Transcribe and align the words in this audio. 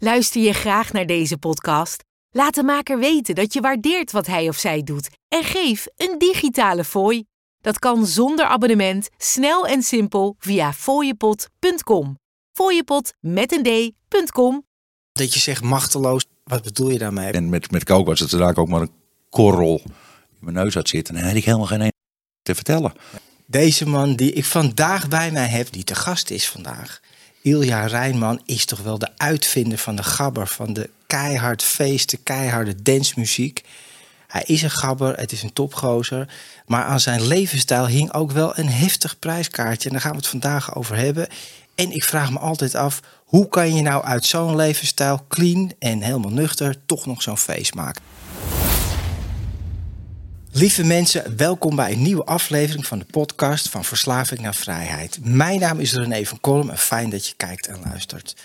Luister 0.00 0.42
je 0.42 0.52
graag 0.52 0.92
naar 0.92 1.06
deze 1.06 1.38
podcast? 1.38 2.04
Laat 2.30 2.54
de 2.54 2.62
maker 2.62 2.98
weten 2.98 3.34
dat 3.34 3.52
je 3.52 3.60
waardeert 3.60 4.12
wat 4.12 4.26
hij 4.26 4.48
of 4.48 4.56
zij 4.56 4.82
doet 4.82 5.08
en 5.28 5.44
geef 5.44 5.86
een 5.96 6.18
digitale 6.18 6.84
fooi. 6.84 7.24
Dat 7.60 7.78
kan 7.78 8.06
zonder 8.06 8.44
abonnement, 8.44 9.08
snel 9.16 9.66
en 9.66 9.82
simpel 9.82 10.34
via 10.38 10.72
fooiepot.com. 10.72 12.18
Fooiepot 12.52 13.12
met 13.20 13.52
een 13.52 13.62
d.com. 13.62 14.66
Dat 15.12 15.34
je 15.34 15.40
zegt 15.40 15.62
machteloos, 15.62 16.24
wat 16.44 16.62
bedoel 16.62 16.90
je 16.90 16.98
daarmee? 16.98 17.32
En 17.32 17.48
met, 17.48 17.70
met 17.70 17.84
kook 17.84 18.06
was 18.06 18.20
het 18.20 18.32
inderdaad 18.32 18.56
ook 18.56 18.68
maar 18.68 18.80
een 18.80 18.92
korrel 19.30 19.80
in 19.84 19.92
mijn 20.38 20.54
neus 20.54 20.74
had 20.74 20.88
zitten. 20.88 21.14
En 21.14 21.20
dan 21.20 21.30
had 21.30 21.38
ik 21.38 21.44
helemaal 21.44 21.66
geen 21.66 21.80
een 21.80 21.92
te 22.42 22.54
vertellen. 22.54 22.92
Deze 23.46 23.86
man 23.86 24.14
die 24.14 24.32
ik 24.32 24.44
vandaag 24.44 25.08
bij 25.08 25.30
mij 25.30 25.48
heb, 25.48 25.72
die 25.72 25.84
te 25.84 25.94
gast 25.94 26.30
is 26.30 26.48
vandaag. 26.48 27.00
Ilja 27.48 27.86
Rijnman 27.86 28.40
is 28.44 28.64
toch 28.64 28.80
wel 28.80 28.98
de 28.98 29.08
uitvinder 29.16 29.78
van 29.78 29.96
de 29.96 30.02
gabber, 30.02 30.46
van 30.46 30.72
de 30.72 30.90
keihard 31.06 31.62
feesten, 31.62 32.22
keiharde 32.22 32.82
dansmuziek. 32.82 33.64
Hij 34.26 34.42
is 34.46 34.62
een 34.62 34.70
gabber, 34.70 35.16
het 35.16 35.32
is 35.32 35.42
een 35.42 35.52
topgozer. 35.52 36.28
Maar 36.66 36.84
aan 36.84 37.00
zijn 37.00 37.26
levensstijl 37.26 37.86
hing 37.86 38.12
ook 38.12 38.30
wel 38.30 38.58
een 38.58 38.68
heftig 38.68 39.18
prijskaartje. 39.18 39.88
En 39.88 39.92
daar 39.94 40.02
gaan 40.02 40.10
we 40.10 40.16
het 40.16 40.26
vandaag 40.26 40.74
over 40.74 40.96
hebben. 40.96 41.28
En 41.74 41.90
ik 41.92 42.04
vraag 42.04 42.30
me 42.30 42.38
altijd 42.38 42.74
af, 42.74 43.00
hoe 43.24 43.48
kan 43.48 43.74
je 43.74 43.82
nou 43.82 44.04
uit 44.04 44.24
zo'n 44.24 44.56
levensstijl, 44.56 45.24
clean 45.28 45.72
en 45.78 46.02
helemaal 46.02 46.32
nuchter, 46.32 46.76
toch 46.86 47.06
nog 47.06 47.22
zo'n 47.22 47.38
feest 47.38 47.74
maken? 47.74 48.02
Lieve 50.58 50.84
mensen, 50.84 51.36
welkom 51.36 51.76
bij 51.76 51.92
een 51.92 52.02
nieuwe 52.02 52.24
aflevering 52.24 52.86
van 52.86 52.98
de 52.98 53.04
podcast 53.04 53.68
van 53.68 53.84
Verslaving 53.84 54.40
naar 54.40 54.54
Vrijheid. 54.54 55.18
Mijn 55.22 55.60
naam 55.60 55.80
is 55.80 55.92
René 55.92 56.24
van 56.24 56.40
Kolm 56.40 56.70
en 56.70 56.78
fijn 56.78 57.10
dat 57.10 57.26
je 57.26 57.34
kijkt 57.36 57.66
en 57.66 57.80
luistert. 57.84 58.36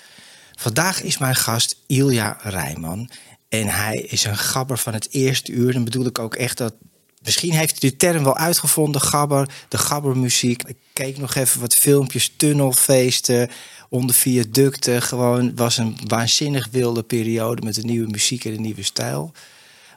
Vandaag 0.55 1.01
is 1.01 1.17
mijn 1.17 1.35
gast 1.35 1.75
Ilja 1.87 2.37
Rijman 2.41 3.09
en 3.49 3.67
hij 3.67 3.97
is 3.97 4.23
een 4.23 4.37
gabber 4.37 4.77
van 4.77 4.93
het 4.93 5.07
eerste 5.11 5.51
uur. 5.51 5.73
Dan 5.73 5.83
bedoel 5.83 6.05
ik 6.05 6.19
ook 6.19 6.35
echt 6.35 6.57
dat, 6.57 6.73
misschien 7.21 7.53
heeft 7.53 7.81
hij 7.81 7.89
de 7.89 7.95
term 7.95 8.23
wel 8.23 8.37
uitgevonden, 8.37 9.01
gabber, 9.01 9.49
de 9.69 9.77
gabbermuziek. 9.77 10.63
Ik 10.63 10.77
keek 10.93 11.17
nog 11.17 11.35
even 11.35 11.61
wat 11.61 11.75
filmpjes, 11.75 12.33
tunnelfeesten, 12.37 13.49
onder 13.89 14.15
viaducten. 14.15 15.01
Gewoon 15.01 15.55
was 15.55 15.77
een 15.77 15.97
waanzinnig 16.07 16.67
wilde 16.71 17.03
periode 17.03 17.61
met 17.61 17.77
een 17.77 17.85
nieuwe 17.85 18.09
muziek 18.09 18.45
en 18.45 18.53
een 18.53 18.61
nieuwe 18.61 18.83
stijl. 18.83 19.33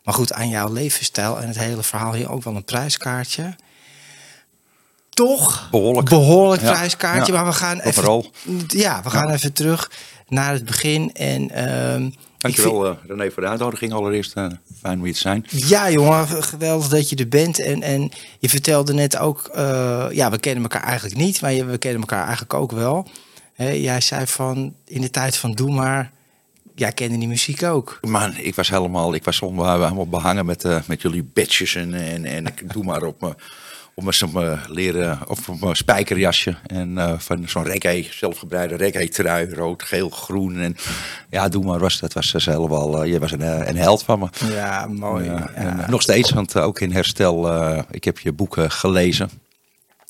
Maar 0.07 0.15
goed, 0.15 0.33
aan 0.33 0.49
jouw 0.49 0.73
levensstijl 0.73 1.41
en 1.41 1.49
het 1.49 1.59
hele 1.59 1.83
verhaal 1.83 2.13
hier 2.15 2.31
ook 2.31 2.43
wel 2.45 2.57
een 2.57 2.65
prijskaartje. 2.65 3.55
Toch? 5.11 5.69
Behoorlijk. 5.71 6.09
Behoorlijk 6.09 6.63
Ja, 6.63 6.73
prijskaartje. 6.73 7.33
ja. 7.33 7.39
Maar 7.39 7.49
we 7.53 7.57
gaan 7.59 7.83
Overal. 7.83 8.31
even. 8.47 8.65
Ja, 8.79 9.03
we 9.03 9.11
gaan 9.11 9.31
even 9.31 9.53
terug 9.53 9.91
naar 10.29 10.53
het 10.53 10.65
begin. 10.65 11.15
En, 11.15 11.51
ehm, 11.51 12.05
ik 12.07 12.15
Dankjewel 12.39 12.87
eh, 12.87 12.97
René 13.07 13.31
voor 13.31 13.43
de 13.43 13.49
uitnodiging 13.49 13.93
allereerst. 13.93 14.33
eh, 14.35 14.47
fijn 14.81 14.99
om 14.99 15.05
hier 15.05 15.13
te 15.15 15.19
zijn. 15.21 15.45
vind- 15.49 15.69
ja, 15.69 15.91
jongen, 15.91 16.43
geweldig 16.43 16.89
dat 16.89 17.09
je 17.09 17.17
er 17.17 17.29
bent. 17.29 17.59
En, 17.61 17.83
en 17.83 18.11
je 18.39 18.49
vertelde 18.49 18.95
net 18.95 19.17
ook, 19.17 19.51
eh, 19.55 20.07
ja, 20.11 20.31
we 20.31 20.39
kennen 20.39 20.63
elkaar 20.63 20.83
eigenlijk 20.83 21.17
niet, 21.17 21.41
maar 21.41 21.53
je- 21.53 21.65
we 21.65 21.79
kennen 21.79 22.01
elkaar 22.01 22.23
eigenlijk 22.23 22.55
ook 22.55 22.73
wel. 22.73 23.09
Hè, 23.55 23.69
jij 23.71 24.01
zei 24.01 24.27
van 24.27 24.75
in 24.85 25.01
de 25.01 25.11
tijd 25.11 25.37
van 25.37 25.53
Doe 25.53 25.71
maar, 25.73 26.13
jij 26.77 26.93
kende 26.93 27.19
die 27.19 27.29
muziek 27.29 27.63
ook. 27.63 27.99
Man, 28.03 28.37
ik 28.37 28.55
was 28.55 28.69
helemaal, 28.71 29.15
ik 29.15 29.25
was 29.25 29.41
helemaal, 29.41 29.83
helemaal 29.83 30.09
behangen 30.09 30.47
met, 30.47 30.65
eh, 30.65 30.79
met 30.87 31.03
jullie 31.03 31.31
badges 31.33 31.75
en, 31.75 31.95
en, 31.95 32.25
en 32.25 32.47
ik 32.47 32.73
doe 32.73 32.85
maar 32.85 33.03
op 33.03 33.21
me. 33.21 33.35
Op 33.99 34.03
mijn 34.03 34.15
zo'n, 34.15 34.43
eh, 34.43 34.61
leren, 34.69 35.19
of 35.27 35.49
op 35.49 35.61
mijn 35.61 35.77
spijkerjasje. 35.77 36.57
En 36.67 36.99
eh, 36.99 37.19
van 37.19 37.49
zo'n 37.49 37.65
reggae, 37.65 38.09
zelfgebreide 38.11 38.75
reggae 38.77 39.09
trui. 39.09 39.55
Rood, 39.55 39.83
geel, 39.83 40.09
groen. 40.11 40.61
En 40.61 40.77
ja, 41.31 41.49
doe 41.49 41.65
maar, 41.65 41.79
was, 41.79 42.01
dat 42.01 42.13
was 42.13 42.31
zelf 42.31 42.69
wel, 42.69 43.03
eh, 43.03 43.13
je 43.13 43.19
was 43.19 43.33
een, 43.33 43.43
eh, 43.43 43.69
een 43.69 43.77
held 43.77 44.03
van 44.03 44.19
me. 44.19 44.29
Ja, 44.51 44.87
mooi. 44.87 45.25
Ja. 45.25 45.51
en, 45.55 45.81
eh, 45.83 45.89
nog 45.89 46.03
steeds, 46.03 46.31
want 46.31 46.55
eh, 46.55 46.65
ook 46.65 46.81
in 46.81 46.93
herstel, 46.93 47.51
eh, 47.53 47.83
ik 47.91 48.05
heb 48.05 48.19
je 48.19 48.33
boeken 48.33 48.71
gelezen. 48.71 49.31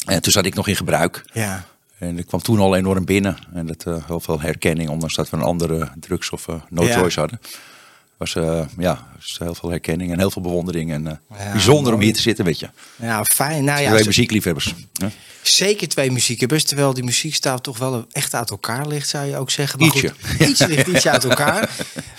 En 0.06 0.22
toen 0.22 0.32
zat 0.32 0.46
ik 0.46 0.54
nog 0.54 0.68
in 0.68 0.76
gebruik. 0.76 1.24
ja. 1.32 1.64
En 1.98 2.18
ik 2.18 2.26
kwam 2.26 2.42
toen 2.42 2.58
al 2.58 2.76
enorm 2.76 3.04
binnen. 3.04 3.36
En 3.54 3.66
dat 3.66 3.84
eh, 3.84 4.06
heel 4.06 4.20
veel 4.20 4.40
herkenning, 4.40 4.88
ondanks 4.88 5.14
dat 5.14 5.30
we 5.30 5.36
een 5.36 5.42
andere 5.42 5.90
drugs 6.00 6.30
of 6.30 6.48
eh 6.48 6.54
no 6.70 6.84
Ja. 6.84 6.98
choice 6.98 7.20
hadden. 7.20 7.40
Was 8.16 8.34
eh, 8.34 8.60
ja, 8.78 9.06
was 9.16 9.36
heel 9.38 9.54
veel 9.54 9.70
herkenning 9.70 10.12
en 10.12 10.18
heel 10.18 10.30
veel 10.30 10.42
bewondering. 10.42 10.92
En 10.92 11.20
Ja, 11.38 11.52
bijzonder 11.52 11.92
om 11.94 12.00
hier 12.00 12.12
te 12.14 12.20
zitten, 12.20 12.44
weet 12.44 12.58
je. 12.58 12.68
Ja, 12.96 13.24
fijn. 13.24 13.64
Nou 13.64 13.80
ja, 13.80 13.86
Twee 13.88 13.98
zo- 14.00 14.06
muziekliefhebbers. 14.06 14.74
hè? 14.92 15.06
zeker 15.42 15.88
twee 15.88 16.10
muziekhebbers. 16.10 16.64
Terwijl 16.64 16.94
die 16.94 17.04
muziekstijl 17.04 17.58
toch 17.60 17.78
wel 17.78 18.06
echt 18.12 18.34
uit 18.34 18.50
elkaar 18.50 18.86
ligt, 18.86 19.08
zou 19.08 19.26
je 19.26 19.36
ook 19.36 19.50
zeggen. 19.50 19.78
Maar 19.78 19.88
Ietsje. 19.88 20.12
Goed, 20.38 20.48
iets 20.48 20.66
ligt 20.66 20.86
iets 20.86 21.06
uit 21.08 21.24
elkaar. 21.24 21.70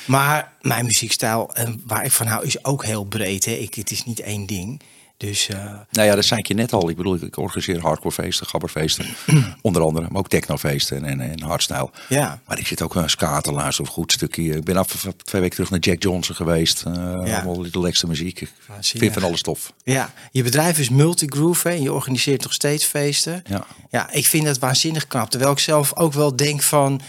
Maar 0.06 0.52
mijn 0.62 0.86
muziekstijl, 0.86 1.50
en 1.56 1.82
waar 1.86 2.06
ik 2.06 2.12
van 2.12 2.28
hou, 2.28 2.46
is 2.46 2.64
ook 2.66 2.86
heel 2.86 3.04
breed. 3.04 3.46
Hè. 3.46 3.52
Ik, 3.52 3.74
het 3.76 3.92
is 3.92 4.04
niet 4.06 4.20
één 4.20 4.46
ding. 4.46 4.82
Dus 5.18 5.48
eh, 5.50 5.58
Nou 5.92 6.08
ja, 6.08 6.16
dat 6.16 6.26
zei 6.26 6.40
ik 6.40 6.48
je 6.48 6.54
net 6.54 6.74
al. 6.74 6.90
Ik 6.90 6.96
bedoel, 6.96 7.16
ik- 7.16 7.38
organiseer 7.38 7.82
hardcorefeesten, 7.82 8.48
gabberfeesten. 8.48 9.06
onder 9.62 9.82
andere, 9.82 10.08
maar 10.10 10.20
ook 10.20 10.28
technofeesten 10.30 11.06
en, 11.06 11.20
en 11.20 11.42
hardstyle. 11.42 11.90
ja. 12.10 12.40
Maar 12.46 12.60
ik 12.60 12.68
zit 12.68 12.82
ook 12.82 12.96
een 12.96 13.10
ska 13.10 13.42
te 13.42 13.52
luisteren 13.52 13.90
of 13.90 13.96
goed 13.98 14.12
stukje. 14.12 14.56
Ik 14.56 14.64
ben 14.64 14.78
af 14.78 15.08
twee 15.24 15.42
weken 15.42 15.56
terug 15.56 15.70
naar 15.72 15.80
Jack 15.80 16.04
Johnson 16.04 16.36
geweest. 16.36 16.84
Eh 16.86 16.94
Allemaal 16.94 17.62
Little 17.62 17.88
Extra 17.88 18.08
muziek. 18.08 18.42
Ik 18.42 18.52
Waanzinnig. 18.68 19.02
vind 19.04 19.14
van 19.14 19.30
alles 19.30 19.42
tof. 19.42 19.74
ja, 19.84 20.14
je 20.32 20.44
bedrijf 20.44 20.80
is 20.80 20.90
Multigroove 20.90 21.70
en 21.70 21.82
je 21.82 21.94
organiseert 21.94 22.44
nog 22.44 22.54
steeds 22.54 22.86
feesten. 22.86 23.44
Ja. 23.50 23.66
Ja, 23.90 24.12
ik 24.12 24.26
vind 24.26 24.46
dat 24.46 24.60
waanzinnig 24.60 25.08
knap. 25.08 25.30
Terwijl 25.30 25.52
ik 25.52 25.60
zelf 25.60 25.96
ook 25.96 26.14
wel 26.14 26.36
denk 26.36 26.62
van... 26.62 27.02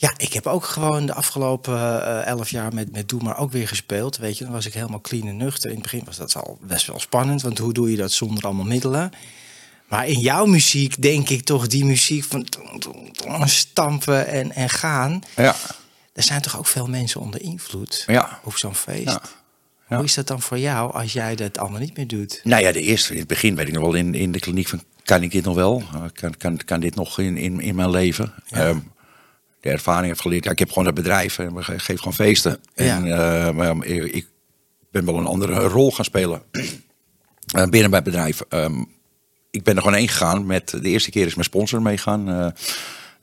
Ja, 0.00 0.12
ik 0.16 0.32
heb 0.32 0.46
ook 0.46 0.64
gewoon 0.64 1.06
de 1.06 1.14
afgelopen 1.14 2.02
eh, 2.04 2.26
elf 2.26 2.50
jaar 2.50 2.74
met, 2.74 2.92
met 2.92 3.08
Doe 3.08 3.22
Maar 3.22 3.38
ook 3.38 3.52
weer 3.52 3.68
gespeeld. 3.68 4.16
Weet 4.16 4.38
je, 4.38 4.44
dan 4.44 4.52
was 4.52 4.66
ik 4.66 4.74
helemaal 4.74 5.00
clean 5.00 5.26
en 5.26 5.36
nuchter. 5.36 5.68
In 5.68 5.74
het 5.74 5.82
begin 5.82 6.02
was 6.04 6.16
dat 6.16 6.36
al 6.36 6.58
best 6.60 6.86
wel 6.86 7.00
spannend. 7.00 7.42
Want 7.42 7.58
hoe 7.58 7.72
doe 7.72 7.90
je 7.90 7.96
dat 7.96 8.12
zonder 8.12 8.44
allemaal 8.44 8.64
middelen? 8.64 9.10
Maar 9.88 10.06
in 10.06 10.20
jouw 10.20 10.44
muziek 10.46 11.02
denk 11.02 11.28
ik 11.28 11.42
toch 11.44 11.66
die 11.66 11.84
muziek 11.84 12.24
van 12.24 12.46
stampen 13.48 14.26
en, 14.26 14.52
en 14.52 14.68
gaan. 14.68 15.20
Ja. 15.36 15.56
Er 16.12 16.22
zijn 16.22 16.42
toch 16.42 16.58
ook 16.58 16.66
veel 16.66 16.86
mensen 16.86 17.20
onder 17.20 17.42
invloed 17.42 18.04
Ja. 18.06 18.40
op 18.44 18.56
zo'n 18.56 18.74
feest. 18.74 19.04
Ja. 19.04 19.20
Ja. 19.88 19.96
Hoe 19.96 20.04
is 20.04 20.14
dat 20.14 20.26
dan 20.26 20.40
voor 20.40 20.58
jou 20.58 20.92
als 20.92 21.12
jij 21.12 21.34
dat 21.36 21.58
allemaal 21.58 21.80
niet 21.80 21.96
meer 21.96 22.06
doet? 22.06 22.40
Nou 22.44 22.62
ja, 22.62 22.72
de 22.72 22.80
eerste, 22.80 23.12
in 23.12 23.18
het 23.18 23.28
begin 23.28 23.54
weet 23.56 23.68
ik 23.68 23.72
nog 23.74 23.82
wel 23.82 23.94
in, 23.94 24.14
in 24.14 24.32
de 24.32 24.38
kliniek 24.38 24.68
van, 24.68 24.82
kan 25.04 25.22
ik 25.22 25.30
dit 25.30 25.44
nog 25.44 25.54
wel? 25.54 25.82
Uh, 25.94 26.02
kan, 26.12 26.36
kan, 26.36 26.56
kan 26.56 26.80
dit 26.80 26.94
nog 26.94 27.18
in, 27.18 27.36
in, 27.36 27.60
in 27.60 27.74
mijn 27.74 27.90
leven? 27.90 28.32
Ehm, 28.50 28.78
de 29.60 29.68
ervaring 29.70 30.06
heeft 30.06 30.20
geleerd, 30.20 30.44
ja, 30.44 30.50
ik 30.50 30.58
heb 30.58 30.68
gewoon 30.68 30.84
dat 30.84 30.94
bedrijf 30.94 31.38
en 31.38 31.54
we 31.54 31.62
ge- 31.62 31.78
geven 31.78 31.98
gewoon 31.98 32.14
feesten. 32.14 32.60
En 32.74 33.04
eh, 33.04 33.50
maar, 33.50 33.88
ja, 33.88 34.04
ik 34.04 34.26
ben 34.90 35.04
wel 35.04 35.18
een 35.18 35.26
andere 35.26 35.60
rol 35.60 35.92
gaan 35.92 36.04
spelen 36.04 36.42
eh, 36.52 37.66
binnen 37.66 37.90
mijn 37.90 38.04
bedrijf. 38.04 38.40
Ehm, 38.48 38.82
ik 39.50 39.62
ben 39.62 39.74
er 39.76 39.82
gewoon 39.82 39.98
heen 39.98 40.08
gegaan 40.08 40.46
met, 40.46 40.70
de 40.70 40.88
eerste 40.88 41.10
keer 41.10 41.26
is 41.26 41.34
mijn 41.34 41.44
sponsor 41.46 41.82
meegaan, 41.82 42.54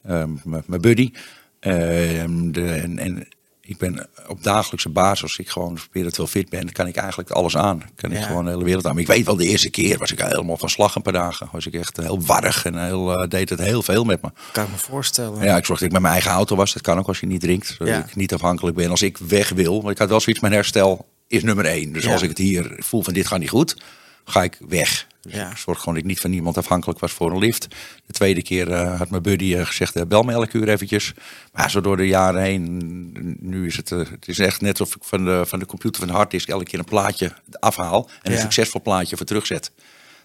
ehm, 0.04 0.30
mijn 0.44 0.82
buddy. 0.82 1.12
Ehm, 1.60 2.52
de, 2.52 2.70
en, 2.72 3.00
en 3.00 3.28
ik 3.68 3.78
ben 3.78 4.08
op 4.28 4.44
dagelijkse 4.44 4.90
basis, 4.90 5.22
als 5.22 5.38
ik 5.38 5.50
gewoon 5.50 5.78
spiritueel 5.78 6.28
fit 6.28 6.50
ben, 6.50 6.72
kan 6.72 6.88
ik 6.88 6.96
eigenlijk 6.96 7.30
alles 7.30 7.58
aan. 7.58 7.82
Kan 7.96 8.12
ik 8.12 8.18
Ja. 8.18 8.24
gewoon 8.26 8.46
de 8.46 8.52
hele 8.52 8.64
wereld 8.64 8.86
aan. 8.86 8.94
Maar 8.94 9.02
ik 9.02 9.08
weet 9.08 9.26
wel, 9.26 9.36
de 9.36 9.48
eerste 9.48 9.70
keer 9.70 9.98
was 9.98 10.12
ik 10.12 10.20
helemaal 10.20 10.58
van 10.58 10.70
slag 10.70 10.96
een 10.96 11.02
paar 11.02 11.14
dagen. 11.14 11.50
Was 11.52 11.66
ik 11.66 11.74
echt 11.74 11.98
heel 11.98 12.22
warrig 12.22 12.66
en 12.66 12.86
heel, 12.86 13.12
eh, 13.22 13.30
deed 13.30 13.50
het 13.50 13.60
heel 13.60 13.82
veel 13.82 14.04
met 14.04 14.22
me. 14.22 14.30
Kan 14.52 14.64
ik 14.66 14.72
me 14.72 14.78
voorstellen. 14.78 15.44
Ja, 15.44 15.58
ik 15.58 15.66
zorg 15.66 15.80
dat 15.80 15.88
ik 15.88 15.94
met 15.94 16.02
mijn 16.02 16.14
eigen 16.14 16.32
auto 16.32 16.56
was. 16.56 16.74
Dat 16.74 16.82
kan 16.82 16.98
ook 16.98 17.08
als 17.08 17.20
je 17.20 17.26
niet 17.26 17.42
drinkt. 17.42 17.68
Zodat 17.68 17.88
Ja. 17.88 18.00
ik 18.00 18.16
niet 18.16 18.34
afhankelijk 18.34 18.76
ben 18.78 18.90
als 18.90 19.02
ik 19.02 19.18
weg 19.18 19.50
wil. 19.50 19.80
Want 19.82 19.90
ik 19.94 19.98
had 19.98 20.10
wel 20.10 20.20
zoiets, 20.20 20.42
mijn 20.42 20.54
herstel 20.54 21.06
is 21.28 21.44
nummer 21.44 21.66
één. 21.66 21.94
Dus 21.94 22.04
Ja. 22.04 22.12
als 22.12 22.22
ik 22.22 22.30
het 22.30 22.38
hier 22.38 22.76
voel 22.78 23.02
van 23.04 23.14
dit 23.14 23.28
gaat 23.28 23.40
niet 23.40 23.50
goed, 23.50 23.78
ga 24.26 24.44
ik 24.44 24.58
weg. 24.68 25.08
Dus 25.26 25.34
Ja. 25.34 25.52
ik 25.52 25.58
zorg 25.58 25.80
gewoon 25.80 25.94
dat 25.94 26.04
ik 26.04 26.10
niet 26.10 26.20
van 26.20 26.30
niemand 26.30 26.58
afhankelijk 26.58 27.00
was 27.00 27.12
voor 27.12 27.32
een 27.32 27.38
lift. 27.38 27.68
De 28.06 28.14
tweede 28.14 28.42
keer 28.42 28.72
eh, 28.72 28.98
had 28.98 29.10
mijn 29.10 29.22
buddy 29.22 29.56
eh, 29.56 29.66
gezegd, 29.66 29.96
eh, 29.96 30.04
bel 30.08 30.24
me 30.24 30.32
elke 30.32 30.58
uur 30.58 30.70
eventjes. 30.70 31.14
Maar 31.54 31.72
zo 31.72 31.82
door 31.82 31.98
de 31.98 32.08
jaren 32.08 32.42
heen, 32.42 33.38
nu 33.40 33.66
is 33.66 33.78
het, 33.78 33.90
het 33.90 34.28
is 34.28 34.40
echt 34.40 34.62
net 34.62 34.80
alsof 34.80 34.96
ik 34.96 35.04
van 35.04 35.26
de, 35.26 35.44
van 35.46 35.60
de 35.60 35.66
computer 35.66 36.00
van 36.00 36.08
de 36.08 36.14
harddisk 36.14 36.50
elke 36.50 36.64
keer 36.64 36.80
een 36.80 36.86
plaatje 36.86 37.34
afhaal. 37.60 38.10
En 38.22 38.32
een 38.32 38.40
succesvol 38.40 38.82
plaatje 38.82 39.18
voor 39.18 39.26
terugzet. 39.26 39.72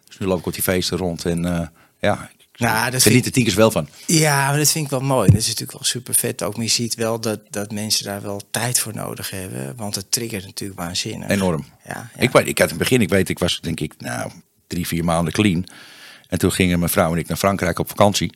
Dus 0.06 0.18
nu 0.18 0.26
loop 0.26 0.38
ik 0.38 0.46
op 0.46 0.52
die 0.52 0.62
feesten 0.62 0.98
rond 0.98 1.24
en 1.24 1.70
ja, 2.00 2.30
Nou, 2.56 2.90
dat 2.90 3.02
geniet 3.02 3.26
er 3.26 3.32
tien 3.32 3.44
keer 3.44 3.54
wel 3.54 3.70
van. 3.70 3.88
Ja, 4.06 4.48
maar 4.48 4.58
dat 4.58 4.70
vind 4.70 4.84
ik 4.84 4.90
wel 4.90 5.00
mooi. 5.00 5.30
Dat 5.30 5.40
is 5.40 5.46
natuurlijk 5.46 5.72
wel 5.72 5.84
super 5.84 6.14
vet 6.14 6.42
ook. 6.42 6.56
Maar 6.56 6.64
je 6.64 6.70
ziet 6.70 6.94
wel 6.94 7.20
dat, 7.20 7.40
dat 7.50 7.72
mensen 7.72 8.04
daar 8.04 8.22
wel 8.22 8.42
tijd 8.50 8.78
voor 8.78 8.94
nodig 8.94 9.30
hebben. 9.30 9.76
Want 9.76 9.94
het 9.94 10.10
triggert 10.10 10.44
natuurlijk 10.44 10.80
waanzinnig. 10.80 11.28
Enorm. 11.28 11.64
Ja, 11.84 12.10
ja. 12.14 12.20
Ik, 12.20 12.32
ik 12.32 12.58
had 12.58 12.70
in 12.70 12.74
het 12.74 12.78
begin, 12.78 13.00
ik 13.00 13.08
weet, 13.08 13.28
ik 13.28 13.38
was 13.38 13.60
denk 13.60 13.80
ik 13.80 13.94
nou, 13.98 14.30
drie, 14.70 14.86
vier 14.86 15.04
maanden 15.04 15.32
clean. 15.32 15.64
En 16.28 16.38
toen 16.38 16.52
gingen 16.52 16.78
mijn 16.78 16.90
vrouw 16.90 17.12
en 17.12 17.18
ik 17.18 17.28
naar 17.28 17.36
Frankrijk 17.36 17.78
op 17.78 17.88
vakantie. 17.88 18.32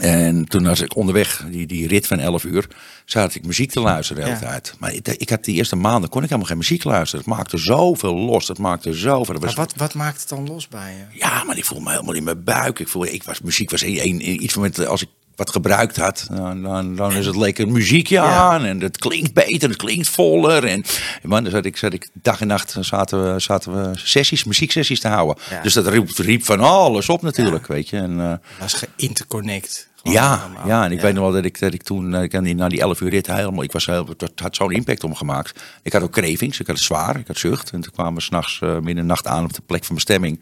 En 0.00 0.44
toen 0.44 0.64
was 0.64 0.80
ik 0.80 0.96
onderweg, 0.96 1.44
die, 1.50 1.66
die 1.66 1.86
rit 1.88 2.06
van 2.06 2.18
11 2.18 2.44
uur, 2.44 2.66
zat 3.04 3.34
ik 3.34 3.44
muziek 3.46 3.70
te 3.70 3.80
luisteren 3.80 4.22
de 4.22 4.28
hele 4.28 4.42
Ja. 4.44 4.48
tijd. 4.50 4.74
Maar 4.78 4.94
ik, 4.94 5.08
ik 5.08 5.28
had 5.30 5.44
die 5.44 5.54
eerste 5.54 5.76
maanden, 5.76 6.10
kon 6.10 6.18
ik 6.22 6.26
helemaal 6.28 6.48
geen 6.48 6.58
muziek 6.58 6.84
luisteren. 6.84 7.24
Het 7.24 7.34
maakte 7.34 7.56
zoveel 7.56 8.14
los, 8.16 8.48
het 8.48 8.58
maakte 8.58 8.92
zoveel. 8.92 9.34
Maar 9.40 9.52
wat, 9.54 9.74
wat 9.76 9.94
maakt 9.94 10.20
het 10.20 10.28
dan 10.28 10.46
los 10.46 10.68
bij 10.68 10.92
je? 11.10 11.18
Ja, 11.18 11.44
maar 11.44 11.56
ik 11.56 11.64
voel 11.64 11.80
me 11.80 11.90
helemaal 11.90 12.14
in 12.14 12.24
mijn 12.24 12.44
buik. 12.44 12.78
Ik 12.78 12.88
voel, 12.88 13.04
ik 13.06 13.22
was, 13.22 13.40
muziek 13.40 13.70
was 13.70 13.82
een- 13.82 14.42
iets 14.42 14.52
van, 14.52 14.86
als 14.86 15.02
ik 15.02 15.08
wat 15.40 15.50
gebruikt 15.50 15.96
had, 15.96 16.26
dan, 16.30 16.62
dan, 16.62 16.96
dan 16.96 17.12
is 17.12 17.26
het 17.26 17.36
lekker 17.36 17.68
muziekje 17.68 18.20
aan 18.20 18.64
en 18.64 18.80
het 18.80 18.98
klinkt 18.98 19.32
beter, 19.32 19.68
het 19.68 19.78
klinkt 19.78 20.08
voller. 20.08 20.64
En 20.64 20.84
man, 21.22 21.42
dan 21.42 21.52
zat 21.52 21.64
ik, 21.64 21.76
zat 21.76 21.92
ik 21.92 22.08
dag 22.12 22.40
en 22.40 22.46
nacht 22.46 22.76
zaten 22.80 23.32
we, 23.32 23.40
zaten 23.40 23.72
we 23.72 23.90
sessies, 23.98 24.44
muzieksessies 24.44 25.00
te 25.00 25.08
houden. 25.08 25.36
Ja. 25.50 25.62
Dus 25.62 25.72
dat 25.72 25.86
riep, 25.86 26.10
riep 26.16 26.44
van 26.44 26.60
alles 26.60 27.08
op 27.08 27.22
natuurlijk, 27.22 27.66
weet 27.66 27.88
je. 27.88 27.96
En, 27.96 28.20
eh, 28.20 28.32
was 28.58 28.74
geïnterconnect. 28.96 29.88
Ja, 30.02 30.34
allemaal. 30.34 30.66
ja, 30.66 30.84
en 30.84 30.92
ik 30.92 31.00
weet 31.00 31.14
nog 31.14 31.22
wel 31.22 31.32
dat 31.32 31.44
ik, 31.44 31.58
dat 31.58 31.74
ik 31.74 31.82
toen, 31.82 32.14
ik 32.14 32.34
aan 32.34 32.44
die, 32.44 32.54
na 32.54 32.68
die 32.68 32.80
11 32.80 33.00
uur 33.00 33.10
rit 33.10 33.26
helemaal, 33.26 33.62
ik 33.62 33.72
was 33.72 33.86
heel, 33.86 34.08
dat 34.16 34.32
had 34.34 34.56
zo'n 34.56 34.72
impact 34.72 35.04
op 35.04 35.10
me 35.10 35.16
gemaakt. 35.16 35.60
Ik 35.82 35.92
had 35.92 36.02
ook 36.02 36.12
cravings, 36.12 36.60
ik 36.60 36.66
had 36.66 36.76
het 36.76 36.84
zwaar, 36.84 37.18
ik 37.18 37.26
had 37.26 37.38
zucht. 37.38 37.70
En 37.70 37.80
toen 37.80 37.92
kwamen 37.92 38.14
we 38.14 38.20
s'nachts 38.20 38.60
uh, 38.62 38.72
midden 38.72 38.88
in 38.88 38.96
de 38.96 39.02
nacht 39.02 39.26
aan 39.26 39.44
op 39.44 39.52
de 39.52 39.62
plek 39.66 39.84
van 39.84 39.94
bestemming. 39.94 40.40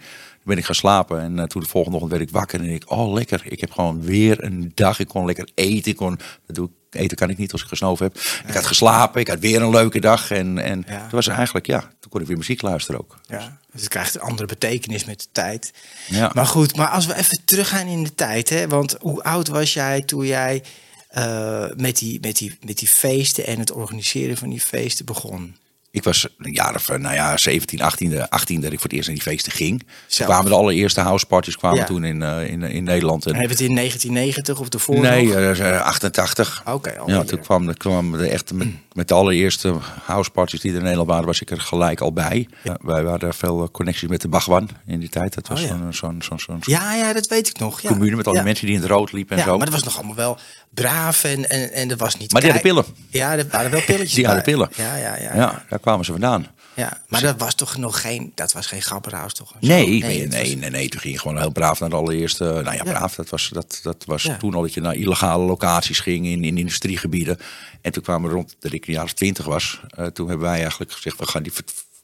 Ben 0.49 0.59
ik 0.59 0.65
gaan 0.65 0.75
slapen 0.75 1.21
en 1.21 1.37
uh, 1.37 1.43
toen 1.43 1.62
de 1.62 1.69
volgende 1.69 1.97
ochtend 1.97 2.17
werd 2.17 2.29
ik 2.29 2.35
wakker 2.35 2.61
en 2.61 2.67
ik, 2.71 2.91
oh 2.91 3.12
lekker, 3.12 3.43
ik 3.45 3.61
heb 3.61 3.71
gewoon 3.71 4.03
weer 4.03 4.45
een 4.45 4.73
dag, 4.75 4.99
ik 4.99 5.09
kon 5.09 5.25
lekker 5.27 5.49
eten, 5.55 5.91
ik 5.91 5.97
kon, 5.97 6.19
dat 6.47 6.56
doe 6.56 6.67
ik, 6.91 7.00
eten 7.00 7.17
kan 7.17 7.31
ik 7.31 7.39
niet 7.39 7.53
als 7.53 7.62
ik 7.62 7.69
gesnoven 7.69 8.06
heb. 8.06 8.17
Ik 8.49 8.55
had 8.55 8.67
geslapen, 8.67 9.21
ik 9.21 9.29
had 9.29 9.39
weer 9.39 9.62
een 9.62 9.71
leuke 9.71 10.00
dag 10.00 10.31
en, 10.31 10.59
en 10.59 10.85
Ja. 10.89 11.00
toen 11.00 11.11
was 11.11 11.27
het 11.27 11.35
eigenlijk, 11.35 11.67
ja, 11.67 11.81
toen 11.81 12.11
kon 12.11 12.21
ik 12.21 12.27
weer 12.27 12.37
muziek 12.37 12.62
luisteren 12.62 13.00
ook. 13.00 13.19
Ja, 13.27 13.59
dus 13.73 13.81
het 13.81 13.91
krijgt 13.91 14.15
een 14.15 14.21
andere 14.21 14.47
betekenis 14.49 15.05
met 15.05 15.21
de 15.21 15.27
tijd. 15.33 15.73
Ja. 16.09 16.31
Maar 16.35 16.47
goed, 16.47 16.77
maar 16.77 16.89
als 16.89 17.06
we 17.06 17.15
even 17.17 17.45
teruggaan 17.45 17.87
in 17.87 18.03
de 18.05 18.15
tijd, 18.15 18.49
hè, 18.49 18.69
want 18.69 18.97
hoe 19.00 19.23
oud 19.23 19.49
was 19.49 19.73
jij 19.73 20.03
toen 20.03 20.27
jij 20.27 20.62
eh, 21.09 21.65
met, 21.77 21.99
die, 21.99 22.19
met, 22.21 22.37
die, 22.37 22.59
met 22.67 22.79
die 22.79 22.89
feesten 22.89 23.47
en 23.47 23.59
het 23.59 23.73
organiseren 23.73 24.37
van 24.37 24.49
die 24.50 24.61
feesten 24.61 25.05
begon? 25.05 25.56
Ik 25.90 26.05
was 26.05 26.29
een 26.38 26.52
jaar 26.52 26.75
of, 26.75 26.88
eh, 26.88 26.99
nou 26.99 27.14
ja, 27.14 27.37
17, 27.37 27.81
18, 27.82 28.29
18 28.29 28.61
dat 28.61 28.73
ik 28.73 28.81
voor 28.81 28.88
het 28.88 28.93
eerst 28.99 29.06
naar 29.06 29.17
die 29.17 29.25
feesten 29.26 29.52
ging. 29.52 29.79
Toen 29.79 29.88
Zelf? 30.06 30.29
kwamen 30.29 30.50
de 30.50 30.56
allereerste 30.56 31.00
houseparties 31.00 31.56
kwamen 31.56 31.79
Ja. 31.79 31.85
toen 31.85 32.05
in, 32.05 32.23
eh, 32.23 32.50
in, 32.50 32.62
in 32.62 32.85
Nederland. 32.85 33.26
En, 33.26 33.32
En 33.32 33.38
hebben 33.38 33.56
we 33.56 33.62
het 33.62 33.70
in 33.70 33.76
1990 33.76 34.61
of 34.61 34.69
ervoor 34.69 35.00
nee, 35.00 35.26
nog? 35.26 35.56
eh, 35.58 35.81
88. 35.81 36.62
Oké, 36.67 36.99
al 36.99 37.08
ja, 37.11 37.23
toen 37.25 37.40
kwam, 37.40 37.75
kwam 37.76 38.12
de 38.12 38.26
echt 38.29 38.52
met, 38.52 38.69
met 38.93 39.08
de 39.08 39.14
allereerste 39.14 39.75
houseparties 40.05 40.61
die 40.61 40.70
er 40.70 40.76
in 40.76 40.82
Nederland 40.82 41.08
waren, 41.08 41.26
was 41.26 41.40
ik 41.40 41.50
er 41.50 41.61
gelijk 41.61 42.00
al 42.00 42.12
bij. 42.12 42.49
Ja, 42.62 42.76
wij 42.82 43.02
hadden 43.02 43.35
veel 43.35 43.70
connecties 43.70 44.08
met 44.08 44.20
de 44.20 44.29
Bagwan 44.29 44.69
in 44.87 45.00
die 45.00 45.08
tijd. 45.08 45.35
Dat 45.35 45.49
was 45.49 45.61
Oh, 45.62 45.69
ja. 45.69 45.76
zo'n 45.76 45.93
zo'n 45.93 46.23
zo'n 46.23 46.38
zo'n 46.40 46.58
Ja, 46.61 46.94
ja, 46.94 47.12
dat 47.12 47.26
weet 47.26 47.49
ik 47.49 47.58
nog. 47.58 47.81
Ja. 47.81 47.88
commune 47.88 48.17
met 48.17 48.26
al 48.26 48.32
die 48.32 48.43
mensen 48.43 48.67
die 48.67 48.75
in 48.75 48.81
het 48.81 48.90
rood 48.90 49.12
liepen 49.12 49.37
en 49.37 49.43
zo. 49.43 49.56
maar 49.56 49.64
dat 49.67 49.75
was 49.75 49.85
nog 49.85 49.96
allemaal 49.96 50.17
wel 50.17 50.38
braaf 50.75 51.25
en, 51.25 51.50
en, 51.50 51.73
en 51.73 51.90
er 51.90 51.96
was 51.96 52.17
niet... 52.17 52.32
Maar 52.32 52.40
die 52.43 52.50
hadden 52.50 52.73
pillen. 52.73 52.85
Ja, 53.08 53.37
er 53.37 53.46
waren 53.50 53.70
wel 53.70 53.82
pilletjes 53.93 54.12
Die 54.14 54.25
hadden 54.26 54.44
pillen. 54.44 54.69
Ja, 54.76 54.96
ja, 54.96 55.17
ja. 55.20 55.64
Daar 55.78 55.86
kwamen 55.86 56.04
ze 56.04 56.10
vandaan. 56.12 56.46
ja. 56.75 57.02
Maar 57.08 57.20
dat 57.20 57.38
was 57.38 57.54
toch 57.54 57.76
nog 57.76 58.00
geen... 58.00 58.32
Dat 58.34 58.52
was 58.52 58.66
geen 58.66 58.82
gabberhuis 58.82 59.32
toch? 59.34 59.54
Nee, 59.60 59.86
nee, 59.86 60.00
nee, 60.00 60.26
nee, 60.26 60.60
was- 60.60 60.70
nee, 60.70 60.88
Toen 60.88 61.00
ging 61.00 61.14
je 61.14 61.20
gewoon 61.20 61.38
heel 61.38 61.50
braaf 61.52 61.80
naar 61.80 61.88
de 61.90 61.96
allereerste. 61.96 62.44
Nou 62.44 62.64
ja, 62.64 62.72
Ja. 62.72 62.82
braaf. 62.82 63.14
Dat 63.14 63.28
was, 63.28 63.48
dat, 63.52 63.80
dat 63.82 64.04
was 64.06 64.22
Ja. 64.22 64.36
toen 64.36 64.54
al 64.54 64.62
dat 64.62 64.75
je 64.75 64.80
naar 64.80 64.94
illegale 64.94 65.44
locaties 65.44 66.00
ging 66.00 66.26
in, 66.26 66.44
in 66.44 66.58
industriegebieden. 66.58 67.38
En 67.82 67.92
toen 67.92 68.02
kwamen 68.02 68.28
we 68.28 68.34
rond 68.34 68.56
dat 68.60 68.72
ik 68.72 68.86
een 68.86 68.92
jaar 68.92 69.04
of 69.04 69.12
twintig 69.12 69.44
was. 69.44 69.80
eh, 69.88 70.06
toen 70.06 70.28
hebben 70.28 70.46
wij 70.46 70.58
eigenlijk 70.60 70.92
gezegd, 70.92 71.19
we 71.19 71.26
gaan 71.26 71.42
die. 71.42 71.52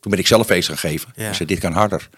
Toen 0.00 0.10
ben 0.10 0.18
ik 0.18 0.26
zelf 0.26 0.46
feest 0.46 0.68
gaan 0.68 0.78
geven. 0.78 1.12
Ja. 1.16 1.28
Ik 1.28 1.34
zei, 1.34 1.48
dit 1.48 1.58
kan 1.58 1.72
harder. 1.72 2.08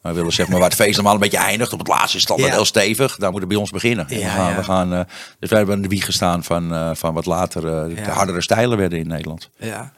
We 0.00 0.12
willen 0.12 0.32
zeg 0.32 0.48
maar 0.48 0.58
waar 0.58 0.68
het 0.68 0.78
feest 0.78 0.94
normaal 0.94 1.14
een 1.14 1.20
beetje 1.20 1.36
eindigt. 1.38 1.72
Op 1.72 1.78
het 1.78 1.88
laatste 1.88 2.16
is 2.16 2.22
het 2.22 2.30
altijd 2.30 2.48
Ja. 2.48 2.54
heel 2.54 2.64
stevig. 2.64 3.16
Daar 3.16 3.30
moet 3.30 3.40
het 3.40 3.48
bij 3.48 3.58
ons 3.58 3.70
beginnen. 3.70 4.08
En 4.08 4.18
Ja, 4.18 4.24
we 4.24 4.30
gaan, 4.30 4.50
ja. 4.50 4.56
we 4.56 4.64
gaan, 4.64 4.92
eh, 4.94 5.00
dus 5.38 5.48
wij 5.48 5.58
hebben 5.58 5.76
aan 5.76 5.82
de 5.82 5.88
wieg 5.88 6.04
gestaan 6.04 6.44
van, 6.44 6.72
eh, 6.74 6.90
van 6.94 7.14
wat 7.14 7.26
later 7.26 7.66
eh, 7.66 8.04
de 8.04 8.10
hardere 8.10 8.42
stijlen 8.42 8.78
werden 8.78 8.98
in 8.98 9.06
Nederland. 9.06 9.50
Ja. 9.58 9.92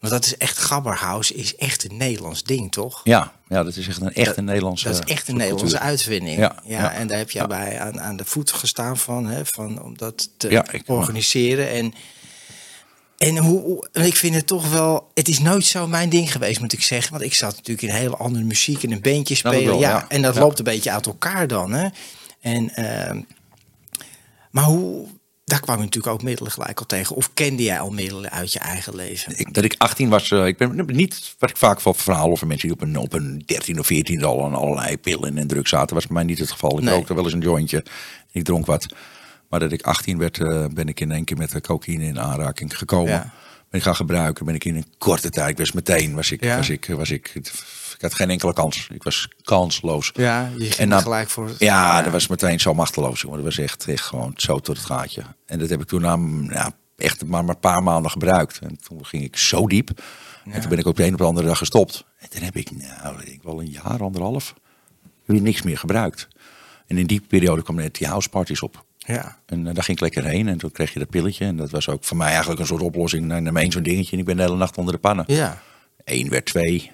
Want 0.00 0.12
dat 0.12 0.24
is 0.24 0.36
echt... 0.36 0.58
Gabberhouse 0.58 1.34
is 1.34 1.56
echt 1.56 1.90
een 1.90 1.96
Nederlands 1.96 2.42
ding, 2.42 2.72
toch? 2.72 3.00
Ja, 3.04 3.32
ja 3.48 3.62
dat 3.62 3.76
is 3.76 3.88
echt 3.88 4.00
een, 4.00 4.12
echt 4.14 4.26
Dat- 4.26 4.36
een 4.36 4.44
Nederlandse 4.44 4.88
Dat 4.88 4.94
is 5.04 5.12
echt 5.12 5.28
een. 5.28 5.36
Nederlandse 5.36 5.78
uitvinding. 5.78 6.38
Ja, 6.38 6.56
Ja, 6.64 6.78
ja. 6.80 6.92
en 6.92 7.06
daar 7.06 7.18
heb 7.18 7.30
Ja. 7.30 7.46
bij 7.46 7.80
aan, 7.80 8.00
aan 8.00 8.16
de 8.16 8.24
voet 8.24 8.52
gestaan 8.52 8.96
van, 8.96 9.26
hè, 9.26 9.46
van 9.46 9.82
om 9.82 9.96
dat 9.96 10.30
te 10.36 10.64
organiseren. 10.86 11.70
En, 11.70 11.94
en 13.18 13.36
hoe, 13.36 13.88
ik 13.92 14.16
vind 14.16 14.34
het 14.34 14.46
toch 14.46 14.70
wel, 14.70 15.10
het 15.14 15.28
is 15.28 15.38
nooit 15.38 15.64
zo 15.64 15.86
mijn 15.86 16.08
ding 16.08 16.32
geweest, 16.32 16.60
moet 16.60 16.72
ik 16.72 16.82
zeggen. 16.82 17.10
Want 17.12 17.24
ik 17.24 17.34
zat 17.34 17.56
natuurlijk 17.56 17.82
in 17.88 17.94
hele 17.94 18.16
andere 18.16 18.44
muziek 18.44 18.82
en 18.82 18.90
een 18.92 19.00
bandje 19.00 19.34
spelen. 19.34 19.64
wel, 19.66 19.80
ja, 19.80 20.04
en 20.08 20.22
dat 20.22 20.36
loopt 20.36 20.58
een 20.58 20.64
beetje 20.64 20.90
uit 20.90 21.06
elkaar 21.06 21.46
dan. 21.46 21.72
Hè. 21.72 21.88
En, 22.40 22.74
ehm, 22.74 23.20
maar 24.50 24.64
hoe, 24.64 25.06
daar 25.48 25.60
kwam 25.60 25.76
je 25.76 25.84
natuurlijk 25.84 26.14
ook 26.14 26.22
middelen 26.22 26.52
gelijk 26.52 26.78
al 26.78 26.86
tegen. 26.86 27.16
Of 27.16 27.30
kende 27.34 27.62
jij 27.62 27.80
al 27.80 27.90
middelen 27.90 28.30
uit 28.30 28.52
je 28.52 28.58
eigen 28.58 28.94
leven? 28.94 29.38
Ik, 29.38 29.54
dat 29.54 29.64
ik 29.64 29.74
18 29.78 30.08
was, 30.08 30.30
eh, 30.30 30.46
ik 30.46 30.56
ben 30.56 30.86
niet 30.86 31.34
ik 31.38 31.56
vaak 31.56 31.80
van 31.80 31.94
verhalen 31.94 32.30
over 32.30 32.46
mensen 32.46 32.68
die 32.68 32.76
op 32.76 32.82
een, 32.82 32.96
op 32.96 33.12
een 33.12 33.42
13 33.46 33.78
of 33.78 33.86
14 33.86 34.24
al 34.24 34.44
aan 34.44 34.54
allerlei 34.54 34.98
pillen 34.98 35.38
en 35.38 35.46
drugs 35.46 35.70
zaten, 35.70 35.94
was 35.94 36.06
bij 36.06 36.14
mij 36.14 36.24
niet 36.24 36.38
het 36.38 36.50
geval. 36.50 36.78
Ik 36.78 36.84
Nee. 36.84 36.94
rookte 36.94 37.14
wel 37.14 37.24
eens 37.24 37.32
een 37.32 37.40
jointje, 37.40 37.84
ik 38.32 38.44
dronk 38.44 38.66
wat. 38.66 38.86
Maar 39.48 39.60
dat 39.60 39.72
ik 39.72 39.82
18 39.82 40.18
werd, 40.18 40.38
eh, 40.38 40.64
ben 40.74 40.88
ik 40.88 41.00
in 41.00 41.12
één 41.12 41.24
keer 41.24 41.36
met 41.36 41.50
de 41.50 41.60
cocaïne 41.60 42.04
in 42.04 42.20
aanraking 42.20 42.78
gekomen. 42.78 43.12
Ja. 43.12 43.32
Ben 43.70 43.80
ik 43.80 43.82
gaan 43.82 43.96
gebruiken, 43.96 44.44
ben 44.44 44.54
ik 44.54 44.64
in 44.64 44.76
een 44.76 44.86
korte 44.98 45.30
tijd, 45.30 45.58
was 45.58 45.72
meteen, 45.72 46.14
was 46.14 46.30
ik, 46.30 46.44
Ja. 46.44 46.56
was 46.56 46.68
ik, 46.68 46.86
was 46.86 47.10
ik, 47.10 47.32
ik 47.98 48.04
had 48.04 48.14
geen 48.14 48.30
enkele 48.30 48.52
kans. 48.52 48.88
Ik 48.92 49.02
was 49.02 49.28
kansloos. 49.42 50.10
Ja, 50.14 50.50
je 50.56 50.64
ging 50.64 50.74
En 50.74 50.88
dan- 50.88 51.02
gelijk 51.02 51.28
voor... 51.28 51.50
Ja, 51.58 52.02
dat 52.02 52.12
was 52.12 52.26
meteen 52.26 52.60
zo 52.60 52.74
machteloos. 52.74 53.20
jongen. 53.20 53.36
Dat 53.36 53.46
was 53.46 53.58
echt, 53.58 53.88
echt 53.88 54.04
gewoon 54.04 54.32
zo 54.36 54.58
tot 54.58 54.76
het 54.76 54.86
gaatje. 54.86 55.22
En 55.46 55.58
dat 55.58 55.68
heb 55.68 55.80
ik 55.80 55.86
toen 55.86 56.00
na, 56.00 56.18
ja, 56.54 56.70
echt 56.96 57.24
maar, 57.26 57.44
maar 57.44 57.54
een 57.54 57.60
paar 57.60 57.82
maanden 57.82 58.10
gebruikt. 58.10 58.58
En 58.58 58.78
toen 58.88 59.06
ging 59.06 59.24
ik 59.24 59.36
zo 59.36 59.66
diep. 59.66 59.90
En 60.52 60.60
toen 60.60 60.70
ben 60.70 60.78
ik 60.78 60.86
op 60.86 60.96
de 60.96 61.04
een 61.06 61.12
op 61.12 61.18
de 61.18 61.24
andere 61.24 61.46
dag 61.46 61.58
gestopt. 61.58 62.04
En 62.18 62.28
toen 62.30 62.42
heb 62.42 62.56
ik, 62.56 62.70
nou, 62.70 63.22
ik 63.24 63.42
wel 63.42 63.60
een 63.60 63.70
jaar, 63.70 64.02
anderhalf, 64.02 64.54
weer 65.24 65.40
niks 65.40 65.62
meer 65.62 65.78
gebruikt. 65.78 66.28
En 66.86 66.98
in 66.98 67.06
die 67.06 67.20
periode 67.20 67.62
kwam 67.62 67.76
net 67.76 67.94
die 67.94 68.06
houseparties 68.06 68.60
op. 68.62 68.84
Ja. 68.98 69.38
En 69.46 69.66
eh, 69.66 69.74
daar 69.74 69.84
ging 69.84 69.96
ik 69.96 70.02
lekker 70.02 70.24
heen. 70.24 70.48
En 70.48 70.58
toen 70.58 70.70
kreeg 70.70 70.92
je 70.92 70.98
dat 70.98 71.10
pilletje. 71.10 71.44
En 71.44 71.56
dat 71.56 71.70
was 71.70 71.88
ook 71.88 72.04
voor 72.04 72.16
mij 72.16 72.28
eigenlijk 72.28 72.60
een 72.60 72.66
soort 72.66 72.82
oplossing. 72.82 73.26
Neem 73.26 73.56
één 73.56 73.72
zo'n 73.72 73.82
dingetje 73.82 74.12
en 74.12 74.18
ik 74.18 74.24
ben 74.24 74.36
de 74.36 74.42
hele 74.42 74.56
nacht 74.56 74.76
onder 74.78 74.92
de 74.94 75.00
pannen. 75.00 75.24
Ja. 75.28 75.62
Eén 76.04 76.28
werd 76.28 76.44
twee. 76.44 76.90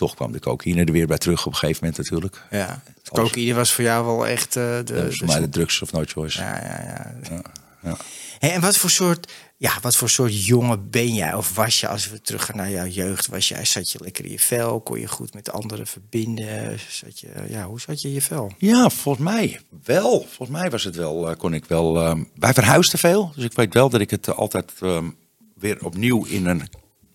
Toch 0.00 0.14
kwam 0.14 0.32
de 0.32 0.40
cocaïne 0.40 0.84
er 0.84 0.92
weer 0.92 1.06
bij 1.06 1.18
terug 1.18 1.46
op 1.46 1.52
een 1.52 1.58
gegeven 1.58 1.84
moment 1.84 1.98
natuurlijk. 2.02 2.42
Ja. 2.50 2.82
Cocaïne 3.12 3.54
was 3.54 3.72
voor 3.72 3.84
jou 3.84 4.04
wel 4.04 4.26
echt 4.26 4.56
eh, 4.56 4.78
de... 4.84 5.06
Voor 5.10 5.26
mij 5.26 5.40
de 5.40 5.48
drugs 5.48 5.82
of 5.82 5.92
no 5.92 6.02
choice. 6.06 6.40
Ja, 6.40 6.56
ja, 6.56 7.14
ja. 7.30 7.42
ja. 7.82 7.96
En 8.38 8.60
wat 8.60 8.76
voor 8.76 8.90
soort, 8.90 9.32
ja, 9.56 9.72
wat 9.80 9.96
voor 9.96 10.10
soort 10.10 10.44
jongen 10.44 10.90
ben 10.90 11.14
jij? 11.14 11.34
Of 11.34 11.54
was 11.54 11.80
je, 11.80 11.88
als 11.88 12.10
we 12.10 12.20
teruggaan 12.20 12.56
naar 12.56 12.70
jouw 12.70 12.86
jeugd, 12.86 13.26
was 13.26 13.48
jij, 13.48 13.64
zat 13.64 13.90
je 13.90 13.98
lekker 14.02 14.24
in 14.24 14.30
je 14.30 14.38
vel? 14.38 14.80
Kon 14.80 15.00
je 15.00 15.08
goed 15.08 15.34
met 15.34 15.52
anderen 15.52 15.86
verbinden? 15.86 16.78
Zat 16.88 17.20
je, 17.20 17.28
ja, 17.48 17.64
hoe 17.64 17.80
zat 17.80 18.02
je 18.02 18.08
in 18.08 18.14
je 18.14 18.22
vel? 18.22 18.52
Ja, 18.58 18.90
volgens 18.90 19.24
mij 19.24 19.60
wel. 19.84 20.26
Volgens 20.28 20.58
mij 20.58 20.70
was 20.70 20.84
het 20.84 20.96
wel, 20.96 21.30
eh, 21.30 21.36
kon 21.36 21.54
ik 21.54 21.64
wel. 21.64 22.00
ehm, 22.00 22.22
wij 22.34 22.52
verhuisden 22.54 22.98
veel, 22.98 23.32
dus 23.34 23.44
ik 23.44 23.52
weet 23.52 23.74
wel 23.74 23.88
dat 23.88 24.00
ik 24.00 24.10
het 24.10 24.34
altijd 24.34 24.72
ehm, 24.80 25.10
weer 25.54 25.84
opnieuw 25.84 26.24
in 26.24 26.46
een 26.46 26.62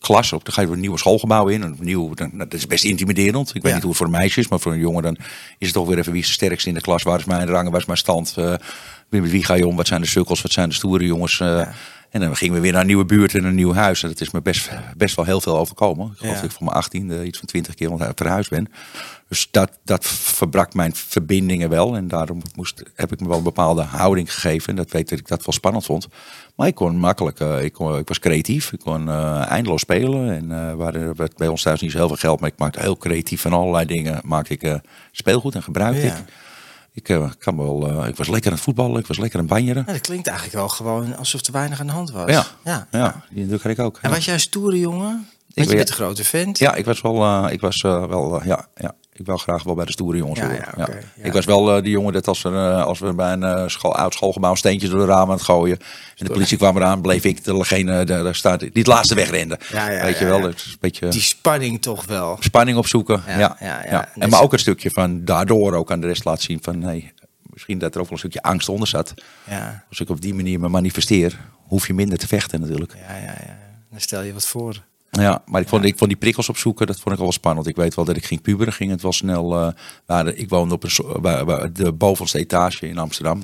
klas 0.06 0.34
op. 0.34 0.46
Dan 0.46 0.54
ga 0.54 0.62
je 0.62 0.68
weer 0.68 0.76
een 0.76 0.82
nieuwe 0.82 0.98
schoolgebouw 0.98 1.48
in. 1.48 1.62
Een 1.62 1.76
nieuw, 1.80 2.14
dan, 2.14 2.28
nou, 2.34 2.50
dat 2.50 2.54
is 2.60 2.68
best 2.68 2.84
intimiderend. 2.84 3.48
Ik 3.48 3.54
weet 3.54 3.64
Ja. 3.64 3.72
niet 3.74 3.80
hoe 3.82 3.90
het 3.90 3.98
voor 3.98 4.06
een 4.06 4.12
meisje 4.20 4.40
is, 4.40 4.48
maar 4.48 4.60
voor 4.60 4.72
een 4.72 4.80
jongen 4.80 5.04
dan 5.04 5.18
is 5.58 5.68
het 5.68 5.74
toch 5.76 5.88
weer 5.88 5.98
even 5.98 6.12
wie 6.12 6.22
is 6.22 6.28
de 6.28 6.34
sterkste 6.34 6.70
in 6.70 6.76
de 6.76 6.82
klas. 6.82 7.04
Waar 7.04 7.20
is 7.20 7.26
mijn 7.26 7.48
rang, 7.48 7.70
waar 7.70 7.80
is 7.80 7.86
mijn 7.86 7.98
stand? 7.98 8.34
eh, 8.38 8.54
met 9.10 9.30
wie 9.32 9.44
ga 9.44 9.54
je 9.54 9.68
om? 9.68 9.76
Wat 9.76 9.88
zijn 9.88 10.02
de 10.02 10.08
sukkels? 10.08 10.42
Wat 10.42 10.52
zijn 10.52 10.70
de 10.70 10.76
stoere 10.76 11.06
jongens? 11.06 11.40
eh, 11.40 11.68
En 12.16 12.22
dan 12.22 12.36
gingen 12.36 12.54
we 12.56 12.60
weer 12.62 12.72
naar 12.72 12.82
een 12.82 12.88
nieuwe 12.88 13.06
buurt 13.06 13.36
en 13.36 13.44
een 13.44 13.56
nieuw 13.56 13.74
huis. 13.74 14.04
En 14.04 14.10
dat 14.10 14.22
is 14.22 14.32
me 14.32 14.42
best, 14.42 14.70
best 14.98 15.16
wel 15.16 15.26
heel 15.26 15.42
veel 15.42 15.58
overkomen. 15.58 16.06
Ik 16.12 16.18
geloof 16.18 16.34
Ja. 16.36 16.42
dat 16.42 16.50
ik 16.50 16.56
voor 16.58 16.66
mijn 16.66 16.78
18 16.78 17.26
iets 17.28 17.38
van 17.40 17.48
20 17.48 17.74
keer 17.74 18.12
verhuisd 18.16 18.50
ben. 18.50 18.68
Dus 19.28 19.48
dat, 19.52 19.72
dat 19.84 20.06
verbrak 20.06 20.74
mijn 20.74 20.96
verbindingen 20.96 21.70
wel. 21.70 21.96
En 21.96 22.08
daarom 22.08 22.42
moest, 22.56 22.84
heb 22.96 23.12
ik 23.12 23.20
me 23.20 23.28
wel 23.28 23.38
een 23.38 23.44
bepaalde 23.44 23.82
houding 23.82 24.34
gegeven. 24.34 24.70
En 24.70 24.76
dat 24.76 24.92
weet 24.92 25.10
dat 25.10 25.20
ik 25.20 25.28
dat 25.28 25.46
wel 25.46 25.54
spannend 25.54 25.86
vond. 25.86 26.08
Maar 26.56 26.68
ik 26.68 26.76
kon 26.76 26.98
makkelijk, 26.98 27.40
eh, 27.40 27.64
ik, 27.64 27.74
kon, 27.74 27.98
ik 27.98 28.08
was 28.08 28.20
creatief. 28.20 28.72
Ik 28.72 28.80
kon 28.80 29.10
eh, 29.10 29.46
eindeloos 29.52 29.82
spelen. 29.82 30.32
En 30.36 30.52
eh 30.52 30.74
waar 30.74 31.16
werd 31.16 31.38
bij 31.38 31.48
ons 31.48 31.62
thuis 31.62 31.82
niet 31.82 31.92
zo 31.92 31.98
heel 31.98 32.08
veel 32.08 32.16
geld. 32.16 32.40
Maar 32.40 32.50
ik 32.50 32.60
maakte 32.60 32.80
heel 32.80 32.98
creatief 32.98 33.42
van 33.42 33.54
allerlei 33.54 33.86
dingen. 33.86 34.20
Maakte 34.24 34.54
ik 34.58 34.80
speelgoed 35.12 35.56
en 35.56 35.64
gebruikte 35.64 36.06
Ja. 36.06 36.16
ik. 36.16 36.24
Ik, 36.96 37.10
eh, 37.10 37.30
kan 37.38 37.58
wel, 37.58 37.88
eh, 37.88 38.08
ik 38.08 38.16
was 38.16 38.28
lekker 38.28 38.50
aan 38.50 38.56
het 38.56 38.66
voetballen. 38.66 39.00
Ik 39.00 39.08
was 39.08 39.18
lekker 39.18 39.40
aan 39.40 39.46
het 39.46 39.54
banjeren. 39.54 39.84
Nou, 39.86 39.98
dat 39.98 40.08
klinkt 40.08 40.28
eigenlijk 40.28 40.58
wel 40.58 40.70
gewoon 40.70 41.18
alsof 41.18 41.46
er 41.46 41.52
weinig 41.54 41.80
aan 41.80 41.88
de 41.88 41.94
hand 41.94 42.12
was. 42.12 42.30
Ja, 42.30 42.46
ja. 42.64 42.88
ja. 42.92 43.24
die 43.30 43.42
indruk 43.42 43.64
had 43.64 43.72
ik 43.72 43.80
ook. 43.80 44.00
En 44.02 44.10
ja. 44.10 44.16
was 44.16 44.26
jij 44.26 44.34
een 44.34 44.40
stoere 44.40 44.80
jongen? 44.80 45.28
Je 45.48 45.66
ben- 45.66 45.76
bent 45.76 45.90
een 45.90 45.96
grote 45.96 46.24
vent. 46.24 46.58
Ja, 46.58 46.76
ik 46.76 46.86
was 46.86 47.02
wel, 47.02 47.24
eh, 47.24 47.52
ik 47.52 47.62
was 47.62 47.82
wel, 47.82 48.44
ja, 48.44 48.68
ja. 48.76 48.96
Ik 49.18 49.26
wou 49.26 49.40
graag 49.40 49.64
wel 49.64 49.76
bij 49.76 49.86
de 49.86 49.92
stoere 49.92 50.18
jongens 50.18 50.40
Ja. 50.40 50.88
Ik 51.16 51.34
was 51.34 51.46
wel 51.46 51.76
eh, 51.76 51.82
die 51.84 51.92
jongen 51.92 52.14
dat 52.14 52.28
als 52.28 52.42
we, 52.42 52.50
eh, 52.50 52.84
als 52.84 53.00
we 53.00 53.14
bij 53.14 53.32
een 53.32 53.44
eh, 53.44 53.68
school, 53.68 53.96
oud 53.96 54.14
schoolgebouw 54.14 54.56
steentjes 54.56 54.90
door 54.90 55.00
de 55.00 55.06
ramen 55.06 55.28
aan 55.28 55.34
het 55.36 55.42
gooien. 55.42 55.78
En 56.18 56.26
de 56.26 56.32
politie 56.32 56.58
kwam 56.58 56.76
eraan, 56.78 57.02
bleef 57.02 57.24
ik 57.24 57.44
degene 57.44 58.04
de, 58.04 58.24
daar 58.24 58.36
staat, 58.36 58.60
die 58.60 58.70
het 58.74 58.88
laatste 58.88 59.16
wegrende. 59.16 59.60
Ja, 59.72 59.90
ja, 59.90 60.04
Weet 60.04 60.18
je 60.20 60.26
wel, 60.26 60.38
ja. 60.38 60.44
dat 60.44 60.56
is 60.56 60.66
een 60.66 60.78
beetje 60.80 61.08
Die 61.08 61.22
spanning 61.22 61.82
toch 61.82 62.06
wel. 62.06 62.38
spanning 62.40 62.78
opzoeken. 62.78 63.24
Ja, 63.28 63.38
Ja, 63.40 63.58
ja, 63.60 63.68
ja, 63.68 63.84
ja. 63.92 64.06
En 64.14 64.20
Dus- 64.22 64.30
maar 64.30 64.42
ook 64.42 64.54
een 64.54 64.60
stukje 64.60 64.92
van 64.92 65.26
daardoor 65.26 65.74
ook 65.74 65.92
aan 65.92 66.00
de 66.00 66.08
rest 66.08 66.26
laten 66.26 66.44
zien 66.44 66.60
van 66.62 66.80
nee, 66.80 67.14
misschien 67.44 67.78
dat 67.80 67.94
er 67.96 68.00
ook 68.00 68.06
wel 68.10 68.14
een 68.14 68.30
stukje 68.30 68.42
angst 68.42 68.70
onder 68.70 68.88
zat. 68.88 69.14
Ja, 69.50 69.84
Als 69.90 70.00
ik 70.00 70.10
op 70.10 70.22
die 70.22 70.34
manier 70.34 70.60
me 70.60 70.68
manifesteer, 70.68 71.40
hoef 71.68 71.88
je 71.88 71.94
minder 71.94 72.18
te 72.18 72.28
vechten 72.28 72.62
natuurlijk. 72.62 72.94
ja, 73.08 73.16
ja. 73.16 73.24
ja. 73.46 73.58
Dan 73.92 74.00
stel 74.00 74.22
je 74.22 74.34
wat 74.34 74.48
voor. 74.48 74.84
Ja, 75.20 75.42
maar 75.46 75.62
ik 75.62 75.68
vond, 75.68 75.84
ik 75.86 75.98
vond 75.98 76.10
die 76.10 76.20
prikkels 76.20 76.50
opzoeken, 76.50 76.88
dat 76.88 76.96
vond 77.00 77.10
ik 77.14 77.18
al 77.18 77.24
wel 77.24 77.32
spannend. 77.34 77.68
Ik 77.68 77.76
weet 77.76 77.96
wel 77.96 78.06
dat 78.06 78.16
ik 78.18 78.26
ging 78.26 78.42
puberen, 78.42 78.74
ging 78.74 78.92
het 78.92 79.02
wel 79.02 79.14
snel. 79.14 79.60
eh 79.60 79.68
waar 80.06 80.24
de- 80.24 80.36
ik 80.36 80.50
woonde 80.50 80.74
op 80.74 80.84
een, 80.84 81.22
bij 81.22 81.72
de 81.74 81.92
bovenste 81.92 82.38
etage 82.38 82.88
in 82.88 82.98
Amsterdam. 82.98 83.42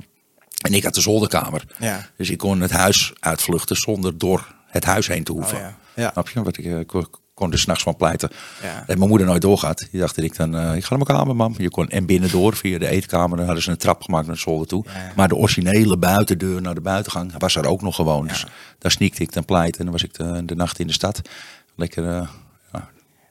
En 0.62 0.74
ik 0.74 0.84
had 0.84 0.94
de 0.94 1.02
zolderkamer. 1.02 1.64
Ja. 1.80 2.08
Dus 2.18 2.30
ik 2.30 2.38
kon 2.38 2.62
het 2.62 2.72
huis 2.72 3.14
uitvluchten 3.20 3.76
zonder 3.76 4.18
door 4.18 4.54
het 4.68 4.84
huis 4.86 5.08
heen 5.08 5.24
te 5.24 5.32
hoeven. 5.32 5.58
Oh 5.58 5.64
ja. 5.64 5.78
Ja. 5.96 6.10
Snap 6.12 6.30
je? 6.30 6.44
Wat 6.44 6.58
ik 6.58 6.66
eh, 6.66 7.02
kon- 7.34 7.52
er 7.52 7.60
s'nachts 7.60 7.84
van 7.84 7.96
pleiten. 7.96 8.30
Ja. 8.62 8.84
Dat 8.88 8.98
mijn 8.98 9.10
moeder 9.10 9.28
nooit 9.28 9.42
doorgaat. 9.42 9.88
Die 9.92 10.00
dacht 10.00 10.16
dat 10.16 10.26
ik 10.26 10.36
dan, 10.36 10.56
eh, 10.56 10.76
ik 10.76 10.84
ga 10.84 10.96
naar 10.96 11.06
mijn 11.06 11.18
kamer, 11.20 11.36
mam. 11.36 11.54
Je 11.58 11.70
kon 11.70 11.90
en 11.90 12.06
binnendoor 12.06 12.56
via 12.56 12.78
de 12.80 12.88
eetkamer. 12.88 13.38
Dan 13.38 13.46
hadden 13.46 13.64
ze 13.64 13.72
een 13.72 13.78
trap 13.78 14.02
gemaakt 14.04 14.26
naar 14.26 14.36
de 14.36 14.42
zolder 14.42 14.68
toe. 14.68 14.86
Ja. 14.88 15.12
Maar 15.16 15.28
de 15.28 15.36
originele 15.36 15.98
buitendeur 15.98 16.62
naar 16.62 16.74
de 16.76 16.82
buitengang 16.82 17.32
was 17.38 17.56
er 17.56 17.66
ook 17.68 17.82
nog 17.82 17.96
gewoon. 17.96 18.28
Dus 18.28 18.46
daar 18.78 18.92
sneakte 18.92 19.22
ik 19.22 19.34
dan 19.34 19.46
pleiten. 19.46 19.78
En 19.80 19.84
dan 19.84 19.94
was 19.94 20.04
ik 20.04 20.14
de, 20.14 20.46
de 20.46 20.56
nacht 20.56 20.80
in 20.80 20.88
de 20.88 20.94
stad. 20.94 21.22
Lekker 21.76 22.08
eh 22.08 22.28
ja, 22.74 22.90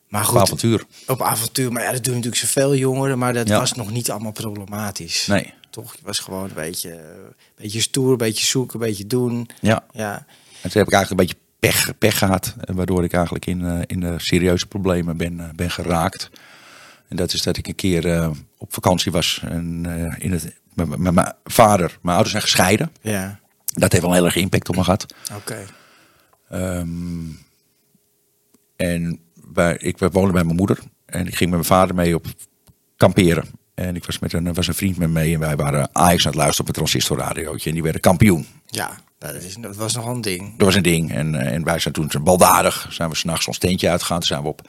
Maar 0.09 0.21
op 0.21 0.27
goed, 0.27 0.39
avontuur. 0.41 0.85
op 1.07 1.23
avontuur. 1.23 1.73
Maar 1.73 1.83
ja, 1.83 1.93
dat 1.93 2.05
doen 2.05 2.15
natuurlijk 2.15 2.43
zoveel 2.43 2.75
jongeren. 2.75 3.19
Maar 3.19 3.33
dat 3.33 3.49
Ja. 3.49 3.59
was 3.59 3.73
nog 3.73 3.91
niet 3.91 4.11
allemaal 4.11 4.33
problematisch. 4.33 5.27
Nee. 5.27 5.55
Toch? 5.71 5.95
Je 5.95 6.01
was 6.05 6.19
gewoon 6.19 6.45
een 6.49 6.55
beetje, 6.55 6.93
een 6.93 7.35
beetje 7.57 7.81
stoer, 7.81 8.11
een 8.11 8.17
beetje 8.17 8.47
zoeken, 8.47 8.81
een 8.81 8.87
beetje 8.87 9.07
doen. 9.07 9.49
Ja. 9.61 9.85
Ja. 9.93 10.13
En 10.63 10.71
toen 10.71 10.81
heb 10.81 10.87
ik 10.87 10.93
eigenlijk 10.93 11.11
een 11.11 11.17
beetje 11.27 11.37
pech, 11.61 11.99
pech 11.99 12.19
gehad. 12.19 12.55
eh, 12.61 12.75
Waardoor 12.75 13.05
ik 13.05 13.13
eigenlijk 13.13 13.47
in, 13.47 13.65
eh, 13.67 13.79
in 13.87 14.01
de 14.01 14.15
serieuze 14.17 14.67
problemen 14.67 15.17
ben, 15.17 15.41
eh, 15.41 15.49
ben 15.55 15.71
geraakt. 15.71 16.31
En 17.09 17.17
dat 17.17 17.33
is 17.33 17.43
dat 17.43 17.57
ik 17.57 17.67
een 17.69 17.75
keer 17.75 18.13
eh, 18.13 18.31
op 18.59 18.73
vakantie 18.73 19.13
was. 19.13 19.41
En, 19.45 19.83
eh, 19.87 20.25
in 20.25 20.33
het, 20.33 20.55
met, 20.75 20.97
met 20.99 21.15
mijn 21.15 21.35
vader. 21.45 21.87
Mijn 21.91 22.09
ouders 22.17 22.31
zijn 22.31 22.43
gescheiden. 22.43 22.93
Ja. 23.01 23.39
Dat 23.65 23.91
heeft 23.93 24.03
wel 24.05 24.11
een 24.11 24.17
heel 24.19 24.27
erg 24.27 24.37
impact 24.37 24.69
op 24.69 24.77
me 24.77 24.85
gehad. 24.85 25.07
Oké. 25.35 25.67
Ehm, 26.51 27.29
en 28.81 29.21
wij, 29.53 29.77
ik 29.79 29.99
woonde 29.99 30.33
bij 30.33 30.45
mijn 30.45 30.57
moeder. 30.57 30.79
En 31.07 31.27
ik 31.27 31.35
ging 31.35 31.51
met 31.51 31.59
mijn 31.59 31.65
vader 31.65 31.95
mee 31.95 32.15
op 32.15 32.27
kamperen. 32.97 33.45
En 33.75 33.97
ik 33.97 34.05
was 34.05 34.19
met 34.19 34.33
een, 34.33 34.55
was 34.55 34.67
een 34.67 34.75
vriend 34.75 34.97
met 34.97 35.09
me 35.09 35.15
mee. 35.15 35.35
En 35.35 35.41
wij 35.41 35.57
waren 35.57 35.89
Ajax 35.93 36.25
aan 36.25 36.31
het 36.31 36.41
luisteren 36.41 36.61
op 36.61 36.69
een 36.69 36.75
transistorradiootje. 36.75 37.69
En 37.69 37.75
die 37.75 37.83
werden 37.83 38.01
kampioen. 38.01 38.47
Ja, 38.67 38.91
dat, 39.19 39.35
is, 39.35 39.55
dat 39.55 39.77
was 39.77 39.95
nogal 39.95 40.15
een 40.15 40.21
ding. 40.21 40.57
Dat 40.57 40.67
was 40.67 40.75
een 40.75 40.83
ding. 40.83 41.13
En, 41.13 41.35
eh, 41.35 41.53
en 41.53 41.65
wij 41.65 41.79
zijn 41.79 41.95
toen 41.95 42.11
baldadig. 42.23 42.87
Zijn 42.91 43.11
we 43.11 43.17
s'nachts 43.17 43.47
ons 43.47 43.59
tentje 43.59 43.91
uitgegaan. 43.91 44.19
Toen 44.19 44.29
zijn 44.29 44.43
we 44.43 44.49
op 44.49 44.69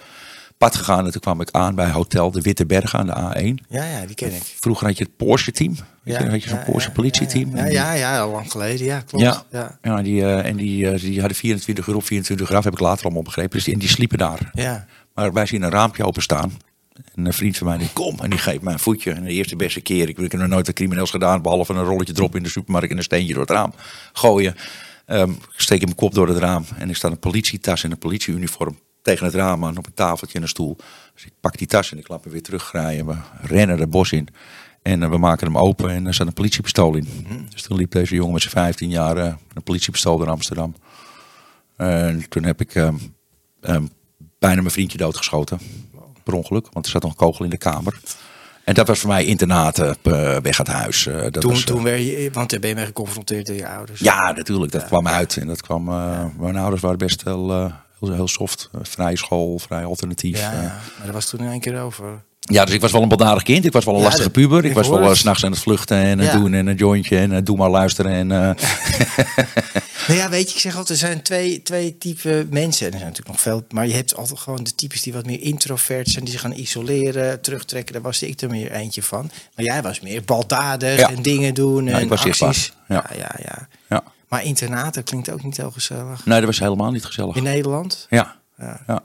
pad 0.62 0.76
gegaan. 0.76 1.06
En 1.06 1.12
toen 1.12 1.22
kwam 1.22 1.42
ik 1.42 1.52
aan 1.52 1.76
bij 1.76 1.92
Hotel 1.92 2.32
de 2.32 2.42
Witte 2.42 2.66
Bergen 2.66 3.00
aan 3.00 3.06
de 3.06 3.14
A1. 3.14 3.66
Ja, 3.70 3.86
ja, 3.86 4.06
die 4.06 4.16
ken 4.16 4.36
ik. 4.36 4.42
Vroeger 4.60 4.88
had 4.88 4.98
je 4.98 5.04
het 5.04 5.16
Porsche-team. 5.16 5.76
Weet 6.04 6.18
je, 6.18 6.30
had 6.30 6.44
je 6.44 6.50
zo'n 6.50 6.58
ja, 6.58 6.64
Porsche 6.64 6.90
ja, 6.90 6.96
politieteam. 6.96 7.56
Ja, 7.56 7.66
ja, 7.66 7.94
ja, 7.94 8.14
ja, 8.14 8.20
al 8.20 8.32
lang 8.32 8.52
geleden. 8.52 8.86
Ja, 8.86 9.00
klopt. 9.00 9.24
Ja, 9.24 9.44
Ja. 9.52 9.78
ja. 9.82 10.02
die, 10.02 10.22
eh, 10.22 10.46
en 10.46 10.56
die, 10.58 10.90
eh, 10.90 11.02
die 11.02 11.20
hadden 11.20 11.38
24 11.38 11.88
uur 11.88 11.96
op 11.96 12.06
24 12.06 12.50
uur 12.50 12.56
af. 12.56 12.64
Heb 12.64 12.74
ik 12.74 12.80
later 12.80 13.04
allemaal 13.04 13.24
begrepen. 13.24 13.52
Dus 13.52 13.64
die, 13.64 13.74
en 13.74 13.80
die 13.80 13.90
sliepen 13.90 14.18
daar. 14.18 14.50
Ja. 14.54 14.86
Maar 15.14 15.34
wij 15.34 15.46
zien 15.46 15.62
een 15.62 15.70
raampje 15.70 16.06
openstaan. 16.06 16.52
En 17.16 17.26
een 17.26 17.34
vriend 17.34 17.58
van 17.58 17.68
mij 17.68 17.78
die 17.78 17.90
kom 17.94 18.20
en 18.20 18.30
die 18.30 18.40
geeft 18.40 18.62
mij 18.62 18.74
een 18.74 18.80
voetje. 18.80 19.12
En 19.12 19.24
de 19.24 19.32
eerste 19.32 19.56
beste 19.56 19.82
keer, 19.82 20.10
ik, 20.10 20.18
ik 20.18 20.32
heb 20.32 20.42
nog 20.42 20.50
nooit 20.50 20.66
wat 20.66 20.76
crimineels 20.76 21.12
gedaan, 21.12 21.42
behalve 21.42 21.74
een 21.74 21.84
rolletje 21.84 22.14
drop 22.14 22.36
in 22.36 22.44
de 22.44 22.50
supermarkt 22.50 22.92
en 22.92 22.98
een 22.98 23.04
steentje 23.04 23.34
door 23.34 23.42
het 23.42 23.52
raam 23.52 23.74
gooien. 24.14 24.56
Ehm, 25.06 25.30
ik 25.30 25.54
steek 25.56 25.84
mijn 25.84 25.96
kop 25.96 26.14
door 26.14 26.28
het 26.28 26.38
raam 26.38 26.66
en 26.78 26.90
er 26.90 26.96
staat 26.96 27.12
een 27.12 27.20
politietas 27.20 27.84
en 27.84 27.92
een 27.92 27.98
politieuniform 27.98 28.80
tegen 29.02 29.26
het 29.26 29.36
raam 29.36 29.66
aan 29.66 29.78
op 29.78 29.86
een 29.86 29.94
tafeltje 29.94 30.36
en 30.38 30.42
een 30.44 30.50
stoel. 30.50 30.78
Dus 31.14 31.26
ik 31.26 31.32
pak 31.40 31.58
die 31.58 31.68
tas 31.68 31.92
en 31.92 31.98
ik 31.98 32.08
laat 32.08 32.26
me 32.26 32.32
weer 32.32 32.42
teruggraaien. 32.42 33.06
We 33.06 33.16
rennen 33.42 33.80
het 33.80 33.90
bos 33.90 34.12
in 34.12 34.28
en 34.82 35.04
eh, 35.04 35.10
we 35.10 35.18
maken 35.18 35.48
hem 35.48 35.58
open 35.58 35.90
en 35.90 36.08
er 36.08 36.14
zat 36.14 36.28
een 36.28 36.34
politiepistool 36.34 36.96
in. 36.96 37.08
Dus 37.50 37.62
toen 37.62 37.78
liep 37.78 37.92
deze 37.92 38.16
jongen 38.16 38.34
met 38.34 38.42
zijn 38.42 38.54
15 38.54 38.90
jaar 38.90 39.18
eh, 39.18 39.34
een 39.54 39.64
politiepistool 39.64 40.18
door 40.18 40.30
Amsterdam. 40.30 40.76
En 41.78 42.26
toen 42.30 42.44
heb 42.44 42.62
ik 42.62 42.76
ehm, 42.76 42.96
ehm, 43.62 43.84
bijna 44.40 44.60
mijn 44.62 44.72
vriendje 44.74 44.98
doodgeschoten. 44.98 45.60
Per 46.24 46.34
ongeluk, 46.34 46.68
want 46.72 46.86
er 46.86 46.92
zat 46.92 47.02
nog 47.02 47.12
een 47.12 47.18
kogel 47.18 47.44
in 47.44 47.50
de 47.50 47.58
kamer. 47.58 48.00
En 48.64 48.74
dat 48.74 48.88
was 48.88 49.00
voor 49.00 49.10
mij 49.10 49.26
internaat 49.26 49.80
eh, 49.80 49.92
p- 50.02 50.44
weg 50.44 50.58
uit 50.58 50.68
huis. 50.68 51.06
eh, 51.06 51.22
dat 51.22 51.34
Toen, 51.42 51.52
was, 51.52 51.64
toen 51.64 51.84
werd 51.84 52.02
je, 52.02 52.30
want 52.34 52.50
daar 52.50 52.60
ben 52.60 52.70
je 52.70 52.76
mee 52.76 52.86
geconfronteerd 52.86 53.46
door 53.46 53.56
je 53.56 53.68
ouders. 53.68 54.00
ja, 54.00 54.32
natuurlijk. 54.32 54.72
Dat 54.72 54.86
kwam 54.86 55.08
uit. 55.08 55.38
En 55.38 55.48
dat 55.48 55.62
kwam, 55.62 55.84
Mijn 56.38 56.56
ouders 56.56 56.82
waren 56.82 56.98
best 56.98 57.24
wel 57.24 57.72
heel, 58.08 58.14
heel 58.14 58.28
soft. 58.28 58.70
Eh, 58.74 58.80
vrij 58.84 59.16
school, 59.16 59.60
vrij 59.60 59.86
alternatief. 59.86 60.38
Ja, 60.40 60.52
eh. 60.52 60.60
maar 60.60 61.06
dat 61.06 61.14
was 61.14 61.30
toen 61.30 61.40
in 61.40 61.50
één 61.50 61.60
keer 61.60 61.82
over. 61.82 62.24
Ja, 62.40 62.66
dus 62.66 62.74
ik 62.74 62.82
was 62.82 62.92
wel 62.92 63.02
een 63.02 63.08
baldadig 63.08 63.44
kind. 63.44 63.66
Ik 63.66 63.72
was 63.72 63.86
wel 63.86 63.94
een 63.94 64.00
Ja, 64.00 64.06
lastige 64.06 64.30
puber. 64.30 64.58
Ik 64.64 64.70
ik 64.70 64.74
was 64.76 64.88
wel 64.88 65.16
s 65.16 65.20
s'nachts 65.20 65.46
aan 65.46 65.52
het 65.52 65.60
vluchten 65.60 65.98
en 65.98 66.20
het 66.20 66.32
Ja. 66.32 66.38
doen 66.38 66.54
en 66.54 66.68
een 66.68 66.76
jointje 66.76 67.18
en 67.18 67.32
eh, 67.32 67.40
doe 67.44 67.58
maar 67.58 67.70
luisteren. 67.70 68.12
En, 68.12 68.32
eh, 68.32 68.56
Nou 70.08 70.20
ja, 70.20 70.30
weet 70.30 70.50
je, 70.50 70.56
ik 70.56 70.62
zeg 70.62 70.76
altijd, 70.78 71.02
er 71.02 71.08
zijn 71.08 71.22
twee, 71.22 71.62
twee 71.64 71.98
typen 71.98 72.48
mensen. 72.50 72.86
En 72.88 72.92
er 72.94 73.00
zijn 73.00 73.10
natuurlijk 73.12 73.28
nog 73.28 73.40
veel, 73.42 73.64
maar 73.70 73.88
je 73.88 73.94
hebt 73.94 74.16
altijd 74.16 74.40
gewoon 74.40 74.64
de 74.64 74.76
types 74.76 75.02
die 75.02 75.14
wat 75.14 75.26
meer 75.26 75.42
introvert 75.42 76.08
zijn, 76.10 76.24
die 76.24 76.34
zich 76.34 76.42
gaan 76.42 76.52
isoleren, 76.54 77.42
terugtrekken. 77.42 77.94
Daar 77.94 78.02
was 78.02 78.22
ik 78.24 78.42
er 78.42 78.50
meer 78.50 78.72
eentje 78.72 79.04
van. 79.04 79.32
Maar 79.56 79.66
jij 79.66 79.82
was 79.82 80.00
meer 80.00 80.24
baldadig 80.24 80.98
Ja. 81.00 81.10
en 81.10 81.22
dingen 81.22 81.54
doen 81.54 81.88
en 81.88 82.02
ik 82.02 82.10
was 82.10 82.26
acties. 82.26 82.74
Ja. 82.88 83.06
ja, 83.18 83.36
ja, 83.44 83.68
ja. 83.90 84.04
Maar 84.32 84.44
internaten 84.44 85.04
klinkt 85.04 85.32
ook 85.32 85.44
niet 85.44 85.58
heel 85.58 85.72
gezellig. 85.72 86.26
Nee, 86.26 86.38
dat 86.38 86.46
was 86.46 86.60
helemaal 86.60 86.92
niet 86.92 87.06
gezellig. 87.06 87.36
In 87.36 87.44
Nederland? 87.44 88.08
Ja. 88.10 88.36
Ja. 88.58 88.82
Ja. 88.88 89.02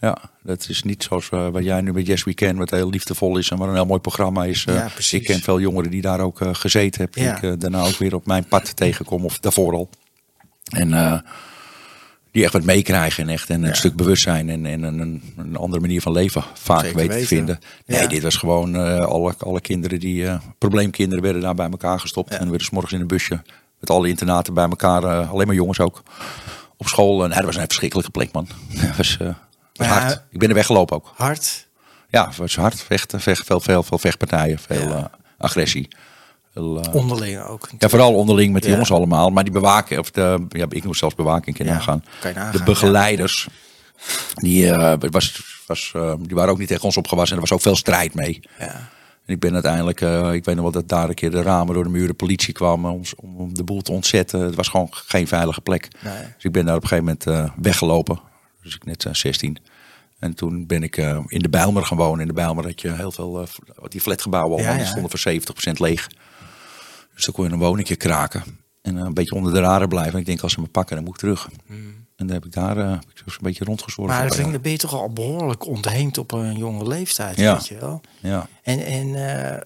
ja, 0.00 0.18
dat 0.42 0.68
is 0.68 0.82
niet 0.82 1.02
zoals 1.02 1.28
eh, 1.30 1.48
wat 1.48 1.64
jij 1.64 1.80
nu 1.80 1.92
bij 1.92 2.02
Yes 2.02 2.24
Weekend, 2.24 2.58
wat 2.58 2.70
heel 2.70 2.90
liefdevol 2.90 3.36
is 3.38 3.50
en 3.50 3.56
wat 3.58 3.68
een 3.68 3.74
heel 3.74 3.86
mooi 3.86 4.00
programma 4.00 4.44
is. 4.44 4.64
Eh, 4.64 4.74
Ja, 4.74 4.88
precies. 4.94 5.20
ik 5.20 5.26
ken 5.26 5.40
veel 5.40 5.60
jongeren 5.60 5.90
die 5.90 6.00
daar 6.00 6.20
ook 6.20 6.40
eh, 6.40 6.48
gezeten 6.52 7.00
hebben, 7.00 7.40
die 7.40 7.50
ik 7.50 7.60
daarna 7.60 7.82
ook 7.82 7.96
weer 7.96 8.14
op 8.14 8.26
mijn 8.26 8.44
pad 8.44 8.76
tegenkom, 8.76 9.24
of 9.24 9.38
daarvoor 9.38 9.72
al. 9.74 9.88
En 10.70 11.22
die 12.30 12.44
echt 12.44 12.52
wat 12.52 12.62
meekrijgen 12.64 13.22
en 13.22 13.28
echt 13.28 13.48
een, 13.48 13.62
een 13.62 13.76
stuk 13.76 13.96
bewustzijn 13.96 14.48
en, 14.50 14.66
en 14.66 14.82
een, 14.82 15.22
andere 15.56 15.80
manier 15.80 16.00
van 16.00 16.12
leven 16.12 16.44
vaak 16.54 16.80
Zeker 16.80 16.96
weten 16.96 17.18
te 17.18 17.26
vinden. 17.26 17.58
Nee, 17.86 18.00
Ja. 18.00 18.06
dit 18.06 18.22
was 18.22 18.36
gewoon 18.36 18.74
alle, 19.06 19.34
alle 19.38 19.60
kinderen 19.60 20.00
die, 20.00 20.26
eh, 20.26 20.40
probleemkinderen 20.58 21.22
werden 21.24 21.42
daar 21.42 21.54
bij 21.54 21.70
elkaar 21.70 22.00
gestopt. 22.00 22.30
Ja. 22.32 22.38
En 22.38 22.48
werden 22.48 22.66
's 22.66 22.70
morgens 22.70 22.92
in 22.92 23.00
een 23.00 23.06
busje 23.06 23.42
met 23.82 23.90
alle 23.90 24.08
internaten 24.08 24.54
bij 24.54 24.68
elkaar, 24.68 25.04
eh, 25.04 25.30
alleen 25.30 25.46
maar 25.46 25.56
jongens 25.56 25.80
ook, 25.80 26.02
op 26.76 26.88
school. 26.88 27.24
En 27.24 27.30
eh, 27.30 27.36
dat 27.36 27.46
was 27.46 27.56
een 27.56 27.62
verschrikkelijke 27.62 28.10
plek, 28.10 28.32
man. 28.32 28.48
Het 28.76 28.96
was, 28.96 29.16
eh, 29.20 29.26
was 29.74 29.86
Ja. 29.86 29.98
hard. 29.98 30.22
Ik 30.30 30.38
ben 30.38 30.48
er 30.48 30.54
weggelopen 30.54 30.96
ook. 30.96 31.12
Hard? 31.16 31.68
Ja, 32.08 32.26
het 32.26 32.36
was 32.36 32.56
hard. 32.56 32.82
Vechten, 32.82 33.20
vecht, 33.20 33.46
veel, 33.46 33.60
veel, 33.60 33.82
veel 33.82 33.98
vechtpartijen, 33.98 34.58
veel 34.58 34.88
Ja. 34.88 35.10
agressie. 35.38 35.88
Veel, 36.52 36.80
eh, 36.80 36.94
Onderling 36.94 37.40
ook. 37.42 37.68
ja, 37.78 37.88
vooral 37.88 38.14
onderling 38.14 38.52
met 38.52 38.62
de 38.62 38.66
Ja. 38.68 38.72
jongens 38.74 38.92
allemaal. 38.92 39.30
Maar 39.30 39.44
die 39.44 39.52
bewaken, 39.52 39.98
of 39.98 40.10
de, 40.10 40.46
ja, 40.48 40.66
ik 40.68 40.84
moest 40.84 40.98
zelfs 40.98 41.14
bewaking 41.14 41.56
kunnen 41.56 41.74
Ja, 41.74 41.78
nagaan, 41.80 42.04
De 42.52 42.62
begeleiders, 42.64 43.48
die, 44.34 44.72
was, 45.10 45.42
was, 45.66 45.92
die 46.18 46.36
waren 46.36 46.50
ook 46.52 46.58
niet 46.58 46.68
tegen 46.68 46.84
ons 46.84 46.96
opgewassen. 46.96 47.36
En 47.36 47.42
er 47.42 47.48
was 47.48 47.58
ook 47.58 47.64
veel 47.64 47.76
strijd 47.76 48.14
mee. 48.14 48.40
Ja. 48.58 48.88
En 49.26 49.34
ik 49.34 49.40
ben 49.40 49.52
uiteindelijk, 49.52 50.00
eh, 50.00 50.32
ik 50.32 50.44
weet 50.44 50.54
nog 50.54 50.64
wel 50.64 50.72
dat 50.72 50.88
daar 50.88 51.08
een 51.08 51.14
keer 51.14 51.30
de 51.30 51.42
ramen 51.42 51.74
door 51.74 51.84
de 51.84 51.90
muren 51.90 52.16
politie 52.16 52.54
kwam 52.54 52.86
om, 52.86 53.02
om, 53.16 53.54
de 53.54 53.64
boel 53.64 53.80
te 53.80 53.92
ontzetten. 53.92 54.40
Het 54.40 54.54
was 54.54 54.68
gewoon 54.68 54.88
geen 54.90 55.28
veilige 55.28 55.60
plek. 55.60 55.88
Nee. 56.04 56.22
Dus 56.34 56.44
ik 56.44 56.52
ben 56.52 56.64
daar 56.64 56.76
op 56.76 56.82
een 56.82 56.88
gegeven 56.88 57.18
moment 57.26 57.50
eh, 57.50 57.56
weggelopen. 57.62 58.20
Dus 58.62 58.74
ik 58.74 58.84
net 58.84 59.04
eh, 59.04 59.14
16. 59.14 59.58
En 60.22 60.34
toen 60.34 60.66
ben 60.66 60.82
ik 60.82 60.96
eh, 60.96 61.18
in 61.26 61.38
de 61.38 61.48
Bijlmer 61.48 61.84
gaan 61.84 61.96
wonen. 61.96 62.20
In 62.20 62.26
de 62.26 62.32
Bijlmer 62.32 62.64
had 62.64 62.80
je 62.80 62.92
heel 62.92 63.12
veel, 63.12 63.40
eh, 63.40 63.48
die 63.88 64.00
flatgebouwen 64.00 64.52
allemaal, 64.52 64.72
Ja, 64.72 64.78
die 64.78 64.88
stonden 64.88 65.10
voor 65.10 65.18
70% 65.18 65.78
leeg. 65.78 66.08
Dus 67.14 67.24
dan 67.24 67.34
kon 67.34 67.44
je 67.44 67.52
een 67.52 67.58
woningje 67.58 67.96
kraken. 67.96 68.42
En 68.82 68.98
eh, 68.98 69.04
een 69.04 69.14
beetje 69.14 69.34
onder 69.34 69.52
de 69.52 69.60
radar 69.60 69.88
blijven. 69.88 70.12
En 70.12 70.18
ik 70.18 70.26
denk, 70.26 70.40
als 70.40 70.52
ze 70.52 70.60
me 70.60 70.66
pakken, 70.66 70.96
dan 70.96 71.04
moet 71.04 71.14
ik 71.14 71.20
terug. 71.20 71.48
En 72.16 72.26
dan 72.26 72.36
heb 72.36 72.44
ik 72.44 72.52
daar 72.52 72.76
eh, 72.78 72.90
heb 72.90 73.02
ik 73.14 73.22
zo'n 73.32 73.36
beetje 73.42 73.64
rondgezworven. 73.64 74.16
Hmm. 74.16 74.26
Maar 74.28 74.36
Ja. 74.38 74.50
dan 74.50 74.60
ben 74.60 74.70
je 74.70 74.78
toch 74.78 74.94
al 74.94 75.10
behoorlijk 75.10 75.66
ontheemd 75.66 76.18
op 76.18 76.32
een 76.32 76.56
jonge 76.56 76.86
leeftijd, 76.88 77.36
Ja. 77.36 77.54
weet 77.54 77.66
je 77.68 77.78
wel. 77.78 78.00
Ja. 78.20 78.48
En, 78.62 78.84
en 78.84 79.36
eh, 79.36 79.58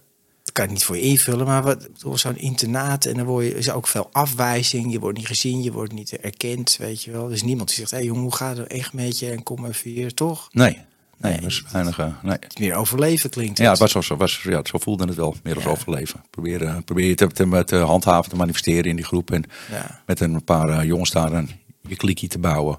dat 0.43 0.53
kan 0.53 0.65
ik 0.65 0.71
niet 0.71 0.85
voor 0.85 0.97
je 0.97 1.03
invullen, 1.03 1.47
maar 1.47 1.63
wat, 1.63 1.89
bedoel, 1.93 2.19
zo'n 2.19 2.39
internaat 2.39 3.05
en 3.05 3.15
dan 3.15 3.25
word 3.27 3.45
je, 3.45 3.55
is 3.59 3.71
ook 3.71 3.87
veel 3.87 4.09
afwijzing. 4.13 4.93
Je 4.93 5.01
wordt 5.01 5.19
niet 5.19 5.27
gezien, 5.27 5.63
je 5.63 5.73
wordt 5.73 5.93
niet 5.93 6.13
erkend, 6.17 6.77
weet 6.77 7.03
je 7.03 7.11
wel. 7.11 7.29
Dus 7.29 7.43
niemand 7.43 7.69
die 7.69 7.79
zegt, 7.79 7.91
hé 7.91 7.97
hey, 7.97 8.07
jongen, 8.07 8.23
hoe 8.23 8.35
gaat 8.35 8.57
het 8.57 8.67
echt 8.67 8.93
met 8.93 9.19
je 9.19 9.31
en 9.31 9.43
kom 9.43 9.67
even 9.67 9.91
hier, 9.91 10.15
toch? 10.15 10.49
Nee, 10.53 10.71
nee, 10.73 10.83
Nee. 11.19 11.33
het 11.33 11.43
was 11.43 11.65
weinig. 11.73 11.99
eh, 11.99 12.13
nee. 12.23 12.39
Meer 12.61 12.75
overleven 12.75 13.31
klinkt 13.31 13.59
Ja, 13.59 13.71
het. 13.71 13.79
het 13.81 13.93
was, 13.93 14.07
zo- 14.07 14.17
was, 14.17 14.43
ja, 14.43 14.61
zo 14.65 14.79
voelde 14.79 15.05
het 15.05 15.15
wel, 15.15 15.35
meer 15.43 15.55
als 15.55 15.65
Ja. 15.65 15.71
overleven. 15.71 16.23
Probeer, 16.31 16.83
probeer 16.85 17.07
je 17.07 17.15
te, 17.15 17.27
te, 17.27 17.63
te 17.65 17.77
handhaven, 17.77 18.31
te 18.31 18.37
manifesteren 18.37 18.85
in 18.91 18.97
die 18.97 19.05
groep. 19.05 19.31
En 19.31 19.45
Ja. 19.71 20.03
met 20.07 20.21
een 20.21 20.45
paar 20.45 20.69
eh, 20.69 20.85
jongens 20.85 21.11
daar 21.11 21.33
een, 21.33 21.51
je 21.89 21.97
klikkie 21.97 22.29
te 22.29 22.39
bouwen. 22.39 22.79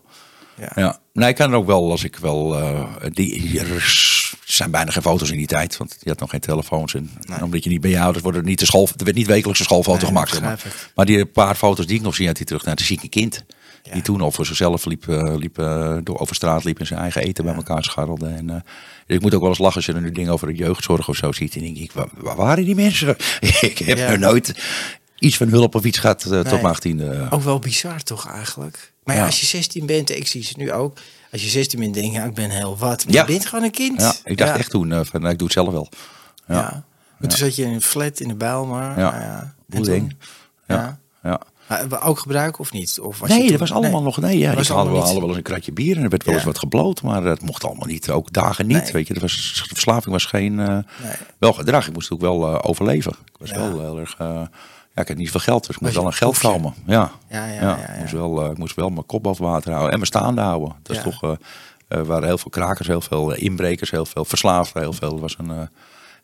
Ja. 0.59 0.71
Ja, 0.75 0.99
nee, 1.13 1.29
ik 1.29 1.35
kan 1.35 1.51
er 1.51 1.57
ook 1.57 1.65
wel, 1.65 1.91
als 1.91 2.03
ik 2.03 2.15
wel, 2.15 2.59
eh, 2.59 2.83
die, 3.09 3.59
er 3.59 4.35
zijn 4.45 4.71
bijna 4.71 4.91
geen 4.91 5.01
foto's 5.01 5.31
in 5.31 5.37
die 5.37 5.47
tijd, 5.47 5.77
want 5.77 5.97
je 5.99 6.09
had 6.09 6.19
nog 6.19 6.29
geen 6.29 6.39
telefoons. 6.39 6.93
En, 6.95 7.11
omdat 7.41 7.63
je 7.63 7.69
niet 7.69 7.81
bij 7.81 7.89
je 7.89 7.99
ouders 7.99 8.23
wordt 8.23 8.43
niet 8.43 8.59
de 8.59 8.65
school, 8.65 8.87
er 8.97 9.03
werd 9.03 9.17
niet 9.17 9.27
wekelijks 9.27 9.59
een 9.59 9.65
schoolfoto 9.65 9.97
Nee, 9.97 10.05
gemaakt. 10.07 10.41
maar. 10.41 10.63
maar 10.95 11.05
die 11.05 11.25
paar 11.25 11.55
foto's 11.55 11.85
die 11.87 11.95
ik 11.97 12.01
nog 12.01 12.15
zie 12.15 12.27
uit 12.27 12.37
die 12.37 12.45
terug 12.45 12.65
naar 12.65 12.75
het 12.75 12.83
zieke 12.85 13.07
kind. 13.07 13.43
Ja. 13.83 13.93
Die 13.93 14.01
toen 14.01 14.21
al 14.21 14.31
voor 14.31 14.45
zichzelf 14.45 14.85
liep, 14.85 15.07
eh, 15.07 15.35
liep 15.37 15.59
eh, 15.59 15.97
door 16.03 16.19
over 16.19 16.35
straat 16.35 16.63
liep 16.63 16.79
en 16.79 16.85
zijn 16.87 16.99
eigen 16.99 17.21
eten 17.21 17.43
bij 17.45 17.53
elkaar 17.55 17.83
scharrelde. 17.83 18.27
En, 18.27 18.63
ik 19.07 19.21
moet 19.21 19.33
ook 19.33 19.41
wel 19.41 19.49
eens 19.49 19.57
lachen 19.59 19.75
als 19.75 19.85
je 19.85 19.93
er 19.93 20.01
nu 20.01 20.11
dingen 20.11 20.31
over 20.33 20.47
de 20.47 20.53
jeugdzorg 20.55 21.09
of 21.09 21.15
zo 21.15 21.31
ziet. 21.31 21.55
En 21.55 21.61
denk 21.61 21.77
ik, 21.77 21.91
waar, 21.91 22.07
waar 22.17 22.35
waren 22.35 22.65
die 22.65 22.75
mensen? 22.75 23.15
ik 23.61 23.77
heb 23.77 23.97
Ja. 23.97 24.05
er 24.07 24.19
nooit 24.19 24.53
iets 25.19 25.37
van 25.37 25.47
hulp 25.47 25.75
of 25.75 25.83
iets 25.83 25.97
gehad 25.97 26.23
eh, 26.23 26.29
tot 26.39 26.51
mijn 26.51 26.65
achttiende. 26.65 27.27
Ook 27.29 27.41
wel 27.41 27.59
bizar 27.59 28.03
toch 28.03 28.27
eigenlijk? 28.29 28.93
Maar 29.07 29.15
ja, 29.15 29.25
als 29.25 29.39
je 29.39 29.45
16 29.45 29.85
bent, 29.85 30.09
ik 30.09 30.27
zie 30.27 30.45
het 30.47 30.57
nu 30.57 30.71
ook. 30.71 30.97
Als 31.31 31.43
je 31.43 31.49
16 31.49 31.79
bent, 31.79 31.93
denk 31.93 32.05
je, 32.05 32.11
ja, 32.19 32.23
ik 32.25 32.33
ben 32.33 32.49
heel 32.49 32.77
wat. 32.77 33.05
Maar 33.05 33.13
Ja. 33.13 33.21
je 33.21 33.27
bent 33.27 33.45
gewoon 33.45 33.63
een 33.63 33.71
kind. 33.71 34.01
Ja, 34.01 34.13
ik 34.23 34.37
dacht 34.37 34.57
echt 34.57 34.69
toen, 34.69 34.91
eh, 34.91 34.99
van, 35.03 35.19
nou, 35.21 35.31
ik 35.33 35.37
doe 35.39 35.47
het 35.47 35.55
zelf 35.57 35.71
wel. 35.71 35.89
Ja. 36.47 36.83
Toen 37.21 37.31
zat 37.31 37.55
je 37.55 37.63
in 37.63 37.73
een 37.73 37.81
flat 37.81 38.19
in 38.19 38.27
de 38.27 38.35
Bijlmer. 38.35 38.81
Ja. 38.99 39.11
Nou 39.11 39.85
ja. 39.85 39.93
Eng. 39.93 40.17
Ja. 40.67 40.99
ja. 41.23 41.41
Maar 41.67 41.89
we 41.89 41.99
ook 41.99 42.19
gebruiken 42.19 42.59
of 42.59 42.71
niet? 42.71 42.99
Of 42.99 43.19
was 43.19 43.27
je 43.29 43.33
Nee, 43.33 43.43
toen- 43.43 43.51
dat 43.51 43.59
was 43.59 43.71
allemaal 43.71 43.91
nee. 43.91 44.01
nog. 44.03 44.17
Nee, 44.17 44.37
ja, 44.37 44.53
Was 44.53 44.67
hadden 44.67 44.93
we 44.93 44.99
allemaal 44.99 45.19
wel 45.19 45.27
eens 45.27 45.37
een 45.37 45.43
kratje 45.43 45.71
bier 45.71 45.97
en 45.97 46.03
er 46.03 46.09
werd 46.09 46.23
wel 46.23 46.33
eens 46.33 46.43
Ja. 46.43 46.49
wat 46.49 46.59
gebloot, 46.59 47.01
maar 47.01 47.21
dat 47.23 47.41
mocht 47.41 47.63
allemaal 47.63 47.87
niet. 47.87 48.09
Ook 48.09 48.33
dagen 48.33 48.67
niet. 48.67 48.81
Nee. 48.83 48.91
Weet 48.91 49.07
je, 49.07 49.13
dat 49.13 49.21
was, 49.21 49.63
de 49.67 49.73
verslaving 49.73 50.11
was 50.11 50.25
geen. 50.25 50.59
eh, 50.59 50.67
Nee. 50.67 51.13
Wel 51.39 51.53
gedrag. 51.53 51.87
Ik 51.87 51.93
moest 51.93 52.11
ook 52.11 52.21
wel 52.21 52.47
eh, 52.47 52.69
overleven. 52.69 53.11
Ik 53.11 53.35
was 53.39 53.49
Ja. 53.49 53.55
wel 53.57 53.79
heel 53.81 53.99
erg. 53.99 54.15
eh, 54.17 54.41
ja, 54.97 55.03
ik 55.03 55.07
had 55.07 55.17
niet 55.17 55.31
veel 55.31 55.39
geld, 55.39 55.67
dus 55.67 55.75
ik 55.75 55.81
moest 55.81 55.95
wel 55.95 56.05
aan 56.05 56.13
geld 56.13 56.37
komen. 56.37 56.73
Ja, 56.85 57.11
Ja, 57.29 57.45
ja, 57.45 57.53
ja, 57.53 57.61
ja, 57.61 57.89
Ik, 57.93 57.99
moest 57.99 58.11
wel, 58.11 58.43
eh, 58.43 58.51
ik 58.51 58.57
moest 58.57 58.75
wel 58.75 58.89
mijn 58.89 59.05
kop 59.05 59.23
boven 59.23 59.45
water 59.45 59.71
houden 59.71 59.93
en 59.93 59.99
me 59.99 60.05
staande 60.05 60.41
houden. 60.41 60.75
Dat 60.83 60.95
is 60.97 61.03
toch. 61.03 61.23
eh, 61.23 61.31
er 61.87 62.05
waren 62.05 62.27
heel 62.27 62.37
veel 62.37 62.51
krakers, 62.51 62.87
heel 62.87 63.01
veel 63.01 63.33
eh, 63.33 63.43
inbrekers, 63.43 63.91
heel 63.91 64.05
veel 64.05 64.25
verslaafden, 64.25 64.81
heel 64.81 64.93
veel. 64.93 65.11
Het 65.11 65.19
was 65.21 65.35
een, 65.37 65.51
eh, 65.51 65.61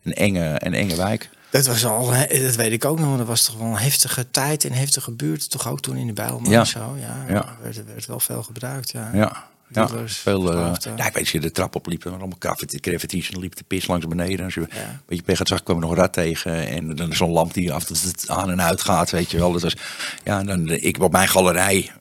een, 0.04 0.14
enge, 0.14 0.56
een 0.66 0.74
enge 0.74 0.96
wijk. 0.96 1.30
Dat 1.50 1.68
was 1.68 1.86
al, 1.86 2.06
dat 2.30 2.56
weet 2.56 2.72
ik 2.72 2.86
ook 2.86 3.00
nog, 3.00 3.18
dat 3.18 3.28
was 3.28 3.46
toch 3.46 3.58
wel 3.58 3.68
een 3.68 3.76
heftige 3.78 4.30
tijd 4.32 4.66
en 4.66 4.72
heftige 4.74 5.12
buurt. 5.12 5.50
Toch 5.50 5.68
ook 5.70 5.80
toen 5.82 5.96
in 5.96 6.08
de 6.08 6.14
Bijlmer 6.14 6.52
Ja. 6.52 6.60
en 6.60 6.66
zo. 6.68 6.96
Ja, 7.00 7.34
Ja. 7.34 7.46
Werd, 7.62 7.86
werd 7.86 8.06
wel 8.06 8.20
veel 8.20 8.44
gebruikt, 8.44 8.92
ja. 8.92 9.10
Ja. 9.14 9.44
Ja, 9.74 9.86
Dealers, 9.86 10.18
veel, 10.18 10.58
ja, 10.58 10.76
ik 11.08 11.14
weet 11.14 11.18
als 11.20 11.32
je 11.32 11.40
de 11.40 11.52
trap 11.52 11.76
opliep, 11.76 12.04
er 12.04 12.10
waren 12.12 12.20
allemaal 12.20 12.54
graffiti's 12.80 13.26
en 13.28 13.32
dan 13.34 13.42
liep 13.42 13.56
de 13.56 13.64
pis 13.64 13.88
langs 13.88 14.08
beneden. 14.08 14.46
Als 14.46 14.54
je 14.54 14.62
een 14.62 15.00
beetje 15.06 15.24
pech 15.24 15.38
had, 15.38 15.48
zag, 15.48 15.64
kwam 15.64 15.76
er 15.76 15.82
nog 15.82 15.92
een 15.92 15.98
rat 15.98 16.14
tegen. 16.14 16.68
En 16.68 16.96
dan 16.96 17.10
is 17.12 17.18
zo'n 17.18 17.32
lamp 17.32 17.54
die 17.54 17.74
af 17.74 17.90
en 17.90 17.96
toe 17.96 18.12
aan 18.26 18.50
en 18.52 18.62
uit 18.62 18.82
gaat, 18.82 19.10
weet 19.10 19.32
je 19.32 19.38
wel. 19.38 19.52
Dat 19.52 19.62
was, 19.62 19.76
ja, 20.24 20.40
en 20.40 20.46
dan, 20.46 20.70
ik 20.70 21.02
op 21.02 21.12
mijn 21.12 21.28
galerij 21.28 21.92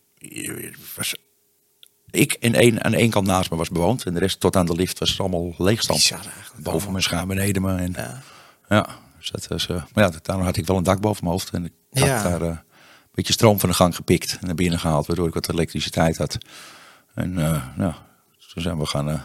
was 0.96 1.14
ik 2.10 2.32
en 2.32 2.54
één, 2.54 2.84
aan 2.84 2.94
één 2.94 3.10
kant 3.10 3.26
naast 3.26 3.50
me 3.50 3.56
was 3.56 3.68
bewoond. 3.68 4.04
En 4.04 4.12
de 4.14 4.18
rest 4.20 4.40
tot 4.40 4.56
aan 4.56 4.66
de 4.66 4.74
lift 4.74 4.98
was 4.98 5.10
het 5.10 5.20
allemaal 5.20 5.54
leegstand. 5.58 6.00
Boven 6.56 6.92
me 6.92 7.00
schaam, 7.00 7.28
beneden 7.28 7.62
me. 7.62 7.76
En, 7.76 7.92
Ja. 7.96 8.22
ja. 8.68 8.86
dus 9.18 9.30
dat 9.30 9.46
was, 9.46 9.68
eh, 9.68 9.82
maar 9.94 10.04
ja, 10.04 10.12
daarom 10.22 10.44
had 10.44 10.56
ik 10.56 10.66
wel 10.66 10.76
een 10.76 10.82
dak 10.82 11.00
boven 11.00 11.24
mijn 11.24 11.36
hoofd. 11.36 11.50
En 11.50 11.64
ik 11.64 11.72
had 11.90 12.06
Ja. 12.08 12.22
daar 12.22 12.40
eh, 12.42 12.46
een 12.48 12.58
beetje 13.14 13.32
stroom 13.32 13.60
van 13.60 13.68
de 13.68 13.74
gang 13.74 13.94
gepikt 13.96 14.36
en 14.40 14.46
naar 14.46 14.54
binnen 14.54 14.78
gehaald. 14.78 15.06
Waardoor 15.06 15.26
ik 15.28 15.34
wat 15.34 15.48
elektriciteit 15.50 16.16
had. 16.16 16.38
En 17.14 17.32
nou, 17.76 17.92
toen 18.52 18.62
zijn 18.62 18.78
we 18.78 18.86
gaan 18.86 19.08
eh, 19.08 19.20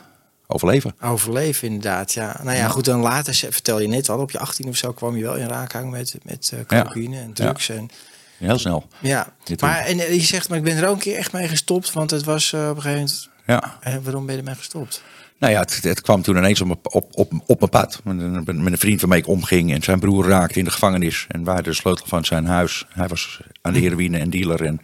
overleven. 0.48 0.96
Overleven 1.02 1.68
inderdaad, 1.68 2.14
ja. 2.14 2.40
Nou 2.44 2.58
ja, 2.58 2.68
goed, 2.68 2.86
dan 2.86 3.00
later, 3.00 3.34
vertel 3.34 3.80
je 3.80 3.88
net 3.88 4.10
al, 4.10 4.20
op 4.20 4.32
je 4.32 4.40
18 4.40 4.68
of 4.68 4.78
zo 4.78 4.94
kwam 4.94 5.16
je 5.16 5.24
wel 5.24 5.36
in 5.36 5.48
raakgang 5.48 5.92
met, 5.92 6.18
met 6.24 6.52
eh, 6.54 6.80
cocaïne 6.80 7.20
en 7.20 7.34
drugs. 7.34 7.70
En, 7.70 7.90
Heel 8.38 8.60
snel. 8.60 8.88
ja, 9.00 9.28
maar 9.60 9.80
en, 9.80 9.98
je 9.98 10.20
zegt, 10.20 10.50
maar 10.50 10.58
ik 10.58 10.64
ben 10.64 10.78
er 10.78 10.88
ook 10.88 10.94
een 10.94 11.00
keer 11.00 11.18
echt 11.18 11.34
mee 11.34 11.48
gestopt, 11.48 11.94
want 11.94 12.12
het 12.12 12.24
was 12.24 12.54
op 12.54 12.60
een 12.60 12.82
gegeven 12.82 12.92
moment... 12.92 13.30
Ja. 13.46 13.78
eh, 13.80 13.96
waarom 14.04 14.26
ben 14.26 14.36
je 14.36 14.42
ermee 14.42 14.56
gestopt? 14.56 15.04
Nou 15.40 15.54
ja, 15.54 15.60
het, 15.60 15.80
het 15.84 16.02
kwam 16.02 16.22
toen 16.22 16.38
ineens 16.38 16.62
op, 16.62 16.68
mijn- 16.68 16.80
op, 16.84 17.08
op, 17.14 17.32
op 17.46 17.60
mijn 17.60 17.72
pad. 17.72 18.02
Met 18.04 18.20
een, 18.20 18.44
met 18.64 18.72
een 18.74 18.78
vriend 18.78 19.00
waarmee 19.02 19.20
ik 19.20 19.28
omging. 19.28 19.74
En 19.74 19.82
zijn 19.84 20.00
broer 20.00 20.28
raakte 20.28 20.60
in 20.60 20.66
de 20.66 20.72
gevangenis. 20.72 21.26
En 21.30 21.44
wij 21.44 21.54
hadden 21.54 21.72
de 21.74 21.78
sleutel 21.80 22.06
van 22.08 22.26
zijn 22.26 22.46
huis. 22.46 22.86
Hij 22.90 23.08
was 23.08 23.40
aan 23.62 23.74
de 23.74 23.80
heroïne 23.80 24.18
en 24.18 24.30
dealer. 24.30 24.64
En, 24.66 24.80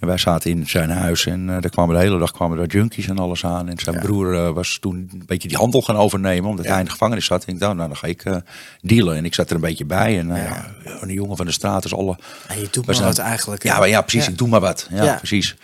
en 0.00 0.06
wij 0.06 0.18
zaten 0.18 0.50
in 0.50 0.66
zijn 0.68 0.90
huis. 0.90 1.26
En 1.26 1.40
eh 1.50 1.60
daar 1.60 1.70
kwamen 1.70 1.94
de 1.96 2.00
hele 2.00 2.18
dag 2.18 2.32
kwamen 2.32 2.58
er 2.58 2.66
junkies 2.66 3.08
en 3.08 3.18
alles 3.18 3.44
aan. 3.44 3.68
En 3.68 3.78
zijn 3.78 3.96
broer 4.02 4.34
eh, 4.34 4.50
was 4.50 4.78
toen 4.80 5.08
een 5.12 5.22
beetje 5.26 5.48
die 5.48 5.56
handel 5.56 5.82
gaan 5.82 5.96
overnemen. 5.96 6.50
Omdat 6.50 6.64
hij 6.66 6.78
in 6.78 6.84
de 6.84 6.90
gevangenis 6.90 7.24
zat. 7.24 7.44
En 7.44 7.52
ik 7.54 7.58
dacht, 7.60 7.74
nou 7.76 7.88
dan 7.88 7.96
ga 7.96 8.06
ik 8.06 8.24
eh, 8.24 8.36
dealen. 8.80 9.16
En 9.16 9.24
ik 9.24 9.34
zat 9.34 9.48
er 9.48 9.54
een 9.54 9.60
beetje 9.60 9.84
bij. 9.84 10.18
En 10.18 10.26
nou 10.26 10.40
ja, 10.40 10.66
die 11.06 11.14
jongen 11.14 11.36
van 11.36 11.46
de 11.46 11.52
straat 11.52 11.84
is 11.84 11.94
alle... 11.94 12.16
Ja, 12.48 12.54
je 12.54 12.68
doet 12.70 12.86
maar 12.86 12.96
een- 12.96 13.02
wat 13.02 13.18
eigenlijk. 13.18 13.62
Ja, 13.62 13.78
maar 13.78 13.88
ja 13.88 14.00
precies. 14.02 14.28
Ik 14.28 14.38
doe 14.38 14.48
maar 14.48 14.60
wat. 14.60 14.86
Ja. 14.90 15.04
precies. 15.16 15.56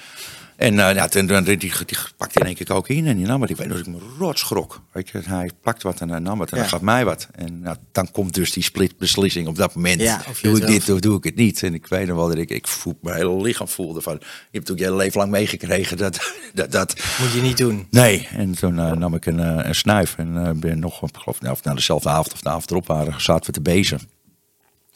En 0.59 0.79
eh 0.79 0.95
ja, 0.95 1.09
toen- 1.09 1.27
die, 1.27 1.43
die, 1.43 1.57
die 1.57 1.73
pakte 2.17 2.41
in 2.41 2.47
één 2.47 2.55
keer 2.55 2.67
cocaïne 2.67 3.09
en 3.09 3.17
die 3.17 3.27
nam 3.27 3.41
het. 3.41 3.51
Ik 3.51 3.57
weet 3.57 3.69
dat 3.69 3.79
ik 3.79 3.87
me 3.87 3.99
rot 4.19 4.39
schrok. 4.39 4.83
Weet 4.93 5.09
je, 5.09 5.21
hij 5.25 5.51
pakt 5.63 5.83
wat 5.83 6.01
en 6.01 6.09
hij 6.11 6.19
nam 6.19 6.41
het 6.41 6.51
en 6.51 6.57
Ja. 6.57 6.63
hij 6.63 6.71
gaf 6.73 6.81
mij 6.81 7.05
wat. 7.05 7.29
En 7.35 7.61
nou, 7.61 7.77
dan 7.93 8.11
komt 8.11 8.35
dus 8.35 8.53
die 8.53 8.63
splitbeslissing 8.63 9.47
op 9.47 9.57
dat 9.57 9.75
moment. 9.75 10.01
Ja, 10.01 10.23
doe 10.43 10.57
ik 10.61 10.67
dit 10.67 10.91
of 10.91 11.01
doe 11.01 11.17
ik 11.17 11.25
het 11.25 11.35
niet? 11.37 11.63
En 11.63 11.75
ik 11.75 11.87
weet 11.87 12.07
nog 12.07 12.17
wel 12.17 12.29
dat 12.29 12.37
ik, 12.39 12.51
ik 12.51 12.67
voel, 12.67 12.99
mijn 13.03 13.17
hele 13.17 13.43
lichaam 13.43 13.69
voelde 13.69 14.01
van... 14.01 14.13
Je 14.13 14.19
hebt 14.29 14.53
natuurlijk 14.53 14.79
je 14.79 14.85
hele 14.85 14.97
leven 14.97 15.19
lang 15.21 15.31
meegekregen 15.31 15.97
dat... 15.97 16.33
dat, 16.55 16.73
dat 16.73 16.95
Moet 17.21 17.33
je 17.33 17.41
niet 17.41 17.57
doen. 17.57 17.87
Nee, 17.91 18.29
en 18.33 18.53
toen 18.53 18.79
eh, 18.79 18.93
nam 18.93 19.15
ik 19.15 19.27
een, 19.27 19.41
eh, 19.41 19.67
een 19.67 19.75
snuif 19.75 20.15
en 20.17 20.61
ben 20.61 20.79
nog, 20.79 20.99
geloof, 20.99 21.41
nou, 21.41 21.53
of 21.53 21.63
nou 21.65 21.77
dezelfde 21.77 22.09
avond 22.09 22.33
of 22.33 22.41
de 22.41 22.49
avond 22.49 22.71
erop 22.71 22.87
waren, 22.87 23.21
zaten 23.21 23.47
we 23.47 23.53
te 23.53 23.61
bezen. 23.61 24.01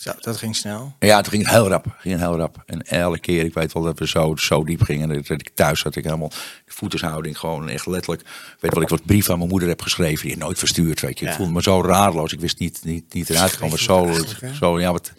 Zo, 0.03 0.13
dat 0.21 0.37
ging 0.37 0.57
snel. 0.57 0.95
Ja, 0.99 1.17
het 1.17 1.29
ging 1.29 1.49
heel 1.49 1.69
rap. 1.69 1.87
Ging 1.99 2.19
heel 2.19 2.37
rap. 2.37 2.63
En 2.67 2.83
elke 2.83 3.19
keer, 3.19 3.45
ik 3.45 3.55
weet 3.55 3.73
wel 3.73 3.83
dat 3.83 3.99
we 3.99 4.09
zo, 4.09 4.37
zo 4.37 4.65
diep 4.65 4.83
gingen. 4.83 5.09
Dat 5.09 5.31
ik 5.31 5.51
thuis 5.55 5.81
zat, 5.81 5.97
ik 5.97 6.05
helemaal 6.05 6.29
de 6.65 6.73
voetenshouding 6.73 7.39
gewoon 7.39 7.69
echt 7.69 7.87
letterlijk. 7.87 8.23
Weet 8.61 8.75
wel, 8.75 8.83
ik 8.83 8.89
wat 8.89 9.05
brief 9.05 9.31
aan 9.31 9.39
mijn 9.39 9.51
moeder 9.51 9.69
heb 9.69 9.83
geschreven, 9.83 10.29
die 10.29 10.37
nooit 10.37 10.59
verstuurd. 10.59 11.01
Weet 11.01 11.19
je. 11.19 11.25
Ja. 11.25 11.31
Ik 11.31 11.37
voelde 11.37 11.53
me 11.53 11.63
zo 11.63 11.83
raarloos. 11.83 12.33
Ik 12.33 12.41
wist 12.41 12.59
niet, 12.59 12.81
niet, 12.85 13.15
niet 13.15 13.31
eruit 13.31 13.53
te 13.53 13.59
komen. 13.59 13.79
Zo, 13.79 14.15
zo, 14.59 14.81
ja, 14.81 14.93
wat, 14.93 15.13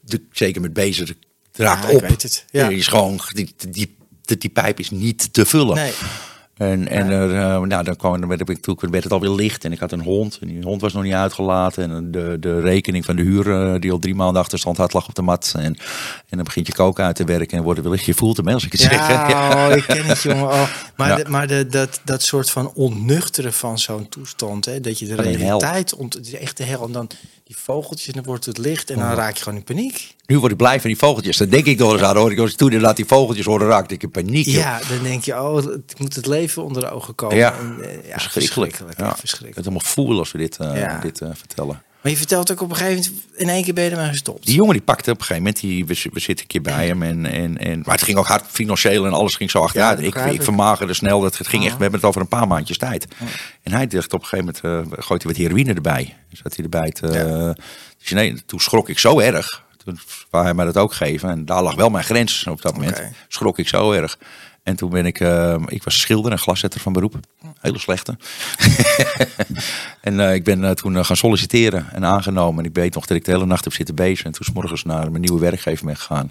de, 0.00 0.22
zeker 0.32 0.60
met 0.60 0.72
bezig, 0.72 1.08
het 1.08 1.16
raakt 1.52 1.82
Ja, 1.82 1.88
ik 1.88 1.94
op. 1.94 2.08
weet 2.08 2.22
het. 2.22 2.44
Ja. 2.50 2.68
Je 2.68 2.76
is 2.76 2.86
gewoon, 2.86 3.20
die, 3.32 3.54
die, 3.56 3.96
die, 4.22 4.38
die 4.38 4.50
pijp 4.50 4.78
is 4.78 4.90
niet 4.90 5.32
te 5.32 5.46
vullen. 5.46 5.74
Nee. 5.74 5.92
En, 6.56 6.88
en 6.88 7.10
er, 7.10 7.34
eh, 7.34 7.60
nou, 7.60 7.84
dan, 7.84 7.96
kwam, 7.96 8.20
dan 8.20 8.28
werd, 8.28 8.62
toen 8.62 8.76
werd 8.90 9.04
het 9.04 9.12
alweer 9.12 9.30
licht 9.30 9.64
en 9.64 9.72
ik 9.72 9.78
had 9.78 9.92
een 9.92 10.02
hond. 10.02 10.38
En 10.40 10.46
die 10.48 10.62
hond 10.62 10.80
was 10.80 10.92
nog 10.92 11.02
niet 11.02 11.12
uitgelaten. 11.12 11.90
En 11.90 12.10
de, 12.10 12.36
de 12.40 12.60
rekening 12.60 13.04
van 13.04 13.16
de 13.16 13.22
huur, 13.22 13.50
eh, 13.74 13.80
die 13.80 13.92
al 13.92 13.98
drie 13.98 14.14
maanden 14.14 14.42
achterstand 14.42 14.76
had, 14.76 14.92
lag 14.92 15.08
op 15.08 15.14
de 15.14 15.22
mat. 15.22 15.52
En, 15.56 15.62
en 15.64 15.76
dan 16.28 16.44
begint 16.44 16.66
je 16.66 16.72
kook 16.72 17.00
uit 17.00 17.16
te 17.16 17.24
werken 17.24 17.58
en 17.58 17.64
wordt 17.64 17.82
wellicht, 17.82 18.04
je 18.04 18.14
voelt 18.14 18.36
hem, 18.36 18.48
als 18.48 18.64
ik 18.64 18.72
het 18.72 18.80
zeg. 18.80 19.08
Ja, 19.08 19.68
oh, 19.68 19.76
ik 19.76 19.84
ken 19.86 20.04
het, 20.04 20.22
jongen. 20.22 20.44
Oh. 20.44 20.68
Maar, 20.96 21.08
Ja. 21.08 21.16
de- 21.24 21.30
maar 21.30 21.46
de, 21.46 21.66
dat, 21.66 22.00
dat 22.04 22.22
soort 22.22 22.50
van 22.50 22.72
ontnuchteren 22.74 23.52
van 23.52 23.78
zo'n 23.78 24.08
toestand, 24.08 24.64
hè, 24.64 24.80
dat 24.80 24.98
je 24.98 25.06
de 25.06 25.14
realiteit, 25.14 25.94
ont, 25.94 26.30
echt 26.34 26.56
de 26.56 26.64
hel, 26.64 26.84
en 26.84 26.92
dan 26.92 27.10
die 27.46 27.56
vogeltjes, 27.58 28.06
en 28.08 28.12
dan 28.14 28.22
wordt 28.24 28.44
het 28.46 28.58
licht, 28.58 28.90
en 28.90 28.98
dan 28.98 29.10
Oh. 29.10 29.16
raak 29.16 29.36
je 29.36 29.42
gewoon 29.42 29.58
in 29.58 29.64
paniek. 29.64 30.14
Nu 30.26 30.38
word 30.38 30.52
ik 30.52 30.58
blij 30.58 30.80
van 30.80 30.90
die 30.90 30.98
vogeltjes. 30.98 31.36
Dan 31.36 31.48
denk 31.48 31.64
ik 31.66 31.78
nog 31.78 31.92
eens 31.92 32.02
aan, 32.02 32.16
hoor 32.16 32.32
ik 32.32 32.38
als 32.38 32.54
toen 32.54 32.68
inderdaad 32.70 32.96
die 32.96 33.04
vogeltjes 33.04 33.46
hoorde, 33.46 33.66
raakte 33.66 33.94
ik 33.94 34.02
in 34.02 34.10
paniek. 34.10 34.46
Ja, 34.46 34.80
dan 34.88 35.02
denk 35.02 35.24
je, 35.24 35.32
oh, 35.42 35.56
het 35.56 35.98
moet 35.98 36.14
het 36.14 36.26
leven 36.26 36.64
onder 36.64 36.82
de 36.82 36.90
ogen 36.90 37.14
komen. 37.14 37.36
Ja, 37.36 37.58
En, 37.58 37.76
eh, 37.80 38.08
ja 38.08 38.18
verschrikkelijk. 38.18 38.78
Ja. 38.96 39.16
verschrikkelijk. 39.16 39.56
het 39.56 39.64
helemaal 39.64 39.88
voelen 39.88 40.18
als 40.18 40.32
we 40.32 40.38
dit, 40.38 40.56
eh, 40.56 40.76
Ja. 40.80 40.98
dit 40.98 41.20
eh, 41.20 41.28
vertellen. 41.34 41.82
Maar 42.06 42.14
je 42.14 42.20
vertelt 42.20 42.52
ook 42.52 42.60
op 42.60 42.70
een 42.70 42.76
gegeven 42.76 43.12
moment, 43.12 43.24
in 43.36 43.48
één 43.48 43.64
keer 43.64 43.74
ben 43.74 43.84
je 43.84 43.90
ermee 43.90 44.08
gestopt. 44.08 44.46
Die 44.46 44.54
jongen 44.54 44.72
die 44.72 44.82
pakte 44.82 45.10
op 45.10 45.18
een 45.18 45.24
gegeven 45.24 45.42
moment, 45.42 45.60
die, 45.60 45.86
we, 45.86 45.94
zi- 45.94 46.10
we 46.12 46.20
zitten 46.20 46.44
een 46.44 46.50
keer 46.50 46.62
bij 46.74 46.86
hem. 46.86 47.02
En, 47.02 47.26
en, 47.26 47.58
en, 47.58 47.82
maar 47.84 47.94
het 47.94 48.04
ging 48.04 48.18
ook 48.18 48.26
hard 48.26 48.44
financieel 48.48 49.06
en 49.06 49.12
alles 49.12 49.34
ging 49.34 49.50
zo 49.50 49.58
achteruit. 49.60 49.98
Ja, 50.00 50.04
ik, 50.06 50.14
ik 50.14 50.32
ik. 50.32 50.42
vermagerde 50.42 50.94
snel, 50.94 51.20
dat 51.20 51.38
het 51.38 51.46
ging 51.46 51.64
echt, 51.64 51.76
we 51.76 51.82
hebben 51.82 52.00
het 52.00 52.08
over 52.08 52.20
een 52.20 52.28
paar 52.28 52.46
maandjes 52.46 52.78
tijd. 52.78 53.06
En 53.62 53.72
hij 53.72 53.86
dacht 53.86 54.12
op 54.12 54.20
een 54.22 54.26
gegeven 54.26 54.60
moment, 54.64 54.90
eh, 54.92 55.04
gooit 55.04 55.22
hij 55.22 55.32
wat 55.32 55.40
heroïne 55.42 55.74
erbij. 55.74 56.16
Zat 56.32 56.54
hij 56.56 56.64
erbij 56.64 56.90
te, 56.90 57.54
dus 57.98 58.10
nee, 58.10 58.44
toen 58.46 58.60
schrok 58.60 58.88
ik 58.88 58.98
zo 58.98 59.18
erg. 59.20 59.64
Toen 59.84 59.98
wou 60.30 60.44
hij 60.44 60.54
mij 60.54 60.64
dat 60.64 60.76
ook 60.76 60.92
geven. 60.92 61.30
En 61.30 61.44
daar 61.44 61.62
lag 61.62 61.74
wel 61.74 61.90
mijn 61.90 62.04
grens 62.04 62.46
op 62.46 62.62
dat 62.62 62.74
moment. 62.74 63.02
Schrok 63.28 63.58
ik 63.58 63.68
zo 63.68 63.92
erg. 63.92 64.18
En 64.66 64.76
toen 64.76 64.90
ben 64.90 65.06
ik, 65.06 65.20
eh, 65.20 65.56
ik 65.66 65.82
was 65.82 66.00
schilder 66.00 66.32
en 66.32 66.38
glaszetter 66.38 66.80
van 66.80 66.92
beroep. 66.92 67.14
Hele 67.60 67.78
slechte. 67.78 68.16
en 70.00 70.20
eh, 70.20 70.34
ik 70.34 70.44
ben 70.44 70.64
eh, 70.64 70.70
toen 70.70 70.96
eh, 70.96 71.04
gaan 71.04 71.16
solliciteren 71.16 71.86
en 71.92 72.04
aangenomen. 72.04 72.64
En 72.64 72.70
ik 72.70 72.76
weet 72.76 72.94
nog 72.94 73.06
dat 73.06 73.16
ik 73.16 73.24
de 73.24 73.30
hele 73.30 73.46
nacht 73.46 73.64
heb 73.64 73.72
zitten 73.72 73.94
bezig. 73.94 74.24
En 74.24 74.32
toen 74.32 74.44
's 74.44 74.52
morgens 74.52 74.84
naar 74.84 75.10
mijn 75.10 75.22
nieuwe 75.22 75.40
werkgever 75.40 75.86
ben 75.86 75.96
gegaan. 75.96 76.30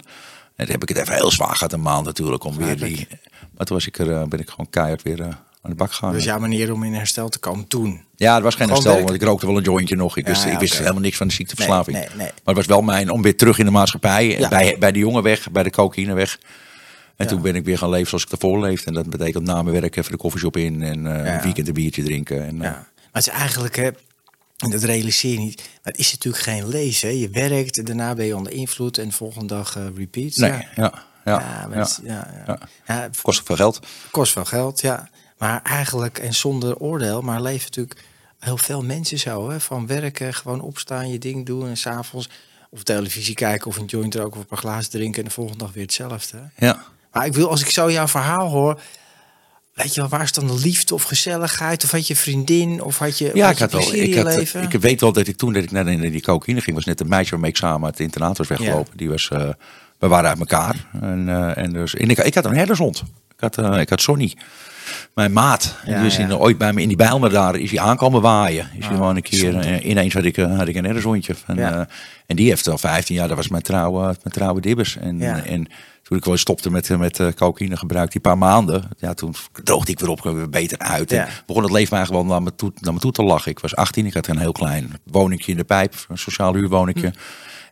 En 0.56 0.64
toen 0.64 0.74
heb 0.74 0.82
ik 0.82 0.88
het 0.88 0.98
even 0.98 1.14
heel 1.14 1.30
zwaar 1.30 1.54
gehad, 1.54 1.72
een 1.72 1.82
maand 1.82 2.04
natuurlijk. 2.04 2.44
Om 2.44 2.56
weer 2.56 2.76
die, 2.76 3.08
maar 3.56 3.66
toen 3.66 3.76
was 3.76 3.86
ik 3.86 3.98
er, 3.98 4.28
ben 4.28 4.40
ik 4.40 4.50
gewoon 4.50 4.70
keihard 4.70 5.02
weer 5.02 5.22
aan 5.22 5.70
de 5.70 5.74
bak 5.74 5.92
gegaan. 5.92 6.16
Is 6.16 6.24
jouw 6.24 6.38
manier 6.38 6.72
om 6.72 6.82
in 6.82 6.94
herstel 6.94 7.28
te 7.28 7.38
komen 7.38 7.66
toen. 7.66 8.00
Ja, 8.16 8.34
het 8.34 8.42
was 8.42 8.54
geen 8.54 8.66
Gewoon 8.66 8.82
herstel, 8.82 9.04
want 9.04 9.14
ik 9.14 9.22
rookte 9.22 9.46
wel 9.46 9.56
een 9.56 9.62
jointje 9.62 9.96
nog. 9.96 10.16
Ik 10.16 10.26
wist, 10.26 10.44
ja, 10.44 10.50
ik 10.50 10.58
wist 10.58 10.78
helemaal 10.78 11.00
niks 11.00 11.16
van 11.16 11.26
de 11.28 11.34
ziekteverslaving. 11.34 11.96
Nee, 11.96 12.06
nee, 12.06 12.16
nee. 12.16 12.26
Maar 12.26 12.54
het 12.54 12.56
was 12.56 12.66
wel 12.66 12.82
mijn 12.82 13.10
om 13.10 13.22
weer 13.22 13.36
terug 13.36 13.58
in 13.58 13.64
de 13.64 13.70
maatschappij. 13.70 14.38
Ja. 14.38 14.48
Bij, 14.48 14.76
bij 14.78 14.92
de 14.92 14.98
jongen 14.98 15.22
weg, 15.22 15.50
bij 15.50 15.62
de 15.62 15.70
cocaïne 15.70 16.14
weg. 16.14 16.38
En 17.16 17.26
toen 17.26 17.42
ben 17.42 17.54
ik 17.54 17.64
weer 17.64 17.78
gaan 17.78 17.90
leven 17.90 18.08
zoals 18.08 18.24
ik 18.24 18.30
ervoor 18.30 18.60
leefde. 18.60 18.86
En 18.86 18.92
dat 18.94 19.10
betekent 19.10 19.44
na 19.44 19.62
mijn 19.62 19.80
werk 19.80 19.96
even 19.96 20.10
de 20.10 20.16
koffieshop 20.18 20.56
in. 20.56 20.82
En 20.82 21.06
eh, 21.06 21.34
een 21.34 21.42
weekend 21.42 21.68
een 21.68 21.74
biertje 21.74 22.02
drinken. 22.02 22.46
En, 22.46 22.62
eh, 22.62 22.62
Ja. 22.62 22.70
Maar 22.72 23.24
het 23.24 23.26
is 23.26 23.40
eigenlijk, 23.40 23.76
hè, 23.76 23.90
en 24.56 24.70
dat 24.70 24.82
realiseer 24.82 25.32
je 25.32 25.38
niet, 25.38 25.56
maar 25.56 25.92
het 25.92 25.98
is 25.98 26.12
natuurlijk 26.12 26.42
geen 26.42 26.68
lezen. 26.68 27.08
hè. 27.08 27.14
Je 27.14 27.28
werkt, 27.30 27.86
daarna 27.86 28.14
ben 28.14 28.26
je 28.26 28.36
onder 28.36 28.52
invloed 28.52 28.98
en 28.98 29.08
de 29.08 29.14
volgende 29.14 29.46
dag 29.46 29.76
eh, 29.76 29.84
repeat. 29.96 30.36
nee, 30.36 30.50
ja. 30.50 30.66
ja, 30.76 30.92
ja, 31.24 31.68
Ja, 31.70 31.78
het 31.78 32.00
ja, 32.04 32.58
ja. 32.86 33.10
Kost 33.22 33.40
ook 33.40 33.46
veel 33.46 33.56
geld. 33.56 33.80
kost 34.10 34.34
wel 34.34 34.44
geld, 34.44 34.80
ja. 34.80 35.08
Maar 35.38 35.62
eigenlijk, 35.62 36.18
en 36.18 36.34
zonder 36.34 36.76
oordeel, 36.76 37.20
maar 37.20 37.42
leven 37.42 37.64
natuurlijk 37.64 38.00
heel 38.38 38.58
veel 38.58 38.82
mensen 38.82 39.18
zo. 39.18 39.50
Hè? 39.50 39.60
Van 39.60 39.86
werken, 39.86 40.34
gewoon 40.34 40.60
opstaan, 40.60 41.10
je 41.10 41.18
ding 41.18 41.46
doen 41.46 41.68
en 41.68 41.76
s'avonds 41.76 42.28
of 42.70 42.82
televisie 42.82 43.34
kijken 43.34 43.66
of 43.66 43.76
een 43.76 43.84
joint 43.84 44.14
roken 44.14 44.32
of 44.32 44.38
een 44.38 44.46
paar 44.46 44.58
glazen 44.58 44.90
drinken 44.90 45.18
en 45.22 45.28
de 45.28 45.34
volgende 45.34 45.58
dag 45.58 45.72
weer 45.72 45.82
hetzelfde. 45.82 46.50
Ja. 46.56 46.84
Maar 47.16 47.26
ik 47.26 47.34
wil, 47.34 47.50
als 47.50 47.60
ik 47.60 47.70
zo 47.70 47.90
jouw 47.90 48.08
verhaal 48.08 48.48
hoor, 48.48 48.80
weet 49.74 49.94
je 49.94 50.00
wel, 50.00 50.10
waar 50.10 50.22
is 50.22 50.32
dan 50.32 50.46
de 50.46 50.58
liefde 50.58 50.94
of 50.94 51.02
gezelligheid? 51.02 51.84
Of 51.84 51.90
had 51.90 52.06
je 52.06 52.16
vriendin? 52.16 52.82
Of 52.82 52.98
had 52.98 53.18
je, 53.18 53.30
Ja, 53.34 53.44
had 53.46 53.52
ik 53.54 53.58
had 53.58 53.72
wel. 53.72 53.92
in 53.92 54.02
Ik, 54.02 54.14
had, 54.14 54.24
leven? 54.24 54.62
ik 54.62 54.72
weet 54.80 55.00
wel 55.00 55.12
dat 55.12 55.26
ik 55.26 55.36
toen 55.36 55.52
dat 55.52 55.62
ik 55.62 55.70
naar 55.70 55.84
die, 55.84 56.10
die 56.10 56.22
cocaïne 56.22 56.60
ging, 56.60 56.76
was 56.76 56.84
net 56.84 57.00
een 57.00 57.08
meisje 57.08 57.30
waarmee 57.30 57.50
ik 57.50 57.56
samen 57.56 57.88
het 57.90 58.00
internaat 58.00 58.38
was 58.38 58.48
weggelopen. 58.48 58.96
Die 58.96 59.08
was, 59.08 59.28
eh, 59.30 59.48
we 59.98 60.08
waren 60.08 60.28
uit 60.30 60.38
elkaar. 60.38 60.86
En, 61.00 61.28
eh, 61.28 61.64
en, 61.64 61.72
dus, 61.72 61.94
en 61.94 62.10
ik, 62.10 62.18
ik 62.18 62.34
had 62.34 62.44
een 62.44 62.56
herdershond. 62.56 63.02
Ik 63.34 63.40
had, 63.40 63.58
eh, 63.58 63.80
ik 63.80 63.88
had 63.88 64.00
Sonny, 64.00 64.34
mijn 65.14 65.32
maat. 65.32 65.76
En 65.84 65.92
Ja, 65.92 65.98
die 65.98 66.06
is 66.06 66.16
ja. 66.16 66.22
in, 66.24 66.36
ooit 66.36 66.58
bij 66.58 66.72
me 66.72 66.82
in 66.82 66.88
die 66.88 66.96
Bijlmer 66.96 67.30
daar 67.30 67.56
is 67.56 67.70
hij 67.70 67.80
aankomen 67.80 68.20
waaien. 68.22 68.64
Is 68.72 68.84
hij 68.84 68.88
Oh, 68.94 69.00
gewoon 69.00 69.16
een 69.16 69.22
keer, 69.22 69.38
zonde. 69.52 69.82
ineens 69.82 70.14
had 70.14 70.24
ik, 70.24 70.36
had 70.36 70.68
ik 70.68 70.76
een 70.76 70.84
herdershondje. 70.84 71.34
En, 71.46 71.56
Ja. 71.56 71.88
en 72.26 72.36
die 72.36 72.48
heeft 72.48 72.68
al 72.68 72.78
15 72.78 73.14
jaar, 73.14 73.28
dat 73.28 73.36
was 73.36 73.48
mijn 73.48 73.62
trouwe, 73.62 74.00
mijn 74.02 74.16
trouwe 74.34 74.60
dibbers. 74.60 74.96
En 74.96 75.66
toen 76.08 76.18
ik 76.18 76.24
wel 76.24 76.36
stopte 76.36 76.70
met, 76.70 76.90
eh, 76.90 76.98
met 76.98 77.20
eh, 77.20 77.28
cocaïne 77.32 77.76
gebruik, 77.76 78.12
die 78.12 78.20
paar 78.20 78.38
maanden, 78.38 78.88
ja, 78.98 79.14
toen 79.14 79.34
droogde 79.64 79.92
ik 79.92 80.00
weer 80.00 80.08
op, 80.08 80.22
weer 80.22 80.50
beter 80.50 80.78
uit. 80.78 81.10
Ja. 81.10 81.26
En 81.26 81.32
begon 81.46 81.62
het 81.62 81.72
leven 81.72 81.96
eigenlijk 81.96 82.26
wel 82.26 82.34
naar 82.34 82.42
me, 82.42 82.54
toe, 82.54 82.72
naar 82.80 82.92
me 82.92 82.98
toe 82.98 83.12
te 83.12 83.22
lachen. 83.22 83.50
Ik 83.50 83.58
was 83.58 83.76
18, 83.76 84.06
ik 84.06 84.14
had 84.14 84.26
een 84.26 84.38
heel 84.38 84.52
klein 84.52 84.92
woningje 85.04 85.50
in 85.50 85.56
de 85.56 85.64
pijp, 85.64 85.94
een 86.08 86.18
sociaal 86.18 86.54
huurwoningje. 86.54 87.08
Hm. 87.08 87.18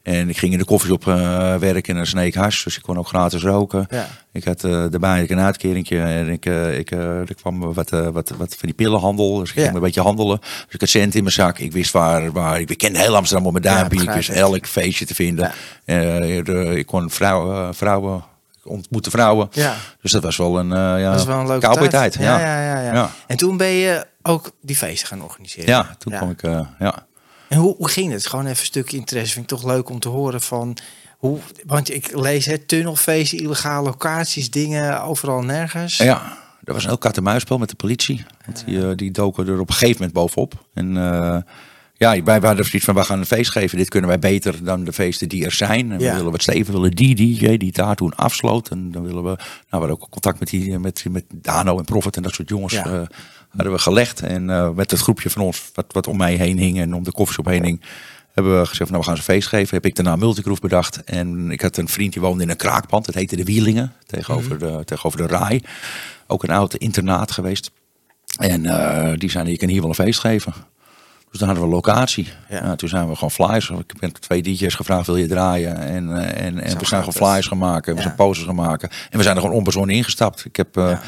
En 0.04 0.28
ik 0.28 0.38
ging 0.38 0.52
in 0.52 0.58
de 0.58 0.64
koffieshop 0.64 1.06
eh 1.08 1.54
werken 1.56 1.96
en 1.96 2.06
sneek 2.06 2.34
hash, 2.34 2.64
dus 2.64 2.76
ik 2.76 2.82
kon 2.82 2.98
ook 2.98 3.08
gratis 3.08 3.42
roken. 3.42 3.86
Ja. 3.90 4.06
Ik 4.32 4.44
had 4.44 4.64
eh 4.64 4.70
daarbij 4.70 5.22
ik 5.22 5.30
een 5.30 5.38
uitkeringje 5.40 6.00
en 6.00 6.28
ik, 6.28 6.46
eh, 6.46 6.78
ik, 6.78 6.90
er 6.90 7.34
kwam 7.34 7.72
wat, 7.74 7.90
wat, 7.90 8.12
wat 8.36 8.48
van 8.58 8.58
die 8.60 8.74
pillenhandel. 8.74 9.38
Dus 9.38 9.50
ik 9.50 9.56
Ja. 9.56 9.62
ging 9.62 9.74
een 9.74 9.80
beetje 9.80 10.00
handelen. 10.00 10.38
Dus 10.40 10.64
ik 10.74 10.80
had 10.80 10.88
cent 10.88 11.14
in 11.14 11.22
mijn 11.22 11.34
zak. 11.34 11.58
Ik 11.58 11.72
wist 11.72 11.92
waar, 11.92 12.32
waar 12.32 12.60
ik 12.60 12.78
kende 12.78 12.98
heel 12.98 13.16
Amsterdam 13.16 13.46
op 13.46 13.52
mijn 13.52 13.64
duimpje. 13.64 13.84
ik 13.90 14.04
begrijp 14.04 14.16
wist 14.16 14.28
ik. 14.28 14.36
elk 14.36 14.66
feestje 14.66 15.06
te 15.06 15.14
vinden. 15.14 15.52
De- 15.84 16.72
ik 16.76 16.86
kon 16.86 17.10
vrouwen, 17.10 17.74
vrouwen, 17.74 18.16
ik 18.64 18.70
ontmoette 18.70 19.10
vrouwen. 19.10 19.48
Ja. 19.52 19.74
Dus 20.02 20.12
dat 20.12 20.22
was 20.22 20.36
wel 20.36 20.58
een, 20.58 20.72
eh 20.72 20.78
ja, 20.78 21.10
Dat 21.10 21.20
is 21.20 21.26
wel 21.26 21.38
een 21.38 21.46
leuke 21.46 21.88
tijd. 21.88 22.14
Ja, 22.14 22.38
ja, 22.40 22.62
ja, 22.62 22.80
ja. 22.80 22.92
Ja. 22.94 23.10
En 23.26 23.36
toen 23.36 23.56
ben 23.56 23.68
je 23.72 24.06
ook 24.22 24.50
die 24.62 24.76
feesten 24.76 25.08
gaan 25.08 25.22
organiseren. 25.22 25.68
Ja, 25.68 25.94
toen 25.98 26.12
kwam 26.12 26.30
ik, 26.30 26.42
ja. 26.78 27.06
En 27.54 27.60
hoe, 27.60 27.74
hoe 27.76 27.88
ging 27.88 28.12
het? 28.12 28.26
Gewoon 28.26 28.44
even 28.46 28.58
een 28.58 28.64
stukje 28.66 28.96
interesse. 28.96 29.32
Vind 29.32 29.50
ik 29.52 29.58
toch 29.58 29.66
leuk 29.70 29.88
om 29.90 29.98
te 29.98 30.08
horen 30.08 30.40
van 30.40 30.76
hoe. 31.18 31.38
Want 31.66 31.94
ik 31.94 32.16
lees 32.16 32.46
het 32.46 32.68
tunnelfeesten, 32.68 33.38
illegale 33.38 33.84
locaties, 33.84 34.50
dingen 34.50 35.02
overal 35.02 35.38
en 35.40 35.46
nergens. 35.46 35.96
Ja, 35.96 36.38
dat 36.60 36.74
was 36.74 36.82
een 36.82 36.88
heel 36.88 36.98
kat-en-muisspel 36.98 37.58
met 37.58 37.68
de 37.68 37.74
politie. 37.74 38.24
Want 38.44 38.62
die, 38.66 38.88
eh, 38.88 38.96
die 38.96 39.10
doken 39.10 39.46
er 39.48 39.60
op 39.60 39.68
een 39.68 39.74
gegeven 39.74 39.96
moment 39.96 40.12
bovenop. 40.12 40.64
En 40.74 40.96
eh, 40.96 41.38
ja, 41.96 42.22
wij 42.22 42.38
hadden 42.38 42.64
zoiets 42.64 42.84
van, 42.84 42.94
we 42.94 43.04
gaan 43.04 43.18
een 43.18 43.26
feest 43.26 43.50
geven. 43.50 43.78
Dit 43.78 43.88
kunnen 43.88 44.08
wij 44.10 44.18
beter 44.18 44.64
dan 44.64 44.84
de 44.84 44.92
feesten 44.92 45.28
die 45.28 45.44
er 45.44 45.52
zijn. 45.52 45.92
En 45.92 45.98
Ja. 46.00 46.10
we 46.10 46.16
willen 46.16 46.32
wat 46.32 46.42
steven, 46.42 46.72
willen 46.72 46.90
die 46.90 47.14
DJ 47.14 47.56
die 47.56 47.72
daar 47.72 47.96
toen 47.96 48.14
afsloot. 48.16 48.68
En 48.68 48.90
dan 48.90 49.02
willen 49.02 49.22
we, 49.22 49.28
nou, 49.28 49.38
we 49.68 49.76
hadden 49.76 49.90
ook 49.90 50.08
contact 50.10 50.38
met, 50.40 50.48
die, 50.48 50.78
met, 50.78 51.04
met 51.10 51.24
Dano 51.34 51.78
en 51.78 51.84
Profit 51.84 52.16
en 52.16 52.22
dat 52.22 52.34
soort 52.34 52.48
jongens. 52.48 52.72
Ja. 52.72 52.84
eh, 52.84 53.00
hadden 53.56 53.72
we 53.72 53.78
gelegd. 53.78 54.20
En 54.20 54.50
eh, 54.50 54.70
met 54.70 54.90
het 54.90 55.00
groepje 55.00 55.30
van 55.30 55.42
ons, 55.42 55.70
wat, 55.74 55.84
wat 55.88 56.06
om 56.06 56.16
mij 56.16 56.34
heen 56.34 56.58
hing 56.58 56.78
en 56.80 56.94
om 56.94 57.02
de 57.04 57.12
koffieshop 57.12 57.46
heen 57.46 57.64
hing. 57.64 57.80
Hebben 58.32 58.52
we 58.60 58.66
gezegd, 58.66 58.90
van, 58.90 58.90
nou 58.90 59.00
we 59.00 59.06
gaan 59.06 59.16
ze 59.16 59.22
een 59.22 59.34
feest 59.36 59.48
geven. 59.48 59.74
Heb 59.74 59.84
ik 59.86 59.94
daarna 59.96 60.16
Multigroove 60.16 60.60
bedacht. 60.60 61.04
En 61.04 61.50
ik 61.50 61.60
had 61.60 61.76
een 61.76 61.88
vriend 61.88 62.12
die 62.12 62.22
woonde 62.22 62.42
in 62.42 62.50
een 62.50 62.56
kraakpand. 62.56 63.06
Het 63.06 63.14
heette 63.14 63.36
de 63.36 63.44
Wielingen, 63.44 63.92
tegenover, 64.06 64.58
de, 64.58 64.82
tegenover 64.84 65.18
de 65.18 65.26
Rai. 65.26 65.60
Ook 66.26 66.42
een 66.42 66.50
oud 66.50 66.74
internaat 66.74 67.30
geweest. 67.30 67.70
En 68.38 68.66
eh, 68.66 69.18
die 69.18 69.30
zijn, 69.30 69.46
je 69.46 69.56
kan 69.56 69.68
hier 69.68 69.80
wel 69.80 69.88
een 69.88 69.94
feest 69.94 70.20
geven. 70.20 70.52
Dus 71.30 71.38
dan 71.38 71.48
hadden 71.48 71.68
we 71.68 71.74
locatie. 71.74 72.28
Ja. 72.48 72.64
Ja. 72.64 72.76
toen 72.76 72.88
zijn 72.88 73.08
we 73.08 73.14
gewoon 73.14 73.30
flyers. 73.30 73.70
Ik 73.70 73.98
ben 74.00 74.12
twee 74.12 74.42
DJ's 74.42 74.74
gevraagd, 74.74 75.06
wil 75.06 75.16
je 75.16 75.26
draaien? 75.26 75.76
En, 75.78 76.16
eh, 76.16 76.46
en, 76.46 76.58
en 76.58 76.78
we 76.78 76.86
zijn 76.86 77.04
gewoon 77.04 77.28
flyers 77.28 77.46
gemaakt. 77.46 77.86
En 77.86 77.92
we 77.92 77.98
Ja. 77.98 78.04
zijn 78.04 78.16
posters 78.16 78.48
gemaakt. 78.48 78.82
En 78.82 79.18
we 79.18 79.22
zijn 79.22 79.36
er 79.36 79.42
gewoon 79.42 79.56
onbezonnen 79.56 79.96
ingestapt. 79.96 80.44
Ik 80.44 80.56
heb 80.56 80.98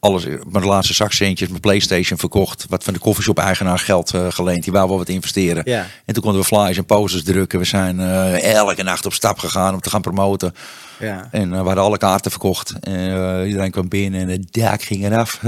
alles, 0.00 0.24
mijn 0.48 0.64
laatste 0.64 0.94
zakcentjes, 0.94 1.48
mijn 1.48 1.60
Playstation 1.60 2.18
verkocht. 2.18 2.66
Wat 2.68 2.84
van 2.84 2.92
de 2.92 2.98
koffieshop-eigenaar 2.98 3.78
geld 3.78 4.14
eh, 4.14 4.26
geleend. 4.30 4.62
Die 4.64 4.72
wou 4.72 4.88
wel 4.88 4.98
wat 4.98 5.08
investeren. 5.08 5.62
Ja. 5.66 5.86
En 6.04 6.14
toen 6.14 6.22
konden 6.22 6.40
we 6.40 6.46
flyers 6.46 6.76
en 6.76 6.84
posters 6.84 7.22
drukken. 7.24 7.58
We 7.58 7.64
zijn 7.64 8.00
eh, 8.00 8.52
elke 8.54 8.82
nacht 8.82 9.06
op 9.06 9.12
stap 9.12 9.38
gegaan 9.38 9.74
om 9.74 9.80
te 9.80 9.90
gaan 9.90 10.00
promoten. 10.00 10.54
Ja. 10.98 11.28
En 11.30 11.52
eh, 11.52 11.60
we 11.60 11.66
hadden 11.66 11.84
alle 11.84 11.98
kaarten 11.98 12.30
verkocht. 12.30 12.72
En, 12.80 13.46
iedereen 13.46 13.70
kwam 13.70 13.88
binnen 13.88 14.20
en 14.20 14.28
het 14.28 14.52
dak 14.52 14.82
ging 14.82 15.04
eraf. 15.04 15.38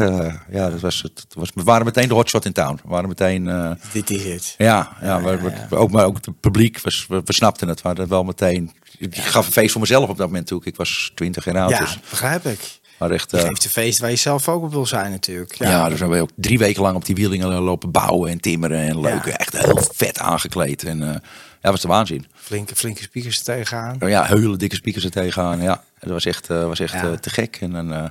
Ja, 0.50 0.70
dat 0.70 0.80
was 0.80 1.02
het. 1.02 1.26
was, 1.34 1.50
we 1.54 1.62
waren 1.62 1.84
meteen 1.86 2.08
de 2.08 2.14
hotshot 2.14 2.44
in 2.44 2.52
town. 2.52 2.74
We 2.82 2.88
waren 2.88 3.08
meteen... 3.08 3.76
Dit 3.92 4.10
is 4.10 4.24
het. 4.24 4.54
ja, 4.58 4.96
ja, 5.02 5.22
we- 5.22 5.30
ja, 5.30 5.38
we- 5.40 5.50
ja. 5.70 5.76
Ook, 5.76 5.90
maar 5.90 6.04
ook 6.04 6.14
het 6.24 6.40
publiek, 6.40 6.80
we, 6.80 7.04
we, 7.08 7.22
we 7.24 7.32
snapten 7.32 7.68
het. 7.68 7.82
We 7.82 7.88
hadden 7.88 8.08
wel 8.08 8.24
meteen... 8.24 8.72
Ik 8.98 9.16
gaf 9.16 9.46
een 9.46 9.52
feest 9.52 9.72
voor 9.72 9.80
mezelf 9.80 10.08
op 10.08 10.16
dat 10.16 10.26
moment 10.26 10.46
toe. 10.46 10.60
Ik 10.64 10.76
was 10.76 11.12
twintig 11.14 11.44
jaar 11.44 11.58
oud. 11.58 11.70
Ja, 11.70 11.78
Dus, 11.78 11.98
begrijp 12.10 12.46
ik. 12.46 12.80
Maar 13.02 13.10
echt, 13.10 13.30
Je 13.30 13.36
eh, 13.36 13.44
geeft 13.46 13.64
een 13.64 13.70
feest 13.70 13.98
waar 13.98 14.10
je 14.10 14.16
zelf 14.16 14.48
ook 14.48 14.62
op 14.62 14.72
wil 14.72 14.86
zijn 14.86 15.10
natuurlijk. 15.10 15.54
ja, 15.54 15.88
dus 15.88 15.98
hebben 15.98 16.16
we 16.16 16.22
ook 16.22 16.30
drie 16.34 16.58
weken 16.58 16.82
lang 16.82 16.96
op 16.96 17.04
die 17.04 17.14
wielingen 17.14 17.48
lopen 17.48 17.90
bouwen 17.90 18.30
en 18.30 18.40
timmeren. 18.40 18.78
En 18.78 19.00
leuk, 19.00 19.24
Ja. 19.24 19.36
echt 19.36 19.58
heel 19.58 19.82
vet 19.94 20.18
aangekleed. 20.18 20.84
En 20.84 21.02
eh 21.02 21.14
ja, 21.62 21.70
was 21.70 21.80
de 21.80 21.88
waanzin. 21.88 22.26
Flinke, 22.34 22.76
flinke 22.76 23.02
speakers 23.02 23.38
er 23.38 23.44
tegenaan. 23.44 23.96
Ja, 24.00 24.24
hele 24.24 24.56
dikke 24.56 24.74
speakers 24.76 25.04
er 25.04 25.10
tegenaan. 25.10 25.62
Ja, 25.62 25.82
dat 25.98 26.10
was 26.10 26.24
echt, 26.24 26.50
eh, 26.50 26.64
was 26.66 26.80
echt 26.80 26.92
Ja. 26.92 27.16
te 27.16 27.30
gek. 27.30 27.58
En 27.60 27.70
dan, 27.72 28.10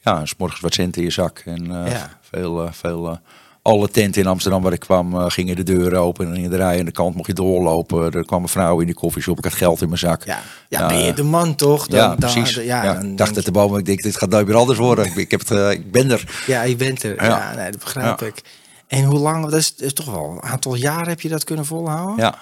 ja, 0.00 0.24
s 0.26 0.34
morgens 0.38 0.60
wat 0.60 0.74
cent 0.74 0.96
in 0.96 1.02
je 1.02 1.10
zak. 1.10 1.42
En 1.44 1.64
Ja. 1.72 2.18
veel, 2.30 2.68
veel 2.72 3.20
alle 3.66 3.88
tenten 3.88 4.22
in 4.22 4.28
Amsterdam 4.28 4.62
waar 4.62 4.72
ik 4.72 4.80
kwam, 4.80 5.14
eh, 5.14 5.24
gingen 5.28 5.56
de 5.56 5.62
deuren 5.62 6.00
open. 6.00 6.26
En 6.34 6.36
in 6.36 6.50
de 6.50 6.56
rij 6.56 6.78
aan 6.78 6.84
de 6.84 6.90
kant 6.92 7.14
mocht 7.14 7.26
je 7.26 7.32
doorlopen. 7.32 8.12
Er 8.12 8.24
kwam 8.24 8.42
een 8.42 8.48
vrouw 8.48 8.80
in 8.80 8.86
die 8.86 8.94
koffieshop. 8.94 9.38
Ik 9.38 9.44
had 9.44 9.54
geld 9.54 9.80
in 9.80 9.86
mijn 9.88 9.98
zak. 10.00 10.24
Ja, 10.24 10.38
ja 10.68 10.86
ben 10.86 10.98
je 11.04 11.12
de 11.12 11.22
man 11.22 11.54
toch? 11.54 11.86
ja, 11.88 12.08
Dan- 12.08 12.16
dan- 12.18 12.32
precies. 12.32 12.54
ja, 12.54 12.84
Ja, 12.84 12.98
ik 13.00 13.18
dacht 13.18 13.36
het 13.36 13.44
de 13.44 13.50
bomen. 13.50 13.78
Ik 13.78 13.84
denk, 13.84 14.02
dit 14.02 14.16
gaat 14.16 14.30
nooit 14.30 14.46
meer 14.46 14.56
anders 14.56 14.78
worden. 14.78 15.16
ik, 15.16 15.30
heb 15.30 15.40
het, 15.40 15.50
eh, 15.50 15.70
ik 15.70 15.90
ben 15.92 16.10
er. 16.10 16.24
Ja, 16.46 16.62
je 16.62 16.76
bent 16.76 17.02
er. 17.02 17.14
Ja, 17.24 17.26
Ja. 17.26 17.54
nee, 17.56 17.70
dat 17.70 17.80
begrijp 17.80 18.20
Ja. 18.20 18.26
ik. 18.26 18.42
En 18.88 19.04
hoe 19.04 19.18
lang, 19.18 19.44
dat 19.44 19.52
is, 19.54 19.76
dat 19.76 19.86
is 19.86 19.92
toch 19.92 20.06
wel 20.06 20.30
een 20.30 20.42
aantal 20.50 20.74
jaren 20.74 21.08
heb 21.08 21.20
je 21.20 21.28
dat 21.28 21.44
kunnen 21.44 21.64
volhouden? 21.64 22.16
Ja, 22.24 22.34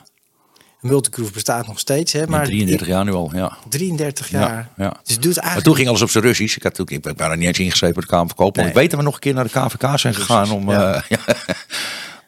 Multigroove 0.84 1.32
bestaat 1.32 1.66
nog 1.66 1.78
steeds, 1.78 2.12
hè? 2.12 2.20
maar 2.20 2.28
Maar 2.28 2.44
33 2.44 2.86
jaar 2.86 3.04
nu 3.04 3.12
al. 3.12 3.30
Ja. 3.34 3.56
33 3.68 4.28
jaar. 4.30 4.70
Ja, 4.76 4.84
ja. 4.84 4.96
Dus 5.02 5.14
het 5.14 5.22
doet 5.22 5.34
Maar 5.34 5.44
eigenlijk... 5.44 5.64
toen 5.64 5.74
ging 5.74 5.88
alles 5.88 6.02
op 6.02 6.10
zijn 6.10 6.24
Russisch. 6.24 6.56
Ik, 6.56 6.62
had 6.62 6.74
toen, 6.74 6.86
ik 6.88 7.02
ben 7.02 7.16
bijna 7.16 7.34
niet 7.34 7.46
eens 7.46 7.58
ingeschreven 7.58 7.94
bij 7.94 8.04
de 8.04 8.08
Kamer 8.10 8.26
van 8.26 8.36
Koophandel. 8.36 8.62
Nee. 8.62 8.72
Ik 8.72 8.78
weet 8.78 8.90
dat 8.90 8.98
we 8.98 9.04
nog 9.04 9.14
een 9.14 9.20
keer 9.20 9.34
naar 9.34 9.44
de 9.44 9.50
KVK 9.50 9.98
zijn 9.98 10.14
gegaan 10.14 10.50
om, 10.50 10.70
ja. 10.70 10.94
eh, 10.94 11.02
ja, 11.26 11.34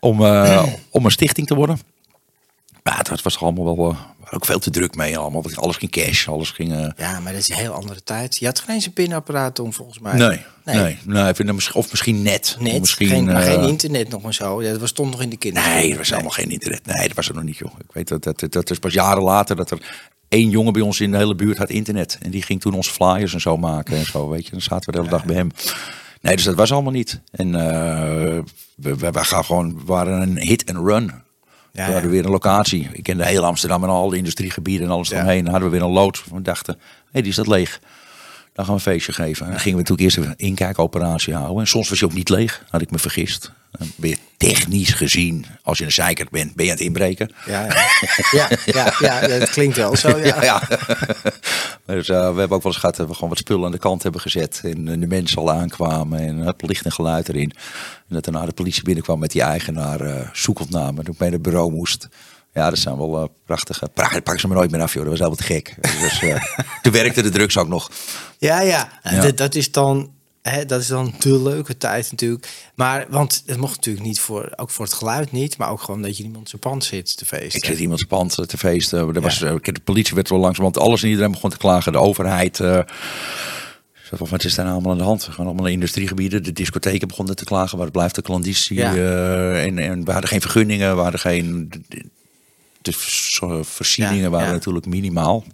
om, 0.01 0.25
eh, 0.25 0.67
om 0.91 1.05
een 1.05 1.11
stichting 1.11 1.47
te 1.47 1.55
worden. 1.55 1.81
Maar 2.83 3.07
het 3.09 3.23
was 3.23 3.39
allemaal 3.39 3.77
wel 3.77 3.97
ook 4.31 4.45
veel 4.45 4.59
te 4.59 4.71
druk 4.71 4.95
mee 4.95 5.19
allemaal. 5.19 5.43
Want 5.43 5.57
alles 5.57 5.77
ging 5.77 5.91
cash, 5.91 6.29
alles 6.29 6.51
ging... 6.51 6.73
eh, 6.73 6.89
Ja, 6.97 7.21
maar 7.21 7.33
dat 7.33 7.41
is 7.41 7.49
een 7.49 7.57
heel 7.57 7.73
andere 7.73 8.03
tijd. 8.03 8.37
Je 8.37 8.47
had 8.47 8.61
geen 8.61 8.75
eens 8.75 8.87
een 8.87 8.93
pinapparaat 8.93 9.55
toen, 9.55 9.73
volgens 9.73 9.99
mij. 9.99 10.15
nee, 10.17 10.41
nee, 10.65 10.99
nee. 11.05 11.29
ik 11.29 11.37
vind 11.37 11.47
dat 11.49 11.55
misschien- 11.55 11.75
of 11.77 11.91
misschien 11.91 12.23
net. 12.23 12.57
Net, 12.61 12.81
misschien, 12.81 13.09
geen, 13.09 13.25
maar 13.25 13.43
eh, 13.43 13.53
geen 13.55 13.69
internet 13.69 14.09
nog 14.09 14.23
maar 14.23 14.35
zo. 14.35 14.63
Ja, 14.63 14.71
dat 14.71 14.81
was 14.81 14.89
stond 14.91 15.11
nog 15.11 15.23
in 15.23 15.29
de 15.31 15.37
kinderen. 15.37 15.71
Nee, 15.71 15.91
er 15.91 15.97
was 15.97 16.11
helemaal 16.11 16.31
geen 16.31 16.51
internet. 16.51 16.87
Nee, 16.87 17.07
dat 17.07 17.17
was 17.17 17.29
er 17.29 17.35
nog 17.35 17.45
niet, 17.45 17.57
joh. 17.57 17.73
Ik 17.79 17.93
weet 17.93 18.09
dat, 18.09 18.23
dat, 18.23 18.45
dat 18.53 18.71
is 18.71 18.79
pas 18.79 18.93
jaren 18.93 19.23
later 19.23 19.57
dat 19.57 19.71
er 19.71 19.79
één 20.29 20.51
jongen 20.51 20.73
bij 20.73 20.83
ons 20.83 21.01
in 21.01 21.11
de 21.11 21.17
hele 21.17 21.35
buurt 21.35 21.59
had 21.59 21.71
internet. 21.71 22.19
En 22.23 22.31
die 22.31 22.43
ging 22.43 22.61
toen 22.61 22.75
onze 22.75 22.91
flyers 22.91 23.35
en 23.35 23.41
zo 23.41 23.57
maken 23.57 23.97
en 23.97 24.05
zo, 24.07 24.29
weet 24.29 24.45
je. 24.45 24.51
Dan 24.51 24.61
zaten 24.61 24.87
we 24.87 24.93
de 24.93 24.99
hele 24.99 25.11
dag 25.11 25.25
bij 25.25 25.37
hem. 25.37 25.51
Nee, 26.21 26.37
dus 26.37 26.45
dat 26.45 26.55
was 26.55 26.73
allemaal 26.73 26.93
niet. 26.93 27.21
En 27.31 27.55
eh, 27.55 28.43
we, 28.77 28.97
we, 28.97 29.11
we 29.11 29.25
gaan 29.25 29.45
gewoon, 29.45 29.75
we 29.77 29.85
waren 29.85 30.21
een 30.23 30.39
hit 30.39 30.75
and 30.75 30.87
run. 30.89 31.13
Ja, 31.77 31.87
we 31.87 31.93
hadden 31.93 32.11
weer 32.11 32.25
een 32.25 32.31
locatie. 32.31 32.89
Ik 32.93 33.03
kende 33.03 33.27
heel 33.27 33.45
Amsterdam 33.45 33.83
en 33.83 33.89
al 33.89 34.09
de 34.09 34.17
industriegebieden 34.17 34.87
en 34.87 34.93
alles 34.93 35.11
eromheen. 35.11 35.43
Dan 35.43 35.53
hadden 35.53 35.71
we 35.71 35.77
weer 35.77 35.87
een 35.87 35.93
loods. 35.93 36.25
We 36.33 36.43
dachten, 36.43 36.75
hé, 36.75 36.81
hey, 37.11 37.21
die 37.21 37.31
is 37.31 37.37
dat 37.37 37.47
leeg. 37.47 37.81
Dan 38.57 38.65
gaan 38.65 38.75
we 38.75 38.81
een 38.81 38.93
feestje 38.93 39.13
geven. 39.13 39.45
En 39.45 39.51
dan 39.51 39.61
gingen 39.61 39.79
we 39.79 39.85
natuurlijk 39.85 40.17
eerst 40.17 40.29
een 40.29 40.47
inkijkoperatie 40.47 41.35
houden. 41.35 41.61
En 41.61 41.67
soms 41.67 41.89
was 41.89 41.99
je 41.99 42.05
ook 42.05 42.13
niet 42.13 42.29
leeg, 42.29 42.65
had 42.69 42.81
ik 42.81 42.91
me 42.91 42.99
vergist. 42.99 43.53
Dan 43.71 43.89
ben 43.97 44.11
je 44.11 44.19
technisch 44.37 44.93
gezien, 44.93 45.47
als 45.63 45.79
je 45.79 45.85
een 45.85 45.93
zeikert 45.93 46.31
bent, 46.31 46.55
ben 46.55 46.65
je 46.65 46.71
aan 46.71 46.77
het 46.77 46.87
inbreken. 46.87 47.31
Ja, 47.47 47.65
ja. 47.65 47.75
ja, 48.31 48.49
ja, 48.65 48.93
ja, 48.99 49.27
ja, 49.27 49.39
dat 49.39 49.51
klinkt 49.51 49.77
wel 49.77 49.97
zo. 49.97 50.19
Ja. 50.19 50.43
Ja, 51.87 51.95
dus, 51.95 52.09
eh, 52.09 52.17
we 52.17 52.39
hebben 52.39 52.57
ook 52.57 52.63
wel 52.63 52.73
eens 52.73 52.77
gehad 52.77 52.97
dat 52.97 53.09
we 53.09 53.15
gewoon 53.15 53.29
wat 53.29 53.39
spullen 53.39 53.65
aan 53.65 53.71
de 53.71 53.79
kant 53.79 54.03
hebben 54.03 54.21
gezet. 54.21 54.61
En 54.65 54.89
eh, 54.89 55.01
de 55.01 55.07
mensen 55.07 55.39
al 55.39 55.53
aankwamen 55.53 56.19
en 56.19 56.37
het 56.37 56.63
licht 56.63 56.85
en 56.85 56.93
geluid 56.93 57.29
erin. 57.29 57.53
En 58.09 58.15
dat 58.15 58.25
daarna 58.25 58.47
de 58.47 58.53
politie 58.53 58.83
binnenkwam 58.83 59.19
met 59.19 59.31
die 59.31 59.43
eigenaar 59.43 60.01
uh, 60.01 60.29
zoekopname. 60.33 61.03
Toen 61.03 61.15
ik 61.15 61.21
naar 61.21 61.31
het 61.31 61.43
bureau 61.43 61.73
moest. 61.73 62.09
Ja, 62.57 62.71
dat 62.71 62.79
zijn 62.79 62.97
wel 62.97 63.23
uh, 63.23 63.29
prachtige... 63.45 63.89
Pra 63.95 64.09
pakken 64.09 64.41
ze 64.41 64.49
me 64.49 64.55
nooit 64.55 64.71
meer 64.71 64.81
af, 64.81 64.93
joh. 64.93 65.03
Dat 65.03 65.19
was 65.19 65.19
helemaal 65.19 65.47
te 65.47 65.53
gek. 65.53 65.75
Dus, 66.01 66.23
uh, 66.23 66.43
toen 66.83 66.93
werkte 66.93 67.23
de 67.23 67.31
drugs 67.31 67.57
ook 67.57 67.69
nog. 67.69 67.91
Ja, 68.39 68.61
ja. 68.61 69.01
Ja. 69.03 69.21
Dat, 69.21 69.37
dat 69.37 69.55
is 69.55 69.73
dan... 69.73 70.15
Hè, 70.43 70.67
dat 70.67 70.81
is 70.81 70.87
dan 70.87 71.15
de 71.19 71.43
leuke 71.43 71.77
tijd 71.77 72.11
natuurlijk. 72.11 72.49
Maar, 72.75 73.07
want 73.09 73.43
het 73.47 73.57
mocht 73.57 73.77
natuurlijk 73.77 74.07
niet 74.07 74.21
voor, 74.21 74.53
ook 74.57 74.71
voor 74.71 74.85
het 74.85 74.95
geluid 74.95 75.33
niet, 75.33 75.59
maar 75.59 75.71
ook 75.71 75.81
gewoon 75.81 76.03
dat 76.03 76.17
je 76.17 76.23
niemand 76.23 76.49
zijn 76.49 76.61
pand 76.61 76.85
zit 76.85 77.17
te 77.17 77.27
feesten. 77.27 77.61
Ik 77.61 77.65
zit 77.65 77.79
iemand 77.79 77.99
zijn 77.99 78.11
pand 78.11 78.49
te 78.49 78.59
feesten. 78.59 79.15
Er 79.15 79.21
was, 79.21 79.39
ja. 79.39 79.59
De 79.63 79.81
politie 79.85 80.15
werd 80.15 80.29
wel 80.29 80.39
langs, 80.39 80.59
want 80.59 80.79
alles 80.79 81.03
en 81.03 81.09
iedereen 81.09 81.31
begon 81.31 81.51
te 81.51 81.57
klagen. 81.57 81.93
De 81.93 81.99
overheid. 81.99 82.59
Uh, 82.59 82.81
wat 84.11 84.45
is 84.45 84.55
daar 84.55 84.65
nou 84.65 84.77
allemaal 84.77 84.93
aan 84.93 84.99
de 84.99 85.05
hand? 85.05 85.23
Gewoon 85.23 85.47
allemaal 85.47 85.67
industriegebieden. 85.67 86.43
De 86.43 86.53
discotheken 86.53 87.09
begonnen 87.09 87.37
te 87.37 87.45
klagen. 87.45 87.79
Waar 87.79 87.91
blijft 87.91 88.15
de 88.15 88.23
klanditie? 88.23 88.77
Ja. 88.77 88.95
Uh, 88.95 89.65
en, 89.65 89.79
en 89.79 90.05
we 90.05 90.13
hadden 90.13 90.31
geen 90.31 90.41
vergunningen. 90.41 90.97
We 90.97 91.03
hadden 91.03 91.21
geen... 91.21 91.73
De, 92.87 93.65
voorzieningen 93.65 94.23
ja, 94.23 94.31
waren 94.31 94.47
ja. 94.47 94.53
natuurlijk 94.53 94.87
minimaal. 94.87 95.45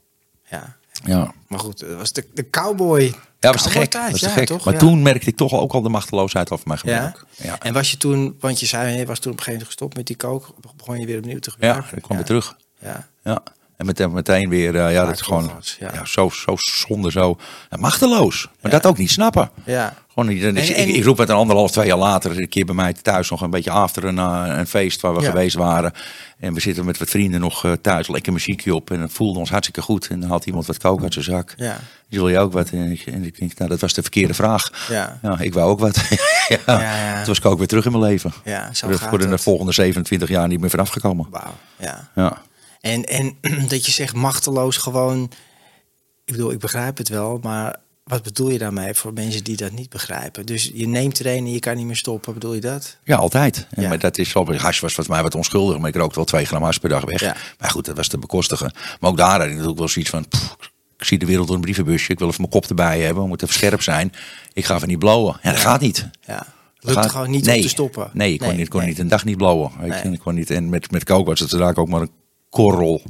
Ja. 0.51 0.77
ja. 1.05 1.35
Maar 1.49 1.59
goed, 1.59 1.81
dat 1.81 1.97
was 1.99 2.13
de, 2.13 2.27
de 2.35 2.51
cowboy. 2.51 3.03
Ja, 3.03 3.13
dat 3.39 3.53
was 3.53 3.63
te 3.63 3.71
gek. 3.71 3.93
Was 3.93 4.21
te 4.21 4.29
gek. 4.29 4.47
Toch? 4.47 4.65
Maar 4.65 4.75
ja. 4.75 4.81
toen 4.81 5.03
merkte 5.03 5.29
ik 5.29 5.37
toch 5.37 5.53
ook 5.53 5.73
al 5.73 5.83
de 5.83 5.89
machteloosheid 5.89 6.51
over 6.51 6.67
mijn 6.67 6.79
gebruik. 6.79 7.25
Ja? 7.37 7.45
ja? 7.45 7.59
En 7.59 7.73
was 7.73 7.91
je 7.91 7.97
toen, 7.97 8.37
want 8.41 8.61
je 8.61 8.67
zei, 8.67 8.99
je 8.99 9.07
was 9.07 9.19
toen 9.19 9.33
op 9.33 9.39
een 9.39 9.45
gegeven 9.45 9.53
moment 9.53 9.67
gestopt 9.67 9.97
met 9.97 10.07
die 10.07 10.17
kook. 10.17 10.55
Begon 10.77 11.01
je 11.01 11.07
weer 11.07 11.19
opnieuw 11.19 11.39
te 11.39 11.51
gebruiken? 11.51 11.85
Ja, 11.91 11.97
ik 11.97 12.03
kwam 12.03 12.17
weer 12.17 12.27
terug. 12.27 12.57
Ja. 12.79 13.09
ja. 13.23 13.43
En 13.77 13.87
meteen, 13.87 14.13
meteen 14.13 14.49
weer, 14.49 14.77
eh, 14.77 14.93
ja, 14.93 15.05
dat 15.05 15.15
is 15.15 15.21
gewoon 15.21 15.51
ja. 15.79 15.91
ja. 15.95 16.05
zo, 16.05 16.29
zo 16.29 16.55
zonde, 16.57 17.11
zo 17.11 17.37
ja, 17.71 17.77
machteloos. 17.77 18.49
Maar 18.61 18.71
dat 18.71 18.87
ook 18.87 18.99
niet 18.99 19.11
snappen. 19.11 19.51
Ja. 19.65 19.95
Gewoon, 20.15 20.29
niet- 20.29 20.43
En- 20.43 20.57
en- 20.57 20.89
ik, 20.89 20.95
ik 20.97 21.05
roep 21.05 21.19
het 21.19 21.29
een 21.29 21.35
anderhalf, 21.37 21.71
twee 21.71 21.87
jaar 21.87 21.99
later, 21.99 22.39
een 22.39 22.49
keer 22.49 22.65
bij 22.65 22.75
mij 22.75 22.93
thuis 22.93 23.31
nog 23.31 23.41
een 23.41 23.51
beetje 23.51 23.71
after 23.71 24.05
een, 24.05 24.19
eh, 24.19 24.45
een 24.59 24.67
feest 24.67 25.01
waar 25.01 25.15
we 25.15 25.21
Ja. 25.21 25.31
geweest 25.31 25.57
waren. 25.57 25.93
En 26.39 26.55
we 26.55 26.61
zitten 26.61 26.85
met 26.85 26.99
wat 26.99 27.09
vrienden 27.09 27.41
nog 27.41 27.65
eh, 27.65 27.73
thuis, 27.73 28.09
lekker 28.09 28.33
muziekje 28.33 28.75
op. 28.75 28.91
En 28.91 29.01
het 29.01 29.13
voelde 29.13 29.39
ons 29.39 29.51
hartstikke 29.51 29.83
goed. 29.83 30.07
En 30.09 30.21
dan 30.21 30.29
had 30.31 30.47
iemand 30.47 30.67
wat 30.67 30.79
kook 30.79 31.03
uit 31.03 31.13
zijn 31.13 31.25
zak. 31.25 31.55
Ja. 31.57 31.79
Die 32.09 32.19
wil 32.19 32.29
je 32.29 32.39
ook 32.39 32.53
wat? 32.53 32.71
En 32.71 32.91
ik, 32.91 33.01
en 33.07 33.25
ik 33.25 33.39
denk, 33.39 33.59
nou, 33.59 33.71
dat 33.71 33.81
was 33.81 33.93
de 33.93 34.03
verkeerde 34.03 34.35
vraag. 34.35 34.87
Ja. 34.89 35.19
Ja, 35.23 35.39
ik 35.41 35.55
wou 35.55 35.71
ook 35.71 35.79
wat. 35.79 35.97
ja. 36.49 36.59
ja. 36.67 37.17
Toen 37.17 37.27
was 37.27 37.39
ik 37.39 37.45
ook 37.45 37.59
weer 37.59 37.67
terug 37.67 37.85
in 37.85 37.91
mijn 37.93 38.05
leven. 38.05 38.33
Ja, 38.45 38.75
zo 38.75 38.89
gaat 38.89 39.21
de 39.21 39.39
volgende 39.39 39.73
27 39.73 40.29
jaar 40.29 40.49
niet 40.49 40.61
meer 40.61 40.71
vanaf 40.71 40.89
gekomen. 40.89 41.27
Wauw. 41.31 41.55
Ja. 41.79 42.09
Ja. 42.15 42.43
En, 42.81 43.05
en 43.05 43.37
dat 43.69 43.87
je 43.87 43.93
zegt 43.93 44.15
machteloos 44.15 44.77
gewoon. 44.77 45.31
Ik 46.25 46.33
bedoel, 46.33 46.51
ik 46.53 46.59
begrijp 46.59 46.97
het 46.99 47.09
wel, 47.09 47.39
maar 47.43 47.77
wat 48.05 48.23
bedoel 48.23 48.49
je 48.51 48.59
daarmee 48.59 48.95
voor 48.95 49.13
mensen 49.13 49.45
die 49.45 49.57
dat 49.57 49.73
niet 49.73 49.91
begrijpen? 49.91 50.47
Dus 50.47 50.71
je 50.75 50.87
neemt 50.89 51.19
er 51.19 51.27
een 51.27 51.37
en 51.45 51.51
je 51.53 51.59
kan 51.61 51.77
niet 51.77 51.87
meer 51.87 51.97
stoppen, 51.97 52.33
bedoel 52.35 52.55
je 52.55 52.61
dat? 52.61 52.99
Ja, 53.05 53.17
altijd. 53.17 53.67
En 53.71 53.83
Ja. 53.83 53.89
Maar 53.89 53.99
dat 53.99 54.19
is 54.19 54.33
wel, 54.33 54.55
hash 54.57 54.81
was 54.81 54.93
voor 54.93 55.05
mij 55.09 55.23
wat 55.23 55.35
onschuldig, 55.35 55.79
maar 55.79 55.89
ik 55.89 55.95
rookte 55.97 56.15
wel 56.15 56.25
twee 56.25 56.45
gram 56.45 56.63
hash 56.63 56.77
per 56.77 56.89
dag 56.89 57.05
weg. 57.05 57.21
Ja. 57.21 57.37
Maar 57.59 57.71
goed, 57.71 57.85
dat 57.85 57.97
was 57.97 58.09
te 58.09 58.19
bekostigen. 58.19 58.73
Maar 59.01 59.11
ook 59.11 59.17
daar 59.17 59.31
had 59.31 59.43
ik 59.43 59.51
natuurlijk 59.51 59.79
wel 59.79 59.89
zoiets 59.89 60.11
van, 60.11 60.29
pff, 60.29 60.57
ik 60.99 61.05
zie 61.05 61.19
de 61.19 61.27
wereld 61.27 61.47
door 61.47 61.57
een 61.57 61.63
brievenbusje, 61.63 62.13
ik 62.13 62.19
wil 62.19 62.29
even 62.29 62.41
mijn 62.41 62.53
kop 62.53 62.67
erbij 62.67 63.01
hebben, 63.01 63.23
we 63.23 63.29
moeten 63.29 63.47
even 63.49 63.59
scherp 63.59 63.83
zijn. 63.83 64.13
Ik 64.53 64.65
ga 64.65 64.75
even 64.75 64.89
niet 64.89 64.99
blowen. 64.99 65.37
Ja, 65.43 65.51
dat 65.51 65.61
gaat 65.61 65.81
niet. 65.81 66.09
Ja. 66.27 66.47
Lukt 66.79 66.99
gaat- 66.99 67.11
gewoon 67.11 67.31
niet 67.31 67.45
nee. 67.45 67.57
om 67.57 67.63
te 67.63 67.69
stoppen. 67.69 68.11
Nee, 68.13 68.33
ik 68.33 68.39
kon, 68.39 68.49
Nee, 68.49 68.57
niet, 68.57 68.69
kon 68.69 68.81
nee. 68.81 68.89
niet 68.89 68.99
een 68.99 69.09
dag 69.09 69.25
niet 69.25 69.37
blowen. 69.37 69.71
Ik, 70.13 70.21
kon 70.21 70.35
niet, 70.35 70.51
en 70.51 70.69
met, 70.69 70.91
met 70.91 71.05
kook 71.05 71.27
was 71.27 71.41
het 71.41 71.51
daar 71.51 71.77
ook 71.77 71.89
maar 71.89 72.01
een 72.01 72.11
korrel 72.51 73.03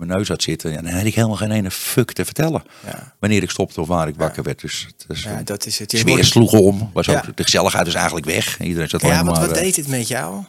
in 0.00 0.06
mijn 0.06 0.18
neus 0.18 0.28
had 0.28 0.42
zitten. 0.42 0.72
Ja, 0.72 0.82
dan 0.82 0.92
had 0.92 1.04
ik 1.04 1.14
helemaal 1.14 1.36
geen 1.36 1.50
ene 1.50 1.70
fuck 1.70 2.12
te 2.12 2.24
vertellen. 2.24 2.62
Ja. 2.86 3.14
Wanneer 3.18 3.42
ik 3.42 3.50
stopte 3.50 3.80
of 3.80 3.88
waar 3.88 4.08
ik 4.08 4.14
wakker 4.16 4.42
werd. 4.42 4.60
Dus 4.60 4.86
het 4.86 5.16
is, 5.16 5.22
Ja, 5.22 5.40
dat 5.44 5.66
is 5.66 5.78
het. 5.78 5.90
Je 5.92 6.04
wordt- 6.04 6.24
sloeg 6.24 6.52
om. 6.52 6.90
Was 6.92 7.08
ook, 7.08 7.14
Ja. 7.24 7.32
De 7.34 7.42
gezelligheid 7.42 7.86
is 7.86 7.94
eigenlijk 7.94 8.26
weg. 8.26 8.60
Iedereen 8.60 8.88
zat 8.88 9.00
Ja, 9.00 9.08
want 9.24 9.38
maar... 9.38 9.46
wat 9.46 9.56
eh, 9.56 9.62
deed 9.62 9.76
het 9.76 9.88
met 9.88 10.08
jou? 10.08 10.44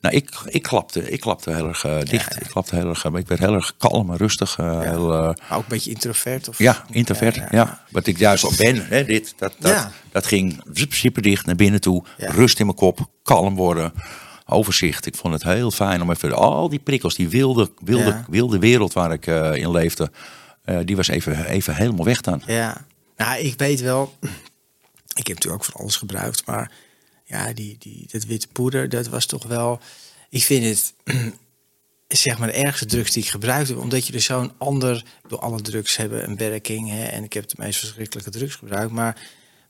nou, 0.00 0.14
ik, 0.14 0.30
ik, 0.44 0.62
klapte, 0.62 1.10
ik 1.10 1.20
klapte 1.20 1.50
heel 1.54 1.68
erg 1.68 1.84
eh, 1.84 1.98
dicht. 2.00 2.40
Ik 2.40 2.46
klapte 2.46 2.74
heel 2.76 2.88
erg, 2.88 3.04
eh, 3.04 3.14
ik 3.14 3.28
werd 3.28 3.40
heel 3.40 3.54
erg 3.54 3.74
kalm 3.76 4.10
en 4.10 4.16
rustig. 4.16 4.56
heel, 4.56 5.14
ook 5.14 5.36
een 5.50 5.64
beetje 5.68 5.90
introvert? 5.90 6.48
Of? 6.48 6.58
ja, 6.58 6.84
introvert. 6.90 7.40
Ja. 7.50 7.84
Wat 7.90 8.06
ik 8.06 8.18
juist 8.18 8.44
al 8.44 8.52
ben, 8.56 8.86
hè, 8.88 9.04
dit, 9.04 9.34
dat, 9.36 9.54
dat, 9.58 9.88
dat 10.12 10.26
ging 10.26 10.60
super 10.88 11.22
dicht 11.22 11.46
naar 11.46 11.56
binnen 11.56 11.80
toe. 11.80 12.04
Rust 12.16 12.58
in 12.58 12.66
mijn 12.66 12.78
kop, 12.78 13.10
kalm 13.22 13.54
worden, 13.54 13.92
overzicht. 14.50 15.06
Ik 15.06 15.14
vond 15.14 15.34
het 15.34 15.42
heel 15.42 15.70
fijn 15.70 16.02
om 16.02 16.10
even 16.10 16.32
al 16.32 16.68
die 16.68 16.78
prikkels, 16.78 17.14
die 17.14 17.28
wilde, 17.28 17.70
wilde, 17.84 18.04
Ja. 18.04 18.24
wilde 18.28 18.58
wereld 18.58 18.92
waar 18.92 19.12
ik 19.12 19.26
eh, 19.26 19.54
in 19.54 19.70
leefde, 19.70 20.10
eh, 20.64 20.78
die 20.84 20.96
was 20.96 21.08
even, 21.08 21.44
even 21.46 21.74
helemaal 21.76 22.04
weg 22.04 22.20
dan. 22.20 22.42
Ja, 22.46 22.86
nou, 23.16 23.38
ik 23.40 23.58
weet 23.58 23.80
wel. 23.80 24.14
Ik 25.14 25.26
heb 25.26 25.36
natuurlijk 25.36 25.62
ook 25.62 25.64
van 25.72 25.80
alles 25.80 25.96
gebruikt, 25.96 26.46
maar 26.46 26.72
ja, 27.24 27.52
die, 27.52 27.76
die, 27.78 28.08
dat 28.12 28.24
witte 28.24 28.48
poeder, 28.52 28.88
dat 28.88 29.08
was 29.08 29.26
toch 29.26 29.44
wel. 29.44 29.80
Ik 30.30 30.42
vind 30.42 30.64
het 30.64 30.94
zeg 32.08 32.38
maar 32.38 32.48
de 32.48 32.54
ergste 32.54 32.86
drugs 32.86 33.12
die 33.12 33.22
ik 33.22 33.28
gebruikte, 33.28 33.78
omdat 33.78 34.06
je 34.06 34.12
er 34.12 34.20
zo'n 34.20 34.52
ander. 34.58 35.04
Bedoel, 35.22 35.40
alle 35.40 35.60
drugs 35.60 35.96
hebben 35.96 36.28
een 36.28 36.36
werking, 36.36 36.90
hè, 36.90 37.04
en 37.04 37.24
ik 37.24 37.32
heb 37.32 37.48
de 37.48 37.54
meest 37.58 37.78
verschrikkelijke 37.78 38.30
drugs 38.30 38.54
gebruikt, 38.54 38.92
maar 38.92 39.16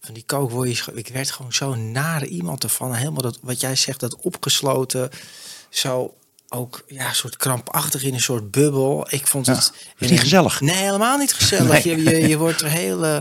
van 0.00 0.14
die 0.14 0.22
kook 0.26 0.50
word 0.50 0.68
je, 0.68 0.74
scho- 0.74 0.92
ik 0.94 1.08
werd 1.08 1.30
gewoon 1.30 1.52
zo 1.52 1.74
naar 1.74 2.24
iemand 2.26 2.62
ervan, 2.62 2.94
helemaal 2.94 3.22
dat 3.22 3.38
wat 3.42 3.60
jij 3.60 3.76
zegt, 3.76 4.00
dat 4.00 4.16
opgesloten, 4.16 5.10
zo 5.70 6.14
ook 6.48 6.84
ja, 6.86 7.12
soort 7.12 7.36
krampachtig 7.36 8.02
in 8.02 8.14
een 8.14 8.20
soort 8.20 8.50
bubbel. 8.50 9.06
Ik 9.10 9.26
vond 9.26 9.46
Ja, 9.46 9.52
het 9.54 9.72
is 9.98 10.10
niet 10.10 10.20
gezellig. 10.20 10.60
Nee, 10.60 10.74
helemaal 10.74 11.18
niet 11.18 11.32
gezellig. 11.34 11.84
Nee. 11.84 12.04
Je, 12.04 12.10
je, 12.10 12.28
je 12.28 12.36
wordt 12.36 12.60
er 12.60 12.70
heel 12.70 13.04
eh, 13.04 13.18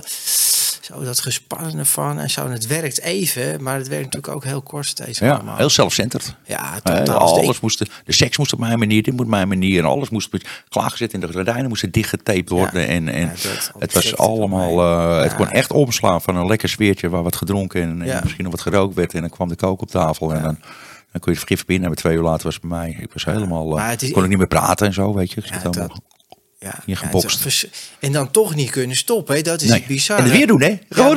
zo 0.87 1.03
dat 1.03 1.19
gespannen 1.19 1.85
van 1.85 2.19
en 2.19 2.29
zo. 2.29 2.45
En 2.45 2.51
het 2.51 2.67
werkt 2.67 3.01
even, 3.01 3.63
maar 3.63 3.77
het 3.77 3.87
werkt 3.87 4.03
natuurlijk 4.05 4.33
ook 4.35 4.43
heel 4.43 4.61
kort 4.61 4.85
steeds 4.85 5.19
Ja, 5.19 5.33
allemaal. 5.33 5.57
heel 5.57 5.69
zelfcentered. 5.69 6.35
ja, 6.45 6.79
totaal. 6.83 7.17
alles 7.17 7.55
Ik- 7.55 7.61
moest, 7.61 7.79
de 7.79 8.13
seks 8.13 8.37
moest 8.37 8.53
op 8.53 8.59
mijn 8.59 8.79
manier, 8.79 9.03
dit 9.03 9.13
moet 9.13 9.25
op 9.25 9.31
mijn 9.31 9.47
manier. 9.47 9.79
En 9.79 9.85
alles 9.85 10.09
moest 10.09 10.29
klaargezet 10.69 11.13
in 11.13 11.19
de 11.19 11.31
gordijnen, 11.33 11.67
moesten 11.67 11.91
dichtgetaped 11.91 12.49
worden. 12.49 12.87
En, 12.87 13.07
en 13.07 13.21
Ja, 13.21 13.27
dat 13.27 13.71
het 13.79 13.93
was 13.93 14.17
allemaal, 14.17 14.79
eh, 14.81 15.21
het 15.21 15.31
Ja. 15.31 15.37
kon 15.37 15.49
echt 15.49 15.71
omslaan 15.71 16.21
van 16.21 16.35
een 16.35 16.47
lekker 16.47 16.69
sfeertje 16.69 17.09
waar 17.09 17.23
wat 17.23 17.35
gedronken 17.35 17.81
en, 17.81 17.97
misschien 18.23 18.43
nog 18.43 18.51
wat 18.51 18.61
gerookt 18.61 18.95
werd. 18.95 19.13
En 19.13 19.21
dan 19.21 19.29
kwam 19.29 19.47
de 19.47 19.55
kook 19.55 19.81
op 19.81 19.89
tafel 19.89 20.33
en 20.33 20.41
dan, 20.43 20.57
dan 21.11 21.21
kon 21.21 21.31
je 21.33 21.39
het 21.39 21.47
vergif 21.47 21.65
binnen. 21.65 21.89
En 21.89 21.95
twee 21.95 22.15
uur 22.15 22.23
later 22.23 22.43
was 22.45 22.53
het 22.53 22.63
bij 22.69 22.77
mij. 22.79 22.97
Ik 23.01 23.13
was 23.13 23.25
helemaal, 23.25 23.79
eh, 23.79 23.91
is- 23.99 24.11
kon 24.11 24.23
ik 24.23 24.29
niet 24.29 24.37
meer 24.37 24.47
praten 24.47 24.87
en 24.87 24.93
zo, 24.93 25.13
weet 25.13 25.31
je. 25.31 25.41
Ik 25.41 25.47
Ja, 25.63 25.69
dat- 25.69 25.99
ja, 26.59 26.83
en 27.99 28.11
dan 28.11 28.31
toch 28.31 28.55
niet 28.55 28.69
kunnen 28.71 28.95
stoppen, 28.95 29.35
hè? 29.35 29.41
dat 29.41 29.61
is 29.61 29.69
Nee. 29.69 29.83
bizar. 29.87 30.17
En 30.17 30.23
het 30.23 30.33
weer 30.33 30.47
doen, 30.47 30.61
hè? 30.61 30.77
Gewoon 30.89 31.15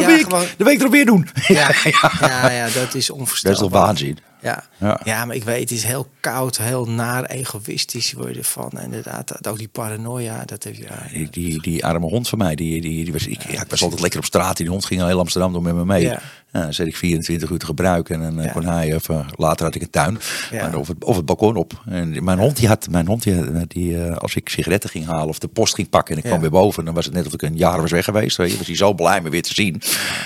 Ja, 0.00 0.06
week. 0.06 0.28
De 0.56 0.64
week 0.64 0.78
erop 0.80 0.92
weer 0.92 1.06
doen. 1.06 1.28
Ja, 1.48 1.74
ja, 2.20 2.50
ja, 2.50 2.68
dat 2.70 2.94
is 2.94 3.10
Dat 3.42 3.52
is 3.52 3.58
toch 3.58 3.70
waanzin? 3.70 4.18
Ja. 4.42 4.64
Ja. 4.78 5.00
Ja. 5.04 5.24
maar 5.24 5.36
ik 5.36 5.44
weet, 5.44 5.60
het 5.60 5.70
is 5.70 5.84
heel 5.84 6.08
koud, 6.20 6.58
heel 6.58 6.84
naar, 6.88 7.24
egoïstisch 7.24 8.12
word 8.12 8.32
je 8.34 8.38
ervan. 8.38 8.70
En 8.70 8.84
inderdaad, 8.84 9.48
ook 9.48 9.58
die 9.58 9.68
paranoia, 9.68 10.42
dat 10.44 10.64
heb 10.64 10.74
je... 10.74 10.82
ja, 10.82 11.06
Die, 11.12 11.30
die, 11.30 11.62
die 11.62 11.84
arme 11.84 12.06
hond 12.06 12.28
van 12.28 12.38
mij, 12.38 12.54
die, 12.54 12.80
die, 12.80 13.04
die 13.04 13.12
was, 13.12 13.26
ik, 13.26 13.42
ja, 13.52 13.62
ik 13.62 13.70
was 13.70 13.82
altijd 13.82 14.00
lekker 14.00 14.18
op 14.18 14.24
straat. 14.24 14.56
Die 14.56 14.68
hond 14.68 14.84
ging 14.84 15.00
al 15.00 15.06
heel 15.06 15.18
Amsterdam 15.18 15.52
door 15.52 15.62
met 15.62 15.74
me 15.74 15.84
mee. 15.84 16.02
Ja. 16.02 16.20
Dan 16.52 16.72
zet 16.74 16.86
ik 16.86 16.96
24 16.96 17.50
uur 17.50 17.58
te 17.58 17.66
gebruiken. 17.66 18.22
En 18.22 18.34
dan 18.34 18.44
Ja. 18.44 18.52
kon 18.52 18.64
hij, 18.64 18.94
of, 18.94 19.08
eh, 19.08 19.28
later 19.36 19.64
had 19.66 19.74
ik 19.74 19.82
een 19.82 19.90
tuin. 19.90 20.18
Maar 20.52 20.74
of, 20.74 20.88
het, 20.88 21.04
of 21.04 21.16
het 21.16 21.24
balkon 21.26 21.56
op. 21.56 21.82
En 21.86 22.24
mijn 22.24 22.38
hond, 22.38 22.56
die 22.56 22.68
had, 22.68 22.88
mijn 22.90 23.06
hond 23.06 23.22
die, 23.22 23.34
had- 23.34 23.70
die, 23.70 24.04
eh, 24.04 24.16
als 24.16 24.34
ik 24.34 24.48
sigaretten 24.48 24.90
ging 24.90 25.06
halen 25.06 25.28
of 25.28 25.38
de 25.38 25.48
post 25.48 25.74
ging 25.74 25.88
pakken 25.88 26.14
en 26.16 26.22
ik 26.22 26.28
kwam 26.28 26.40
weer 26.40 26.50
boven, 26.50 26.84
dan 26.84 26.94
was 26.94 27.04
het 27.04 27.14
net 27.14 27.26
of 27.26 27.32
ik 27.32 27.42
een 27.42 27.56
jaar 27.56 27.80
was 27.80 27.90
weg 27.90 28.04
geweest. 28.04 28.36
Weet 28.36 28.50
je. 28.50 28.56
Was 28.58 28.66
hij 28.66 28.76
zo 28.76 28.94
blij 28.94 29.20
me 29.20 29.28
weer 29.30 29.42
te 29.42 29.54
zien. 29.54 29.82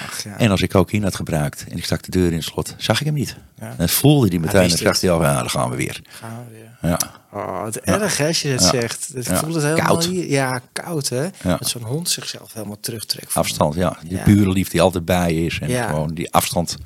Ach, 0.06 0.24
ja. 0.24 0.38
En 0.38 0.50
als 0.50 0.60
ik 0.62 0.70
cocaïne 0.70 1.04
had 1.04 1.14
gebruikt 1.14 1.64
en 1.68 1.76
ik 1.76 1.84
stak 1.84 2.02
de 2.02 2.10
deur 2.10 2.26
in 2.30 2.36
het 2.36 2.44
slot, 2.44 2.74
zag 2.78 3.00
ik 3.00 3.06
hem 3.06 3.14
niet. 3.14 3.36
Ja. 3.60 3.74
En 3.78 3.88
voelde 4.06 4.28
hij 4.28 4.38
meteen 4.38 4.70
en 4.70 4.78
hij 5.00 5.10
al, 5.10 5.22
ja, 5.22 5.38
dan 5.38 5.50
gaan 5.50 5.70
we 5.70 5.76
weer. 5.76 6.02
Gaan 6.08 6.44
we 6.48 6.52
weer. 6.54 6.90
Ja. 6.90 6.98
Oh, 7.32 7.64
het 7.64 7.80
erg 7.80 8.16
hè, 8.18 8.26
als 8.26 8.42
je 8.42 8.50
dat 8.50 8.62
zegt. 8.62 9.10
Ja. 9.14 9.36
voelt 9.36 9.54
het 9.54 9.62
helemaal 9.62 9.86
Koud. 9.86 10.04
hier. 10.04 10.28
Ja, 10.30 10.60
koud 10.72 11.08
hè. 11.08 11.28
Dat 11.42 11.68
zo'n 11.68 11.82
hond 11.82 12.08
zichzelf 12.10 12.52
helemaal 12.52 12.80
terugtrekt. 12.80 13.32
van- 13.32 13.42
Afstand, 13.42 13.74
ja. 13.74 13.96
Die 14.02 14.16
Ja. 14.16 14.24
burenliefde 14.24 14.70
die 14.72 14.80
altijd 14.82 15.04
bij 15.04 15.34
is. 15.34 15.58
En 15.60 15.68
Ja. 15.68 15.86
gewoon 15.88 16.14
die 16.14 16.32
afstand. 16.32 16.76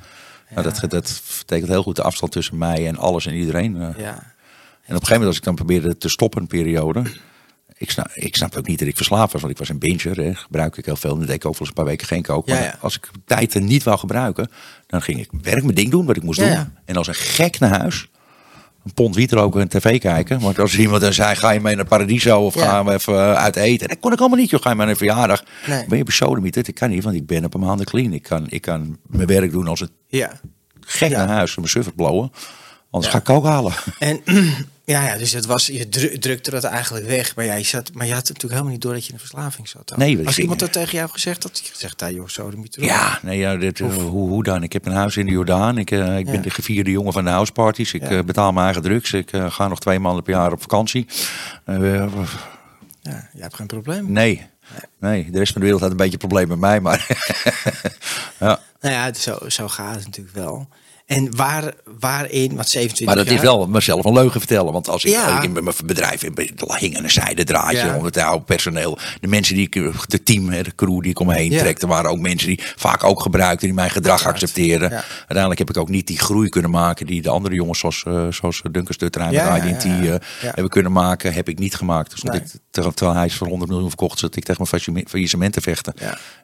Nou, 0.49 0.63
dat, 0.63 0.91
dat 0.91 1.21
betekent 1.39 1.69
heel 1.69 1.83
goed 1.83 1.95
de 1.95 2.01
afstand 2.03 2.31
tussen 2.31 2.57
mij 2.57 2.87
en 2.87 2.97
alles 2.97 3.25
en 3.25 3.33
iedereen. 3.33 3.75
eh. 3.81 3.81
Ja. 3.81 4.13
En 4.13 4.97
op 4.97 5.01
een 5.01 5.07
gegeven 5.07 5.07
moment 5.11 5.27
als 5.27 5.37
ik 5.37 5.43
dan 5.43 5.55
probeerde 5.55 5.97
te 5.97 6.09
stoppen 6.09 6.41
een 6.41 6.47
periode. 6.47 7.01
Ik 7.81 7.91
snap, 7.91 8.11
ik 8.13 8.35
snap 8.35 8.55
ook 8.55 8.67
niet 8.67 8.79
dat 8.79 8.87
ik 8.87 8.95
verslaafd 8.95 9.31
was, 9.31 9.41
want 9.41 9.53
ik 9.53 9.59
was 9.59 9.69
een 9.69 9.79
binger. 9.79 10.17
Hè. 10.17 10.35
Gebruik 10.35 10.77
ik 10.77 10.85
heel 10.85 10.95
veel. 10.95 11.17
Dan 11.17 11.25
deed 11.25 11.35
ik 11.35 11.45
ook 11.45 11.51
wel 11.51 11.59
eens 11.59 11.67
een 11.69 11.73
paar 11.75 11.85
weken 11.85 12.07
geen 12.07 12.21
kook. 12.21 12.47
Ja, 12.47 12.53
Maar 12.53 12.63
ja. 12.63 12.75
als 12.79 12.95
ik 12.95 13.09
tijd 13.25 13.53
er 13.53 13.61
niet 13.61 13.83
wou 13.83 13.97
gebruiken, 13.97 14.49
dan 14.87 15.01
ging 15.01 15.19
ik 15.19 15.29
werk 15.41 15.63
mijn 15.63 15.75
ding 15.75 15.91
doen, 15.91 16.05
wat 16.05 16.15
ik 16.15 16.23
moest 16.23 16.39
Ja, 16.39 16.55
doen. 16.55 16.73
En 16.85 16.95
als 16.95 17.07
een 17.07 17.13
gek 17.15 17.59
naar 17.59 17.79
huis. 17.79 18.09
Een 18.85 18.93
pond 18.93 19.15
wiet 19.15 19.31
roken 19.31 19.61
en 19.61 19.67
tv 19.67 19.99
kijken. 19.99 20.39
Want 20.39 20.59
als 20.59 20.77
iemand 20.77 21.01
dan 21.01 21.13
zei, 21.13 21.35
ga 21.35 21.51
je 21.51 21.59
mee 21.59 21.75
naar 21.75 21.85
Paradiso 21.85 22.45
of 22.45 22.53
gaan 22.53 22.85
we 22.85 22.93
even 22.93 23.13
eh, 23.13 23.33
uit 23.33 23.55
eten. 23.55 23.87
Dat 23.87 23.99
kon 23.99 24.11
ik 24.13 24.19
allemaal 24.19 24.37
niet, 24.37 24.49
joh. 24.49 24.61
Ga 24.61 24.69
je 24.69 24.75
maar 24.75 24.85
naar 24.85 24.93
een 24.99 25.05
verjaardag. 25.07 25.43
Nee. 25.67 25.85
Ben 25.87 25.97
je 25.97 26.03
besodemieterd? 26.03 26.67
Ik 26.67 26.75
kan 26.75 26.89
niet, 26.89 27.03
want 27.03 27.15
ik 27.15 27.25
ben 27.25 27.45
op 27.45 27.53
een 27.53 27.59
maanden 27.59 27.85
clean. 27.85 28.13
Ik 28.13 28.23
kan, 28.23 28.45
ik 28.49 28.61
kan 28.61 28.97
mijn 29.07 29.27
werk 29.27 29.51
doen 29.51 29.67
als 29.67 29.79
een 29.81 29.89
Ja. 30.07 30.31
gek 30.79 31.11
naar 31.11 31.27
huis 31.27 31.49
en 31.49 31.55
mijn 31.61 31.69
suffert 31.71 31.95
blowen. 31.95 32.31
Anders 32.91 33.11
Ja. 33.13 33.19
ga 33.19 33.23
ik 33.23 33.29
ook 33.37 33.45
halen. 33.45 33.73
En 33.99 34.21
ja, 34.85 35.05
ja, 35.05 35.17
dus 35.17 35.31
het 35.33 35.45
was, 35.45 35.65
je 35.65 35.89
dru- 35.89 36.17
drukte 36.17 36.49
dat 36.51 36.63
eigenlijk 36.63 37.05
weg. 37.07 37.35
Maar, 37.35 37.45
ja, 37.45 37.53
je 37.53 37.63
zat, 37.63 37.93
maar 37.93 38.05
je 38.05 38.11
had 38.13 38.21
natuurlijk 38.21 38.51
helemaal 38.53 38.71
niet 38.71 38.81
door 38.81 38.93
dat 38.93 39.01
je 39.01 39.07
in 39.07 39.13
een 39.13 39.19
verslaving 39.19 39.67
zat. 39.69 39.93
Nee, 39.97 40.25
Als 40.25 40.39
iemand 40.39 40.59
dat 40.59 40.71
tegen 40.73 40.97
jou 40.97 41.09
gezegd 41.09 41.43
had, 41.43 41.61
je 41.63 41.71
gezegd, 41.71 42.01
ah, 42.01 42.11
joh, 42.11 42.27
zo 42.27 42.49
de 42.49 42.55
erop. 42.57 42.73
Ja, 42.89 43.19
nee, 43.21 43.37
ja 43.37 43.55
dit, 43.57 43.79
eh, 43.79 43.87
hoe, 43.93 44.03
hoe 44.29 44.43
dan? 44.43 44.63
Ik 44.63 44.73
heb 44.73 44.85
een 44.85 44.91
huis 44.93 45.17
in 45.17 45.25
de 45.25 45.31
Jordaan. 45.31 45.77
Ik, 45.77 45.91
eh, 45.91 46.17
ik 46.17 46.25
Ja. 46.25 46.31
ben 46.31 46.41
de 46.41 46.49
gevierde 46.49 46.91
jongen 46.91 47.13
van 47.13 47.23
de 47.23 47.29
houseparties. 47.29 47.93
Ik 47.93 48.01
eh, 48.03 48.19
betaal 48.19 48.51
mijn 48.51 48.65
eigen 48.65 48.83
drugs. 48.83 49.13
Ik 49.13 49.29
ga 49.47 49.67
nog 49.67 49.79
twee 49.79 49.99
maanden 49.99 50.23
per 50.23 50.33
jaar 50.33 50.51
op 50.51 50.61
vakantie. 50.61 51.07
Ja, 51.65 53.29
je 53.33 53.41
hebt 53.41 53.55
geen 53.55 53.67
probleem. 53.67 54.11
nee. 54.11 54.49
nee, 54.99 55.31
de 55.31 55.37
rest 55.37 55.51
van 55.51 55.61
de 55.61 55.67
wereld 55.67 55.81
had 55.81 55.91
een 55.91 55.97
beetje 55.97 56.11
een 56.13 56.27
probleem 56.27 56.47
met 56.47 56.59
mij. 56.59 56.79
Maar 56.79 57.07
ja. 58.39 58.59
Nou 58.81 58.95
ja, 58.95 59.13
zo, 59.13 59.37
zo 59.47 59.67
gaat 59.67 59.95
het 59.95 60.05
natuurlijk 60.05 60.35
wel. 60.35 60.67
En 61.11 61.35
waar, 61.35 61.73
waarin, 61.99 62.55
wat 62.55 62.69
27 62.69 63.05
Maar 63.05 63.15
dat 63.15 63.33
is 63.33 63.41
wel 63.41 63.67
mezelf 63.67 64.05
een 64.05 64.13
leugen 64.13 64.39
vertellen. 64.39 64.73
Want 64.73 64.89
als 64.89 65.03
ik 65.03 65.11
Ja. 65.11 65.41
in 65.41 65.51
mijn 65.51 65.65
bedrijf 65.85 66.23
in- 66.23 66.35
er 66.35 66.77
hing 66.77 66.97
een 66.97 67.11
zijdendraadje 67.11 67.77
Ja. 67.77 67.87
onder 67.95 68.05
het 68.05 68.17
oude 68.17 68.43
personeel. 68.45 68.97
De 69.19 69.27
mensen 69.27 69.55
die 69.55 69.65
ik, 69.71 69.91
de 70.07 70.23
team, 70.23 70.49
de 70.49 70.75
crew 70.75 71.01
die 71.01 71.11
ik 71.11 71.19
omheen 71.19 71.51
Ja. 71.51 71.59
trekte, 71.59 71.87
waren 71.87 72.09
ook 72.09 72.19
mensen 72.19 72.47
die 72.47 72.59
vaak 72.75 73.03
ook 73.03 73.21
gebruikten, 73.21 73.67
die 73.67 73.75
mijn 73.75 73.89
gedrag 73.89 74.25
accepteerden. 74.25 74.89
Ja. 74.89 75.03
Uiteindelijk 75.17 75.59
heb 75.59 75.69
ik 75.69 75.77
ook 75.77 75.89
niet 75.89 76.07
die 76.07 76.19
groei 76.19 76.49
kunnen 76.49 76.71
maken 76.71 77.05
die 77.05 77.21
de 77.21 77.29
andere 77.29 77.55
jongens, 77.55 77.79
zoals, 77.79 78.03
eh 78.07 78.27
zoals 78.29 78.61
Duncan 78.71 78.93
Stutterheim 78.93 79.33
Ja, 79.33 79.51
met 79.53 79.63
ja, 79.63 79.69
IDT, 79.69 79.83
eh, 79.85 80.15
hebben 80.41 80.69
kunnen 80.69 80.91
maken. 80.91 81.33
Heb 81.33 81.49
ik 81.49 81.59
niet 81.59 81.75
gemaakt. 81.75 82.11
Dus 82.11 82.21
Nee. 82.21 82.39
ik, 82.41 82.43
ter- 82.71 82.93
terwijl 82.93 83.17
hij 83.17 83.25
is 83.25 83.35
voor 83.35 83.47
100 83.47 83.69
miljoen 83.71 83.87
verkocht, 83.89 84.19
zat 84.19 84.35
ik 84.35 84.43
tegen 84.43 84.55
mijn 84.57 84.67
faillissement- 84.69 85.09
faillissement 85.09 85.53
te 85.53 85.61
vechten. 85.61 85.93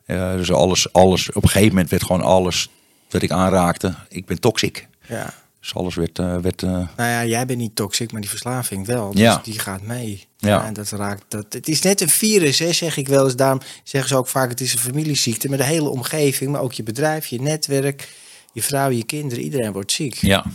Eh, 0.06 0.34
dus 0.34 0.52
alles, 0.52 0.94
alles, 0.94 1.32
op 1.32 1.44
een 1.44 1.50
gegeven 1.50 1.70
moment 1.74 1.90
werd 1.90 2.04
gewoon 2.04 2.22
alles 2.22 2.70
wat 3.10 3.22
ik 3.22 3.32
aanraakte. 3.32 3.94
Ik 4.10 4.26
ben 4.26 4.40
toxic. 4.40 4.88
Ja. 5.08 5.34
Dus 5.60 5.76
alles 5.76 5.96
werd... 5.96 6.20
eh, 6.20 6.38
werd 6.38 6.64
eh, 6.64 6.70
Nou 6.70 6.88
ja, 7.10 7.26
jij 7.26 7.46
bent 7.46 7.60
niet 7.60 7.76
toxic, 7.76 8.12
maar 8.12 8.22
die 8.22 8.30
verslaving 8.30 8.86
wel. 8.86 9.12
Dus 9.12 9.20
Ja. 9.20 9.42
die 9.44 9.60
gaat 9.60 9.82
mee. 9.82 10.26
Ja. 10.38 10.66
en 10.66 10.74
dat 10.74 10.90
raakt. 10.90 11.24
Dat, 11.28 11.46
het 11.54 11.68
is 11.68 11.82
net 11.82 12.02
een 12.02 12.10
virus, 12.10 12.60
hè, 12.60 12.74
zeg 12.74 12.98
ik 12.98 13.08
wel 13.08 13.26
eens. 13.26 13.36
Daarom 13.36 13.60
zeggen 13.84 14.10
ze 14.10 14.16
ook 14.18 14.28
vaak: 14.28 14.50
het 14.50 14.62
is 14.62 14.74
een 14.74 14.80
familieziekte. 14.80 15.50
Maar 15.50 15.58
de 15.58 15.64
hele 15.64 15.90
omgeving, 15.90 16.52
maar 16.52 16.62
ook 16.62 16.74
je 16.74 16.84
bedrijf, 16.84 17.26
je 17.28 17.42
netwerk, 17.42 18.10
je 18.54 18.64
vrouw, 18.64 18.90
je 18.90 19.04
kinderen, 19.04 19.44
iedereen 19.44 19.72
wordt 19.72 19.92
ziek. 19.92 20.16
ja, 20.16 20.46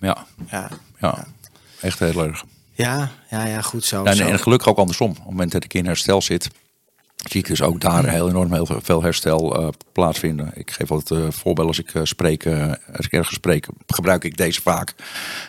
ja, 0.00 0.26
Ja, 0.50 0.70
ja. 1.00 1.26
Echt 1.80 1.98
heel 1.98 2.24
erg. 2.24 2.44
ja, 2.72 3.10
ja, 3.30 3.44
ja 3.46 3.60
goed 3.62 3.84
zo. 3.84 4.04
En, 4.04 4.16
zo. 4.16 4.26
en 4.26 4.38
gelukkig 4.38 4.68
ook 4.68 4.78
andersom. 4.78 5.10
Op 5.10 5.16
het 5.16 5.24
moment 5.24 5.52
dat 5.52 5.64
ik 5.64 5.74
in 5.74 5.86
herstel 5.86 6.22
zit, 6.22 6.48
zie 7.30 7.40
ik 7.40 7.46
dus 7.46 7.62
ook 7.62 7.80
daar 7.80 8.08
heel 8.08 8.28
enorm 8.28 8.52
heel 8.52 8.68
veel 8.82 9.02
herstel 9.02 9.56
eh, 9.56 9.68
plaatsvinden. 9.92 10.50
Ik 10.54 10.70
geef 10.70 10.90
altijd 10.90 11.20
uh, 11.20 11.30
voorbeeld 11.30 11.68
als 11.68 11.78
ik 11.78 11.94
uh, 11.94 12.02
spreek, 12.04 12.46
als 12.96 13.06
ik 13.06 13.12
ergens 13.12 13.36
spreek, 13.36 13.66
gebruik 13.86 14.24
ik 14.24 14.36
deze 14.36 14.62
vaak. 14.62 14.94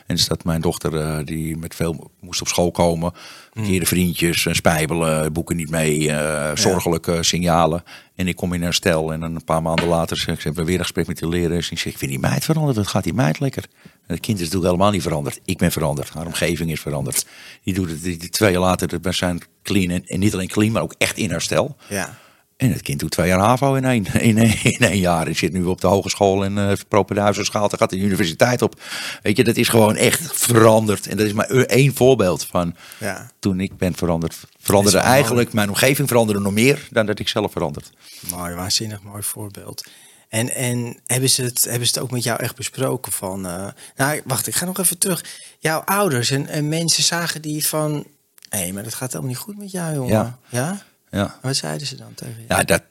En 0.08 0.16
is 0.16 0.28
dat 0.28 0.44
mijn 0.44 0.62
dochter 0.62 1.26
die 1.26 1.58
met 1.58 1.76
veel 1.76 2.12
moest 2.20 2.42
op 2.42 2.48
school 2.48 2.72
komen, 2.72 3.14
verkeerde 3.54 3.86
vriendjes, 3.86 4.48
spijbelen, 4.52 5.34
boeken 5.34 5.56
niet 5.56 5.70
mee, 5.70 6.00
uh, 6.00 6.52
zorgelijke 6.54 7.24
signalen. 7.24 7.84
En 8.16 8.28
ik 8.28 8.36
kom 8.36 8.54
in 8.54 8.62
herstel 8.62 9.14
en 9.14 9.22
een 9.22 9.44
paar 9.44 9.62
maanden 9.62 9.88
later 9.88 10.18
zeg 10.18 10.36
ik, 10.36 10.44
hebben 10.44 10.62
we 10.62 10.68
weer 10.68 10.78
een 10.78 10.86
gesprek 10.86 11.08
met 11.08 11.18
de 11.18 11.28
lerares. 11.28 11.66
En 11.66 11.72
ik 11.72 11.80
zeg, 11.80 11.92
ik 11.92 11.98
vind 11.98 12.12
die 12.12 12.20
meid 12.20 12.44
veranderd, 12.44 12.78
wat 12.78 12.88
gaat 12.88 13.04
die 13.04 13.14
meid 13.14 13.40
lekker? 13.40 13.64
En 13.84 14.14
het 14.16 14.20
kind 14.20 14.38
is 14.38 14.44
natuurlijk 14.44 14.72
helemaal 14.72 14.92
niet 14.92 15.02
veranderd. 15.02 15.40
Ik 15.46 15.58
ben 15.58 15.72
veranderd, 15.72 16.10
haar 16.10 16.26
omgeving 16.26 16.72
is 16.72 16.80
veranderd. 16.80 17.26
Die 17.64 17.74
doet 17.74 17.90
het 17.90 18.04
die, 18.04 18.18
die 18.18 18.30
twee 18.30 18.52
jaar 18.52 18.62
later, 18.62 19.00
we 19.02 19.12
zijn 19.12 19.42
clean 19.64 19.90
en, 19.90 20.06
en 20.06 20.20
niet 20.20 20.34
alleen 20.34 20.48
clean, 20.48 20.72
maar 20.72 20.82
ook 20.82 20.96
echt 20.98 21.18
in 21.18 21.30
herstel. 21.30 21.76
Ja. 21.88 22.18
En 22.58 22.72
het 22.72 22.82
kind 22.82 23.00
doet 23.00 23.12
twee 23.12 23.28
jaar 23.28 23.40
HAVO 23.40 23.74
in 23.74 23.86
één, 23.86 24.06
in 24.22 24.38
één, 24.38 24.64
in 24.64 24.80
één 24.80 25.00
jaar. 25.00 25.28
Ik 25.28 25.38
zit 25.38 25.54
nu 25.54 25.64
op 25.64 25.82
de 25.82 25.88
hogeschool 25.88 26.44
en 26.44 26.58
uh, 26.58 26.72
Propenhuizen 26.88 27.46
schaalt. 27.46 27.70
Dan 27.70 27.80
gaat 27.80 27.90
de 27.90 27.98
universiteit 27.98 28.62
op. 28.62 28.82
Weet 29.22 29.38
je, 29.38 29.44
dat 29.44 29.56
is 29.56 29.68
gewoon 29.70 29.96
echt 29.96 30.22
veranderd. 30.34 31.08
En 31.08 31.18
dat 31.18 31.26
is 31.26 31.34
maar 31.34 31.48
één 31.50 31.96
voorbeeld 31.96 32.46
van 32.46 32.76
Ja. 33.00 33.32
toen 33.40 33.60
ik 33.60 33.78
ben 33.78 33.96
veranderd. 33.96 34.40
Veranderde 34.60 34.98
eigenlijk, 34.98 35.54
mijn 35.54 35.70
omgeving 35.70 36.08
veranderde 36.08 36.42
nog 36.42 36.54
meer 36.54 36.88
dan 36.92 37.06
dat 37.06 37.20
ik 37.20 37.28
zelf 37.28 37.52
veranderd. 37.52 37.92
Mooi, 38.30 38.54
waanzinnig 38.56 39.02
mooi 39.02 39.24
voorbeeld. 39.24 39.84
En, 40.30 40.54
en 40.56 41.00
hebben, 41.06 41.30
ze 41.30 41.44
het, 41.44 41.64
hebben 41.64 41.88
ze 41.88 41.94
het 41.94 42.04
ook 42.04 42.12
met 42.12 42.24
jou 42.24 42.40
echt 42.40 42.56
besproken 42.56 43.12
van... 43.12 43.46
eh, 43.48 43.68
nou, 43.96 44.22
wacht, 44.26 44.48
ik 44.48 44.56
ga 44.56 44.66
nog 44.66 44.80
even 44.80 44.98
terug. 44.98 45.26
Jouw 45.60 45.80
ouders 45.80 46.30
en, 46.30 46.48
en 46.48 46.68
mensen 46.70 47.04
zagen 47.04 47.42
die 47.42 47.68
van... 47.68 48.06
Hé, 48.50 48.60
hey, 48.60 48.72
maar 48.72 48.84
dat 48.84 48.94
gaat 48.94 49.08
helemaal 49.12 49.30
niet 49.32 49.42
goed 49.42 49.58
met 49.58 49.72
jou, 49.72 49.94
jongen. 49.96 50.12
Ja. 50.14 50.38
ja? 50.50 50.84
Ja, 51.14 51.36
Wat 51.42 51.56
zeiden 51.56 51.88
ze 51.88 51.96
dan 51.96 52.14
tegen 52.14 52.42
je? 52.42 52.46
ja 52.48 52.64
dat, 52.64 52.84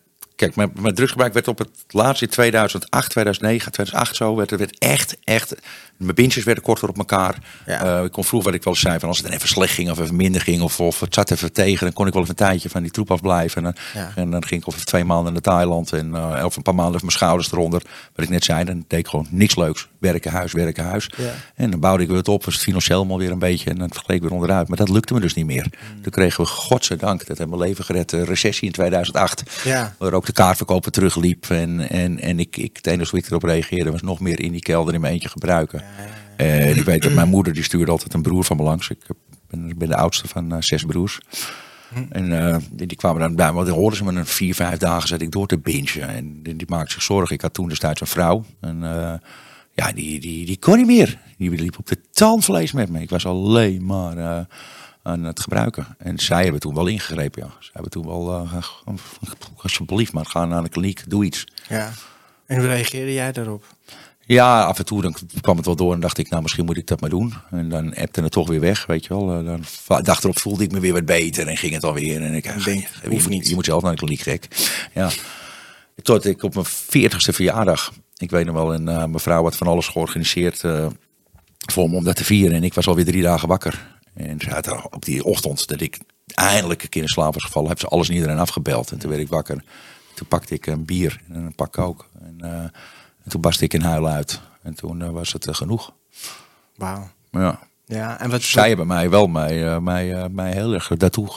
kijk, 0.43 0.57
mijn, 0.57 0.73
mijn 0.83 0.95
drugsgebruik 0.95 1.33
werd 1.33 1.49
op 1.49 1.59
het 1.59 1.71
laatst 1.89 2.23
in 2.23 2.29
2008, 2.29 3.11
2009, 3.11 3.73
2008 3.73 4.17
zo. 4.17 4.37
Werd, 4.37 4.51
werd 4.51 4.79
echt, 4.79 5.17
echt. 5.25 5.55
Mijn 5.97 6.15
bintjes 6.15 6.45
werden 6.45 6.65
korter 6.65 6.89
op 6.89 6.99
elkaar. 6.99 7.39
Ja. 7.67 7.99
Uh, 7.99 8.05
ik 8.05 8.13
kon 8.13 8.25
vroeger 8.25 8.49
wat 8.49 8.59
ik 8.59 8.65
wel 8.65 8.73
eens 8.73 8.83
zei 8.83 8.99
van 8.99 9.09
als 9.09 9.19
het 9.19 9.27
dan 9.27 9.37
even 9.37 9.49
slecht 9.49 9.75
ging 9.75 9.91
of 9.91 9.99
even 9.99 10.17
minder 10.17 10.41
ging 10.41 10.63
of, 10.63 10.81
of 10.81 11.01
het 11.01 11.15
zat 11.15 11.31
even 11.31 11.53
tegen, 11.53 11.85
dan 11.87 11.93
kon 11.93 12.07
ik 12.07 12.13
wel 12.13 12.23
even 12.23 12.35
een 12.39 12.47
tijdje 12.47 12.69
van 12.69 12.83
die 12.83 12.91
troep 12.91 13.11
afblijven. 13.11 13.67
En 13.67 13.75
Ja. 13.95 14.13
en 14.15 14.31
dan 14.31 14.45
ging 14.45 14.61
ik 14.61 14.67
of 14.67 14.75
even 14.75 14.87
twee 14.87 15.05
maanden 15.05 15.33
naar 15.33 15.43
Thailand 15.43 15.93
en 15.93 16.09
uh, 16.09 16.43
of 16.45 16.57
een 16.57 16.63
paar 16.63 16.75
maanden 16.75 16.95
even 16.95 17.07
mijn 17.07 17.19
schouders 17.19 17.53
eronder. 17.53 17.83
Wat 18.15 18.25
ik 18.25 18.31
net 18.31 18.45
zei, 18.45 18.65
dan 18.65 18.85
deed 18.89 18.99
ik 18.99 19.09
gewoon 19.09 19.27
niks 19.31 19.57
leuks. 19.57 19.89
Werken, 19.99 20.31
huis, 20.31 20.53
werken, 20.53 20.85
huis. 20.85 21.11
Ja. 21.17 21.31
En 21.55 21.71
dan 21.71 21.81
bouwde 21.81 22.03
ik 22.03 22.09
weer 22.09 22.19
het 22.19 22.29
op, 22.29 22.45
was 22.45 22.55
het 22.55 22.63
financieel 22.63 23.05
maar 23.05 23.17
weer 23.17 23.31
een 23.31 23.39
beetje 23.39 23.71
en 23.71 23.79
dan 23.79 23.95
gleed 23.95 24.17
ik 24.17 24.23
weer 24.23 24.33
onderuit. 24.33 24.69
Maar 24.69 24.77
dat 24.77 24.89
lukte 24.89 25.15
me 25.15 25.21
dus 25.21 25.35
niet 25.35 25.47
meer. 25.47 25.67
Mm. 25.71 26.03
Toen 26.03 26.13
kregen 26.13 26.45
we, 26.45 26.51
godzijdank, 26.51 27.27
dat 27.27 27.39
heeft 27.39 27.51
mijn 27.51 27.63
leven 27.63 27.85
gered, 27.85 28.11
de 28.11 28.25
recessie 28.25 28.67
in 28.67 28.73
2008. 28.73 29.43
Ja. 29.65 29.95
Waar 29.99 30.13
ook 30.13 30.27
de 30.27 30.32
kaartverkoper 30.33 30.93
terugliep. 30.93 31.47
En, 31.51 31.89
en, 31.89 32.21
en 32.21 32.39
ik, 32.39 32.57
ik, 32.57 32.77
het 32.77 32.87
enige 32.87 33.11
hoe 33.11 33.19
ik 33.19 33.27
erop 33.27 33.43
reageerde 33.43 33.91
was 33.91 34.03
nog 34.03 34.21
meer 34.21 34.41
in 34.41 34.53
die 34.53 34.61
kelder 34.61 34.95
in 34.95 35.01
mijn 35.01 35.13
eentje 35.13 35.29
gebruiken. 35.29 35.85
En 36.37 36.77
ik 36.77 36.85
weet 36.85 37.03
dat 37.03 37.13
mijn 37.13 37.29
moeder 37.29 37.53
die 37.53 37.63
stuurde 37.63 37.91
altijd 37.91 38.15
een 38.15 38.23
broer 38.23 38.45
van 38.45 38.57
me 38.57 38.63
langs. 38.63 38.91
Ik 38.91 39.07
ben, 39.51 39.79
ben 39.79 39.89
de 39.89 39.97
oudste 39.97 40.29
van 40.29 40.53
uh, 40.53 40.61
zes 40.61 40.85
broers. 40.85 41.21
En 42.11 42.31
uh, 42.31 42.57
die, 42.71 42.87
die, 42.87 42.97
kwamen 42.97 43.21
dan 43.21 43.35
bij 43.35 43.49
me, 43.49 43.55
want 43.55 43.67
dan 43.67 43.77
hoorden 43.77 43.99
ze 43.99 44.05
me 44.05 44.13
een 44.13 44.27
vier, 44.27 44.55
vijf 44.55 44.79
dagen 44.79 45.09
zat 45.09 45.21
ik 45.21 45.31
door 45.31 45.47
te 45.47 45.59
bingen. 45.59 46.09
En 46.09 46.43
die, 46.43 46.57
die 46.57 46.67
maakte 46.69 46.93
zich 46.93 47.03
zorgen. 47.03 47.35
Ik 47.35 47.41
had 47.41 47.55
toen 47.55 47.69
destijds 47.69 48.01
een 48.01 48.07
vrouw. 48.07 48.45
En 48.61 48.77
uh, 48.83 49.15
ja, 49.75 49.93
die, 49.93 50.21
die, 50.21 50.47
die 50.47 50.59
kon 50.59 50.77
niet 50.77 50.87
meer. 50.87 51.19
Die 51.39 51.51
liep 51.51 51.79
op 51.79 51.87
de 51.87 51.99
tandvlees 52.11 52.73
met 52.73 52.89
me. 52.89 53.01
Ik 53.01 53.11
was 53.11 53.27
alleen 53.27 53.85
maar 53.85 54.17
uh, 54.17 54.39
aan 55.03 55.25
het 55.25 55.41
gebruiken. 55.41 55.87
En 55.99 56.19
zij 56.19 56.43
hebben 56.43 56.61
toen 56.61 56.75
wel 56.75 56.87
ingegrepen, 56.87 57.43
ja. 57.43 57.55
Zij 57.59 57.71
hebben 57.73 57.91
toen 57.91 58.07
wel, 58.07 58.45
uh, 58.45 58.63
alsjeblieft 59.57 60.13
maar, 60.13 60.27
ga 60.27 60.45
naar 60.45 60.63
de 60.63 60.69
kliniek, 60.69 61.11
doe 61.11 61.25
iets. 61.25 61.45
Ja. 61.69 61.93
En 62.47 62.59
hoe 62.59 62.67
reageerde 62.67 63.13
jij 63.13 63.33
daarop? 63.33 63.65
Ja, 64.27 64.63
af 64.63 64.79
en 64.79 64.85
toe 64.85 65.03
dan 65.03 65.15
kwam 65.41 65.57
het 65.57 65.67
wel 65.67 65.77
door 65.77 65.95
en 65.95 66.01
dacht 66.01 66.19
ik, 66.19 66.31
nou 66.31 66.43
misschien 66.43 66.65
moet 66.65 66.77
ik 66.77 66.87
dat 66.87 67.01
maar 67.01 67.11
doen. 67.11 67.35
En 67.51 67.69
dan 67.69 67.95
appte 67.95 68.23
het 68.23 68.33
toch 68.33 68.49
weer 68.49 68.61
weg, 68.61 68.87
weet 68.87 69.05
je 69.05 69.09
wel. 69.09 69.45
Dan 69.45 69.65
dag 70.03 70.23
erop 70.23 70.39
voelde 70.39 70.65
ik 70.65 70.73
me 70.73 70.81
weer 70.81 70.93
wat 70.93 71.05
beter 71.05 71.47
en 71.47 71.57
ging 71.57 71.75
het 71.75 71.85
alweer. 71.85 72.23
En 72.23 72.35
ik 72.35 72.43
denk, 72.43 72.65
je, 72.65 72.73
je, 73.03 73.09
hoeft 73.09 73.23
moet, 73.23 73.33
niet. 73.33 73.49
je 73.49 73.55
moet 73.55 73.65
zelf 73.65 73.83
naar 73.83 73.93
de 73.93 73.99
kliniek, 73.99 74.21
gek. 74.21 74.49
Ja. 74.95 75.11
Tot 76.03 76.25
ik 76.25 76.43
op 76.43 76.55
mijn 76.55 76.67
veertigste 76.67 77.33
verjaardag, 77.33 77.93
ik 78.17 78.31
weet 78.31 78.47
nog 78.47 78.55
wel, 78.55 78.75
en 78.75 78.83
uh, 78.83 78.97
mijn 78.97 79.19
vrouw 79.19 79.43
had 79.43 79.57
van 79.57 79.67
alles 79.67 79.89
georganiseerd 79.89 80.63
uh, 80.63 80.87
voor 81.73 81.91
me 81.91 81.97
om 81.97 82.05
dat 82.05 82.17
te 82.17 82.25
vieren. 82.25 82.57
En 82.57 82.65
ik 82.65 82.75
was 82.75 82.87
alweer 82.87 83.05
drie 83.05 83.23
dagen 83.23 83.49
wakker. 83.49 84.01
En 84.15 84.39
op 84.91 85.05
die 85.05 85.25
ochtend 85.25 85.69
dat 85.69 85.81
ik 85.81 85.99
eindelijk 86.27 86.83
een 86.83 86.89
keer 86.89 87.03
in 87.03 87.09
slaap 87.09 87.35
was 87.35 87.45
gevallen, 87.45 87.69
heb 87.69 87.79
ze 87.79 87.87
alles 87.87 88.09
en 88.09 88.15
iedereen 88.15 88.39
afgebeld. 88.39 88.91
En 88.91 88.99
toen 88.99 89.11
werd 89.11 89.23
ik 89.23 89.29
wakker. 89.29 89.65
Toen 90.15 90.27
pakte 90.27 90.55
ik 90.55 90.67
een 90.67 90.85
bier 90.85 91.21
en 91.29 91.35
een 91.35 91.55
pak 91.55 91.73
kook. 91.73 92.09
En, 92.21 92.39
uh, 92.41 92.51
en 93.23 93.29
toen 93.29 93.41
barstte 93.41 93.65
ik 93.65 93.75
in 93.75 93.81
huilen 93.81 94.13
uit. 94.13 94.41
En 94.63 94.75
toen 94.75 95.01
uh, 95.01 95.11
was 95.11 95.33
het 95.33 95.47
uh, 95.47 95.55
genoeg. 95.55 95.93
Wauw. 96.77 97.11
Ja. 97.31 97.59
Ja, 97.85 98.21
en 98.21 98.31
wat... 98.31 98.43
Zij 98.43 98.69
hebben 98.69 98.87
mij 98.87 99.11
wel 99.11 99.27
mij, 99.27 99.81
mij, 99.81 100.29
mij 100.29 100.53
heel 100.53 100.73
erg 100.73 100.89
daartoe 100.89 101.29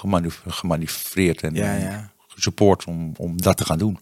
gemanoeuvreerd 0.45 1.41
en 1.41 1.53
ja, 1.53 1.73
ja. 1.73 2.11
gesupport 2.27 2.85
om, 2.85 3.11
om 3.17 3.41
dat 3.41 3.57
te 3.57 3.65
gaan 3.65 3.77
doen. 3.77 3.99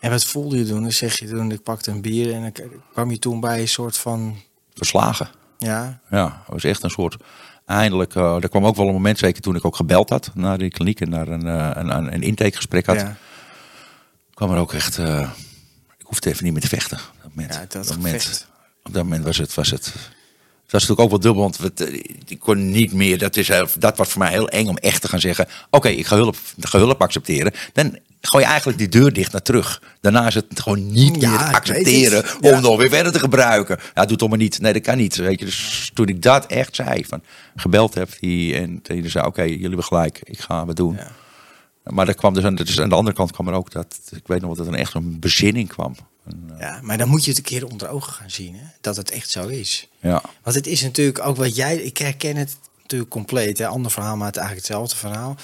En 0.00 0.10
wat 0.10 0.24
voelde 0.24 0.58
je 0.58 0.64
toen? 0.64 0.82
Dan 0.82 0.92
zeg 0.92 1.18
je 1.18 1.28
toen, 1.28 1.50
ik 1.50 1.62
pakte 1.62 1.90
een 1.90 2.00
bier 2.00 2.34
en 2.34 2.44
ik 2.44 2.66
kwam 2.92 3.10
je 3.10 3.18
toen 3.18 3.40
bij 3.40 3.60
een 3.60 3.68
soort 3.68 3.98
van... 3.98 4.36
Verslagen. 4.74 5.28
Ja. 5.58 6.00
Ja, 6.10 6.24
het 6.24 6.52
was 6.52 6.64
echt 6.64 6.82
een 6.82 6.90
soort... 6.90 7.16
Eindelijk, 7.66 8.14
er 8.14 8.48
kwam 8.48 8.66
ook 8.66 8.76
wel 8.76 8.86
een 8.86 8.92
moment, 8.92 9.18
zeker 9.18 9.42
toen 9.42 9.56
ik 9.56 9.64
ook 9.64 9.76
gebeld 9.76 10.08
had 10.08 10.30
naar 10.34 10.58
die 10.58 10.70
kliniek 10.70 11.00
en 11.00 11.08
naar 11.08 11.28
een, 11.28 11.46
een, 11.46 11.96
een, 11.96 12.14
een 12.14 12.22
intakegesprek 12.22 12.86
had. 12.86 12.96
Ja. 12.96 13.16
kwam 14.34 14.50
er 14.50 14.58
ook 14.58 14.72
echt 14.72 14.98
ik 16.02 16.08
hoefde 16.08 16.30
even 16.30 16.44
niet 16.44 16.52
meer 16.52 16.62
te 16.62 16.68
vechten. 16.68 16.98
Op 16.98 17.22
dat 17.22 17.30
moment, 17.34 17.54
ja, 17.54 17.64
dat 17.68 17.90
op, 17.90 17.96
moment, 17.96 18.46
op 18.82 18.92
dat 18.92 19.02
moment 19.02 19.24
was 19.24 19.36
het, 19.36 19.54
was 19.54 19.70
het. 19.70 19.94
Het 20.72 20.80
was 20.80 20.90
natuurlijk 20.90 21.14
ook 21.14 21.22
wel 21.22 21.32
dubbel, 21.32 21.42
want 21.42 21.58
het, 21.58 22.04
ik 22.28 22.38
kon 22.38 22.70
niet 22.70 22.92
meer. 22.92 23.18
Dat, 23.18 23.36
is, 23.36 23.50
dat 23.78 23.96
was 23.96 24.08
voor 24.08 24.18
mij 24.18 24.30
heel 24.30 24.48
eng 24.48 24.66
om 24.66 24.76
echt 24.76 25.00
te 25.00 25.08
gaan 25.08 25.20
zeggen: 25.20 25.44
Oké, 25.44 25.76
okay, 25.76 25.92
ik 25.92 26.06
ga 26.06 26.16
hulp, 26.16 26.36
ga 26.60 26.78
hulp 26.78 27.02
accepteren. 27.02 27.52
Dan 27.72 27.98
gooi 28.20 28.44
je 28.44 28.50
eigenlijk 28.50 28.78
die 28.78 28.88
deur 28.88 29.12
dicht 29.12 29.32
naar 29.32 29.42
terug. 29.42 29.82
Daarna 30.00 30.26
is 30.26 30.34
het 30.34 30.60
gewoon 30.60 30.92
niet 30.92 31.20
ja, 31.20 31.30
meer 31.30 31.38
accepteren 31.38 32.24
om 32.40 32.50
ja. 32.50 32.60
nog 32.60 32.76
weer 32.76 32.88
verder 32.88 33.12
te 33.12 33.18
gebruiken. 33.18 33.78
Ja, 33.94 34.04
doe 34.04 34.16
toch 34.16 34.28
maar 34.28 34.38
niet. 34.38 34.60
Nee, 34.60 34.72
dat 34.72 34.82
kan 34.82 34.96
niet. 34.96 35.16
Weet 35.16 35.38
je. 35.38 35.44
Dus 35.44 35.90
toen 35.94 36.06
ik 36.06 36.22
dat 36.22 36.46
echt 36.46 36.74
zei, 36.74 37.04
van 37.04 37.22
gebeld 37.56 37.94
heb, 37.94 38.08
die, 38.20 38.54
en 38.54 38.80
die 38.82 39.08
zei: 39.08 39.26
Oké, 39.26 39.40
okay, 39.40 39.48
jullie 39.48 39.66
hebben 39.66 39.84
gelijk, 39.84 40.20
ik 40.24 40.40
ga 40.40 40.66
wat 40.66 40.76
doen. 40.76 40.94
Ja. 40.94 41.10
Maar 41.84 42.08
er 42.08 42.14
kwam 42.14 42.34
dus 42.34 42.44
aan, 42.44 42.54
dus 42.54 42.80
aan 42.80 42.88
de 42.88 42.94
andere 42.94 43.16
kant 43.16 43.32
kwam 43.32 43.48
er 43.48 43.54
ook 43.54 43.70
dat, 43.70 43.98
ik 44.10 44.26
weet 44.26 44.40
nog 44.40 44.56
dat 44.56 44.66
er 44.66 44.72
een 44.72 44.78
echt 44.78 44.94
een 44.94 45.20
bezinning 45.20 45.68
kwam. 45.68 45.94
En, 46.24 46.48
uh, 46.52 46.58
ja, 46.58 46.78
maar 46.82 46.98
dan 46.98 47.08
moet 47.08 47.24
je 47.24 47.30
het 47.30 47.38
een 47.38 47.44
keer 47.44 47.66
onder 47.66 47.88
ogen 47.88 48.12
gaan 48.12 48.30
zien, 48.30 48.54
hè? 48.54 48.64
dat 48.80 48.96
het 48.96 49.10
echt 49.10 49.30
zo 49.30 49.46
is. 49.46 49.88
Ja. 50.00 50.22
Want 50.42 50.56
het 50.56 50.66
is 50.66 50.82
natuurlijk 50.82 51.26
ook 51.26 51.36
wat 51.36 51.56
jij, 51.56 51.76
ik 51.76 51.98
herken 51.98 52.36
het 52.36 52.56
natuurlijk 52.82 53.10
compleet, 53.10 53.58
hè? 53.58 53.66
ander 53.66 53.90
verhaal, 53.90 54.16
maar 54.16 54.26
het 54.26 54.36
is 54.36 54.42
eigenlijk 54.42 54.68
hetzelfde 54.68 54.96
verhaal. 54.96 55.36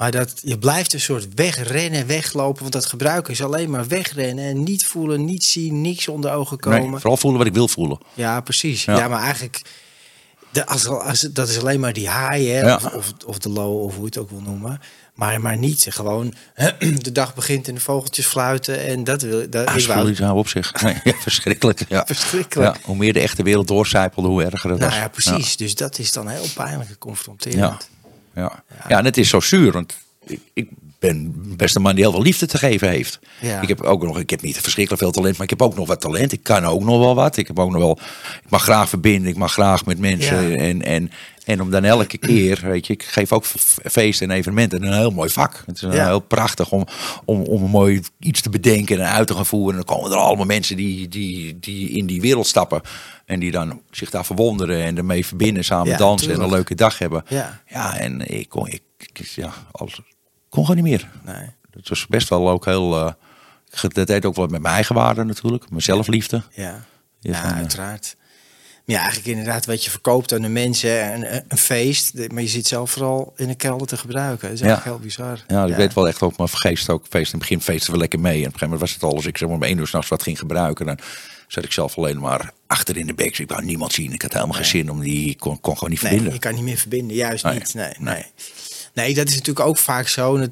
Maar 0.00 0.10
dat 0.10 0.40
je 0.42 0.58
blijft 0.58 0.92
een 0.92 1.00
soort 1.00 1.34
wegrennen, 1.34 2.06
weglopen, 2.06 2.60
want 2.60 2.72
dat 2.72 2.86
gebruiken 2.86 3.32
is 3.32 3.42
alleen 3.42 3.70
maar 3.70 3.86
wegrennen 3.86 4.44
en 4.44 4.62
niet 4.62 4.86
voelen, 4.86 5.24
niet 5.24 5.44
zien, 5.44 5.80
niks 5.80 6.08
onder 6.08 6.32
ogen 6.32 6.58
komen. 6.58 6.90
Nee, 6.90 7.00
vooral 7.00 7.16
voelen 7.16 7.38
wat 7.38 7.48
ik 7.48 7.54
wil 7.54 7.68
voelen. 7.68 7.98
Ja, 8.14 8.40
precies. 8.40 8.84
Ja, 8.84 8.96
ja 8.96 9.08
maar 9.08 9.22
eigenlijk, 9.22 9.62
de, 10.52 10.66
als, 10.66 10.86
als, 10.86 11.20
dat 11.20 11.48
is 11.48 11.58
alleen 11.58 11.80
maar 11.80 11.92
die 11.92 12.08
high, 12.08 12.50
hè? 12.50 12.60
Ja. 12.60 12.80
Of, 12.94 13.12
of 13.26 13.38
de 13.38 13.48
low, 13.48 13.82
of 13.82 13.92
hoe 13.92 14.00
je 14.00 14.06
het 14.06 14.18
ook 14.18 14.30
wil 14.30 14.40
noemen. 14.40 14.80
Maar, 15.20 15.40
maar 15.40 15.56
niet 15.56 15.86
gewoon 15.88 16.34
de 16.78 17.12
dag 17.12 17.34
begint 17.34 17.68
en 17.68 17.74
de 17.74 17.80
vogeltjes 17.80 18.26
fluiten 18.26 18.86
en 18.86 19.04
dat 19.04 19.22
wil 19.22 19.50
dat 19.50 19.66
ah, 19.66 19.76
ik 19.76 19.86
wou 20.18 20.36
op 20.36 20.48
zich. 20.48 20.72
Nee, 20.82 21.00
ja, 21.04 21.12
verschrikkelijk. 21.12 21.84
Ja. 21.88 22.06
verschrikkelijk. 22.06 22.76
Ja, 22.76 22.80
hoe 22.84 22.96
meer 22.96 23.12
de 23.12 23.20
echte 23.20 23.42
wereld 23.42 23.68
doorcijpelde, 23.68 24.28
hoe 24.28 24.44
erger 24.44 24.70
het 24.70 24.78
nou, 24.78 24.90
was. 24.90 25.00
Ja, 25.00 25.08
precies. 25.08 25.50
Ja. 25.50 25.56
Dus 25.56 25.74
dat 25.74 25.98
is 25.98 26.12
dan 26.12 26.28
heel 26.28 26.46
pijnlijk 26.54 26.90
geconfronterend. 26.90 27.60
Ja. 28.34 28.42
Ja. 28.42 28.62
Ja. 28.68 28.84
ja, 28.88 28.98
en 28.98 29.04
het 29.04 29.16
is 29.16 29.28
zo 29.28 29.40
zuur, 29.40 29.72
want 29.72 29.96
ik, 30.26 30.40
ik 30.52 30.68
ben 31.00 31.32
best 31.56 31.76
een 31.76 31.82
man 31.82 31.94
die 31.94 32.04
heel 32.04 32.12
veel 32.12 32.22
liefde 32.22 32.46
te 32.46 32.58
geven 32.58 32.88
heeft. 32.88 33.18
Ja. 33.40 33.60
Ik 33.60 33.68
heb 33.68 33.80
ook 33.80 34.02
nog, 34.02 34.18
ik 34.18 34.30
heb 34.30 34.42
niet 34.42 34.60
verschrikkelijk 34.60 35.02
veel 35.02 35.12
talent, 35.12 35.34
maar 35.34 35.44
ik 35.44 35.50
heb 35.50 35.62
ook 35.62 35.74
nog 35.76 35.86
wat 35.86 36.00
talent. 36.00 36.32
Ik 36.32 36.42
kan 36.42 36.64
ook 36.64 36.82
nog 36.82 36.98
wel 36.98 37.14
wat. 37.14 37.36
Ik 37.36 37.46
heb 37.46 37.58
ook 37.58 37.70
nog 37.70 37.80
wel, 37.80 37.98
ik 38.44 38.50
mag 38.50 38.62
graag 38.62 38.88
verbinden, 38.88 39.30
ik 39.30 39.36
mag 39.36 39.52
graag 39.52 39.84
met 39.86 39.98
mensen. 39.98 40.48
Ja. 40.50 40.56
En, 40.56 40.82
en, 40.82 41.10
en 41.44 41.60
om 41.62 41.70
dan 41.70 41.84
elke 41.84 42.18
keer, 42.18 42.60
weet 42.62 42.86
je, 42.86 42.92
ik 42.92 43.02
geef 43.02 43.32
ook 43.32 43.44
feesten 43.90 44.30
en 44.30 44.36
evenementen 44.36 44.82
een 44.82 44.92
heel 44.92 45.10
mooi 45.10 45.30
vak. 45.30 45.62
Het 45.66 45.76
is 45.76 45.82
een 45.82 45.92
Ja. 45.92 46.06
heel 46.06 46.20
prachtig 46.20 46.70
om, 46.70 46.86
om, 47.24 47.42
om 47.42 47.62
een 47.62 47.70
mooi 47.70 48.00
iets 48.18 48.40
te 48.40 48.50
bedenken 48.50 49.00
en 49.00 49.06
uit 49.10 49.26
te 49.26 49.34
gaan 49.34 49.46
voeren. 49.46 49.78
En 49.78 49.84
dan 49.86 49.96
komen 49.96 50.10
er 50.10 50.16
allemaal 50.16 50.46
mensen 50.46 50.76
die, 50.76 51.08
die, 51.08 51.58
die 51.60 51.90
in 51.90 52.06
die 52.06 52.20
wereld 52.20 52.46
stappen. 52.46 52.80
En 53.26 53.40
die 53.40 53.50
dan 53.50 53.80
zich 53.90 54.10
daar 54.10 54.24
verwonderen 54.24 54.82
en 54.84 54.96
ermee 54.96 55.26
verbinden, 55.26 55.64
samen 55.64 55.98
dansen 55.98 56.32
en 56.32 56.40
een 56.40 56.50
leuke 56.50 56.74
dag 56.74 56.98
hebben. 56.98 57.24
Ja. 57.28 57.96
En 57.98 58.30
ik 58.38 58.48
kon, 58.48 58.66
ik, 58.68 58.82
ik- 58.98 59.26
ja, 59.34 59.52
alles, 59.70 60.00
kon 60.50 60.66
gewoon 60.66 60.82
niet 60.84 60.90
meer. 60.92 61.08
Nee. 61.24 61.48
Het 61.70 61.88
was 61.88 62.06
best 62.06 62.28
wel 62.28 62.50
ook 62.50 62.64
heel. 62.64 62.96
eh, 63.06 63.12
ge- 63.70 63.88
dat 63.88 64.06
deed 64.06 64.24
ook 64.24 64.34
wat 64.34 64.50
met 64.50 64.60
mijn 64.62 64.74
eigen 64.74 64.94
waarde 64.94 65.24
natuurlijk, 65.24 65.70
mijn 65.70 65.82
zelfliefde. 65.82 66.42
Ja, 66.54 66.62
Ja, 66.62 66.84
ja 67.20 67.40
van, 67.40 67.50
eh, 67.50 67.56
uiteraard. 67.56 68.16
Maar 68.84 68.96
ja, 68.98 69.04
eigenlijk 69.04 69.28
inderdaad 69.36 69.66
wat 69.66 69.84
je 69.84 69.90
verkoopt 69.90 70.32
aan 70.32 70.42
de 70.42 70.48
mensen, 70.48 71.12
een, 71.14 71.44
een 71.48 71.58
feest. 71.58 72.14
Maar 72.32 72.42
je 72.42 72.48
zit 72.48 72.66
zelf 72.66 72.90
vooral 72.90 73.32
in 73.36 73.48
een 73.48 73.56
kelder 73.56 73.86
te 73.86 73.96
gebruiken. 73.96 74.48
Dat 74.48 74.52
is 74.56 74.60
Ja. 74.60 74.66
eigenlijk 74.66 74.96
heel 74.96 75.06
bizar. 75.06 75.44
Ja, 75.48 75.64
ik 75.66 75.74
weet 75.76 75.94
wel 75.94 76.08
echt 76.08 76.22
ook 76.22 76.36
mijn 76.36 76.48
geest 76.48 76.88
ook 76.88 77.04
feest. 77.08 77.32
In 77.32 77.38
het 77.38 77.48
begin 77.48 77.60
feesten 77.60 77.92
we 77.92 77.98
lekker 77.98 78.20
mee. 78.20 78.32
En 78.32 78.38
op 78.38 78.44
een 78.44 78.44
gegeven 78.58 78.68
moment 78.70 78.80
was 78.80 78.92
het 78.94 79.02
al 79.02 79.14
als 79.16 79.26
ik 79.26 79.36
zeg 79.38 79.48
maar 79.48 79.56
om 79.56 79.62
één 79.62 79.78
uur 79.78 79.86
s'nachts 79.86 80.08
wat 80.08 80.22
ging 80.22 80.38
gebruiken. 80.38 80.86
Dan 80.86 80.98
zat 81.48 81.64
ik 81.64 81.72
zelf 81.72 81.96
alleen 81.98 82.20
maar 82.20 82.52
achter 82.66 82.96
in 82.96 83.06
de 83.06 83.14
bek. 83.14 83.38
Ik 83.38 83.48
wou 83.50 83.64
niemand 83.64 83.92
zien. 83.92 84.12
Ik 84.12 84.22
had 84.22 84.32
helemaal 84.32 84.54
geen 84.56 84.64
zin 84.64 84.90
om 84.90 85.00
die. 85.00 85.36
Kon, 85.38 85.60
kon 85.60 85.74
gewoon 85.74 85.90
niet 85.90 86.00
Nee, 86.02 86.10
verbinden. 86.10 86.34
je 86.34 86.40
kan 86.46 86.54
niet 86.54 86.64
meer 86.64 86.76
verbinden, 86.78 87.16
juist 87.16 87.44
Nee, 87.44 87.54
niet. 87.54 87.74
Nee, 87.74 87.94
nee. 87.98 88.24
Nee. 88.94 89.14
dat 89.14 89.28
is 89.28 89.34
natuurlijk 89.36 89.66
ook 89.66 89.78
vaak 89.78 90.08
zo. 90.08 90.38
Dat, 90.38 90.50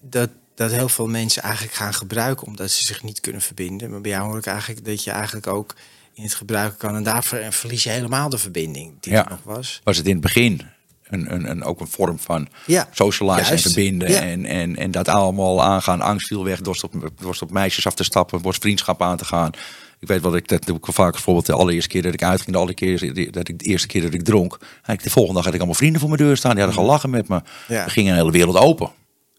dat, 0.00 0.30
dat 0.54 0.70
heel 0.70 0.88
veel 0.88 1.06
mensen 1.06 1.42
eigenlijk 1.42 1.74
gaan 1.74 1.94
gebruiken 1.94 2.46
omdat 2.46 2.70
ze 2.70 2.84
zich 2.84 3.02
niet 3.02 3.20
kunnen 3.20 3.42
verbinden. 3.42 3.90
Maar 3.90 4.00
bij 4.00 4.10
jou 4.10 4.28
hoor 4.28 4.38
ik 4.38 4.46
eigenlijk 4.46 4.84
dat 4.84 5.04
je 5.04 5.10
eigenlijk 5.10 5.46
ook 5.46 5.74
in 6.14 6.22
het 6.22 6.34
gebruiken 6.34 6.78
kan. 6.78 6.96
En 6.96 7.02
daar 7.02 7.24
ver- 7.24 7.52
verlies 7.52 7.82
je 7.82 7.90
helemaal 7.90 8.28
de 8.28 8.38
verbinding 8.38 8.94
die 9.00 9.12
Ja. 9.12 9.24
er 9.24 9.30
nog 9.30 9.42
was. 9.42 9.80
Was 9.84 9.96
het 9.96 10.06
in 10.06 10.12
het 10.12 10.20
begin 10.20 10.62
een, 11.04 11.34
een, 11.34 11.50
een, 11.50 11.64
ook 11.64 11.80
een 11.80 11.88
vorm 11.88 12.18
van 12.18 12.48
Ja, 12.66 12.88
en 12.96 13.58
verbinden. 13.58 14.10
Ja. 14.10 14.20
En, 14.20 14.44
en, 14.44 14.76
en 14.76 14.90
dat 14.90 15.08
allemaal 15.08 15.62
aangaan. 15.62 16.00
Angst 16.00 16.26
viel 16.26 16.44
weg. 16.44 16.60
Dorst 16.60 16.84
op, 16.84 17.10
dorst 17.20 17.42
op 17.42 17.50
meisjes 17.50 17.86
af 17.86 17.94
te 17.94 18.04
stappen. 18.04 18.42
Borst 18.42 18.60
vriendschap 18.60 19.02
aan 19.02 19.16
te 19.16 19.24
gaan. 19.24 19.50
Ik 20.00 20.08
weet 20.08 20.20
wel, 20.20 20.30
dat 20.30 20.40
ik 20.40 20.48
dat 20.48 20.64
doe 20.66 20.76
ik 20.76 20.86
vaak 20.88 21.12
bijvoorbeeld 21.12 21.46
de 21.46 21.52
allereerste 21.52 21.88
keer 21.88 22.02
dat 22.02 22.12
ik 22.12 22.22
uitging, 22.22 22.66
de, 22.66 22.74
keer, 22.74 23.32
dat 23.32 23.48
ik, 23.48 23.58
de 23.58 23.64
eerste 23.64 23.86
keer 23.86 24.02
dat 24.02 24.14
ik 24.14 24.22
dronk. 24.22 24.58
De 24.84 25.10
volgende 25.10 25.34
dag 25.34 25.44
had 25.44 25.52
ik 25.54 25.58
allemaal 25.58 25.74
vrienden 25.78 26.00
voor 26.00 26.08
mijn 26.10 26.22
deur 26.22 26.36
staan. 26.36 26.54
Die 26.54 26.64
hadden 26.64 26.80
gelachen 26.82 27.10
met 27.10 27.28
me. 27.28 27.40
Ja. 27.68 27.84
Er 27.84 27.90
ging 27.90 28.08
een 28.08 28.14
hele 28.14 28.30
wereld 28.30 28.56
open. 28.56 28.90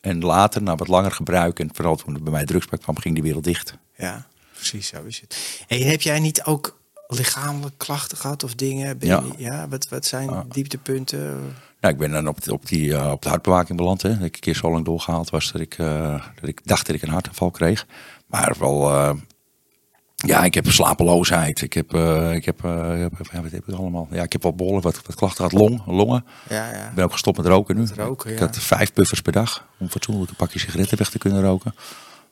En 0.01 0.19
later, 0.19 0.61
na 0.63 0.75
wat 0.75 0.87
langer 0.87 1.11
gebruik, 1.11 1.59
en 1.59 1.69
vooral 1.73 1.95
toen 1.95 2.13
het 2.13 2.23
bij 2.23 2.31
mij 2.31 2.45
drugspak 2.45 2.81
kwam, 2.81 2.99
ging 2.99 3.13
die 3.13 3.23
wereld 3.23 3.43
dicht. 3.43 3.73
Ja, 3.97 4.27
precies 4.55 4.87
zo 4.87 5.03
is 5.03 5.19
het. 5.21 5.63
En 5.67 5.81
heb 5.81 6.01
jij 6.01 6.19
niet 6.19 6.43
ook 6.43 6.77
lichamelijke 7.07 7.77
klachten 7.77 8.17
gehad 8.17 8.43
of 8.43 8.55
dingen? 8.55 8.97
Ja. 8.99 9.23
ja 9.37 9.67
wat, 9.67 9.87
wat 9.89 10.05
zijn 10.05 10.29
dieptepunten? 10.49 11.55
Nou, 11.81 11.93
ik 11.93 11.99
ben 11.99 12.11
dan 12.11 12.27
op, 12.27 12.41
de- 12.43 12.53
op, 12.53 12.67
die, 12.67 12.95
eh, 12.95 13.11
op 13.11 13.21
de 13.21 13.29
hartbewaking 13.29 13.77
beland. 13.77 14.01
Hè. 14.01 14.09
Dat 14.17 14.25
ik 14.25 14.35
een 14.35 14.39
keer 14.41 14.55
zo 14.55 14.71
lang 14.71 14.85
doorgehaald 14.85 15.29
was 15.29 15.51
dat 15.51 15.61
ik, 15.61 15.77
eh, 15.77 16.25
dat 16.39 16.49
ik 16.49 16.61
dacht 16.63 16.85
dat 16.85 16.95
ik 16.95 17.01
een 17.01 17.09
hartaanval 17.09 17.51
kreeg. 17.51 17.85
Maar 18.25 18.55
wel, 18.59 18.89
eh, 18.89 19.11
ja, 20.27 20.43
ik 20.43 20.53
heb 20.53 20.65
slapeloosheid. 20.67 21.61
Ik 21.61 21.73
heb, 21.73 21.93
eh, 21.93 22.33
ik 22.33 22.45
heb, 22.45 22.57
ik 22.57 22.63
heb- 22.99 23.29
ja, 23.31 23.41
wat 23.41 23.51
heb 23.51 23.67
ik 23.67 23.75
allemaal? 23.75 24.07
Ja, 24.11 24.23
ik 24.23 24.31
heb 24.31 24.43
wel 24.43 24.53
behoorlijk 24.55 24.83
wat, 24.83 25.01
wat 25.05 25.15
klachten 25.15 25.49
gehad. 25.49 25.69
Long, 25.69 25.81
longen. 25.85 26.25
Ja, 26.49 26.71
ja. 26.73 26.87
Ik 26.89 26.93
ben 26.95 27.03
ook 27.03 27.11
gestopt 27.11 27.37
met 27.37 27.45
roken 27.45 27.75
nu. 27.77 27.87
roken, 27.95 28.31
ik 28.31 28.39
had 28.39 28.57
vijf 28.57 28.93
puffers 28.93 29.21
per 29.21 29.31
dag 29.31 29.67
om 29.79 29.89
fatsoenlijk 29.89 30.29
een 30.29 30.35
pakje 30.35 30.59
sigaretten 30.59 30.97
weg 30.97 31.09
te 31.09 31.17
kunnen 31.17 31.41
roken. 31.41 31.75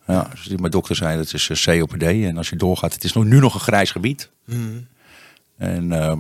Ja, 0.07 0.27
dus 0.33 0.47
mijn 0.47 0.71
dokter 0.71 0.95
zei 0.95 1.17
dat 1.17 1.33
is 1.33 1.49
eh, 1.65 1.79
COPD. 1.79 2.03
En 2.03 2.37
als 2.37 2.49
je 2.49 2.55
doorgaat, 2.55 2.93
het 2.93 3.03
is 3.03 3.13
nog, 3.13 3.23
nu 3.23 3.39
nog 3.39 3.53
een 3.53 3.59
grijs 3.59 3.91
gebied. 3.91 4.29
Mhm. 4.45 4.77
En 5.57 5.91
ehm, 5.91 6.19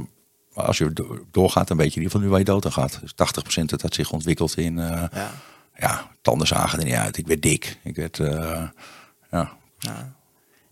als 0.53 0.77
je 0.77 0.93
do- 0.93 1.25
doorgaat, 1.31 1.67
dan 1.67 1.77
weet 1.77 1.93
je 1.93 1.99
in 1.99 2.01
ieder 2.01 2.11
geval 2.11 2.21
nu 2.25 2.29
waar 2.29 2.39
je 2.39 2.45
dood 2.45 2.65
aan 2.65 2.71
gaat. 2.71 2.99
Dus 3.01 3.13
80% 3.13 3.69
dat 3.69 3.81
dat 3.81 3.93
zich 3.93 4.11
ontwikkelt 4.11 4.57
in, 4.57 4.77
Ja. 4.77 5.09
ja, 5.77 6.07
tanden 6.21 6.47
zagen 6.47 6.79
er 6.79 6.85
niet 6.85 6.93
uit. 6.93 7.17
Ik 7.17 7.27
werd 7.27 7.41
dik. 7.41 7.77
Ik 7.83 7.95
werd, 7.95 8.17
ja. 9.31 9.53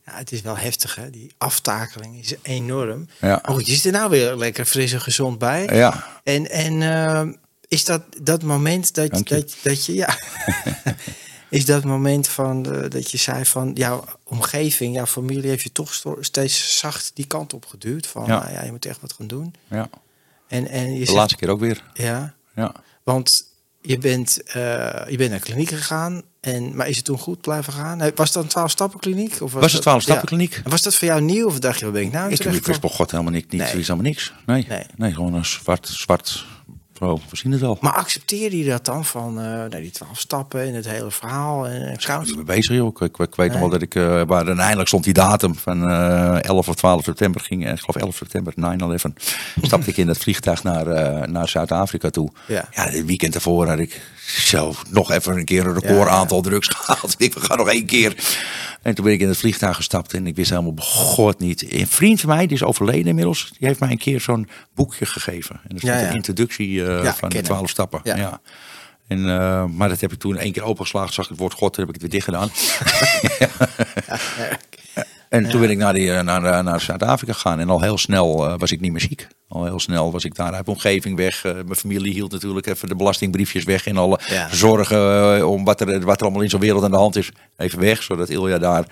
Ja. 0.06 0.14
het 0.18 0.32
is 0.32 0.42
wel 0.42 0.58
heftig 0.58 0.96
hè. 0.96 1.10
Die 1.10 1.34
aftakeling 1.38 2.20
is 2.20 2.34
enorm. 2.42 3.08
Ja. 3.22 3.42
Goed, 3.46 3.66
je 3.68 3.74
zit 3.74 3.86
er 3.86 3.92
nou 3.92 4.10
weer 4.10 4.36
lekker 4.36 4.66
fris 4.66 4.92
en 4.94 5.02
gezond 5.02 5.40
bij. 5.40 5.68
Ja, 5.72 6.08
En, 6.24 6.50
en 6.50 6.82
ehm, 6.82 7.34
is 7.68 7.84
dat 7.86 8.02
dat 8.22 8.44
moment 8.44 8.94
dat, 8.96 9.18
je. 9.18 9.24
dat, 9.36 9.56
dat 9.64 9.86
je, 9.86 9.94
ja, 9.94 10.18
is 11.50 11.66
dat 11.66 11.84
moment 11.84 12.28
van 12.28 12.74
eh, 12.74 12.90
dat 12.90 13.12
je 13.12 13.18
zei 13.18 13.46
van 13.46 13.72
jouw 13.74 14.04
omgeving, 14.24 14.96
jouw 14.96 15.06
familie 15.06 15.50
heeft 15.50 15.64
je 15.64 15.72
toch 15.72 16.02
steeds 16.20 16.80
zacht 16.80 17.12
die 17.14 17.28
kant 17.28 17.54
op 17.54 17.66
geduwd 17.66 18.08
van 18.08 18.26
Ja. 18.26 18.40
nou 18.40 18.52
ja, 18.52 18.64
je 18.64 18.72
moet 18.72 18.86
echt 18.86 19.02
wat 19.02 19.14
gaan 19.14 19.28
doen. 19.28 19.54
ja. 19.70 19.90
En, 20.48 20.68
en 20.68 20.92
je 20.94 21.00
De 21.00 21.06
zegt, 21.06 21.18
laatste 21.18 21.38
keer 21.38 21.50
ook 21.50 21.60
weer. 21.60 21.84
ja, 21.94 22.34
Ja. 22.56 22.72
want 23.04 23.46
je 23.86 23.98
bent, 23.98 24.44
eh, 24.44 24.54
je 25.10 25.18
bent 25.18 25.30
naar 25.30 25.40
kliniek 25.40 25.70
gegaan, 25.70 26.22
en, 26.42 26.76
maar 26.76 26.88
is 26.88 26.96
het 26.96 27.06
toen 27.06 27.18
goed 27.18 27.42
blijven 27.42 27.74
gaan? 27.74 28.12
Was 28.16 28.32
dat 28.32 28.44
een 28.44 28.50
12 28.50 28.72
stappen 28.72 29.00
kliniek? 29.00 29.42
Of 29.42 29.52
Was 29.54 29.62
het 29.64 29.72
dat- 29.72 29.82
12 29.82 30.02
stappenkliniek? 30.02 30.54
Ja. 30.54 30.62
En 30.64 30.70
was 30.70 30.82
dat 30.82 30.96
voor 30.96 31.08
jou 31.08 31.22
nieuw 31.22 31.46
of 31.46 31.60
dacht 31.60 31.80
je, 31.80 31.86
wat 31.86 31.94
ben 31.94 32.04
ik 32.04 32.12
nou 32.12 32.30
Ik, 32.32 32.36
terecht 32.38 32.56
ik 32.58 32.66
wist 32.66 32.82
bij 32.82 32.90
God 32.90 33.12
helemaal 33.12 33.32
niet, 33.34 33.52
niet 33.52 33.62
Nee. 33.62 33.70
helemaal 33.72 33.98
niks. 34.02 34.34
Nee. 34.46 34.66
Nee. 34.70 34.84
nee. 34.96 35.14
gewoon 35.14 35.34
een 35.34 35.46
zwart, 35.46 35.88
zwart. 35.88 36.46
We 37.00 37.18
zien 37.32 37.52
het 37.52 37.62
wel. 37.62 37.78
Maar 37.82 37.94
accepteerde 37.94 38.58
je 38.58 38.70
dat 38.70 38.86
dan 38.86 39.06
van 39.06 39.40
eh, 39.40 39.46
nou, 39.46 39.70
die 39.70 39.92
12 39.92 40.20
stappen 40.20 40.62
en 40.62 40.74
het 40.74 40.90
hele 40.90 41.12
verhaal 41.12 41.68
en 41.68 41.82
Ik 41.88 41.94
account? 41.94 42.36
ben 42.36 42.46
bezig, 42.46 42.76
joh. 42.76 42.88
Ik, 42.88 43.00
ik, 43.00 43.18
ik 43.28 43.36
weet 43.36 43.52
nog 43.52 43.60
wel 43.60 43.70
dat 43.70 43.82
ik, 43.82 43.96
eh 43.96 44.22
waar 44.28 44.46
dan 44.46 44.60
eindelijk 44.60 44.88
stond 44.88 45.04
die 45.04 45.14
datum 45.14 45.56
van 45.56 45.90
eh 45.90 46.44
11 46.44 46.68
of 46.70 46.76
12 46.76 47.04
september 47.04 47.42
ging, 47.42 47.66
eh, 47.66 47.72
ik 47.72 47.80
geloof 47.80 47.96
11 47.96 48.16
september, 48.16 48.54
9-11, 48.56 49.14
stapte 49.62 49.90
ik 49.90 49.98
in 49.98 50.08
dat 50.08 50.18
vliegtuig 50.18 50.64
naar, 50.64 50.88
eh, 50.88 51.28
naar 51.28 51.48
Zuid-Afrika 51.50 52.10
toe. 52.10 52.32
Ja. 52.48 52.68
ja, 52.72 52.84
het 52.84 53.06
weekend 53.06 53.36
ervoor 53.36 53.68
had 53.68 53.80
ik 53.80 54.02
zo 54.26 54.74
nog 54.90 55.12
even 55.12 55.38
een 55.38 55.46
keer 55.46 55.66
een 55.66 55.74
record 55.74 55.92
Ja, 55.92 55.98
ja. 56.00 56.08
aantal 56.08 56.42
drugs 56.42 56.68
gehaald. 56.68 57.16
Ik 57.22 57.34
gaan 57.38 57.58
nog 57.58 57.70
één 57.70 57.86
keer. 57.86 58.16
En 58.82 58.96
toen 58.96 59.06
ben 59.06 59.14
ik 59.14 59.20
in 59.20 59.28
het 59.28 59.38
vliegtuig 59.38 59.76
gestapt 59.76 60.14
en 60.14 60.28
ik 60.28 60.36
wist 60.36 60.50
helemaal 60.50 60.74
god 60.78 61.40
niet. 61.40 61.72
Een 61.72 61.88
vriend 61.88 62.20
van 62.20 62.30
mij, 62.30 62.48
die 62.48 62.56
is 62.56 62.64
overleden 62.64 63.06
inmiddels, 63.08 63.54
die 63.60 63.68
heeft 63.68 63.80
mij 63.80 63.92
een 63.92 63.98
keer 63.98 64.22
zo'n 64.22 64.50
boekje 64.76 65.06
gegeven. 65.06 65.56
En 65.56 65.70
dat 65.76 65.84
is 65.84 65.90
Ja, 65.90 66.00
een 66.00 66.06
ja. 66.06 66.14
introductie 66.14 66.86
eh, 66.86 67.04
Ja, 67.04 67.14
van 67.16 67.30
de. 67.30 67.42
12 67.42 67.70
stappen. 67.70 68.00
Ja. 68.04 68.16
Ja. 68.16 68.42
En, 69.08 69.30
eh, 69.30 69.66
maar 69.66 69.90
dat 69.90 70.02
heb 70.02 70.12
ik 70.12 70.20
toen 70.20 70.38
één 70.38 70.52
keer 70.52 70.64
opengeslagen, 70.64 71.14
zag 71.14 71.24
ik 71.24 71.30
het 71.32 71.40
woord 71.40 71.54
God, 71.54 71.76
heb 71.76 71.88
ik 71.88 71.94
het 71.94 72.02
weer 72.02 72.12
dicht 72.12 72.26
gedaan. 72.26 72.50
En 75.36 75.50
toen 75.50 75.62
ben 75.62 75.70
ik 75.70 75.78
naar, 75.78 75.94
die, 75.94 76.12
eh, 76.12 76.24
naar, 76.24 76.44
eh, 76.44 76.64
naar 76.64 76.82
Zuid-Afrika 76.82 77.34
gegaan 77.34 77.60
en 77.60 77.70
al 77.70 77.82
heel 77.82 77.98
snel 77.98 78.48
eh, 78.48 78.54
was 78.58 78.72
ik 78.72 78.80
niet 78.80 78.92
meer 78.92 79.02
ziek. 79.02 79.28
Al 79.48 79.66
heel 79.66 79.80
snel 79.80 80.12
was 80.12 80.24
ik 80.24 80.36
daar 80.36 80.54
uit 80.54 80.68
omgeving 80.68 81.18
weg. 81.18 81.44
Mijn 81.44 81.76
familie 81.76 82.14
hield 82.14 82.32
natuurlijk 82.32 82.66
even 82.66 82.88
de 82.88 82.96
belastingbriefjes 82.96 83.64
weg 83.64 83.86
en 83.88 83.98
alle 83.98 84.20
Ja. 84.30 84.48
zorgen 84.56 85.48
om 85.50 85.64
wat 85.64 85.82
er, 85.82 86.06
wat 86.06 86.18
er 86.18 86.22
allemaal 86.26 86.42
in 86.42 86.50
zo'n 86.50 86.60
wereld 86.60 86.84
aan 86.84 86.92
de 86.92 86.98
hand 86.98 87.16
is, 87.16 87.32
even 87.58 87.80
weg. 87.80 88.04
Zodat 88.04 88.30
Ilja 88.30 88.58
daar, 88.58 88.86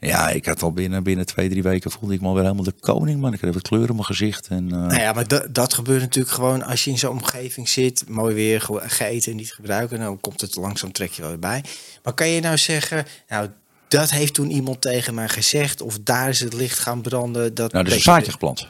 ja, 0.00 0.28
ik 0.28 0.46
had 0.46 0.62
al 0.62 0.72
binnen, 0.72 1.02
binnen 1.02 1.26
twee, 1.26 1.48
drie 1.48 1.62
weken 1.62 1.90
voelde 1.90 2.14
ik 2.14 2.20
me 2.20 2.26
alweer 2.26 2.42
helemaal 2.42 2.64
de 2.64 2.74
koning, 2.80 3.20
man. 3.20 3.32
Ik 3.32 3.40
had 3.40 3.54
wat 3.54 3.68
kleur 3.68 3.88
in 3.88 3.94
mijn 3.94 4.04
gezicht. 4.04 4.48
En, 4.48 4.66
Nou 4.66 4.94
ja, 5.00 5.12
maar 5.12 5.28
dat, 5.28 5.54
dat 5.54 5.74
gebeurt 5.74 6.00
natuurlijk 6.00 6.34
gewoon 6.34 6.62
als 6.62 6.84
je 6.84 6.90
in 6.90 6.98
zo'n 6.98 7.10
omgeving 7.10 7.68
zit. 7.68 8.04
Mooi 8.08 8.34
weer, 8.34 8.60
gegeten 8.60 9.30
en 9.30 9.36
niet 9.36 9.52
gebruiken. 9.52 9.98
Dan 9.98 10.20
komt 10.20 10.40
het 10.40 10.56
langzaam 10.56 10.92
trek 10.92 11.10
je 11.10 11.20
wel 11.20 11.30
weer 11.30 11.40
bij. 11.40 11.64
Maar 12.02 12.14
kan 12.14 12.28
je 12.28 12.40
nou 12.40 12.56
zeggen, 12.58 13.06
nou 13.28 13.48
dat 13.88 14.10
heeft 14.10 14.34
toen 14.34 14.50
iemand 14.50 14.80
tegen 14.80 15.14
mij 15.14 15.28
gezegd. 15.28 15.80
Of 15.80 15.98
daar 16.02 16.28
is 16.28 16.40
het 16.40 16.52
licht 16.52 16.78
gaan 16.78 17.00
branden. 17.02 17.54
Dat, 17.54 17.72
nou, 17.72 17.84
er 17.84 17.90
is 17.90 17.96
een 17.96 18.12
je- 18.12 18.16
zaadje 18.16 18.30
geplant. 18.32 18.68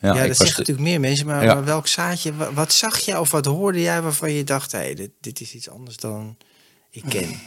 Ja, 0.00 0.12
dat 0.26 0.36
de- 0.36 0.44
natuurlijk 0.44 0.78
meer 0.78 1.00
mensen. 1.00 1.26
Maar, 1.26 1.44
Ja. 1.44 1.54
maar 1.54 1.64
welk 1.64 1.86
zaadje, 1.86 2.34
wa- 2.36 2.52
wat, 2.52 2.72
zag 2.72 2.98
je 2.98 3.20
of 3.20 3.30
wat 3.30 3.44
hoorde 3.44 3.80
jij 3.80 4.02
waarvan 4.02 4.32
je 4.32 4.44
dacht... 4.44 4.72
hé, 4.72 4.94
dit, 4.94 5.10
dit 5.20 5.40
is 5.40 5.54
iets 5.54 5.70
anders 5.70 5.96
dan 5.96 6.36
ik 6.90 7.02
ken. 7.08 7.40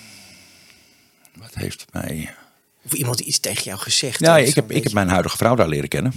Wat 1.36 1.54
heeft 1.54 1.86
mij... 1.92 2.34
Of 2.86 2.94
iemand 2.94 3.20
iets 3.20 3.40
tegen 3.40 3.64
jou 3.64 3.80
gezegd. 3.80 4.20
Ja, 4.20 4.38
ik 4.38 4.56
heb, 4.56 4.72
ik 4.72 4.84
heb 4.84 4.94
mijn 4.94 5.10
huidige 5.10 5.38
vrouw 5.38 5.56
daar 5.56 5.68
leren 5.68 5.90
kennen. 5.90 6.14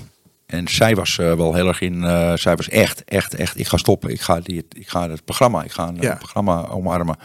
En 0.46 0.68
zij 0.68 0.94
was 0.94 1.18
eh, 1.18 1.34
wel 1.34 1.54
heel 1.54 1.68
erg 1.68 1.80
in. 1.80 2.04
eh, 2.04 2.36
zij 2.36 2.56
was 2.56 2.68
echt, 2.68 3.04
echt, 3.04 3.34
echt. 3.34 3.58
Ik 3.58 3.66
ga 3.66 3.76
stoppen. 3.76 4.10
Ik 4.10 4.20
ga, 4.20 4.40
die, 4.40 4.66
ik 4.72 4.88
ga 4.88 5.10
het 5.10 5.24
programma. 5.24 5.62
Ik 5.62 5.72
ga 5.72 5.88
een 5.88 5.96
Ja. 6.00 6.10
eh, 6.12 6.18
programma 6.18 6.66
omarmen. 6.66 7.16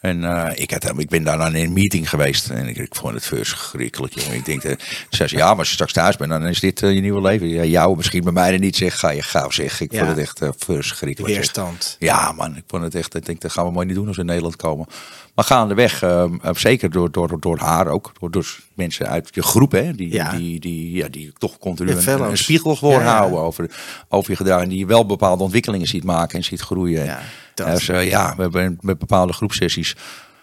En 0.00 0.24
eh, 0.24 0.50
ik, 0.62 0.70
had, 0.70 0.92
ik 0.98 1.08
ben 1.08 1.22
daar 1.22 1.40
aan 1.40 1.54
een 1.54 1.72
meeting 1.72 2.08
geweest. 2.08 2.50
En 2.50 2.68
ik, 2.68 2.76
ik 2.76 2.94
vond 2.94 3.14
het 3.14 3.26
verschrikkelijk. 3.26 4.12
Jongen. 4.20 4.36
Ik 4.36 4.44
denk, 4.44 4.62
eh, 4.64 4.76
ze 5.10 5.16
zei, 5.16 5.36
ja, 5.36 5.48
maar 5.48 5.58
als 5.58 5.66
je 5.68 5.74
straks 5.74 5.92
thuis 5.92 6.16
bent, 6.16 6.30
dan 6.30 6.46
is 6.46 6.60
dit 6.60 6.82
eh, 6.82 6.94
je 6.94 7.00
nieuwe 7.00 7.20
leven. 7.20 7.48
Ja, 7.48 7.64
jou 7.64 7.96
misschien 7.96 8.22
bij 8.24 8.32
mij 8.32 8.52
er 8.52 8.58
niet 8.58 8.76
zeg. 8.76 8.98
Ga 8.98 9.10
je 9.10 9.22
gauw 9.22 9.50
zeg. 9.50 9.80
Ik 9.80 9.92
Ja. 9.92 9.98
vond 9.98 10.10
het 10.10 10.18
echt 10.18 10.38
verschrikkelijk. 10.58 11.18
zeg. 11.18 11.26
Weerstand. 11.36 11.96
Ja, 11.98 12.32
man, 12.32 12.56
ik 12.56 12.62
vond 12.66 12.82
het 12.82 12.94
echt. 12.94 13.14
Ik 13.14 13.26
denk, 13.26 13.40
dat 13.40 13.52
gaan 13.52 13.64
we 13.64 13.70
mooi 13.72 13.86
niet 13.86 13.94
doen 13.94 14.06
als 14.06 14.16
we 14.16 14.22
in 14.22 14.28
Nederland 14.28 14.56
komen. 14.56 14.86
Maar 15.34 15.44
gaandeweg, 15.44 16.02
ehm, 16.02 16.34
eh, 16.42 16.54
zeker 16.54 16.90
door, 16.90 17.10
door, 17.10 17.36
door 17.40 17.58
haar 17.58 17.86
ook, 17.86 18.12
door, 18.20 18.30
door 18.30 18.58
mensen 18.74 19.08
uit 19.08 19.28
je 19.32 19.42
groep, 19.42 19.72
hè, 19.72 19.94
die, 19.94 20.12
Ja. 20.12 20.30
die, 20.36 20.60
die, 20.60 20.92
ja, 20.92 21.08
die 21.08 21.32
toch 21.38 21.58
continu 21.58 21.90
een, 21.92 22.36
spiegel 22.38 22.76
voor 22.76 22.92
Ja, 22.92 23.00
ja. 23.00 23.16
houden 23.16 23.38
over, 23.38 23.70
over 24.08 24.30
je 24.30 24.36
gedrag. 24.36 24.62
En 24.62 24.68
die 24.68 24.78
je 24.78 24.86
wel 24.86 25.06
bepaalde 25.06 25.42
ontwikkelingen 25.42 25.86
ziet 25.86 26.04
maken 26.04 26.38
en 26.38 26.44
ziet 26.44 26.60
groeien. 26.60 27.04
Ja, 27.04 27.20
dat. 27.64 27.76
Dus, 27.76 27.88
eh, 27.88 28.08
ja, 28.08 28.34
we 28.36 28.42
hebben 28.42 28.78
met 28.80 28.98
bepaalde 28.98 29.32
groepsessies. 29.32 29.96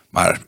Maar 0.09 0.39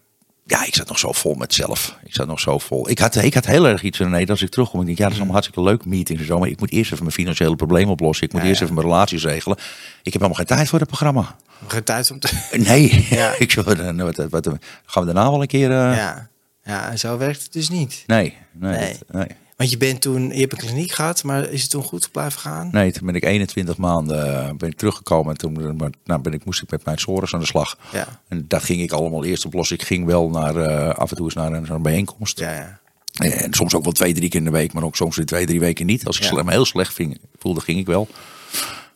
ja, 0.45 0.65
ik 0.65 0.75
zat 0.75 0.87
nog 0.87 0.99
zo 0.99 1.11
vol 1.11 1.33
met 1.33 1.53
zelf. 1.53 1.95
Ik 2.03 2.13
zat 2.13 2.27
nog 2.27 2.39
zo 2.39 2.57
vol. 2.57 2.89
Ik 2.89 2.99
had, 2.99 3.15
ik 3.15 3.33
had 3.33 3.45
heel 3.45 3.67
erg 3.67 3.81
iets 3.83 3.97
van, 3.97 4.09
nee, 4.09 4.29
als 4.29 4.41
ik 4.41 4.49
terugkom, 4.49 4.79
ik 4.79 4.85
denk, 4.85 4.97
ja, 4.97 5.03
dat 5.03 5.13
is 5.13 5.17
allemaal 5.19 5.39
hartstikke 5.41 5.69
leuk, 5.69 5.85
meetings 5.85 6.21
en 6.21 6.27
zo, 6.27 6.39
maar 6.39 6.47
ik 6.49 6.59
moet 6.59 6.71
eerst 6.71 6.91
even 6.91 7.03
mijn 7.03 7.15
financiële 7.15 7.55
problemen 7.55 7.91
oplossen. 7.91 8.25
Ik 8.27 8.33
moet 8.33 8.41
Ja, 8.41 8.47
eerst 8.47 8.59
ja. 8.59 8.65
even 8.65 8.77
mijn 8.77 8.87
relaties 8.87 9.23
regelen. 9.23 9.57
Ik 10.03 10.13
heb 10.13 10.21
helemaal 10.21 10.33
geen 10.33 10.45
tijd 10.45 10.69
voor 10.69 10.79
het 10.79 10.87
programma. 10.87 11.35
Geen 11.67 11.83
tijd 11.83 12.11
om 12.11 12.19
te... 12.19 12.29
Nee, 12.57 13.07
Ja. 13.09 13.33
ik 13.37 13.51
zo, 13.51 13.63
wat, 13.63 13.77
wat, 14.15 14.29
wat, 14.29 14.47
gaan 14.85 15.05
we 15.05 15.13
daarna 15.13 15.31
wel 15.31 15.41
een 15.41 15.47
keer... 15.47 15.71
eh, 15.71 15.95
Ja. 15.95 16.29
Ja, 16.69 16.89
en 16.89 16.99
zo 16.99 17.17
werkt 17.17 17.43
het 17.43 17.53
dus 17.53 17.69
niet. 17.69 18.03
Nee, 18.07 18.33
nee, 18.53 18.77
Nee. 18.77 18.95
dat- 19.07 19.11
nee. 19.11 19.37
Want 19.57 19.71
je 19.71 19.77
bent 19.77 20.01
toen, 20.01 20.29
je 20.29 20.39
hebt 20.39 20.51
een 20.51 20.57
kliniek 20.57 20.91
gehad, 20.91 21.23
maar 21.23 21.49
is 21.49 21.61
het 21.61 21.71
toen 21.71 21.83
goed 21.83 22.11
blijven 22.11 22.39
gaan? 22.39 22.69
Nee, 22.71 22.91
toen 22.91 23.05
ben 23.05 23.15
ik 23.15 23.23
21 23.23 23.77
maanden 23.77 24.35
eh, 24.45 24.53
ben 24.57 24.69
ik 24.69 24.77
teruggekomen. 24.77 25.31
En 25.31 25.37
toen 25.37 25.77
nou, 26.03 26.21
ben 26.21 26.33
ik, 26.33 26.45
moest 26.45 26.61
ik 26.61 26.69
met 26.71 26.85
mijn 26.85 26.99
zorgers 26.99 27.33
aan 27.33 27.39
de 27.39 27.45
slag. 27.45 27.77
Ja. 27.91 28.07
En 28.27 28.45
dat 28.47 28.63
ging 28.63 28.81
ik 28.81 28.91
allemaal 28.91 29.25
eerst 29.25 29.45
oplossen. 29.45 29.75
Ik 29.75 29.83
ging 29.83 30.05
wel 30.05 30.29
naar, 30.29 30.55
eh, 30.55 30.89
af 30.95 31.09
en 31.09 31.15
toe 31.15 31.25
eens 31.25 31.33
naar 31.33 31.51
een, 31.53 31.81
bijeenkomst. 31.81 32.39
Ja, 32.39 32.51
ja. 32.53 32.79
En 33.13 33.53
soms 33.53 33.73
ook 33.75 33.83
wel 33.83 33.91
twee, 33.91 34.13
drie 34.13 34.29
keer 34.29 34.39
in 34.39 34.45
de 34.45 34.51
week, 34.51 34.73
maar 34.73 34.83
ook 34.83 34.95
soms 34.95 35.15
weer 35.15 35.25
twee, 35.25 35.45
drie 35.45 35.59
weken 35.59 35.85
niet. 35.85 36.05
Als 36.05 36.19
ik 36.19 36.23
Ja. 36.23 36.43
me 36.43 36.51
heel 36.51 36.65
slecht 36.65 36.93
ving, 36.93 37.19
voelde, 37.39 37.61
ging 37.61 37.79
ik 37.79 37.85
wel. 37.85 38.07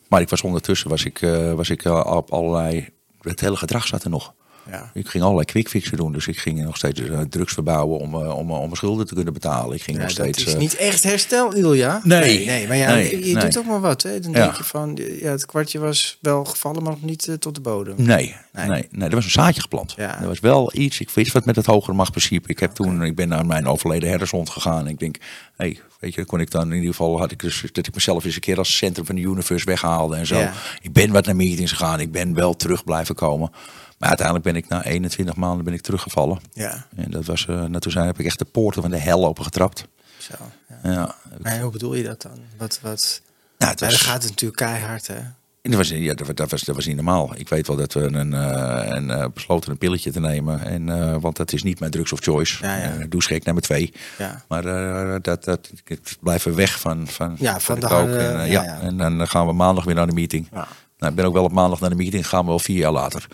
Maar 0.08 0.20
ik 0.20 0.28
was 0.28 0.42
ondertussen 0.42 0.88
was 0.90 1.04
ik, 1.04 1.22
eh, 1.22 1.52
was 1.52 1.70
ik 1.70 1.84
op 1.84 2.32
allerlei. 2.32 2.88
Het 3.20 3.40
hele 3.40 3.56
gedrag 3.56 3.86
zat 3.86 4.04
er 4.04 4.10
nog. 4.10 4.34
Ja. 4.70 4.90
Ik 4.94 5.08
ging 5.08 5.22
allerlei 5.22 5.46
quickfixen 5.46 5.96
doen. 5.96 6.12
Dus 6.12 6.26
ik 6.26 6.38
ging 6.38 6.62
nog 6.62 6.76
steeds 6.76 7.00
eh, 7.00 7.20
drugs 7.20 7.52
verbouwen 7.52 7.98
om, 7.98 8.14
eh, 8.14 8.36
om, 8.36 8.48
eh, 8.50 8.54
om 8.56 8.60
mijn 8.64 8.76
schulden 8.76 9.06
te 9.06 9.14
kunnen 9.14 9.32
betalen. 9.32 9.76
Ik 9.76 9.82
ging 9.82 9.96
Ja, 9.96 10.02
nog 10.02 10.12
steeds. 10.12 10.44
is 10.44 10.52
eh, 10.52 10.58
niet 10.58 10.76
echt 10.76 11.02
herstel, 11.02 11.52
Ilja. 11.54 12.00
Nee. 12.04 12.46
nee, 12.46 12.66
maar 12.68 12.76
ja, 12.76 12.94
Nee, 12.94 13.10
je, 13.10 13.26
je 13.28 13.34
nee. 13.34 13.44
doet 13.44 13.58
ook 13.58 13.66
maar 13.66 13.80
wat. 13.80 14.02
Hè? 14.02 14.20
Dan 14.20 14.32
Ja. 14.32 14.42
denk 14.42 14.56
je 14.56 14.64
van, 14.64 14.98
ja, 15.20 15.30
het 15.30 15.46
kwartje 15.46 15.78
was 15.78 16.18
wel 16.20 16.44
gevallen, 16.44 16.82
maar 16.82 16.92
nog 16.92 17.02
niet 17.02 17.36
tot 17.38 17.54
de 17.54 17.60
bodem. 17.60 17.94
Nee, 17.96 18.34
Nee. 18.52 18.88
nee. 18.90 19.08
er 19.08 19.14
was 19.14 19.24
een 19.24 19.30
zaadje 19.30 19.60
geplant. 19.60 19.94
Ja. 19.96 20.20
Er 20.20 20.26
was 20.26 20.40
wel 20.40 20.70
iets, 20.74 21.00
ik 21.00 21.10
wist 21.10 21.32
wat 21.32 21.44
met 21.44 21.56
het 21.56 21.66
hogere 21.66 21.96
machtprincipe. 21.96 22.48
Ik, 22.48 22.58
heb 22.58 22.72
toen, 22.74 23.02
ik 23.02 23.16
ben 23.16 23.28
naar 23.28 23.46
mijn 23.46 23.66
overleden 23.66 24.08
herdershond 24.08 24.50
gegaan. 24.50 24.78
En 24.80 24.86
ik 24.92 24.98
denk, 24.98 25.16
hey, 25.56 25.78
weet 26.00 26.14
je, 26.14 26.24
kon 26.24 26.40
ik 26.40 26.50
dan 26.50 26.68
in 26.68 26.74
ieder 26.74 26.90
geval, 26.90 27.18
had 27.18 27.30
ik 27.30 27.38
dus 27.40 27.64
dat 27.72 27.86
ik 27.86 27.94
mezelf 27.94 28.24
eens 28.24 28.34
een 28.34 28.40
keer 28.40 28.58
als 28.58 28.76
centrum 28.76 29.06
van 29.06 29.14
de 29.14 29.20
universe 29.20 29.64
weghaalde 29.66 30.16
en 30.16 30.26
zo. 30.26 30.48
Ik 30.82 30.92
ben 30.92 31.12
wat 31.12 31.26
naar 31.26 31.36
meetings 31.36 31.72
gegaan, 31.72 32.00
ik 32.00 32.12
ben 32.12 32.34
wel 32.34 32.56
terug 32.56 32.84
blijven 32.84 33.14
komen. 33.14 33.50
Maar 33.98 34.08
uiteindelijk 34.08 34.46
ben 34.46 34.56
ik 34.56 34.68
na 34.68 34.84
21 34.84 35.36
maanden 35.36 35.64
ben 35.64 35.74
ik 35.74 35.80
teruggevallen. 35.80 36.38
Ja, 36.52 36.86
En 36.96 37.10
dat 37.10 37.24
was, 37.24 37.46
nou, 37.46 37.78
toen 37.78 37.92
zijn, 37.92 38.06
heb 38.06 38.18
ik 38.18 38.26
echt 38.26 38.38
de 38.38 38.44
poorten 38.44 38.82
van 38.82 38.90
de 38.90 38.98
hel 38.98 39.26
opengetrapt. 39.26 39.86
zo. 40.18 40.34
Ja. 40.82 40.90
Ja, 40.92 41.14
Maar 41.42 41.60
hoe 41.60 41.70
bedoel 41.72 41.94
je 41.94 42.02
dat 42.02 42.22
dan? 42.22 42.38
Wat, 42.56 42.78
wat... 42.82 43.20
nou, 43.58 43.70
het 43.70 43.80
Ja, 43.80 43.86
was, 43.86 43.96
dan 43.98 44.06
gaat 44.08 44.20
het 44.22 44.30
natuurlijk 44.30 44.60
keihard, 44.60 45.06
hè? 45.06 45.18
Dat 45.62 45.74
was, 45.74 45.88
ja, 45.88 46.14
dat, 46.14 46.36
dat 46.36 46.50
was, 46.50 46.62
dat 46.62 46.74
was 46.74 46.86
niet 46.86 46.94
normaal. 46.96 47.32
Ik 47.36 47.48
weet 47.48 47.66
wel 47.66 47.76
dat 47.76 47.92
we 47.92 48.00
een, 48.00 48.34
eh, 48.34 48.86
een, 48.96 49.10
eh, 49.10 49.26
besloten 49.34 49.70
een 49.70 49.78
pilletje 49.78 50.10
te 50.10 50.20
nemen. 50.20 50.64
En, 50.64 51.20
want 51.20 51.36
dat 51.36 51.52
is 51.52 51.62
niet 51.62 51.78
mijn 51.80 51.90
drugs 51.90 52.12
of 52.12 52.20
choice. 52.20 52.64
Ja, 52.64 52.76
ja. 52.76 52.82
Eh, 52.98 53.06
douchegek 53.08 53.44
nummer 53.44 53.62
twee. 53.62 53.92
Ja. 54.18 54.44
Maar 54.48 54.64
eh, 54.64 55.16
dat, 55.22 55.44
dat, 55.44 55.70
ik 55.84 56.00
blijf 56.20 56.44
er 56.44 56.54
weg 56.54 56.80
van, 56.80 57.06
van, 57.08 57.36
Ja, 57.38 57.60
van 57.60 57.80
de 57.80 57.86
kook. 57.86 58.08
en, 58.08 58.50
ja. 58.50 58.80
En 58.80 58.96
dan 58.96 59.28
gaan 59.28 59.46
we 59.46 59.52
maandag 59.52 59.84
weer 59.84 59.94
naar 59.94 60.06
de 60.06 60.12
meeting. 60.12 60.48
Ja. 60.52 60.68
Nou, 60.98 61.10
ik 61.10 61.14
ben 61.14 61.24
ook 61.24 61.34
wel 61.34 61.44
op 61.44 61.52
maandag 61.52 61.80
naar 61.80 61.90
de 61.90 61.96
meeting. 61.96 62.28
Gaan 62.28 62.40
we 62.42 62.46
wel 62.48 62.58
vier 62.58 62.78
jaar 62.78 62.92
later. 62.92 63.26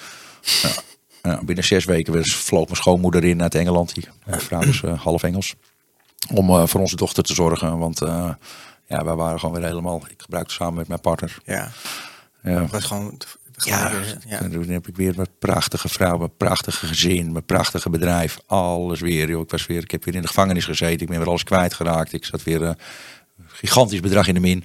Ja. 0.42 0.70
Ja, 1.22 1.40
binnen 1.44 1.64
zes 1.64 1.84
weken 1.84 2.24
vloog 2.24 2.64
mijn 2.64 2.76
schoonmoeder 2.76 3.24
in 3.24 3.42
uit 3.42 3.54
Engeland. 3.54 3.94
Die 3.94 4.08
vrouw 4.26 4.60
is 4.62 4.82
eh, 4.82 5.00
half 5.00 5.22
Engels. 5.22 5.54
Om 6.34 6.50
eh, 6.50 6.66
voor 6.66 6.80
onze 6.80 6.96
dochter 6.96 7.22
te 7.22 7.34
zorgen. 7.34 7.78
Want 7.78 8.02
eh, 8.02 8.30
ja, 8.86 9.04
wij 9.04 9.14
waren 9.14 9.40
gewoon 9.40 9.54
weer 9.54 9.68
helemaal... 9.68 10.02
Ik 10.08 10.22
gebruikte 10.22 10.54
samen 10.54 10.74
met 10.74 10.88
mijn 10.88 11.00
partner. 11.00 11.38
Ja, 11.44 11.70
Ja. 12.42 12.66
was 12.66 12.84
gewoon... 12.84 13.20
Ja, 13.56 13.92
ja. 14.26 14.38
toen 14.38 14.68
heb 14.68 14.88
ik 14.88 14.96
weer 14.96 15.12
mijn 15.16 15.28
prachtige 15.38 15.88
vrouw, 15.88 16.18
mijn 16.18 16.36
prachtige 16.36 16.86
gezin, 16.86 17.32
mijn 17.32 17.44
prachtige 17.44 17.90
bedrijf. 17.90 18.38
Alles 18.46 19.00
weer, 19.00 19.28
joh. 19.28 19.42
Ik, 19.42 19.50
was 19.50 19.66
weer, 19.66 19.82
ik 19.82 19.90
heb 19.90 20.04
weer 20.04 20.14
in 20.14 20.20
de 20.20 20.26
gevangenis 20.26 20.64
gezeten. 20.64 21.00
Ik 21.00 21.08
ben 21.08 21.18
weer 21.18 21.28
alles 21.28 21.44
kwijtgeraakt. 21.44 22.12
Ik 22.12 22.24
zat 22.24 22.42
weer 22.42 22.76
gigantisch 23.46 24.00
bedrag 24.00 24.26
in 24.28 24.34
de 24.34 24.40
min. 24.40 24.64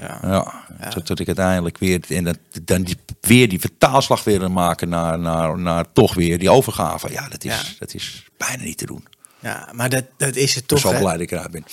Ja. 0.00 0.18
Ja, 0.22 0.88
Tot, 0.90 1.06
tot 1.06 1.20
ik 1.20 1.26
uiteindelijk 1.26 1.78
weer, 1.78 2.00
en 2.08 2.24
dat, 2.24 2.38
dan 2.62 2.82
die, 2.82 2.96
weer 3.20 3.48
die 3.48 3.60
vertaalslag 3.60 4.24
weer 4.24 4.50
maken 4.50 4.88
naar, 4.88 5.18
naar, 5.18 5.58
naar 5.58 5.92
toch 5.92 6.14
weer 6.14 6.38
die 6.38 6.50
overgave. 6.50 7.10
Ja, 7.12 7.28
dat 7.28 7.44
is, 7.44 7.52
Ja. 7.52 7.62
dat 7.78 7.94
is 7.94 8.24
bijna 8.36 8.62
niet 8.62 8.78
te 8.78 8.86
doen. 8.86 9.06
ja, 9.38 9.68
maar 9.72 9.88
dat, 9.90 10.04
dat 10.16 10.36
is 10.36 10.54
het 10.54 10.62
Ik 10.62 10.68
ben 10.68 10.80
toch, 10.80 10.92
zo 10.92 10.98
blij 10.98 11.12
dat 11.12 11.20
ik 11.20 11.30
eruit 11.30 11.50
ben. 11.50 11.64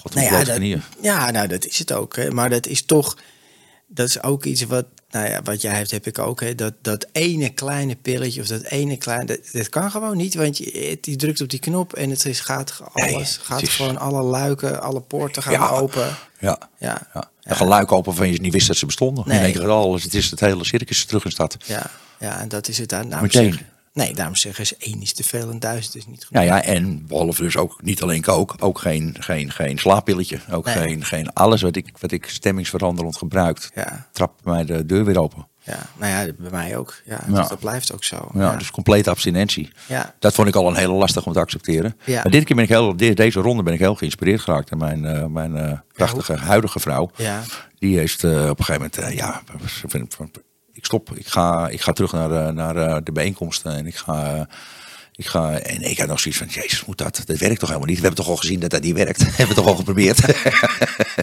God, 0.00 0.14
Nou 0.14 0.26
ja, 0.26 0.44
dat, 0.44 0.80
ja, 1.02 1.30
nou 1.30 1.46
dat 1.48 1.64
is 1.66 1.78
het 1.78 1.92
ook. 1.92 2.16
Hè. 2.16 2.30
Maar 2.30 2.50
dat 2.50 2.66
is 2.66 2.82
toch, 2.82 3.16
dat 3.86 4.08
is 4.08 4.22
ook 4.22 4.44
iets 4.44 4.62
wat, 4.62 4.86
nou 5.10 5.28
ja, 5.28 5.42
wat 5.42 5.60
jij 5.60 5.74
hebt, 5.74 5.90
heb 5.90 6.06
ik 6.06 6.18
ook. 6.18 6.40
Hè. 6.40 6.54
Dat, 6.54 6.72
dat 6.82 7.06
ene 7.12 7.48
kleine 7.48 7.96
pilletje 7.96 8.40
of 8.40 8.46
dat 8.46 8.62
ene 8.62 8.96
kleine, 8.96 9.24
dat, 9.24 9.38
dat 9.52 9.68
kan 9.68 9.90
gewoon 9.90 10.16
niet. 10.16 10.34
Want 10.34 10.58
je, 10.58 10.98
je 11.00 11.16
drukt 11.16 11.40
op 11.40 11.48
die 11.48 11.58
knop 11.58 11.92
en 11.92 12.10
het 12.10 12.24
is, 12.24 12.40
gaat 12.40 12.80
alles, 12.92 13.38
gaat 13.42 13.62
is- 13.62 13.74
gewoon 13.76 13.98
alle 13.98 14.22
luiken, 14.22 14.82
alle 14.82 15.00
poorten 15.00 15.42
gaan 15.42 15.52
Ja. 15.52 15.68
open. 15.68 16.16
Ja. 16.38 16.58
Ja, 16.78 17.08
Ja. 17.14 17.30
Een 17.42 17.56
geluik 17.56 17.92
open 17.92 18.14
van 18.14 18.32
je 18.32 18.40
niet 18.40 18.52
wist 18.52 18.66
dat 18.66 18.76
ze 18.76 18.86
bestonden. 18.86 19.24
Nee. 19.28 19.38
In 19.38 19.44
één 19.44 19.52
keer 19.52 19.68
alles. 19.68 20.02
Het 20.02 20.14
is 20.14 20.30
het 20.30 20.40
hele 20.40 20.64
circus 20.64 21.04
terug 21.04 21.24
in 21.24 21.30
stad. 21.30 21.56
ja, 21.66 21.90
ja, 22.18 22.40
en 22.40 22.48
dat 22.48 22.68
is 22.68 22.78
het. 22.78 22.88
daar- 22.88 23.02
Daarom 23.08 23.22
Meteen. 23.22 23.50
zeggen- 23.52 23.68
nee, 23.92 24.14
daarom 24.14 24.36
zeggen 24.36 24.66
ze 24.66 24.76
één 24.78 25.02
is 25.02 25.12
te 25.12 25.22
veel 25.24 25.50
en 25.50 25.58
duizend 25.58 25.96
is 25.96 26.06
niet 26.06 26.24
goed. 26.24 26.32
Nou 26.34 26.46
ja, 26.46 26.62
en 26.62 27.06
behalve 27.06 27.42
dus 27.42 27.56
ook 27.56 27.82
niet 27.82 28.02
alleen 28.02 28.22
kook, 28.22 28.54
ook 28.58 28.78
geen, 28.78 29.16
geen, 29.20 29.50
geen 29.50 29.78
slaappilletje. 29.78 30.40
Ook 30.50 30.64
Nee. 30.64 30.74
geen, 30.74 31.04
geen 31.04 31.32
alles 31.32 31.62
wat 31.62 31.76
ik, 31.76 31.88
wat 32.00 32.12
ik 32.12 32.28
stemmingsveranderend 32.28 33.16
gebruikt. 33.16 33.70
Ja. 33.74 34.08
Trapt 34.12 34.44
mij 34.44 34.64
de 34.64 34.86
deur 34.86 35.04
weer 35.04 35.18
open. 35.20 35.48
Ja, 35.64 35.78
nou 35.98 36.12
ja, 36.26 36.32
bij 36.38 36.50
mij 36.50 36.76
ook. 36.76 36.94
Ja, 37.04 37.20
Ja. 37.28 37.34
Dus 37.34 37.48
dat 37.48 37.58
blijft 37.60 37.92
ook 37.94 38.04
zo. 38.04 38.28
Ja, 38.34 38.56
Dus 38.56 38.70
complete 38.70 39.10
abstinentie. 39.10 39.70
Ja. 39.88 40.14
Dat 40.18 40.34
vond 40.34 40.48
ik 40.48 40.54
al 40.54 40.68
een 40.68 40.76
hele 40.76 40.92
lastig 40.92 41.26
om 41.26 41.32
te 41.32 41.38
accepteren. 41.38 41.96
Ja. 42.04 42.22
Maar 42.22 42.32
dit 42.32 42.44
keer 42.44 42.54
ben 42.56 42.64
ik 42.64 42.70
heel, 42.70 42.96
de- 42.96 43.14
deze 43.14 43.40
ronde 43.40 43.62
ben 43.62 43.72
ik 43.72 43.78
heel 43.78 43.94
geïnspireerd 43.94 44.40
geraakt. 44.40 44.70
En 44.70 44.78
mijn, 44.78 45.04
eh, 45.04 45.26
mijn 45.26 45.56
eh, 45.56 45.78
prachtige 45.92 46.34
huidige 46.36 46.80
vrouw, 46.80 47.10
Ja. 47.16 47.42
die 47.78 47.98
heeft 47.98 48.24
eh, 48.24 48.30
op 48.48 48.58
een 48.58 48.64
gegeven 48.64 48.90
moment, 48.96 49.16
ja, 49.16 49.42
ik 50.80 50.86
stop, 50.86 51.10
ik 51.14 51.26
ga, 51.26 51.68
ik 51.68 51.80
ga 51.80 51.92
terug 51.92 52.12
naar, 52.12 52.30
eh, 52.30 52.52
naar 52.52 52.76
eh, 52.76 52.96
de 53.04 53.12
bijeenkomsten 53.12 53.76
en 53.76 53.86
ik 53.86 53.96
ga... 53.96 54.34
eh, 54.34 54.42
ik 55.14 55.26
ga, 55.26 55.58
en 55.58 55.82
ik 55.90 55.98
had 55.98 56.08
nog 56.08 56.20
zoiets 56.20 56.40
van, 56.40 56.48
jezus, 56.50 56.84
moet 56.84 56.98
dat? 56.98 57.22
Dat 57.24 57.38
werkt 57.38 57.58
toch 57.58 57.68
helemaal 57.68 57.88
niet? 57.88 57.96
We 58.00 58.06
hebben 58.06 58.24
toch 58.24 58.32
al 58.34 58.36
gezien 58.40 58.60
dat 58.60 58.70
dat 58.70 58.82
niet 58.82 58.94
werkt? 58.94 59.20
hebben 59.36 59.48
we 59.48 59.54
toch 59.54 59.66
al 59.66 59.74
geprobeerd? 59.76 60.20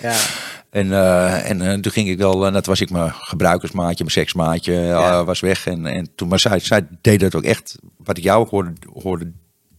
Ja. 0.01 0.16
En, 0.70 0.91
eh, 0.91 1.49
en 1.49 1.62
eh, 1.62 1.74
toen 1.74 1.91
ging 1.91 2.10
ik 2.10 2.18
wel, 2.18 2.45
en 2.45 2.53
dat 2.53 2.66
was 2.66 2.82
ik 2.82 2.89
mijn 2.89 3.12
gebruikersmaatje, 3.14 4.03
mijn 4.03 4.12
seksmaatje, 4.12 4.74
eh, 4.74 4.88
Ja. 4.88 5.24
was 5.24 5.39
weg. 5.39 5.68
En, 5.68 5.86
en 5.86 6.08
toen, 6.16 6.28
maar 6.28 6.39
zij, 6.39 6.60
zij 6.60 6.88
deed 7.01 7.20
dat 7.20 7.36
ook 7.36 7.43
echt, 7.43 7.78
wat 7.97 8.18
ik 8.18 8.24
jou 8.24 8.39
ook 8.39 8.49
hoorde, 8.49 8.74
hoorde 9.01 9.32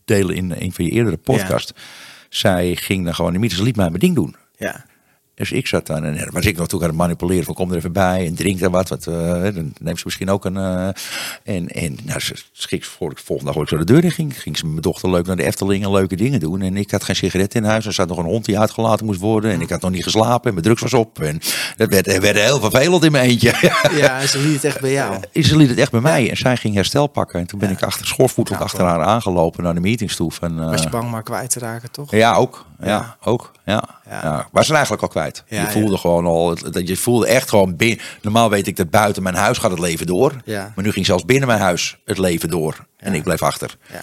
delen 0.04 0.34
in 0.36 0.54
een 0.58 0.72
van 0.72 0.84
je 0.84 0.90
eerdere 0.90 1.16
podcast. 1.16 1.72
Zij 2.28 2.76
ging 2.76 3.04
dan 3.04 3.14
gewoon 3.14 3.34
in 3.34 3.40
de 3.40 3.48
ze 3.48 3.62
liet 3.62 3.76
mij 3.76 3.88
mijn 3.88 4.00
ding 4.00 4.14
doen. 4.14 4.36
Ja. 4.56 4.84
Dus 5.38 5.52
ik 5.52 5.66
zat 5.66 5.86
dan 5.86 6.04
en 6.04 6.16
dan 6.16 6.28
was 6.30 6.44
ik 6.44 6.56
nog 6.56 6.68
toen 6.68 6.80
aan 6.82 6.88
het 6.88 6.96
manipuleren 6.96 7.44
van 7.44 7.54
kom 7.54 7.70
er 7.70 7.76
even 7.76 7.92
bij 7.92 8.26
en 8.26 8.34
drink 8.34 8.60
er 8.60 8.70
wat. 8.70 8.88
wat 8.88 9.06
eh, 9.06 9.14
dan 9.42 9.72
neemt 9.80 9.98
ze 9.98 10.02
misschien 10.04 10.30
ook 10.30 10.44
een... 10.44 10.56
eh, 10.56 10.88
en 11.44 11.68
en 11.68 11.98
nou, 12.04 12.20
ze 12.20 12.34
schik 12.52 12.84
voor 12.84 13.14
de 13.14 13.20
volgende 13.24 13.52
dag 13.52 13.62
ik 13.62 13.68
zo 13.68 13.76
de 13.76 13.84
deur 13.84 14.04
in 14.04 14.10
ging. 14.10 14.42
Ging 14.42 14.56
ze 14.56 14.62
met 14.62 14.72
mijn 14.72 14.82
dochter 14.82 15.10
leuk 15.10 15.26
naar 15.26 15.36
de 15.36 15.44
Efteling 15.44 15.84
en 15.84 15.90
leuke 15.90 16.16
dingen 16.16 16.40
doen. 16.40 16.60
En 16.60 16.76
ik 16.76 16.90
had 16.90 17.04
geen 17.04 17.16
sigaret 17.16 17.54
in 17.54 17.64
huis. 17.64 17.86
Er 17.86 17.92
zat 17.92 18.08
nog 18.08 18.18
een 18.18 18.24
hond 18.24 18.44
die 18.44 18.58
uitgelaten 18.58 19.06
moest 19.06 19.20
worden. 19.20 19.50
En 19.50 19.60
ik 19.60 19.70
had 19.70 19.80
nog 19.80 19.90
niet 19.90 20.02
geslapen 20.02 20.48
en 20.48 20.52
mijn 20.52 20.64
drugs 20.64 20.82
was 20.82 20.94
op. 20.94 21.20
En 21.22 21.40
dat 21.76 21.88
werd, 21.88 22.18
werd 22.18 22.38
heel 22.38 22.60
vervelend 22.60 23.04
in 23.04 23.12
mijn 23.12 23.28
eentje. 23.30 23.54
ja, 23.96 24.26
ze 24.26 24.38
liet 24.38 24.54
het 24.54 24.64
echt 24.64 24.80
bij 24.80 24.92
jou. 24.92 25.20
Ze 25.32 25.56
liet 25.56 25.68
het 25.68 25.78
echt 25.78 25.90
bij 25.90 26.00
mij 26.00 26.30
en 26.30 26.36
zij 26.36 26.56
ging 26.56 26.74
herstel 26.74 27.06
pakken. 27.06 27.40
En 27.40 27.46
toen 27.46 27.58
ben 27.58 27.70
ik 27.70 27.82
achter 27.82 28.06
schoorvoetend 28.06 28.58
Ja, 28.58 28.64
achter 28.64 28.84
haar 28.84 29.02
aangelopen 29.02 29.62
naar 29.62 29.74
de 29.74 29.80
meetings 29.80 30.16
toe. 30.16 30.32
Van, 30.32 30.60
eh, 30.60 30.70
Was 30.70 30.82
je 30.82 30.88
bang 30.88 31.10
maar 31.10 31.22
kwijt 31.22 31.50
te 31.50 31.58
raken, 31.58 31.90
toch? 31.90 32.10
ja, 32.10 32.34
ook. 32.34 32.66
Ja, 32.80 33.16
ook. 33.24 33.52
Ja. 33.64 33.84
Ja. 34.10 34.22
Ja. 34.22 34.48
Er 34.52 34.72
eigenlijk 34.72 35.02
al 35.02 35.08
kwijt. 35.08 35.44
Ja, 35.46 35.60
je 35.60 35.66
voelde 35.66 35.92
ja. 35.92 35.98
gewoon 35.98 36.26
al, 36.26 36.56
dat 36.70 36.88
je 36.88 36.96
voelde 36.96 37.26
echt 37.26 37.48
gewoon 37.48 37.76
binnen. 37.76 38.04
Normaal 38.22 38.50
weet 38.50 38.66
ik 38.66 38.76
dat 38.76 38.90
buiten 38.90 39.22
mijn 39.22 39.34
huis 39.34 39.58
gaat 39.58 39.70
het 39.70 39.80
leven 39.80 40.06
door. 40.06 40.32
Ja. 40.44 40.72
Maar 40.74 40.84
nu 40.84 40.92
ging 40.92 41.06
zelfs 41.06 41.24
binnen 41.24 41.48
mijn 41.48 41.60
huis 41.60 41.98
het 42.04 42.18
leven 42.18 42.48
door. 42.50 42.86
En 42.96 43.14
ik 43.14 43.22
bleef 43.22 43.42
achter. 43.42 43.76
Ja. 43.92 44.00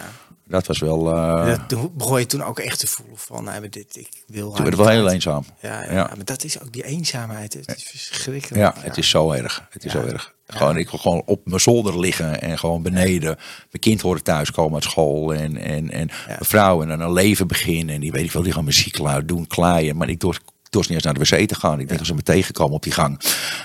Dat 0.47 0.67
was 0.67 0.79
wel. 0.79 1.15
eh 1.15 1.45
Dat, 1.45 1.69
toen 1.69 1.91
begon 1.93 2.19
je 2.19 2.25
toen 2.25 2.43
ook 2.43 2.59
echt 2.59 2.79
te 2.79 2.87
voelen 2.87 3.17
van, 3.17 3.43
nee, 3.43 3.59
maar 3.59 3.69
dit, 3.69 3.95
ik 3.95 4.09
wil 4.27 4.51
toen 4.51 4.63
werd 4.63 4.77
het 4.77 4.85
wel 4.85 4.95
heel 4.95 5.09
eenzaam. 5.09 5.45
Ja, 5.61 5.83
ja, 5.83 5.91
Ja. 5.91 6.11
maar 6.15 6.25
dat 6.25 6.43
is 6.43 6.61
ook 6.61 6.73
die 6.73 6.83
eenzaamheid. 6.85 7.53
Het 7.53 7.75
is 7.75 7.83
verschrikkelijk. 8.07 8.61
Ja, 8.61 8.73
het 8.77 8.97
is 8.97 9.09
zo 9.09 9.31
erg. 9.31 9.67
Het 9.69 9.85
is 9.85 9.91
zo 9.91 10.01
erg. 10.01 10.33
Gewoon, 10.47 10.77
ik 10.77 10.89
wil 10.89 10.99
gewoon 10.99 11.21
op 11.25 11.41
mijn 11.45 11.59
zolder 11.59 11.99
liggen 11.99 12.41
en 12.41 12.57
gewoon 12.59 12.81
beneden. 12.81 13.35
Mijn 13.71 13.79
kind 13.79 14.01
hoorde 14.01 14.21
thuiskomen 14.21 14.73
uit 14.73 14.83
school 14.83 15.33
en, 15.33 15.57
en, 15.57 15.91
en 15.91 16.09
mijn 16.27 16.37
vrouw 16.45 16.81
en 16.81 16.87
dan 16.87 16.99
een 16.99 17.13
leven 17.13 17.47
beginnen. 17.47 17.95
En 17.95 18.01
die 18.01 18.11
weet 18.11 18.25
ik 18.25 18.31
wel, 18.31 18.43
die 18.43 18.51
gaan 18.53 18.63
muziek 18.63 18.97
luid 18.97 19.27
doen, 19.27 19.47
klaaien. 19.47 19.97
Maar 19.97 20.09
ik 20.09 20.19
dorst, 20.19 20.41
dorst 20.69 20.89
niet 20.89 20.97
eens 20.97 21.13
naar 21.13 21.23
de 21.27 21.37
wc 21.37 21.47
te 21.47 21.55
gaan. 21.55 21.79
Ik 21.79 21.87
denk 21.87 21.99
dat 21.99 22.07
ze 22.07 22.13
me 22.13 22.23
tegenkomen 22.23 22.75
op 22.75 22.83
die 22.83 22.91
gang. 22.93 23.19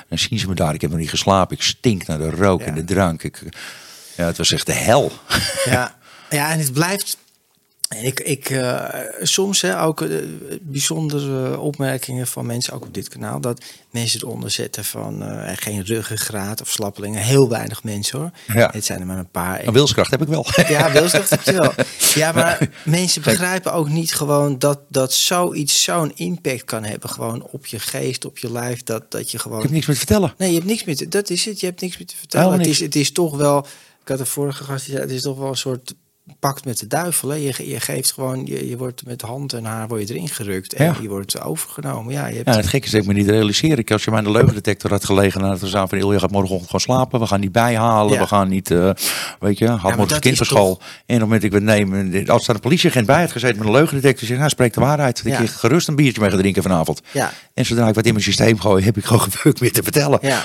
Dan 0.09 0.19
zien 0.19 0.39
ze 0.39 0.49
me 0.49 0.55
daar. 0.55 0.75
Ik 0.75 0.81
heb 0.81 0.91
nog 0.91 0.99
niet 0.99 1.11
geslapen. 1.11 1.57
Ik 1.57 1.63
stink 1.63 2.07
naar 2.07 2.19
de 2.19 2.31
rook 2.31 2.61
en 2.61 2.75
de 2.75 2.85
drank. 2.85 3.23
Ik, 3.23 3.43
ja, 4.17 4.27
het 4.27 4.37
was 4.37 4.53
echt 4.53 4.67
de 4.67 4.73
hel. 4.73 5.13
Ja. 5.65 5.95
ja, 6.31 6.51
en 6.51 6.59
het 6.59 6.73
blijft... 6.73 7.17
En 7.97 8.05
ik, 8.05 8.21
ik 8.21 8.51
uh, 8.51 8.85
soms 9.21 9.61
hè, 9.61 9.83
ook 9.83 10.01
uh, 10.01 10.25
bijzondere 10.61 11.59
opmerkingen 11.59 12.27
van 12.27 12.47
mensen, 12.47 12.73
ook 12.73 12.85
op 12.85 12.95
dit 12.95 13.09
kanaal, 13.09 13.41
dat 13.41 13.65
mensen 13.91 14.21
eronder 14.21 14.51
zetten 14.51 14.85
van 14.85 15.23
uh, 15.23 15.51
geen 15.55 15.85
ruggengraat 15.85 16.61
of 16.61 16.71
slappelingen. 16.71 17.23
Heel 17.23 17.49
weinig 17.49 17.83
mensen 17.85 18.19
hoor. 18.19 18.31
Ja. 18.55 18.71
Het 18.73 18.85
zijn 18.85 19.01
er 19.01 19.07
maar 19.07 19.19
een 19.19 19.31
paar. 19.31 19.67
Een 19.67 19.73
wilskracht 19.73 20.11
heb 20.11 20.23
ik 20.23 20.29
wel. 20.29 20.47
Ja, 20.69 20.93
wilskracht 20.93 21.31
heb 21.31 21.43
je 21.43 21.53
wel. 21.53 21.73
Ja, 22.15 22.33
maar 22.33 22.69
mensen 22.85 23.23
begrijpen 23.23 23.73
ook 23.73 23.89
niet 23.89 24.15
gewoon 24.15 24.59
dat, 24.59 24.79
dat 24.89 25.13
zoiets 25.13 25.83
zo'n 25.83 26.13
impact 26.15 26.65
kan 26.65 26.85
hebben. 26.85 27.11
Gewoon 27.11 27.43
op 27.43 27.67
je 27.67 27.79
geest, 27.79 28.25
op 28.25 28.39
je 28.39 28.53
lijf. 28.53 28.83
Dat, 28.83 29.11
dat 29.11 29.31
je 29.31 29.39
gewoon. 29.39 29.57
Ik 29.57 29.65
heb 29.65 29.73
niks 29.73 29.87
meer 29.87 29.97
te 29.97 30.07
vertellen. 30.07 30.35
Nee, 30.39 30.49
je 30.49 30.55
hebt 30.55 30.67
niks 30.67 30.85
meer 30.85 30.97
te, 30.97 31.09
Dat 31.09 31.31
is 31.31 31.45
het. 31.45 31.61
Je 31.61 31.67
hebt 31.67 31.81
niks 31.81 31.99
meer 31.99 32.07
te 32.07 32.17
vertellen. 32.17 32.59
Het 32.59 32.67
is, 32.67 32.81
het 32.81 32.97
is 32.97 33.13
toch 33.13 33.37
wel. 33.37 33.67
Ik 34.03 34.09
had 34.09 34.19
de 34.19 34.27
vorige 34.27 34.65
gast 34.65 34.85
die 34.85 34.95
zei, 34.95 35.07
het 35.07 35.15
is 35.15 35.23
toch 35.23 35.39
wel 35.39 35.49
een 35.49 35.57
soort 35.57 35.95
pakt 36.39 36.65
met 36.65 36.79
de 36.79 36.87
duivel. 36.87 37.29
Hè. 37.29 37.35
Je, 37.35 37.69
je 37.69 37.81
geeft 37.81 38.13
gewoon, 38.13 38.47
je, 38.47 38.69
je 38.69 38.77
wordt 38.77 39.07
met 39.07 39.23
hand 39.23 39.53
en 39.53 39.65
haar 39.65 39.89
word 39.89 40.09
je 40.09 40.15
erin 40.15 40.29
gerukt 40.29 40.73
en 40.73 40.85
Ja. 40.85 40.97
je 41.03 41.09
wordt 41.09 41.41
overgenomen. 41.41 42.13
Ja, 42.13 42.27
je 42.27 42.35
hebt, 42.37 42.49
Ja, 42.49 42.57
het 42.57 42.67
gekke 42.67 42.87
is 42.87 42.93
dat 42.93 43.01
ik 43.01 43.07
me 43.07 43.13
niet 43.15 43.29
realiseer. 43.29 43.79
Ik, 43.79 43.91
als 43.91 44.05
je 44.05 44.11
mij 44.11 44.19
in 44.19 44.25
de 44.25 44.31
leugendetector 44.31 44.91
had 44.91 45.05
gelegen, 45.05 45.41
dan 45.41 45.51
had 45.51 45.61
we 45.61 45.69
van 45.69 45.99
Ilja 45.99 46.19
gaat 46.19 46.31
morgenochtend 46.31 46.71
gewoon 46.71 46.97
slapen. 46.97 47.21
We 47.21 47.27
gaan 47.27 47.41
niet 47.41 47.53
bijhalen. 47.53 48.13
Ja. 48.13 48.21
We 48.21 48.27
gaan 48.27 48.49
niet, 48.49 48.71
eh, 48.71 48.91
weet 49.41 49.59
je, 49.59 49.69
had 49.69 49.97
morgen 49.97 50.21
kind 50.21 50.37
van 50.37 50.47
school. 50.47 50.79
En 50.81 50.83
op 50.83 51.07
het 51.07 51.19
moment 51.21 51.43
ik 51.45 51.53
het 51.53 51.63
neem, 51.63 52.29
als 52.29 52.47
daar 52.47 52.55
een 52.55 52.61
politieagent 52.63 53.07
bij 53.07 53.21
had 53.21 53.33
gezeten 53.33 53.57
met 53.59 53.67
een 53.67 53.73
leugendetector, 53.73 54.27
zeg, 54.27 54.37
nou 54.39 54.49
spreek 54.51 54.73
de 54.75 54.81
waarheid. 54.81 55.23
Ik 55.25 55.35
gerust 55.51 55.89
een 55.89 55.97
biertje 55.97 56.21
mee 56.21 56.31
ga 56.31 56.37
drinken 56.37 56.63
vanavond. 56.63 57.01
ja, 57.13 57.33
En 57.55 57.65
zodra 57.67 57.89
ik 57.89 57.95
wat 57.95 58.05
in 58.07 58.13
mijn 58.13 58.25
systeem 58.25 58.61
gooi, 58.61 58.85
heb 58.85 58.97
ik 58.97 59.05
gewoon 59.05 59.23
gebeurd 59.31 59.61
meer 59.61 59.73
te 59.73 59.83
vertellen. 59.83 60.19
ja. 60.23 60.43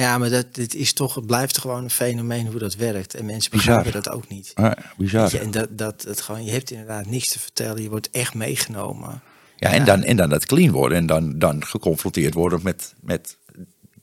Ja, 0.00 0.18
maar 0.18 0.30
dat, 0.30 0.54
dit 0.54 0.74
is 0.74 0.92
toch, 0.92 1.14
het 1.14 1.26
blijft 1.26 1.58
gewoon 1.58 1.84
een 1.84 1.90
fenomeen 1.90 2.46
hoe 2.46 2.58
dat 2.58 2.74
werkt. 2.74 3.14
En 3.14 3.24
mensen 3.24 3.50
begrijpen 3.50 3.92
dat 3.92 4.10
ook 4.10 4.28
niet. 4.28 4.52
Ja, 4.54 4.76
bizar. 4.96 5.30
Je, 5.30 5.38
en 5.38 5.50
dat, 5.50 5.68
dat 5.70 6.02
het 6.02 6.20
gewoon, 6.20 6.44
je 6.44 6.50
hebt 6.50 6.70
inderdaad 6.70 7.06
niks 7.06 7.28
te 7.32 7.38
vertellen. 7.38 7.82
Je 7.82 7.88
wordt 7.88 8.10
echt 8.10 8.34
meegenomen. 8.34 9.22
Ja, 9.56 9.70
en 9.70 9.84
dan, 9.84 10.02
en 10.02 10.16
dan 10.16 10.28
dat 10.28 10.46
clean 10.46 10.70
worden. 10.70 10.98
En 10.98 11.06
dan, 11.06 11.38
dan 11.38 11.64
geconfronteerd 11.64 12.34
worden 12.34 12.60
met, 12.62 12.94
met... 13.00 13.36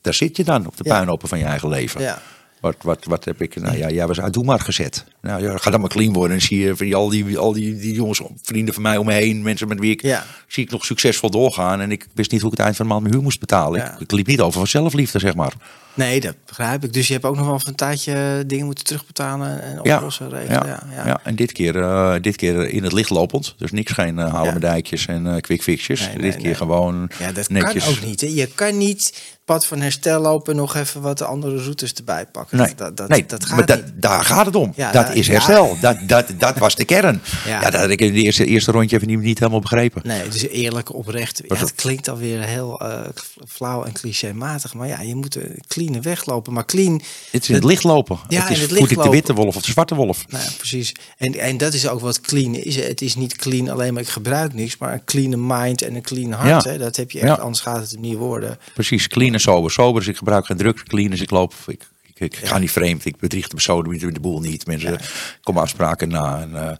Daar 0.00 0.14
zit 0.14 0.36
je 0.36 0.44
dan 0.44 0.66
op 0.66 0.76
de 0.76 0.84
puinhopen 0.84 1.28
van 1.28 1.38
je 1.38 1.44
eigen 1.44 1.68
leven. 1.68 2.00
Ja. 2.00 2.22
Wat, 2.60 2.76
wat, 2.82 3.04
wat 3.04 3.24
heb 3.24 3.42
ik... 3.42 3.60
Nou 3.60 3.76
ja, 3.76 3.90
jij 3.90 4.06
was 4.06 4.20
uit 4.20 4.32
Doe 4.32 4.44
maar 4.44 4.60
gezet. 4.60 5.04
Nou 5.28 5.42
ja, 5.42 5.56
ga 5.56 5.70
dan 5.70 5.80
maar 5.80 5.88
clean 5.88 6.12
worden. 6.12 6.36
En 6.36 6.42
zie 6.42 6.58
je 6.58 6.76
van 6.76 6.94
al, 6.94 7.08
die, 7.08 7.38
al 7.38 7.52
die, 7.52 7.76
die 7.76 7.94
jongens, 7.94 8.20
vrienden 8.42 8.74
van 8.74 8.82
mij 8.82 8.96
om 8.96 9.06
me 9.06 9.12
heen. 9.12 9.42
Mensen 9.42 9.68
met 9.68 9.78
wie 9.78 9.90
ik... 9.90 10.02
Ja. 10.02 10.24
Zie 10.46 10.64
ik 10.64 10.70
nog 10.70 10.84
succesvol 10.84 11.30
doorgaan. 11.30 11.80
En 11.80 11.90
ik 11.90 12.06
wist 12.14 12.30
niet 12.30 12.40
hoe 12.40 12.50
ik 12.50 12.56
het 12.56 12.64
eind 12.66 12.76
van 12.76 12.86
de 12.86 12.92
maand 12.92 13.04
mijn 13.04 13.14
huur 13.14 13.24
moest 13.24 13.40
betalen. 13.40 13.80
Ja. 13.80 13.92
Ik, 13.94 14.00
ik 14.00 14.12
liep 14.12 14.26
niet 14.26 14.40
over 14.40 14.58
van 14.58 14.66
zelfliefde, 14.66 15.18
zeg 15.18 15.34
maar. 15.34 15.52
Nee, 15.94 16.20
dat 16.20 16.34
begrijp 16.46 16.84
ik. 16.84 16.92
Dus 16.92 17.06
je 17.06 17.12
hebt 17.12 17.24
ook 17.24 17.36
nog 17.36 17.46
wel 17.46 17.58
van 17.58 17.68
een 17.68 17.74
tijdje 17.74 18.44
dingen 18.46 18.66
moeten 18.66 18.84
terugbetalen 18.84 19.62
en 19.62 19.80
Ja, 19.82 19.96
oplossen, 19.96 20.28
regelen. 20.30 20.66
Ja, 20.66 20.82
ja, 20.94 21.06
ja. 21.06 21.20
en 21.22 21.36
dit 21.36 21.52
keer, 21.52 21.82
eh, 21.82 22.14
dit 22.20 22.36
keer 22.36 22.68
in 22.68 22.82
het 22.82 22.92
licht 22.92 23.10
lopend. 23.10 23.54
Dus 23.58 23.70
niks, 23.70 23.92
geen 23.92 24.18
uh, 24.18 24.32
halen 24.32 24.60
dijkjes 24.60 25.06
en 25.06 25.26
eh 25.26 25.40
quick 25.40 25.62
fixjes. 25.62 26.00
Nee, 26.00 26.18
dit 26.18 26.34
keer 26.36 26.44
nee. 26.44 26.54
gewoon 26.54 27.10
Ja, 27.18 27.32
dat 27.32 27.48
netjes. 27.48 27.84
kan 27.84 27.92
ook 27.92 28.02
niet. 28.04 28.20
Hè. 28.20 28.26
Je 28.26 28.46
kan 28.46 28.78
niet 28.78 29.22
pad 29.44 29.66
van 29.66 29.80
herstel 29.80 30.20
lopen 30.20 30.52
en 30.52 30.58
nog 30.58 30.74
even 30.76 31.00
wat 31.00 31.22
andere 31.22 31.62
routes 31.62 31.92
erbij 31.92 32.26
pakken. 32.26 32.58
Nee, 32.58 32.72
dat, 32.76 32.96
dat, 32.96 33.08
nee 33.08 33.26
dat 33.26 33.48
maar 33.48 33.58
gaat 33.58 33.66
dat, 33.66 33.84
niet. 33.84 34.02
daar 34.02 34.24
gaat 34.24 34.46
het 34.46 34.54
om. 34.54 34.72
Ja, 34.76 34.92
dat 34.92 35.14
is 35.18 35.26
ja. 35.26 35.32
herstel. 35.32 35.76
Dat, 35.80 35.96
dat, 36.02 36.26
dat 36.38 36.58
was 36.58 36.74
de 36.74 36.84
kern. 36.84 37.22
Ja. 37.46 37.60
Ja. 37.60 37.70
dat 37.70 37.80
had 37.80 37.90
ik 37.90 38.00
in 38.00 38.06
het 38.06 38.16
eerste, 38.24 38.44
eerste 38.44 38.70
rondje 38.72 38.96
even 38.96 39.08
niet, 39.08 39.18
niet 39.18 39.38
helemaal 39.38 39.60
begrepen. 39.60 40.02
Nee, 40.04 40.22
het 40.22 40.34
is 40.34 40.48
eerlijk, 40.48 40.94
oprecht. 40.94 41.42
Ja, 41.48 41.56
het 41.56 41.74
klinkt 41.74 42.08
alweer 42.08 42.42
heel 42.42 42.80
eh, 42.80 43.00
flauw 43.48 43.84
en 43.84 43.92
clichématig. 43.92 44.74
Maar 44.74 44.88
ja, 44.88 45.00
je 45.00 45.14
moet 45.14 45.34
een 45.34 45.62
clean 45.66 46.02
weglopen. 46.02 46.52
Maar 46.52 46.64
clean, 46.64 47.02
Het 47.30 47.42
is 47.42 47.48
in 47.48 47.54
het 47.54 47.64
licht 47.64 47.84
lopen. 47.84 48.18
Ja, 48.28 48.42
het 48.42 48.50
is 48.50 48.60
het 48.60 48.72
voed 48.72 48.90
ik 48.90 49.02
de 49.02 49.08
witte 49.08 49.34
wolf 49.34 49.56
of 49.56 49.62
de 49.62 49.70
zwarte 49.70 49.94
wolf. 49.94 50.24
nou 50.28 50.44
precies. 50.58 50.92
En, 51.16 51.34
en 51.38 51.56
dat 51.56 51.74
is 51.74 51.88
ook 51.88 52.00
wat 52.00 52.20
clean 52.20 52.54
is. 52.54 52.76
Het 52.76 53.02
is 53.02 53.14
niet 53.16 53.36
clean 53.36 53.68
alleen 53.68 53.92
maar 53.92 54.02
ik 54.02 54.08
gebruik 54.08 54.54
niks. 54.54 54.76
Maar 54.76 54.92
een 54.92 55.04
clean 55.04 55.46
mind 55.46 55.82
en 55.82 55.94
een 55.94 56.02
clean 56.02 56.32
hart. 56.32 56.64
Ja. 56.64 56.70
Hè, 56.70 56.78
dat 56.78 56.96
heb 56.96 57.10
je 57.10 57.18
echt, 57.18 57.28
Ja. 57.28 57.34
anders 57.34 57.60
gaat 57.60 57.90
het 57.90 58.00
niet 58.00 58.16
worden. 58.16 58.58
Precies, 58.74 59.08
clean 59.08 59.32
en 59.32 59.40
sober. 59.40 59.70
Sober 59.70 60.02
is 60.02 60.08
ik 60.08 60.16
gebruik 60.16 60.46
geen 60.46 60.56
drugs. 60.56 60.82
Clean 60.82 61.12
is 61.12 61.20
ik 61.20 61.30
loop. 61.30 61.54
Ik, 61.66 61.88
ik, 62.20 62.36
ik 62.40 62.46
ga 62.48 62.58
niet 62.58 62.70
vreemd. 62.70 63.04
Ik 63.04 63.16
bedrieg 63.16 63.48
de 63.48 63.54
persoon, 63.54 63.84
de 63.98 64.12
de 64.12 64.20
boel 64.20 64.40
niet. 64.40 64.66
Mensen 64.66 64.98
komen 65.42 65.62
afspraken 65.62 66.08
na. 66.08 66.40
En, 66.40 66.68
eh, 66.68 66.76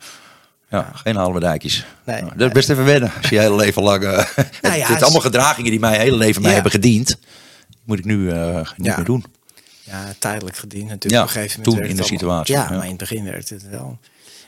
ja, 0.70 0.90
geen 0.94 1.16
halen 1.16 1.40
dijkjes. 1.40 1.84
Nee. 2.04 2.20
Nou, 2.22 2.36
dat 2.36 2.46
is 2.46 2.52
best 2.52 2.70
even 2.70 2.84
wennen. 2.84 3.12
Als 3.16 3.28
je 3.28 3.34
je 3.34 3.40
hele 3.40 3.56
leven 3.56 3.82
lang... 3.82 4.04
eh, 4.04 4.16
het, 4.34 4.48
ja, 4.76 4.86
het 4.86 5.02
allemaal 5.02 5.20
gedragingen 5.20 5.70
die 5.70 5.80
mij 5.80 5.98
hele 5.98 6.16
leven 6.16 6.40
mij 6.40 6.48
Ja. 6.50 6.54
hebben 6.54 6.72
gediend. 6.72 7.18
Moet 7.84 7.98
ik 7.98 8.04
nu 8.04 8.30
eh, 8.30 8.56
niet 8.76 8.86
Ja. 8.86 8.96
meer 8.96 9.04
doen. 9.04 9.24
Ja, 9.82 10.14
tijdelijk 10.18 10.56
gediend 10.56 10.88
natuurlijk. 10.88 11.12
Ja, 11.12 11.20
op 11.22 11.26
een 11.28 11.32
gegeven 11.34 11.60
moment 11.60 11.76
toen 11.82 11.90
in 11.90 11.96
de 11.96 12.02
allemaal. 12.02 12.18
situatie, 12.18 12.54
Ja, 12.54 12.62
ja. 12.62 12.70
maar 12.76 12.82
in 12.84 12.88
het 12.88 12.98
begin 12.98 13.24
werkte 13.24 13.54
het 13.54 13.68
wel. 13.68 13.98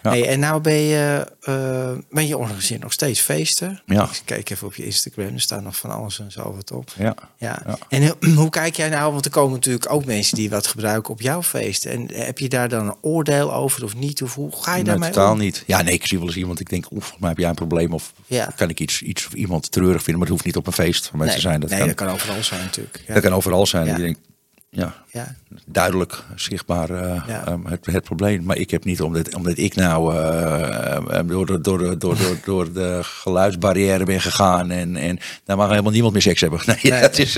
Ja. 0.03 0.11
Hey, 0.11 0.29
en 0.29 0.41
nou 0.41 0.61
ben 0.61 0.75
je, 0.75 1.27
eh 1.41 1.91
ben 2.11 2.27
je 2.27 2.37
organiseert 2.39 2.83
nog 2.83 2.93
steeds 2.93 3.21
feesten. 3.21 3.83
Ja. 3.87 4.05
Ik 4.05 4.23
kijk 4.25 4.51
even 4.51 4.67
op 4.67 4.75
je 4.75 4.85
Instagram, 4.85 5.35
er 5.35 5.41
staat 5.41 5.63
nog 5.63 5.77
van 5.77 5.91
alles 5.91 6.21
en 6.21 6.33
zo 6.33 6.55
wat 6.55 6.71
op. 6.73 6.91
Ja. 6.99 7.15
Ja. 7.39 7.63
Ja. 7.67 7.79
En 7.89 8.03
hoe- 8.07 8.35
hoe 8.41 8.51
kijk 8.51 8.77
jij 8.77 8.89
nou, 8.89 9.13
want 9.13 9.25
er 9.25 9.31
komen 9.31 9.53
natuurlijk 9.53 9.93
ook 9.93 10.05
mensen 10.05 10.37
die 10.37 10.51
wat 10.51 10.67
gebruiken 10.67 11.13
op 11.13 11.21
jouw 11.21 11.43
feest. 11.43 11.85
En 11.85 12.07
heb 12.15 12.39
je 12.39 12.49
daar 12.49 12.69
dan 12.69 12.87
een 12.87 12.95
oordeel 13.01 13.55
over 13.55 13.85
of 13.85 13.97
niet? 13.97 14.23
Of 14.23 14.35
hoe 14.35 14.51
ga 14.57 14.71
je 14.71 14.77
Nee, 14.77 14.85
daarmee 14.85 15.11
totaal 15.11 15.33
om? 15.33 15.39
niet. 15.39 15.63
Ja, 15.67 15.83
nee, 15.83 15.95
ik 15.95 16.07
zie 16.07 16.19
wel 16.19 16.27
eens 16.27 16.37
iemand. 16.37 16.61
Ik 16.61 16.69
denk, 16.71 16.85
volgens 16.89 17.15
mij 17.19 17.29
heb 17.29 17.39
jij 17.39 17.49
een 17.49 17.55
probleem. 17.55 17.93
Of 17.93 18.13
Ja. 18.27 18.53
kan 18.57 18.69
ik 18.69 18.81
iets, 18.81 19.03
iets 19.03 19.27
of 19.27 19.33
iemand 19.33 19.71
treurig 19.73 20.03
vinden. 20.03 20.13
Maar 20.15 20.23
het 20.23 20.31
hoeft 20.31 20.45
niet 20.45 20.57
op 20.57 20.67
een 20.67 20.73
feest 20.73 21.07
van 21.07 21.19
mij 21.19 21.27
Nee, 21.27 21.37
te 21.37 21.43
zijn. 21.43 21.61
Dat, 21.61 21.69
nee, 21.71 21.79
kan, 21.79 21.89
dat 21.89 21.97
kan 21.97 22.09
overal 22.09 22.43
zijn 22.43 22.61
natuurlijk. 22.61 23.03
Ja. 23.07 23.15
dat 23.15 23.23
kan 23.23 23.33
overal 23.35 23.67
zijn. 23.67 23.87
Ja. 23.87 23.97
Je 23.97 24.03
denkt, 24.03 24.19
ja, 24.71 24.95
Ja. 25.13 25.35
duidelijk 25.67 26.25
zichtbaar 26.37 26.91
eh, 26.91 27.25
Ja. 27.27 27.47
ehm, 27.47 27.65
het, 27.67 27.87
het 27.87 28.05
probleem. 28.05 28.43
Maar 28.45 28.57
ik 28.57 28.71
heb 28.71 28.85
niet, 28.85 29.01
omdat, 29.03 29.35
omdat 29.35 29.59
ik 29.59 29.75
nou 29.75 30.15
eh, 30.17 30.97
eh, 30.97 31.27
door, 31.27 31.47
de, 31.47 31.61
door, 31.61 31.79
de, 31.79 31.97
door, 31.97 32.17
door, 32.19 32.37
door 32.45 32.73
de 32.73 32.99
geluidsbarrière 33.03 34.05
ben 34.05 34.21
gegaan. 34.21 34.71
En, 34.71 34.97
en 34.97 35.19
daar 35.45 35.57
mag 35.57 35.69
helemaal 35.69 35.93
niemand 35.93 36.13
meer 36.13 36.23
seks 36.23 36.41
hebben. 36.41 36.61
Nee, 36.67 36.79
Nee. 36.83 37.01
dat 37.01 37.19
is... 37.19 37.33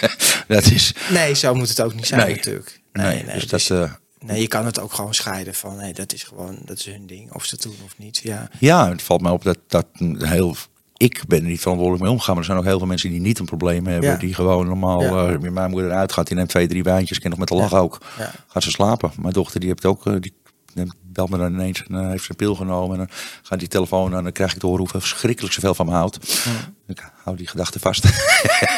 dat 0.48 0.64
is 0.64 0.94
Nee, 1.10 1.34
zo 1.34 1.54
moet 1.54 1.68
het 1.68 1.80
ook 1.80 1.94
niet 1.94 2.06
zijn 2.06 2.20
Nee. 2.26 2.34
natuurlijk. 2.34 2.80
nee, 2.92 3.24
dus 3.24 3.46
dat... 3.46 3.70
eh, 3.70 3.92
Nee, 4.20 4.40
je 4.40 4.48
kan 4.48 4.66
het 4.66 4.80
ook 4.80 4.92
gewoon 4.92 5.14
scheiden 5.14 5.54
van 5.54 5.76
nee, 5.76 5.92
dat 5.94 6.12
is 6.12 6.22
gewoon 6.22 6.58
dat 6.64 6.78
is 6.78 6.84
hun 6.84 7.06
ding. 7.06 7.32
Of 7.32 7.44
ze 7.44 7.54
het 7.54 7.62
doen 7.64 7.76
of 7.84 7.98
niet. 7.98 8.18
Ja. 8.22 8.48
Ja, 8.58 8.88
het 8.90 9.02
valt 9.02 9.20
mij 9.20 9.30
op 9.30 9.42
dat, 9.44 9.58
dat 9.66 9.86
heel. 10.18 10.56
Ik 10.98 11.22
ben 11.28 11.38
er 11.42 11.46
niet 11.48 11.60
verantwoordelijk 11.60 12.02
mee 12.04 12.12
omgegaan. 12.12 12.34
Maar 12.34 12.42
er 12.44 12.50
zijn 12.50 12.58
ook 12.58 12.68
heel 12.68 12.78
veel 12.78 12.86
mensen 12.86 13.10
die 13.10 13.20
niet 13.20 13.38
een 13.38 13.44
probleem 13.44 13.86
hebben. 13.86 14.10
Ja. 14.10 14.16
Die 14.16 14.34
gewoon 14.34 14.66
normaal. 14.66 15.02
Ja. 15.02 15.38
met 15.38 15.52
mijn 15.52 15.70
moeder 15.70 15.90
uitgaat. 15.92 16.26
Die 16.26 16.36
neemt 16.36 16.48
twee, 16.48 16.66
drie 16.68 16.82
wijntjes. 16.82 17.18
Ken 17.18 17.30
nog 17.30 17.38
met 17.38 17.48
de 17.48 17.54
lach 17.54 17.70
Ja. 17.70 17.78
ook. 17.78 17.98
Gaat 18.46 18.62
ze 18.62 18.70
slapen. 18.70 19.10
Mijn 19.20 19.32
dochter 19.32 19.60
die 19.60 19.68
heeft 19.68 19.84
ook. 19.86 20.06
eh, 20.06 20.14
die 20.20 20.32
neemt, 20.74 20.94
belt 21.02 21.30
me 21.30 21.38
dan 21.38 21.52
ineens. 21.52 21.84
En 21.88 22.00
eh, 22.00 22.08
heeft 22.08 22.24
ze 22.24 22.30
een 22.30 22.36
pil 22.36 22.54
genomen. 22.54 22.90
En 22.92 22.96
dan 23.06 23.16
gaat 23.42 23.58
die 23.58 23.68
telefoon. 23.68 24.14
En 24.14 24.22
dan 24.22 24.32
krijg 24.32 24.52
ik 24.52 24.58
te 24.58 24.66
horen 24.66 24.80
hoeveel 24.80 25.00
verschrikkelijk 25.00 25.54
zoveel 25.54 25.74
van 25.74 25.86
me 25.86 25.92
houdt. 25.92 26.18
Ik 26.86 27.10
hou 27.24 27.36
die 27.36 27.46
gedachte 27.48 27.78
vast. 27.78 28.04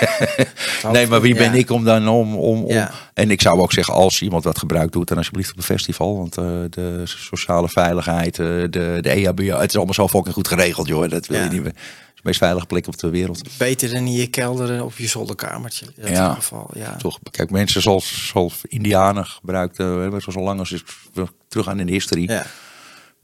nee, 0.92 1.06
maar 1.06 1.20
wie 1.20 1.34
ben 1.34 1.54
ik 1.54 1.70
om 1.70 1.84
dan 1.84 2.08
om. 2.08 2.34
om. 2.34 2.66
En 3.14 3.30
ik 3.30 3.40
zou 3.40 3.60
ook 3.60 3.72
zeggen, 3.72 3.94
als 3.94 4.22
iemand 4.22 4.44
wat 4.44 4.58
gebruikt 4.58 4.92
doet, 4.92 5.08
dan 5.08 5.16
alsjeblieft 5.16 5.50
op 5.50 5.56
een 5.56 5.62
festival. 5.62 6.16
Want 6.18 6.34
de 6.74 7.02
sociale 7.04 7.68
veiligheid, 7.68 8.36
de, 8.36 8.66
de 9.00 9.10
EHBO, 9.10 9.42
het 9.58 9.68
is 9.70 9.76
allemaal 9.76 9.94
zo 9.94 10.08
fucking 10.08 10.34
goed 10.34 10.48
geregeld, 10.48 10.88
joh. 10.88 11.08
Dat 11.10 11.26
wil 11.26 11.42
je 11.42 11.48
niet 11.48 11.62
meer. 11.62 11.74
De 12.20 12.26
meest 12.26 12.38
veilige 12.38 12.66
plek 12.66 12.86
op 12.86 12.98
de 12.98 13.10
wereld. 13.10 13.58
Beter 13.58 13.88
dan 13.88 13.96
in 14.06 14.12
je 14.12 14.26
kelder 14.26 14.70
en 14.70 14.82
op 14.82 14.96
je 14.96 15.06
zolderkamertje. 15.06 15.86
In 15.96 16.12
Ja. 16.12 16.34
geval. 16.34 16.70
Ja. 16.74 16.96
Toch, 16.96 17.18
kijk, 17.30 17.50
mensen 17.50 17.82
zoals, 17.82 18.26
zoals 18.28 18.60
Indianen 18.68 19.26
gebruikten, 19.26 20.12
eh, 20.12 20.20
zo 20.32 20.40
lang 20.40 20.58
als 20.58 20.72
ik 20.72 20.82
terug 21.48 21.68
aan 21.68 21.80
in 21.80 21.86
de 21.86 21.92
history, 21.92 22.30
Ja. 22.30 22.46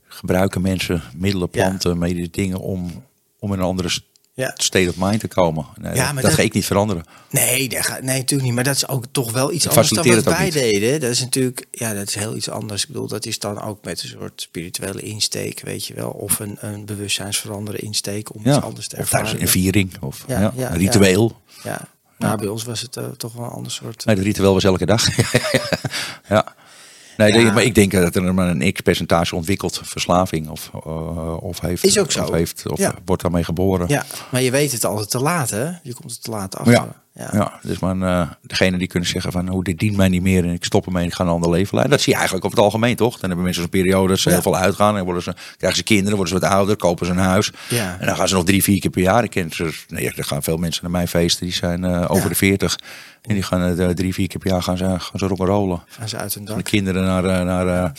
gebruiken 0.09 0.61
mensen 0.63 1.03
middelen, 1.15 1.49
Ja. 1.53 1.63
planten, 1.67 1.99
mede 1.99 2.31
dingen 2.31 2.59
om, 2.59 3.05
om 3.39 3.53
in 3.53 3.59
een 3.59 3.65
andere 3.65 3.89
Ja. 4.37 4.53
state 4.57 4.89
of 4.89 4.95
mind 4.99 5.21
te 5.21 5.29
komen. 5.29 5.67
Nee, 5.81 5.95
Ja, 5.95 6.05
dat, 6.05 6.05
maar 6.05 6.15
dat 6.15 6.23
dat- 6.31 6.33
ga 6.41 6.43
ik 6.47 6.53
niet 6.53 6.65
veranderen. 6.65 7.05
Nee, 7.31 7.69
dat 7.69 7.87
gaat, 7.87 8.03
nee, 8.03 8.17
natuurlijk 8.19 8.43
niet. 8.43 8.55
Maar 8.55 8.65
dat 8.65 8.75
is 8.77 8.89
ook 8.89 9.05
toch 9.13 9.33
wel 9.33 9.53
iets 9.53 9.65
Het 9.65 9.73
anders 9.73 9.91
dan 9.91 10.15
wat 10.15 10.25
wij 10.25 10.45
het 10.45 10.53
deden. 10.53 11.01
Dat 11.01 11.11
is 11.11 11.21
natuurlijk, 11.21 11.67
ja, 11.71 11.95
dat 11.95 12.09
is 12.09 12.15
heel 12.15 12.37
iets 12.37 12.49
anders. 12.51 12.83
Ik 12.83 12.89
bedoel, 12.89 13.09
dat 13.09 13.27
is 13.27 13.39
dan 13.39 13.61
ook 13.63 13.85
met 13.85 14.03
een 14.03 14.09
soort 14.09 14.41
spirituele 14.41 15.01
insteek, 15.01 15.61
weet 15.61 15.87
je 15.87 15.95
wel. 15.95 16.11
Of 16.11 16.39
een, 16.39 16.57
een 16.61 16.85
bewustzijnsveranderde 16.85 17.81
insteek 17.81 18.35
om 18.35 18.41
iets 18.41 18.51
Ja. 18.51 18.57
anders 18.61 18.89
te 18.89 18.97
Of 18.97 19.01
ervaren. 19.13 19.41
een 19.41 19.49
viering, 19.49 19.93
of 20.03 20.25
Ja, 20.27 20.53
een 20.57 20.77
ritueel. 20.77 21.41
Ja, 21.63 21.89
nou, 22.19 22.39
bij 22.39 22.47
ons 22.49 22.65
was 22.65 22.81
het 22.81 22.97
eh, 22.97 23.05
toch 23.09 23.33
wel 23.33 23.45
een 23.45 23.51
ander 23.51 23.73
soort. 23.73 24.05
Nee, 24.05 24.17
de 24.17 24.23
ritueel 24.23 24.53
was 24.53 24.65
elke 24.65 24.87
dag. 24.87 25.07
ja. 26.29 26.55
Nee, 27.17 27.33
Ja. 27.39 27.53
maar 27.53 27.63
ik 27.63 27.75
denk 27.75 27.93
dat 27.93 28.15
er 28.17 28.35
maar 28.35 28.49
een 28.49 28.73
x-percentage 28.73 29.35
ontwikkelt, 29.37 29.81
verslaving, 29.85 30.49
of, 30.49 30.71
eh, 30.85 31.37
of 31.43 31.61
heeft, 31.61 31.85
Is 31.85 31.99
ook 31.99 32.13
zo. 32.13 32.23
of, 32.23 32.31
heeft, 32.31 32.63
of 32.69 32.79
Ja. 32.79 32.95
wordt 33.05 33.23
daarmee 33.23 33.45
geboren. 33.45 33.89
Ja, 33.89 34.05
maar 34.31 34.43
je 34.43 34.51
weet 34.51 34.73
het 34.73 34.85
altijd 34.85 35.11
te 35.11 35.19
laat, 35.19 35.51
hè? 35.51 35.65
Je 35.83 35.95
komt 35.95 36.11
er 36.11 36.21
te 36.21 36.31
laat 36.31 36.57
achter. 36.57 36.73
Ja. 36.73 37.05
Ja. 37.33 37.59
dus 37.63 37.79
maar 37.79 38.01
eh 38.01 38.31
degene 38.43 38.79
die 38.79 38.87
kunnen 38.87 39.09
zeggen 39.09 39.33
van, 39.33 39.49
oh, 39.49 39.63
dit 39.63 39.79
dient 39.79 39.97
mij 39.97 40.09
niet 40.09 40.23
meer 40.23 40.45
en 40.45 40.51
ik 40.53 40.65
stop 40.65 40.87
ermee 40.87 41.03
en 41.03 41.09
ik 41.09 41.15
ga 41.15 41.25
een 41.25 41.31
ander 41.31 41.51
leven 41.51 41.71
leiden. 41.75 41.91
Dat 41.97 42.01
zie 42.01 42.13
je 42.13 42.19
eigenlijk 42.19 42.47
over 42.47 42.59
het 42.59 42.67
algemeen, 42.67 42.97
toch? 42.97 43.13
Dan 43.13 43.21
hebben 43.27 43.43
mensen 43.45 43.63
zo'n 43.63 43.71
periode 43.71 44.09
dat 44.09 44.19
ze 44.19 44.29
Ja. 44.29 44.35
heel 44.35 44.43
veel 44.43 44.57
uitgaan 44.57 44.97
en 44.97 45.05
worden 45.05 45.23
ze, 45.23 45.35
krijgen 45.57 45.79
ze 45.79 45.85
kinderen, 45.85 46.17
worden 46.17 46.35
ze 46.35 46.41
wat 46.41 46.51
ouder, 46.51 46.77
kopen 46.77 47.07
ze 47.07 47.13
een 47.13 47.19
huis. 47.19 47.53
Ja. 47.69 47.97
En 48.01 48.07
dan 48.07 48.17
gaan 48.17 48.29
ze 48.29 48.35
nog 48.35 48.45
drie, 48.45 48.63
vier 48.63 48.81
keer 48.81 48.91
per 48.91 49.03
jaar. 49.03 49.25
Ik 49.25 49.31
ken 49.31 49.51
ze, 49.51 49.73
nee, 49.89 50.13
er 50.13 50.25
gaan 50.25 50.43
veel 50.43 50.57
mensen 50.57 50.83
naar 50.83 50.93
mijn 50.93 51.09
feesten, 51.09 51.45
die 51.47 51.55
zijn 51.55 51.85
eh, 51.85 52.05
over 52.11 52.29
de 52.29 52.35
veertig. 52.35 52.79
En 53.23 53.35
die 53.35 53.43
gaan 53.43 53.79
eh, 53.79 53.89
drie, 53.89 54.15
vier 54.15 54.29
keer 54.29 54.41
per 54.41 54.51
jaar 54.51 54.63
gaan 54.63 54.77
ze, 54.77 54.85
gaan 54.85 55.19
ze 55.19 55.27
rock'n'rollen. 55.27 55.83
Gaan 55.89 56.09
ze 56.09 56.17
uit 56.17 56.35
hun 56.35 56.45
De 56.45 56.55
dak. 56.55 56.65
kinderen 56.65 57.05
naar, 57.05 57.45
naar, 57.45 57.93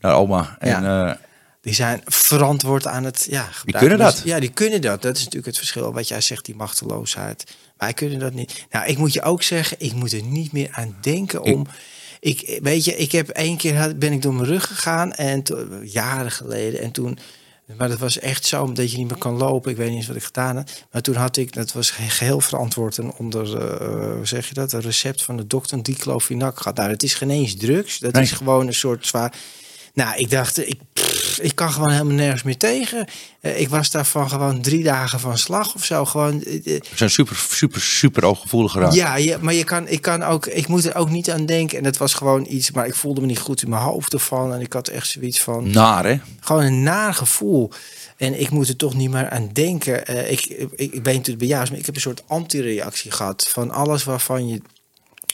naar 0.00 0.14
oma. 0.14 0.56
En, 0.58 1.18
Die 1.60 1.74
zijn 1.74 2.00
verantwoord 2.04 2.86
aan 2.86 3.04
het 3.04 3.26
ja, 3.30 3.42
gebruik. 3.42 3.84
kunnen 3.84 4.06
dat. 4.06 4.22
Ja, 4.24 4.40
die 4.40 4.50
kunnen 4.50 4.80
dat. 4.80 5.02
Dat 5.02 5.12
is 5.16 5.18
natuurlijk 5.18 5.46
het 5.46 5.56
verschil 5.58 5.92
wat 5.92 6.08
jij 6.08 6.20
zegt, 6.20 6.44
die 6.44 6.56
machteloosheid. 6.56 7.56
Wij 7.76 7.92
kunnen 7.92 8.18
dat 8.18 8.32
niet. 8.32 8.66
Nou, 8.70 8.86
ik 8.86 8.98
moet 8.98 9.12
je 9.12 9.22
ook 9.22 9.42
zeggen, 9.42 9.76
ik 9.80 9.92
moet 9.92 10.12
er 10.12 10.22
niet 10.22 10.52
meer 10.52 10.68
aan 10.72 10.96
denken 11.00 11.42
om. 11.42 11.66
Ik, 12.20 12.58
weet 12.62 12.84
je, 12.84 12.96
ik 12.96 13.12
heb 13.12 13.28
één 13.28 13.56
keer 13.56 13.98
ben 13.98 14.12
ik 14.12 14.22
door 14.22 14.34
mijn 14.34 14.46
rug 14.48 14.66
gegaan 14.66 15.12
en 15.12 15.42
to- 15.42 15.68
jaren 15.82 16.30
geleden 16.30 16.80
en 16.80 16.90
toen. 16.90 17.18
Maar 17.78 17.88
dat 17.88 17.98
was 17.98 18.18
echt 18.18 18.46
zo 18.46 18.72
dat 18.72 18.90
je 18.90 18.96
niet 18.98 19.08
meer 19.08 19.18
kan 19.18 19.36
lopen. 19.36 19.70
Ik 19.70 19.76
weet 19.76 19.88
niet 19.88 19.96
eens 19.96 20.06
wat 20.06 20.16
ik 20.16 20.22
gedaan 20.22 20.56
heb. 20.56 20.68
Maar 20.92 21.02
toen 21.02 21.14
had 21.14 21.36
ik, 21.36 21.52
dat 21.52 21.72
was 21.72 21.90
ge- 21.90 22.02
geheel 22.10 22.40
verantwoord 22.40 22.98
en 22.98 23.12
onder, 23.12 23.58
eh, 23.60 24.12
hoe 24.14 24.26
zeg 24.26 24.48
je 24.48 24.54
dat, 24.54 24.72
een 24.72 24.80
recept 24.80 25.22
van 25.22 25.36
de 25.36 25.46
dokter, 25.46 25.82
diclofenac 25.82 26.56
gehad. 26.58 26.76
Nou, 26.76 26.90
het 26.90 27.02
is 27.02 27.14
geen 27.14 27.30
eens 27.30 27.56
drugs. 27.56 27.98
Dat 27.98 28.12
Nee. 28.12 28.22
is 28.22 28.32
gewoon 28.32 28.66
een 28.66 28.74
soort 28.74 29.06
zwaar. 29.06 29.34
Nou, 29.94 30.16
ik 30.16 30.30
dacht, 30.30 30.68
ik, 30.68 30.78
pff, 30.92 31.38
ik 31.40 31.54
kan 31.54 31.72
gewoon 31.72 31.90
helemaal 31.90 32.14
nergens 32.14 32.42
meer 32.42 32.56
tegen. 32.56 33.06
Eh, 33.40 33.60
ik 33.60 33.68
was 33.68 33.90
daarvan 33.90 34.28
gewoon 34.28 34.60
drie 34.60 34.82
dagen 34.82 35.20
van 35.20 35.38
slag 35.38 35.74
of 35.74 35.84
zo. 35.84 36.04
Gewoon, 36.04 36.38
We 36.38 36.80
zijn 36.94 37.10
super, 37.10 37.36
super, 37.50 37.80
super 37.80 38.24
ooggevoelig 38.24 38.72
geraakt. 38.72 38.94
ja, 38.94 39.16
ja, 39.16 39.38
maar 39.40 39.54
je 39.54 39.64
kan, 39.64 39.88
ik 39.88 40.02
kan 40.02 40.22
ook, 40.22 40.46
ik 40.46 40.68
moet 40.68 40.84
er 40.84 40.94
ook 40.94 41.10
niet 41.10 41.30
aan 41.30 41.46
denken. 41.46 41.78
En 41.78 41.84
dat 41.84 41.96
was 41.96 42.14
gewoon 42.14 42.46
iets, 42.48 42.70
maar 42.70 42.86
ik 42.86 42.94
voelde 42.94 43.20
me 43.20 43.26
niet 43.26 43.38
goed 43.38 43.62
in 43.62 43.68
mijn 43.68 43.82
hoofd 43.82 44.12
ervan. 44.12 44.54
En 44.54 44.60
ik 44.60 44.72
had 44.72 44.88
echt 44.88 45.08
zoiets 45.08 45.40
van, 45.40 45.70
Naar, 45.70 46.04
hè? 46.06 46.16
gewoon 46.40 46.62
een 46.62 46.82
naar 46.82 47.14
gevoel. 47.14 47.70
En 48.16 48.40
ik 48.40 48.50
moet 48.50 48.68
er 48.68 48.76
toch 48.76 48.94
niet 48.94 49.10
meer 49.10 49.28
aan 49.30 49.48
denken. 49.52 50.30
Ik, 50.30 50.44
ik, 50.46 50.70
ik 50.76 51.02
ben 51.02 51.12
natuurlijk 51.14 51.38
bejaard, 51.38 51.70
maar 51.70 51.78
ik 51.78 51.86
heb 51.86 51.94
een 51.94 52.00
soort 52.00 52.22
antireactie 52.26 53.10
gehad. 53.10 53.48
Van 53.48 53.70
alles 53.70 54.04
waarvan 54.04 54.48
je 54.48 54.60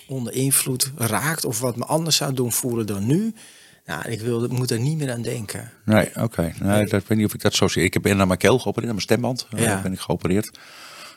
onder 0.06 0.32
invloed 0.32 0.90
raakt. 0.96 1.44
Of 1.44 1.60
wat 1.60 1.76
me 1.76 1.84
anders 1.84 2.16
zou 2.16 2.34
doen 2.34 2.52
voelen 2.52 2.86
dan 2.86 3.06
nu. 3.06 3.34
Nou, 3.90 4.08
ik 4.10 4.20
wilde, 4.20 4.48
moet 4.48 4.70
er 4.70 4.78
niet 4.80 4.98
meer 4.98 5.12
aan 5.12 5.22
denken. 5.22 5.70
Nee, 5.84 6.08
oké. 6.20 6.52
Nee, 6.60 6.84
dat, 6.86 7.00
ik 7.00 7.08
weet 7.08 7.18
niet 7.18 7.26
of 7.26 7.34
ik 7.34 7.40
dat 7.42 7.54
zo 7.54 7.68
zie. 7.68 7.82
Ik 7.82 7.94
heb 7.94 8.04
naar 8.04 8.26
mijn 8.26 8.38
keel 8.38 8.58
geopereerd, 8.58 8.84
naar 8.84 8.94
mijn 8.94 9.00
stemband. 9.00 9.46
Eh, 9.56 9.62
Ja. 9.62 9.80
ben 9.82 9.92
ik 9.92 10.00
geopereerd. 10.00 10.58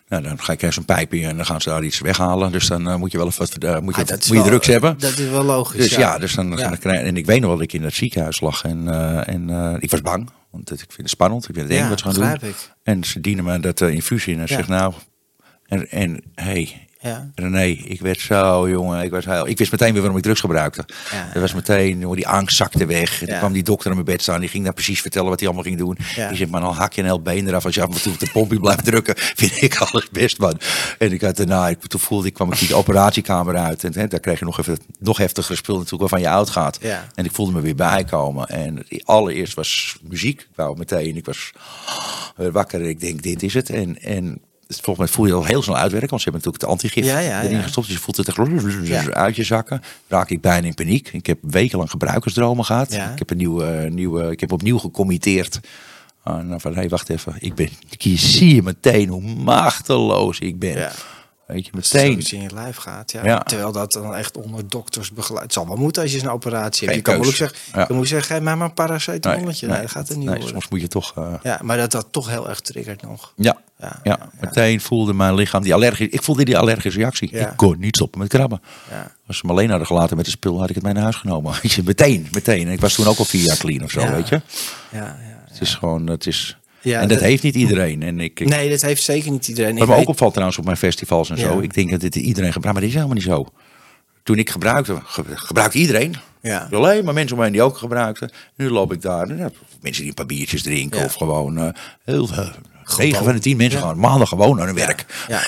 Nou, 0.08 0.24
dan 0.24 0.40
ga 0.40 0.52
ik 0.54 0.58
ergens 0.60 0.78
een 0.78 0.86
pijpje 0.86 1.26
en 1.28 1.36
dan 1.36 1.46
gaan 1.46 1.62
ze 1.62 1.70
daar 1.70 1.84
iets 1.84 2.00
weghalen. 2.00 2.52
Dus 2.52 2.68
dan 2.68 2.88
eh, 2.90 2.96
moet 2.96 3.12
je 3.12 3.18
wel 3.18 3.28
even 3.28 3.40
wat, 3.40 3.54
eh, 3.58 3.80
moet 3.80 3.96
je, 3.96 4.02
Ah, 4.02 4.10
moet 4.10 4.26
je 4.28 4.34
wel- 4.34 4.44
drugs 4.44 4.68
hebben. 4.68 4.98
Dat 4.98 5.18
is 5.18 5.30
wel 5.30 5.44
logisch. 5.44 5.78
Dus 5.82 5.96
ja, 5.96 6.18
dus 6.18 6.34
dan, 6.36 6.58
Ja. 6.58 6.70
dan 6.82 6.92
en 6.92 7.18
ik 7.18 7.26
weet 7.26 7.40
nog 7.40 7.48
wel 7.50 7.58
dat 7.58 7.68
ik 7.68 7.74
in 7.74 7.84
het 7.84 7.94
ziekenhuis 7.94 8.40
lag 8.42 8.64
en, 8.64 8.88
en 9.26 9.78
ik 9.82 9.92
was 9.92 10.02
bang, 10.02 10.30
want 10.52 10.72
ik 10.72 10.78
vind 10.80 10.98
het 10.98 11.10
spannend, 11.10 11.48
ik 11.50 11.56
vind 11.56 11.70
het 11.70 11.78
eng 11.80 11.90
wat 11.90 12.00
ze 12.00 12.06
gaan 12.06 12.14
doen. 12.40 12.50
ik. 12.50 12.56
En 12.84 13.04
ze 13.04 13.20
dienen 13.22 13.44
me 13.44 13.60
dat 13.60 13.82
infusie 13.82 14.34
in 14.34 14.40
en 14.40 14.46
Ja. 14.48 14.56
zeg 14.56 14.68
nou, 14.68 14.94
en, 15.66 15.90
en 15.90 16.22
hey, 16.36 16.88
Ja. 17.04 17.32
René, 17.36 17.64
ik 17.66 18.02
werd 18.02 18.20
zo, 18.20 18.70
jongen, 18.70 19.04
ik, 19.04 19.12
was 19.12 19.26
heel, 19.26 19.48
ik 19.48 19.58
wist 19.58 19.72
meteen 19.72 19.92
weer 19.92 20.02
waarom 20.02 20.18
ik 20.18 20.24
drugs 20.24 20.40
gebruikte. 20.40 20.86
Ja, 21.12 21.30
dat 21.34 21.42
was 21.42 21.54
meteen, 21.54 22.00
jongen, 22.00 22.16
die 22.16 22.28
angst 22.28 22.56
zakte 22.56 22.86
weg. 22.86 23.20
Ja. 23.20 23.26
toen 23.26 23.38
kwam 23.38 23.54
die 23.54 23.64
dokter 23.64 23.90
aan 23.90 23.96
mijn 23.96 24.06
bed 24.06 24.22
staan, 24.22 24.40
die 24.40 24.50
ging 24.50 24.64
daar 24.64 24.74
precies 24.74 25.02
vertellen 25.02 25.30
wat 25.30 25.40
hij 25.40 25.48
allemaal 25.48 25.66
ging 25.66 25.78
doen. 25.78 25.98
Ja. 26.16 26.28
Die 26.28 26.38
zegt, 26.38 26.52
man, 26.52 26.64
al 26.64 26.76
hak 26.76 26.94
je 26.94 27.02
een 27.02 27.08
heel 27.08 27.22
been 27.22 27.48
eraf 27.48 27.66
als 27.66 27.76
je 27.76 27.82
af 27.82 27.96
en 27.96 28.02
toe 28.02 28.14
op 28.14 28.20
de 28.20 28.30
pompje 28.32 28.60
blijft 28.60 28.86
drukken, 28.86 29.14
vind 29.42 29.62
ik 29.62 29.78
alles 29.78 30.10
best, 30.10 30.40
man. 30.40 30.60
En 30.98 31.12
ik 31.12 31.22
had 31.22 31.38
daarna, 31.38 31.70
ik, 31.70 31.80
toen 31.88 32.00
voelde 32.00 32.28
ik, 32.28 32.34
kwam 32.34 32.52
ik 32.52 32.60
die 32.60 32.76
operatiekamer 32.76 33.56
uit 33.56 33.84
en 33.84 33.94
hè, 33.94 34.08
daar 34.08 34.20
kreeg 34.20 34.40
je 34.40 34.46
nog 34.46 34.60
even 34.60 34.78
nog 35.00 35.18
heftiger 35.18 35.58
spul 35.58 35.76
natuurlijk 35.76 36.02
waarvan 36.02 36.22
je 36.22 36.30
oud 36.30 36.50
gaat. 36.50 36.80
En 37.16 37.26
ik 37.26 37.32
voelde 37.32 37.52
me 37.52 37.62
weer 37.62 37.76
bijkomen. 37.76 38.48
En 38.48 38.86
allereerst 39.04 39.54
was 39.54 39.98
muziek. 40.02 40.42
Ik 40.42 40.56
wou 40.56 40.78
meteen, 40.78 41.16
ik 41.16 41.26
was 41.26 41.52
weer 42.36 42.52
wakker 42.52 42.82
en 42.82 42.90
ik 42.90 43.00
denk, 43.00 43.22
dit 43.24 43.44
is 43.44 43.54
het. 43.54 43.70
En, 43.70 44.02
en 44.02 44.42
volgens 44.82 44.98
mij 44.98 45.16
voel 45.16 45.26
je 45.26 45.34
al 45.34 45.46
heel 45.46 45.62
snel 45.62 45.78
uitwerken, 45.78 46.10
want 46.10 46.22
ze 46.22 46.30
hebben 46.30 46.52
natuurlijk 46.52 46.82
het 46.82 46.84
antigif 46.84 47.06
Ja, 47.06 47.20
ja, 47.20 47.44
erin 47.44 47.58
ja. 47.58 47.64
gestopt. 47.64 47.88
Dus 47.88 47.96
je 47.96 48.02
voelt 48.02 48.18
het 48.18 48.28
echt 48.28 48.38
uit 49.14 49.36
je 49.36 49.44
zakken. 49.44 49.82
Raak 50.08 50.30
ik 50.30 50.42
bijna 50.42 50.68
in 50.68 50.74
paniek. 50.74 51.10
Ik 51.12 51.26
heb 51.26 51.38
wekenlang 51.42 51.90
gebruikersdromen 51.90 52.66
gehad. 52.66 52.94
Ja. 52.94 53.12
Ik 53.12 53.20
heb 53.20 53.30
een 53.30 53.38
nieuwe, 53.38 53.90
nieuwe, 53.92 54.32
ik 54.32 54.40
heb 54.40 54.52
opnieuw 54.52 54.78
gecommitteerd. 54.78 55.60
Ah, 56.24 56.44
nou, 56.44 56.62
van, 56.62 56.72
hé, 56.72 56.80
hey, 56.80 56.90
wacht 56.90 57.10
even. 57.10 57.36
Ik 57.40 57.56
ben, 57.56 57.70
zie 58.18 58.56
je 58.56 58.64
meteen 58.64 59.10
hoe 59.10 59.22
machteloos 59.22 60.40
ik 60.40 60.60
ben. 60.60 60.92
Weet 61.48 61.66
je, 61.66 61.72
Als 61.72 61.92
meteen. 61.92 62.12
zoiets 62.12 62.34
in 62.34 62.42
je 62.42 62.54
lijf 62.54 62.76
gaat. 62.78 63.12
Ja. 63.12 63.26
Ja. 63.26 63.40
Terwijl 63.40 63.72
dat 63.72 63.92
dan 63.92 64.16
echt 64.16 64.38
onder 64.38 64.68
dokters 64.70 65.12
begeleid. 65.12 65.44
Het 65.44 65.54
zal 65.54 65.68
wel 65.68 65.76
moeten 65.76 66.02
als 66.02 66.12
je 66.12 66.22
een 66.22 66.30
operatie 66.30 66.84
hebt. 66.86 66.98
Je 66.98 67.04
kan 67.04 67.14
moeilijk 67.14 67.38
zeggen, 67.38 67.58
Ja. 67.74 67.80
je 67.80 67.86
moeilijk 67.88 68.10
zeggen, 68.10 68.36
geef 68.36 68.44
mij 68.44 68.56
maar 68.56 68.68
een 68.68 68.74
paracetamolletje. 68.74 69.68
Nee, 69.68 69.82
dat 69.82 69.92
gaat 69.92 70.10
er 70.10 70.18
niet 70.18 70.30
nee, 70.30 70.48
soms 70.48 70.68
moet 70.68 70.82
je 70.82 70.88
toch... 70.88 71.12
eh, 71.18 71.34
Ja, 71.44 71.60
maar 71.64 71.78
dat 71.78 71.92
dat 71.92 72.08
toch 72.12 72.30
heel 72.30 72.50
erg 72.50 72.60
triggert 72.60 73.02
nog. 73.02 73.34
Ja, 73.36 73.58
Ja, 74.04 74.30
meteen 74.42 74.82
voelde 74.82 75.14
mijn 75.14 75.36
lichaam 75.36 75.64
die 75.64 75.74
allergie. 75.74 76.10
Ik 76.10 76.24
voelde 76.24 76.46
die 76.46 76.58
allergische 76.58 77.00
reactie. 77.00 77.30
Ik 77.32 77.54
kon 77.56 77.80
niet 77.80 77.96
stoppen 77.96 78.20
met 78.20 78.30
krabben. 78.30 78.62
Ja. 78.90 79.12
Als 79.28 79.38
ze 79.38 79.46
me 79.46 79.52
alleen 79.52 79.70
hadden 79.70 79.88
gelaten 79.88 80.16
met 80.18 80.26
de 80.26 80.32
spul, 80.32 80.60
had 80.60 80.70
ik 80.70 80.76
het 80.76 80.84
mee 80.84 80.94
naar 80.94 81.04
huis 81.04 81.16
genomen. 81.16 81.54
Meteen, 81.84 82.28
meteen. 82.32 82.68
En 82.68 82.74
ik 82.74 82.80
was 82.82 82.94
toen 82.94 83.08
ook 83.08 83.18
al 83.18 83.26
vier 83.26 83.44
jaar 83.46 83.58
clean 83.58 83.84
of 83.84 83.92
zo, 83.92 84.12
weet 84.12 84.28
je. 84.30 84.42
Ja, 84.92 85.00
ja, 85.00 85.18
Het 85.52 85.62
is 85.62 85.76
gewoon, 85.76 86.08
het 86.08 86.28
is... 86.28 86.58
Ja, 86.84 86.96
en 87.02 87.08
dat, 87.08 87.18
dat- 87.18 87.28
heeft 87.28 87.44
niet 87.44 87.56
iedereen. 87.56 88.04
En 88.04 88.20
ik, 88.20 88.40
ik, 88.40 88.48
Nee, 88.50 88.70
dat 88.70 88.82
heeft 88.82 89.04
zeker 89.04 89.32
niet 89.32 89.48
iedereen. 89.48 89.74
wat 89.78 89.84
Ik 89.88 89.94
me 89.96 89.96
ook 90.02 90.08
opvalt 90.08 90.32
trouwens 90.32 90.58
op 90.60 90.66
mijn 90.66 90.78
festivals 90.78 91.30
en 91.30 91.38
zo. 91.38 91.60
Ik 91.60 91.74
denk 91.74 91.92
dat 91.92 92.00
dit 92.02 92.16
iedereen 92.16 92.52
gebruikt, 92.54 92.80
maar 92.80 92.88
dit 92.90 92.90
is 92.90 92.94
helemaal 92.94 93.16
niet 93.16 93.24
zo. 93.26 93.46
Toen 94.24 94.38
ik 94.38 94.50
gebruikte, 94.50 94.98
ge- 95.06 95.24
gebruikte 95.28 95.78
iedereen. 95.78 96.16
Ja. 96.42 96.68
Alleen 96.72 97.06
maar 97.06 97.14
mensen 97.14 97.38
om 97.38 97.44
heen 97.44 97.52
die 97.52 97.62
ook 97.62 97.78
gebruikten. 97.78 98.32
Nu 98.56 98.70
loop 98.70 98.94
ik 98.94 99.02
daar. 99.02 99.30
en, 99.30 99.38
ja, 99.38 99.50
mensen 99.82 100.02
die 100.02 100.10
een 100.10 100.14
paar 100.16 100.26
biertjes 100.26 100.62
drinken. 100.62 101.00
Ja. 101.00 101.06
Of 101.06 101.14
gewoon 101.14 101.58
eh, 101.58 101.68
heel 102.04 102.28
veel. 102.28 102.50
9 102.98 103.24
van 103.24 103.34
de 103.34 103.40
10 103.40 103.58
mensen 103.58 103.80
gaan 103.80 104.00
maandag 104.00 104.30
gewoon 104.30 104.56
naar 104.56 104.66
hun 104.66 104.76
werk. 104.76 105.06
Ja, 105.28 105.42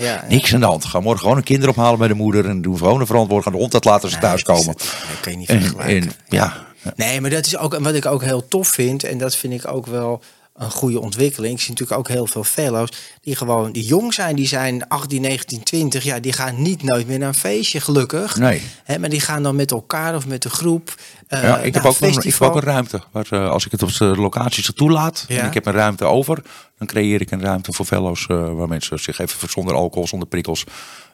ja. 0.00 0.24
niks 0.28 0.54
aan 0.54 0.60
de 0.60 0.66
hand. 0.66 0.84
Ga 0.84 1.00
morgen 1.00 1.20
gewoon 1.22 1.36
een 1.36 1.42
kind 1.42 1.66
ophalen 1.66 1.98
bij 1.98 2.08
de 2.08 2.14
moeder. 2.14 2.48
En 2.48 2.62
doen 2.62 2.76
gewoon 2.78 3.00
een 3.00 3.06
verantwoord. 3.06 3.42
Gaan 3.42 3.52
de 3.52 3.58
hond 3.58 3.72
dat 3.72 3.84
laten 3.84 4.08
ze 4.08 4.14
Nee, 4.14 4.24
thuiskomen. 4.24 4.66
dat 4.66 4.80
is 4.82 4.88
het. 4.90 5.04
Nee, 5.08 5.20
kan 5.20 5.32
je 5.32 5.38
niet 5.38 5.48
En, 5.48 5.60
vergelijken. 5.60 5.96
en 6.02 6.12
ja, 6.28 6.66
Nee, 6.96 7.20
maar 7.20 7.30
dat 7.30 7.46
is 7.46 7.56
ook 7.56 7.74
en 7.74 7.82
wat 7.82 7.94
ik 7.94 8.06
ook 8.06 8.22
heel 8.22 8.48
tof 8.48 8.68
vind. 8.68 9.04
En 9.04 9.18
dat 9.18 9.36
vind 9.36 9.52
ik 9.52 9.72
ook 9.72 9.86
wel 9.86 10.22
een 10.58 10.70
goede 10.70 11.00
ontwikkeling. 11.00 11.54
Ik 11.54 11.60
zie 11.60 11.70
natuurlijk 11.70 11.98
ook 11.98 12.08
heel 12.08 12.26
veel 12.26 12.44
fellows 12.44 12.90
die 13.20 13.36
gewoon 13.36 13.72
die 13.72 13.84
jong 13.84 14.14
zijn. 14.14 14.36
Die 14.36 14.46
zijn 14.48 14.88
18, 14.88 15.20
19, 15.20 15.62
20. 15.62 16.04
Ja, 16.04 16.20
die 16.20 16.32
gaan 16.32 16.62
niet 16.62 16.82
nooit 16.82 17.06
meer 17.06 17.18
naar 17.18 17.28
een 17.28 17.34
feestje, 17.34 17.80
gelukkig. 17.80 18.36
Nee. 18.36 18.62
Hè, 18.84 18.98
maar 18.98 19.08
die 19.08 19.20
gaan 19.20 19.42
dan 19.42 19.56
met 19.56 19.70
elkaar 19.70 20.14
of 20.14 20.26
met 20.26 20.42
de 20.42 20.50
groep. 20.50 20.94
eh, 21.28 21.42
ja, 21.42 21.58
ik, 21.58 21.74
heb 21.74 21.84
ook 21.84 21.90
een, 22.00 22.06
ik 22.08 22.14
heb 22.14 22.22
festival. 22.22 22.48
ook 22.48 22.56
een 22.56 22.62
ruimte. 22.62 23.00
Waar, 23.12 23.26
eh, 23.30 23.50
als 23.50 23.66
ik 23.66 23.72
het 23.72 23.82
op 23.82 23.92
de 23.96 24.04
locaties 24.04 24.70
toelaat. 24.74 25.24
Ja. 25.28 25.40
En 25.40 25.46
ik 25.46 25.54
heb 25.54 25.66
een 25.66 25.72
ruimte 25.72 26.04
over. 26.04 26.42
Dan 26.78 26.86
creëer 26.86 27.20
ik 27.20 27.30
een 27.30 27.42
ruimte 27.42 27.72
voor 27.72 27.84
fellows. 27.86 28.26
eh, 28.26 28.52
waar 28.52 28.68
mensen 28.68 28.98
zich 28.98 29.18
even 29.18 29.48
zonder 29.50 29.74
alcohol, 29.74 30.06
zonder 30.08 30.28
prikkels. 30.28 30.64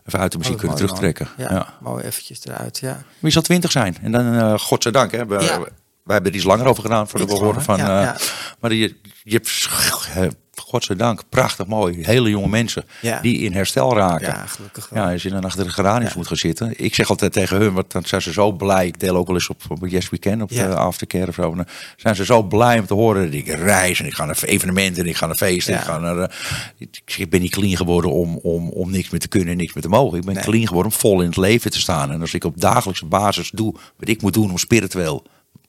Even 0.07 0.19
uit 0.21 0.33
de 0.33 0.39
muziek 0.39 0.53
Oh, 0.55 0.59
kunnen 0.61 0.77
mooi, 0.77 0.89
terugtrekken. 0.89 1.29
man. 1.39 1.47
Ja. 1.49 1.55
Ja, 1.55 1.75
mooi 1.91 2.05
eventjes 2.05 2.41
eruit, 2.45 2.79
ja. 2.79 2.91
Maar 2.93 3.05
je 3.21 3.31
zal 3.31 3.43
twintig 3.43 3.71
zijn. 3.71 3.97
En 4.03 4.13
dan, 4.13 4.59
godzijdank, 4.61 5.13
hè. 5.13 5.27
We, 5.27 5.41
Ja. 5.45 5.59
Wij 6.05 6.15
hebben 6.15 6.31
er 6.33 6.39
iets 6.39 6.47
langer 6.47 6.67
over 6.67 6.83
gedaan 6.83 7.09
voordat 7.09 7.29
we 7.29 7.35
Iets 7.35 7.43
horen 7.45 7.63
van... 7.63 7.77
ja, 7.77 8.15
eh. 8.15 8.21
Maar 8.61 8.73
je, 8.73 8.95
je 9.23 9.33
hebt, 9.33 9.69
eh, 10.15 10.27
godzijdank, 10.57 11.23
prachtig 11.29 11.67
mooi. 11.67 11.99
Hele 12.05 12.31
jonge 12.31 12.49
mensen 12.49 12.85
Ja. 13.01 13.21
die 13.21 13.39
in 13.39 13.53
herstel 13.53 13.97
raken. 13.97 14.27
Ja, 14.27 14.47
gelukkig 14.47 14.89
wel. 14.89 15.03
Ja, 15.05 15.13
als 15.13 15.23
je 15.23 15.31
dan 15.31 15.45
achter 15.45 15.65
de 15.65 15.71
geraniums 15.71 16.15
moet 16.15 16.27
gaan 16.27 16.37
zitten. 16.37 16.73
Ik 16.77 16.95
zeg 16.95 17.09
altijd 17.09 17.33
tegen 17.33 17.57
hun, 17.57 17.73
want 17.73 17.93
dan 17.93 18.03
zijn 18.05 18.23
ze 18.23 18.33
zo 18.33 18.53
blij. 18.53 18.87
Ik 18.87 19.01
deel 19.01 19.17
ook 19.17 19.27
wel 19.27 19.37
eens 19.37 19.49
op, 19.49 19.63
op 19.69 19.87
Yes 19.87 20.09
We 20.11 20.19
Can, 20.19 20.43
op 20.43 20.49
de 20.49 20.75
aftercare 20.77 21.27
of 21.29 21.35
zo. 21.35 21.55
Dan 21.55 21.67
zijn 21.97 22.15
ze 22.17 22.25
zo 22.25 22.43
blij 22.43 22.79
om 22.79 22.87
te 22.87 22.95
horen 22.95 23.25
dat 23.25 23.33
ik 23.35 23.47
reis 23.47 24.01
en 24.01 24.07
ik 24.07 24.15
ga 24.15 24.25
naar 24.25 24.39
evenementen 24.43 25.03
en 25.03 25.09
ik 25.09 25.17
ga 25.17 25.27
naar 25.27 25.37
feesten. 25.37 25.75
Ik, 25.75 25.81
ga 25.81 25.99
naar, 25.99 26.19
eh, 26.19 26.37
ik, 26.79 27.15
ik 27.17 27.31
ben 27.31 27.41
niet 27.41 27.53
clean 27.53 27.77
geworden 27.77 28.11
om, 28.13 28.39
om, 28.43 28.69
om 28.69 28.91
niks 28.91 29.11
meer 29.11 29.21
te 29.21 29.29
kunnen 29.29 29.49
en 29.53 29.57
niks 29.57 29.73
meer 29.75 29.83
te 29.83 29.89
mogen. 29.89 30.19
Ik 30.19 30.25
ben 30.25 30.35
Nee. 30.35 30.45
clean 30.45 30.67
geworden 30.67 30.93
om 30.93 30.99
vol 30.99 31.21
in 31.21 31.27
het 31.27 31.37
leven 31.37 31.71
te 31.71 31.81
staan. 31.81 32.11
En 32.11 32.21
als 32.21 32.35
ik 32.35 32.45
op 32.45 32.61
dagelijkse 32.61 33.07
basis 33.07 33.51
doe 33.51 33.75
wat 33.97 34.09
ik 34.09 34.23
moet 34.23 34.33
doen 34.35 34.51
om 34.51 34.59
spiritueel 34.59 35.25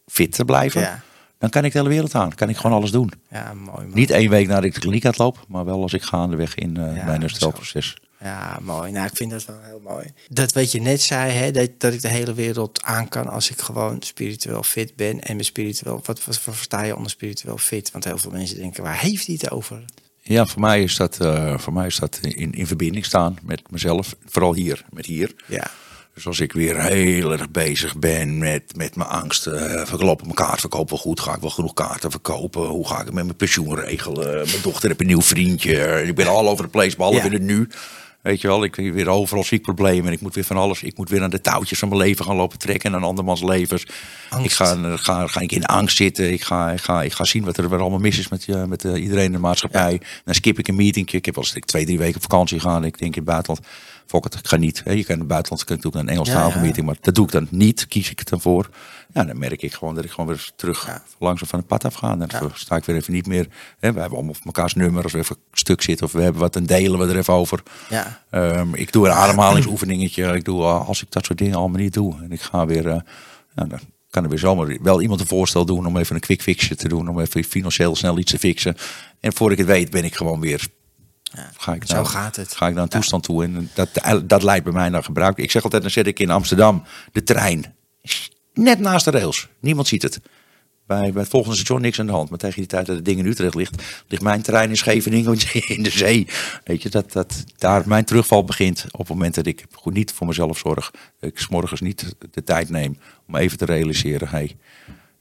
fit 0.05 0.31
te 0.31 0.45
blijven. 0.45 0.81
Ja. 0.81 1.03
Dan 1.37 1.49
kan 1.49 1.65
ik 1.65 1.71
de 1.71 1.77
hele 1.77 1.89
wereld 1.89 2.15
aan. 2.15 2.35
Kan 2.35 2.49
ik 2.49 2.57
gewoon 2.57 2.77
alles 2.77 2.91
doen. 2.91 3.11
Ja, 3.29 3.53
mooi. 3.53 3.87
Niet 3.93 4.09
één 4.09 4.29
week 4.29 4.47
nadat 4.47 4.63
ik 4.63 4.73
de 4.73 4.79
kliniek 4.79 5.05
uitloop, 5.05 5.45
maar 5.47 5.65
wel 5.65 5.81
als 5.81 5.93
ik 5.93 6.03
gaandeweg 6.03 6.55
in 6.55 6.77
eh, 6.77 7.05
mijn 7.05 7.21
herstelproces. 7.21 7.95
Ja, 8.19 8.59
mooi. 8.61 8.91
Nou, 8.91 9.05
ik 9.05 9.15
vind 9.15 9.31
dat 9.31 9.45
wel 9.45 9.59
heel 9.61 9.81
mooi. 9.83 10.13
Dat 10.27 10.53
wat 10.53 10.71
je 10.71 10.81
net 10.81 11.01
zei, 11.01 11.31
hè, 11.31 11.51
dat, 11.51 11.69
dat 11.77 11.93
ik 11.93 12.01
de 12.01 12.07
hele 12.07 12.33
wereld 12.33 12.83
aan 12.83 13.07
kan 13.07 13.27
als 13.27 13.49
ik 13.49 13.59
gewoon 13.59 13.97
spiritueel 13.99 14.63
fit 14.63 14.95
ben. 14.95 15.21
En 15.21 15.33
mijn 15.33 15.45
spiritueel, 15.45 16.01
wat, 16.03 16.25
wat 16.25 16.39
versta 16.39 16.83
je 16.83 16.95
onder 16.95 17.11
spiritueel 17.11 17.57
fit? 17.57 17.91
Want 17.91 18.03
heel 18.03 18.17
veel 18.17 18.31
mensen 18.31 18.57
denken, 18.57 18.83
waar 18.83 18.99
heeft 18.99 19.25
hij 19.25 19.37
het 19.39 19.51
over? 19.51 19.85
Ja, 20.21 20.45
voor 20.45 20.61
mij 20.61 20.83
is 20.83 20.95
dat, 20.95 21.19
eh, 21.19 21.57
voor 21.57 21.73
mij 21.73 21.85
is 21.85 21.95
dat 21.95 22.19
in, 22.21 22.51
in 22.51 22.67
verbinding 22.67 23.05
staan 23.05 23.37
met 23.41 23.71
mezelf. 23.71 24.15
Vooral 24.25 24.53
hier, 24.53 24.85
met 24.89 25.05
hier. 25.05 25.35
Ja, 25.47 25.71
Dus 26.15 26.27
als 26.27 26.39
ik 26.39 26.51
weer 26.51 26.81
heel 26.81 27.31
erg 27.31 27.49
bezig 27.49 27.97
ben 27.97 28.37
met, 28.37 28.75
met 28.75 28.95
mijn 28.95 29.09
angst. 29.09 29.47
Uh, 29.47 29.53
verlopen 29.85 30.25
mijn 30.25 30.37
kaartverkoop 30.37 30.89
wel 30.89 30.99
goed? 30.99 31.19
Ga 31.19 31.35
ik 31.35 31.41
wel 31.41 31.49
genoeg 31.49 31.73
kaarten 31.73 32.11
verkopen? 32.11 32.61
Hoe 32.61 32.87
ga 32.87 32.99
ik 32.99 33.05
het 33.05 33.13
met 33.13 33.23
mijn 33.23 33.35
pensioen 33.35 33.75
regelen? 33.75 34.35
Mijn 34.35 34.61
dochter 34.61 34.87
heeft 34.87 35.01
een 35.01 35.07
nieuw 35.07 35.21
vriendje. 35.21 36.03
Ik 36.05 36.15
ben 36.15 36.27
all 36.27 36.47
over 36.47 36.65
the 36.65 36.71
place, 36.71 36.95
behalve 36.95 37.17
Ja. 37.17 37.25
in 37.25 37.31
het 37.31 37.41
nu. 37.41 37.67
Weet 38.21 38.41
je 38.41 38.47
wel, 38.47 38.63
ik 38.63 38.75
heb 38.75 38.93
weer 38.93 39.09
overal 39.09 39.43
ziekproblemen. 39.43 40.11
Ik 40.11 40.21
moet 40.21 40.35
weer 40.35 40.43
van 40.43 40.57
alles. 40.57 40.83
Ik 40.83 40.97
moet 40.97 41.09
weer 41.09 41.23
aan 41.23 41.29
de 41.29 41.41
touwtjes 41.41 41.79
van 41.79 41.89
mijn 41.89 42.01
leven 42.01 42.25
gaan 42.25 42.35
lopen 42.35 42.59
trekken 42.59 42.89
en 42.89 42.95
aan 42.95 43.03
andermans 43.03 43.43
levens. 43.43 43.85
Ik 44.43 44.51
ga, 44.51 44.97
ga, 44.97 45.27
ga 45.27 45.39
ik 45.39 45.51
in 45.51 45.65
angst 45.65 45.97
zitten. 45.97 46.31
Ik 46.31 46.43
ga, 46.43 46.71
ik 46.71 46.81
ga, 46.81 47.03
ik 47.03 47.13
ga 47.13 47.23
zien 47.23 47.43
wat 47.43 47.57
er 47.57 47.69
weer 47.69 47.79
allemaal 47.79 47.99
mis 47.99 48.19
is 48.19 48.27
met, 48.27 48.47
uh, 48.47 48.63
met 48.63 48.83
uh, 48.83 49.01
iedereen 49.01 49.25
in 49.25 49.31
de 49.31 49.37
maatschappij. 49.37 50.01
Dan 50.25 50.33
skip 50.33 50.59
ik 50.59 50.67
een 50.67 50.75
meeting. 50.75 51.11
Ik 51.11 51.25
heb 51.25 51.37
eens 51.37 51.55
twee, 51.59 51.85
drie 51.85 51.97
weken 51.97 52.15
op 52.15 52.21
vakantie 52.21 52.59
gaan. 52.59 52.83
Ik 52.85 52.97
denk 52.97 53.15
in 53.15 53.21
het 53.21 53.29
buitenland. 53.29 53.65
Fok 54.05 54.23
het, 54.23 54.33
ik 54.33 54.47
ga 54.47 54.55
niet. 54.55 54.81
Hè. 54.83 54.91
Je 54.91 55.03
kan 55.03 55.13
in 55.13 55.19
het 55.19 55.27
buitenland 55.27 55.63
kan 55.63 55.77
ik 55.77 55.83
een 55.83 56.23
ja. 56.23 56.59
meeting, 56.59 56.85
maar 56.85 56.97
dat 57.01 57.15
doe 57.15 57.25
ik 57.25 57.31
dan 57.31 57.47
niet. 57.49 57.87
Kies 57.87 58.11
ik 58.11 58.19
het 58.19 58.29
dan 58.29 58.41
voor. 58.41 58.69
Ja, 59.13 59.23
dan 59.23 59.37
merk 59.37 59.61
ik 59.61 59.73
gewoon 59.73 59.95
dat 59.95 60.03
ik 60.03 60.11
gewoon 60.11 60.27
weer 60.27 60.49
terug 60.55 61.01
langzaam 61.19 61.47
van 61.47 61.59
het 61.59 61.67
pad 61.67 61.85
af 61.85 61.93
ga. 61.93 62.11
En 62.11 62.19
dan 62.19 62.51
sta 62.53 62.75
ik 62.75 62.85
weer 62.85 62.95
even 62.95 63.13
niet 63.13 63.27
meer. 63.27 63.47
Hè, 63.79 63.93
we 63.93 63.99
hebben 63.99 64.17
allemaal 64.17 64.35
mekaars 64.43 64.73
nummer 64.73 65.03
als 65.03 65.11
we 65.11 65.19
even 65.19 65.35
een 65.35 65.57
stuk 65.57 65.81
zitten 65.81 66.05
of 66.05 66.11
we 66.11 66.21
hebben 66.21 66.41
wat, 66.41 66.53
dan 66.53 66.63
delen 66.63 66.99
we 66.99 67.05
er 67.05 67.17
even 67.17 67.33
over. 67.33 67.63
Ja. 67.89 68.21
Um, 68.31 68.75
ik 68.75 68.91
doe 68.91 69.07
een 69.07 69.13
ademhalingsoefeningetje. 69.13 70.33
Ik 70.33 70.45
doe 70.45 70.61
uh, 70.61 70.87
als 70.87 71.01
ik 71.01 71.11
dat 71.11 71.25
soort 71.25 71.37
dingen 71.37 71.55
allemaal 71.55 71.81
niet 71.81 71.93
doe. 71.93 72.15
En 72.23 72.31
ik 72.31 72.41
ga 72.41 72.65
weer. 72.65 72.85
Uh, 72.85 72.99
ja, 73.55 73.65
dan 73.65 73.79
kan 74.09 74.23
er 74.23 74.29
weer 74.29 74.39
zomaar 74.39 74.77
wel 74.81 75.01
iemand 75.01 75.19
een 75.19 75.27
voorstel 75.27 75.65
doen 75.65 75.85
om 75.85 75.97
even 75.97 76.15
een 76.15 76.21
quick 76.21 76.41
fixje 76.41 76.75
te 76.75 76.87
doen. 76.87 77.09
Om 77.09 77.19
even 77.19 77.43
financieel 77.43 77.95
snel 77.95 78.17
iets 78.17 78.31
te 78.31 78.39
fixen. 78.39 78.75
En 79.19 79.33
voor 79.33 79.51
ik 79.51 79.57
het 79.57 79.67
weet 79.67 79.89
ben 79.89 80.03
ik 80.03 80.15
gewoon 80.15 80.39
weer 80.39 80.67
ja, 81.35 81.49
ga 81.57 81.73
ik 81.73 81.83
zo 81.85 82.03
gaat 82.03 82.35
het. 82.35 82.55
Ga 82.55 82.67
ik 82.67 82.73
naar 82.73 82.83
een 82.83 82.89
toestand 82.89 83.23
toe 83.23 83.43
en 83.43 83.69
dat, 83.73 83.89
dat 84.23 84.43
leidt 84.43 84.63
bij 84.63 84.73
mij 84.73 84.89
naar 84.89 85.03
gebruik. 85.03 85.37
Ik 85.37 85.51
zeg 85.51 85.63
altijd, 85.63 85.81
dan 85.81 85.91
zet 85.91 86.07
ik 86.07 86.19
in 86.19 86.29
Amsterdam 86.29 86.83
de 87.11 87.23
trein 87.23 87.75
net 88.55 88.79
naast 88.79 89.05
de 89.05 89.11
rails. 89.11 89.47
Niemand 89.59 89.87
ziet 89.87 90.01
het. 90.01 90.19
Bij, 90.87 91.11
bij 91.11 91.21
het 91.21 91.31
volgende 91.31 91.55
station 91.55 91.81
niks 91.81 91.99
aan 91.99 92.05
de 92.05 92.11
hand. 92.11 92.29
Maar 92.29 92.39
tegen 92.39 92.57
die 92.57 92.67
tijd 92.67 92.85
dat 92.85 92.95
het 92.95 93.05
ding 93.05 93.19
in 93.19 93.25
Utrecht 93.25 93.55
ligt, 93.55 93.83
ligt 94.07 94.21
mijn 94.21 94.41
trein 94.41 94.69
in 94.69 94.77
Scheveningen 94.77 95.37
in 95.67 95.83
de 95.83 95.89
zee. 95.89 96.27
Weet 96.63 96.81
je, 96.81 96.89
dat, 96.89 97.11
dat 97.11 97.43
daar 97.57 97.87
mijn 97.87 98.05
terugval 98.05 98.43
begint 98.43 98.85
op 98.91 98.99
het 98.99 99.07
moment 99.07 99.35
dat 99.35 99.45
ik 99.45 99.65
goed 99.71 99.93
niet 99.93 100.11
voor 100.11 100.27
mezelf 100.27 100.57
zorg. 100.57 100.93
Ik 101.19 101.39
s'morgens 101.39 101.81
niet 101.81 102.15
de 102.31 102.43
tijd 102.43 102.69
neem 102.69 102.97
om 103.27 103.35
even 103.35 103.57
te 103.57 103.65
realiseren, 103.65 104.27
hey, 104.27 104.57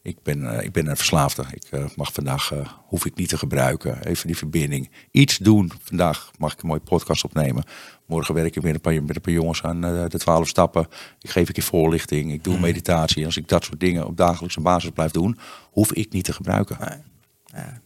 ik 0.05 0.23
ben, 0.23 0.43
uh, 0.43 0.63
ik 0.63 0.73
ben 0.73 0.87
een 0.87 0.97
verslaafde. 0.97 1.45
Ik 1.51 1.67
uh, 1.71 1.85
mag 1.97 2.13
vandaag, 2.13 2.53
uh, 2.53 2.69
hoef 2.87 3.05
ik 3.05 3.15
niet 3.15 3.29
te 3.29 3.39
gebruiken. 3.39 4.07
Even 4.07 4.27
die 4.27 4.37
verbinding. 4.37 4.91
Iets 5.11 5.39
doen. 5.39 5.73
Vandaag 5.83 6.31
mag 6.39 6.53
ik 6.53 6.63
een 6.63 6.69
mooie 6.69 6.81
podcast 6.81 7.25
opnemen. 7.25 7.65
Morgen 8.07 8.35
werk 8.35 8.57
ik 8.57 8.63
met 8.63 8.75
een 8.75 8.81
paar, 8.81 9.03
met 9.03 9.17
een 9.17 9.23
paar 9.23 9.33
jongens 9.33 9.63
aan 9.63 9.81
de 9.81 10.19
twaalf 10.19 10.49
stappen. 10.49 10.87
Ik 11.21 11.31
geef 11.31 11.49
een 11.49 11.55
keer 11.55 11.63
voorlichting. 11.63 12.33
Ik 12.33 12.45
doe 12.45 12.59
meditatie. 12.59 13.21
En 13.21 13.27
als 13.27 13.37
ik 13.37 13.49
dat 13.49 13.65
soort 13.65 13.81
dingen 13.81 14.07
op 14.07 14.17
dagelijkse 14.17 14.61
basis 14.61 14.91
blijf 14.91 15.11
doen, 15.11 15.39
hoef 15.71 15.93
ik 15.93 16.13
niet 16.13 16.25
te 16.25 16.33
gebruiken. 16.33 17.03
Ja 17.45 17.83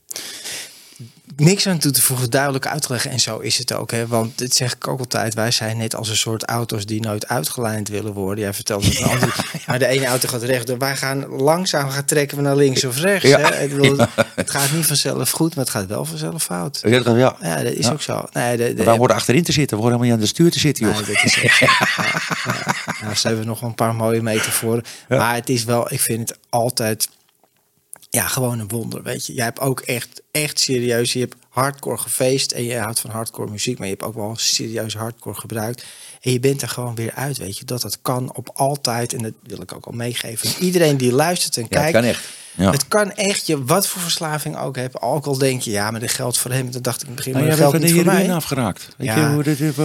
niks 1.37 1.66
aan 1.66 1.79
toe 1.79 1.93
te 1.93 2.03
voegen, 2.03 2.31
duidelijk 2.31 2.66
uitleggen. 2.66 3.11
En 3.11 3.20
zo 3.20 3.39
is 3.39 3.59
het 3.59 3.72
ook. 3.72 3.91
Hè? 3.91 4.07
Want 4.07 4.39
dit 4.39 4.55
zeg 4.55 4.74
ik 4.74 4.89
ook 4.89 4.99
altijd. 4.99 5.35
Wij 5.35 5.51
zijn 5.51 5.76
net 5.76 5.95
als 5.95 6.09
een 6.09 6.16
soort 6.16 6.45
auto's 6.45 6.87
die 6.87 7.01
nooit 7.01 7.29
uitgelijnd 7.29 7.89
willen 7.89 8.12
worden. 8.12 8.45
Jij 8.45 8.55
vertelt 8.55 8.85
het 8.85 8.99
ja, 8.99 9.07
andere, 9.07 9.33
Maar 9.66 9.79
de 9.79 9.87
ene 9.87 10.07
auto 10.07 10.29
gaat 10.29 10.43
recht. 10.43 10.76
Wij 10.76 10.97
gaan 10.97 11.26
langzaam 11.26 11.91
gaan 11.91 12.05
trekken 12.05 12.37
we 12.37 12.43
naar 12.43 12.57
links 12.57 12.85
of 12.85 13.01
rechts. 13.01 13.29
Ja. 13.29 13.39
Hè? 13.39 13.68
Het 14.35 14.51
gaat 14.51 14.72
niet 14.72 14.87
vanzelf 14.87 15.31
goed, 15.31 15.55
maar 15.55 15.64
het 15.64 15.74
gaat 15.74 15.87
wel 15.87 16.05
vanzelf 16.05 16.43
fout. 16.43 16.81
Ja, 16.83 17.01
dat, 17.01 17.16
ja. 17.16 17.37
ja 17.41 17.62
dat 17.62 17.72
is 17.72 17.91
ook 17.91 18.03
zo. 18.03 18.29
Nee, 18.33 18.57
de, 18.57 18.74
de, 18.74 18.85
wij 18.85 18.97
worden 18.97 19.16
achterin 19.16 19.43
te 19.43 19.53
zitten. 19.53 19.76
We 19.76 19.83
worden 19.83 20.01
helemaal 20.01 20.18
niet 20.18 20.29
aan 20.29 20.35
de 20.35 20.43
stuur 20.43 20.51
te 20.51 20.59
zitten, 20.59 20.87
joh. 20.87 20.95
Nee, 20.95 21.14
dat 21.14 21.24
is 21.24 21.43
echt, 21.43 21.59
ja, 21.59 21.70
Nou, 23.03 23.14
ze 23.14 23.29
hebben 23.29 23.47
nog 23.47 23.62
een 23.62 23.74
paar 23.74 23.95
mooie 23.95 24.22
metaforen. 24.22 24.85
Maar 25.09 25.35
het 25.35 25.49
is 25.49 25.64
wel, 25.64 25.93
ik 25.93 26.01
vind 26.01 26.29
het 26.29 26.39
altijd 26.49 27.09
ja, 28.11 28.26
gewoon 28.26 28.59
een 28.59 28.68
wonder, 28.68 29.02
weet 29.02 29.26
je. 29.26 29.34
Jij 29.34 29.44
hebt 29.44 29.61
ook 29.61 29.80
echt, 29.80 30.22
echt 30.30 30.59
serieus, 30.61 31.12
je 31.12 31.18
hebt 31.20 31.34
hardcore 31.48 31.98
gefeest 31.98 32.52
en 32.52 32.64
je 32.64 32.76
houdt 32.78 33.00
van 33.00 33.11
hardcore 33.11 33.50
muziek, 33.50 33.78
maar 33.78 33.86
je 33.86 33.92
hebt 33.92 34.04
ook 34.06 34.14
wel 34.14 34.32
serieus 34.36 34.94
hardcore 34.94 35.40
gebruikt. 35.40 35.84
En 36.20 36.32
je 36.32 36.40
bent 36.40 36.62
er 36.62 36.68
gewoon 36.68 36.94
weer 36.94 37.12
uit, 37.14 37.38
weet 37.38 37.59
je. 37.59 37.64
Dat 37.64 37.82
dat 37.82 37.98
kan 38.02 38.34
op 38.34 38.50
altijd, 38.54 39.12
en 39.12 39.22
dat 39.22 39.32
wil 39.42 39.62
ik 39.62 39.72
ook 39.74 39.86
al 39.86 39.92
meegeven. 39.92 40.50
Iedereen 40.64 40.96
die 40.96 41.12
luistert 41.12 41.56
en 41.56 41.62
Ja, 41.62 41.68
kijkt, 41.68 41.84
het 41.86 41.94
kan 41.94 42.04
echt. 42.04 42.24
Ja. 42.54 42.70
het 42.70 42.88
kan 42.88 43.12
echt, 43.12 43.46
je 43.46 43.64
wat 43.64 43.86
voor 43.86 44.02
verslaving 44.02 44.59
ook 44.59 44.76
hebt. 44.76 45.00
Alcohol 45.00 45.38
denk 45.38 45.62
je, 45.62 45.70
ja, 45.70 45.90
maar 45.90 46.00
dat 46.00 46.11
geldt 46.11 46.38
voor 46.38 46.50
hem. 46.50 46.70
Dan 46.70 46.82
dacht 46.82 46.96
ik 47.02 47.02
in 47.02 47.06
het 47.06 47.16
begin, 47.16 47.32
Nou, 47.32 47.44
maar 47.46 47.56
dat 47.56 47.61
geldt 47.61 47.76
van 47.78 47.86
de 47.86 47.92
niet 47.94 48.04
voor 48.04 48.14
mij. 48.26 48.34
afgeraakt. 48.34 48.88
Weet 48.96 49.06
Ja. 49.06 49.32
hoe 49.34 49.42
dit... 49.42 49.76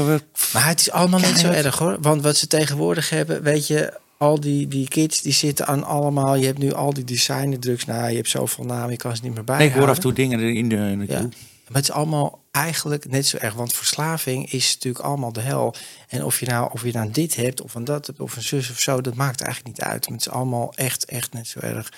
Maar 0.54 0.68
het 0.68 0.80
is 0.80 0.92
allemaal 0.92 1.20
niet 1.20 1.40
zo 1.40 1.48
erg 1.50 1.78
hoor. 1.78 1.98
Want 2.02 2.22
wat 2.22 2.38
ze 2.38 2.48
tegenwoordig 2.48 3.10
hebben, 3.10 3.44
weet 3.44 3.68
je, 3.68 3.94
al 4.18 4.40
die, 4.40 4.68
die 4.68 4.88
kids 4.88 5.22
die 5.22 5.34
zitten 5.34 5.68
aan 5.68 5.84
allemaal. 5.84 6.36
Je 6.36 6.46
hebt 6.46 6.58
nu 6.58 6.74
al 6.74 6.94
die 6.94 7.04
designerdrugs. 7.04 7.86
Nou, 7.86 8.10
je 8.10 8.16
hebt 8.16 8.30
zoveel 8.30 8.66
namen, 8.66 8.92
je 8.92 8.98
kan 8.98 9.16
ze 9.16 9.22
niet 9.24 9.34
meer 9.34 9.44
Nee, 9.44 9.46
bijhouden. 9.46 9.76
ik 9.76 9.82
hoor 9.82 9.90
af 9.90 9.96
en 9.96 10.02
toe 10.02 10.14
dingen 10.14 10.40
in 10.40 10.70
de... 10.70 10.76
In 10.76 11.00
de 11.00 11.06
Ja. 11.08 11.30
Maar 11.68 11.82
het 11.82 11.92
is 11.92 11.96
allemaal 11.96 12.44
eigenlijk 12.52 13.10
net 13.10 13.26
zo 13.28 13.38
erg. 13.38 13.54
Want 13.54 13.74
verslaving 13.74 14.52
is 14.52 14.74
natuurlijk 14.74 15.06
allemaal 15.06 15.34
de 15.34 15.42
hel. 15.42 15.76
En 16.08 16.24
of 16.24 16.40
je 16.40 16.46
nou, 16.46 16.70
of 16.72 16.84
je 16.84 16.92
nou 16.92 17.12
dit 17.12 17.36
hebt, 17.36 17.62
of 17.62 17.76
een 17.76 17.84
dat 17.84 18.08
hebt, 18.08 18.20
of 18.20 18.36
een 18.36 18.44
zus 18.44 18.70
of 18.70 18.80
zo, 18.80 19.02
dat 19.02 19.14
maakt 19.16 19.42
eigenlijk 19.42 19.76
niet 19.78 19.86
uit. 19.86 20.10
Maar 20.10 20.18
het 20.18 20.28
is 20.28 20.34
allemaal 20.34 20.74
echt, 20.76 21.06
echt 21.06 21.34
net 21.34 21.48
zo 21.48 21.60
erg. 21.60 21.92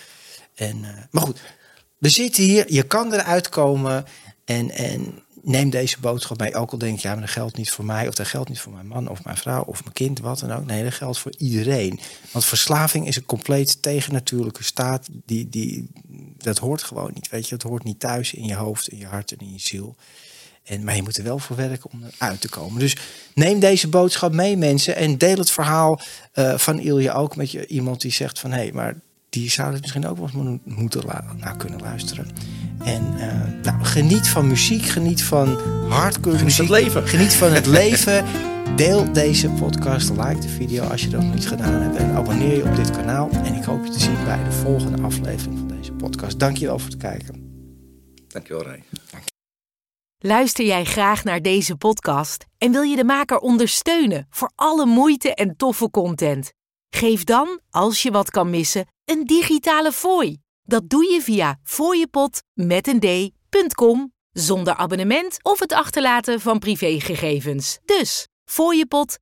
En, 0.55 0.83
eh, 0.83 0.89
maar 1.11 1.23
goed, 1.23 1.39
we 1.97 2.09
zitten 2.09 2.43
hier, 2.43 2.73
je 2.73 2.83
kan 2.83 3.13
eruit 3.13 3.49
komen. 3.49 4.05
En, 4.45 4.71
en 4.71 5.23
neem 5.45 5.69
deze 5.69 5.99
boodschap 5.99 6.39
mee. 6.39 6.55
Ook 6.55 6.71
al 6.71 6.77
denk 6.77 6.99
je, 6.99 7.07
ja, 7.07 7.13
maar 7.13 7.23
dat 7.23 7.33
geldt 7.33 7.57
niet 7.57 7.71
voor 7.71 7.85
mij, 7.85 8.07
of 8.07 8.15
dat 8.15 8.27
geldt 8.27 8.49
niet 8.49 8.59
voor 8.59 8.73
mijn 8.73 8.87
man, 8.87 9.07
of 9.07 9.23
mijn 9.23 9.37
vrouw, 9.37 9.63
of 9.63 9.81
mijn 9.81 9.93
kind, 9.93 10.19
wat 10.19 10.39
dan 10.39 10.51
ook. 10.51 10.65
Nee, 10.65 10.83
dat 10.83 10.93
geldt 10.93 11.17
voor 11.17 11.33
iedereen. 11.37 11.99
Want 12.31 12.45
verslaving 12.45 13.07
is 13.07 13.15
een 13.15 13.25
compleet 13.25 13.81
tegennatuurlijke 13.81 14.63
staat. 14.63 15.07
Die, 15.25 15.49
die, 15.49 15.87
dat 16.37 16.57
hoort 16.57 16.83
gewoon 16.83 17.11
niet. 17.13 17.29
Weet 17.29 17.47
je, 17.47 17.53
het 17.53 17.63
hoort 17.63 17.83
niet 17.83 17.99
thuis 17.99 18.33
in 18.33 18.45
je 18.45 18.55
hoofd, 18.55 18.87
in 18.87 18.97
je 18.97 19.05
hart 19.05 19.31
en 19.31 19.39
in 19.39 19.51
je 19.51 19.59
ziel. 19.59 19.95
En, 20.63 20.83
maar 20.83 20.95
je 20.95 21.03
moet 21.03 21.17
er 21.17 21.23
wel 21.23 21.39
voor 21.39 21.55
werken 21.55 21.91
om 21.91 22.03
eruit 22.03 22.41
te 22.41 22.49
komen. 22.49 22.79
Dus 22.79 22.97
neem 23.33 23.59
deze 23.59 23.87
boodschap 23.87 24.33
mee, 24.33 24.57
mensen. 24.57 24.95
En 24.95 25.17
deel 25.17 25.37
het 25.37 25.51
verhaal 25.51 25.99
eh, 26.31 26.57
van 26.57 26.79
Ilja 26.79 27.13
ook 27.13 27.35
met 27.35 27.51
je, 27.51 27.67
iemand 27.67 28.01
die 28.01 28.11
zegt 28.11 28.39
van... 28.39 28.51
hé, 28.51 28.57
hey, 28.57 28.71
maar 28.71 28.95
die 29.35 29.49
zou 29.51 29.71
het 29.73 29.81
misschien 29.81 30.07
ook 30.07 30.15
wel 30.17 30.25
eens 30.25 30.35
mo- 30.35 30.59
moeten 30.63 31.05
la- 31.05 31.33
naar 31.37 31.57
kunnen 31.57 31.79
luisteren. 31.81 32.27
En 32.83 33.17
eh, 33.19 33.63
nou, 33.63 33.83
geniet 33.83 34.27
van 34.27 34.47
muziek, 34.47 34.83
geniet 34.85 35.23
van 35.23 35.47
hardcore 35.89 36.37
Geniet 36.37 36.55
van 36.55 36.65
muziek. 36.65 36.75
het 36.75 36.83
leven. 36.93 37.07
Geniet 37.07 37.33
van 37.33 37.51
het 37.51 37.65
leven. 37.65 38.25
Deel 38.75 39.13
deze 39.13 39.49
podcast, 39.49 40.09
like 40.09 40.39
de 40.39 40.49
video 40.49 40.83
als 40.83 41.01
je 41.01 41.09
dat 41.09 41.21
nog 41.23 41.33
niet 41.33 41.47
gedaan 41.47 41.81
hebt. 41.81 41.95
En 41.95 42.11
abonneer 42.15 42.55
je 42.57 42.63
op 42.63 42.75
dit 42.75 42.91
kanaal. 42.91 43.29
En 43.29 43.53
ik 43.55 43.63
hoop 43.63 43.85
je 43.85 43.91
te 43.91 43.99
zien 43.99 44.23
bij 44.25 44.43
de 44.43 44.51
volgende 44.51 45.01
aflevering 45.01 45.57
van 45.57 45.67
deze 45.67 45.91
podcast. 45.91 46.39
Dankjewel 46.39 46.79
voor 46.79 46.89
het 46.89 46.97
kijken. 46.99 47.43
Dankjewel, 48.27 48.63
Ray. 48.63 48.83
Luister 50.19 50.65
jij 50.65 50.83
graag 50.85 51.23
naar 51.23 51.41
deze 51.41 51.75
podcast 51.75 52.45
en 52.57 52.71
wil 52.71 52.81
je 52.81 52.95
de 52.95 53.03
maker 53.03 53.37
ondersteunen 53.37 54.27
voor 54.29 54.51
alle 54.55 54.85
moeite 54.85 55.33
en 55.35 55.55
toffe 55.57 55.89
content? 55.89 56.53
Geef 56.95 57.23
dan, 57.23 57.59
als 57.69 58.01
je 58.01 58.11
wat 58.11 58.31
kan 58.31 58.49
missen, 58.49 58.87
een 59.05 59.25
digitale 59.25 59.91
fooi. 59.91 60.37
Dat 60.63 60.89
doe 60.89 61.11
je 61.11 61.21
via 61.21 61.59
fooiepot 61.63 62.41
zonder 64.31 64.75
abonnement 64.75 65.43
of 65.43 65.59
het 65.59 65.73
achterlaten 65.73 66.39
van 66.39 66.59
privégegevens. 66.59 67.79
Dus 67.85 68.27
fooiepot. 68.45 69.19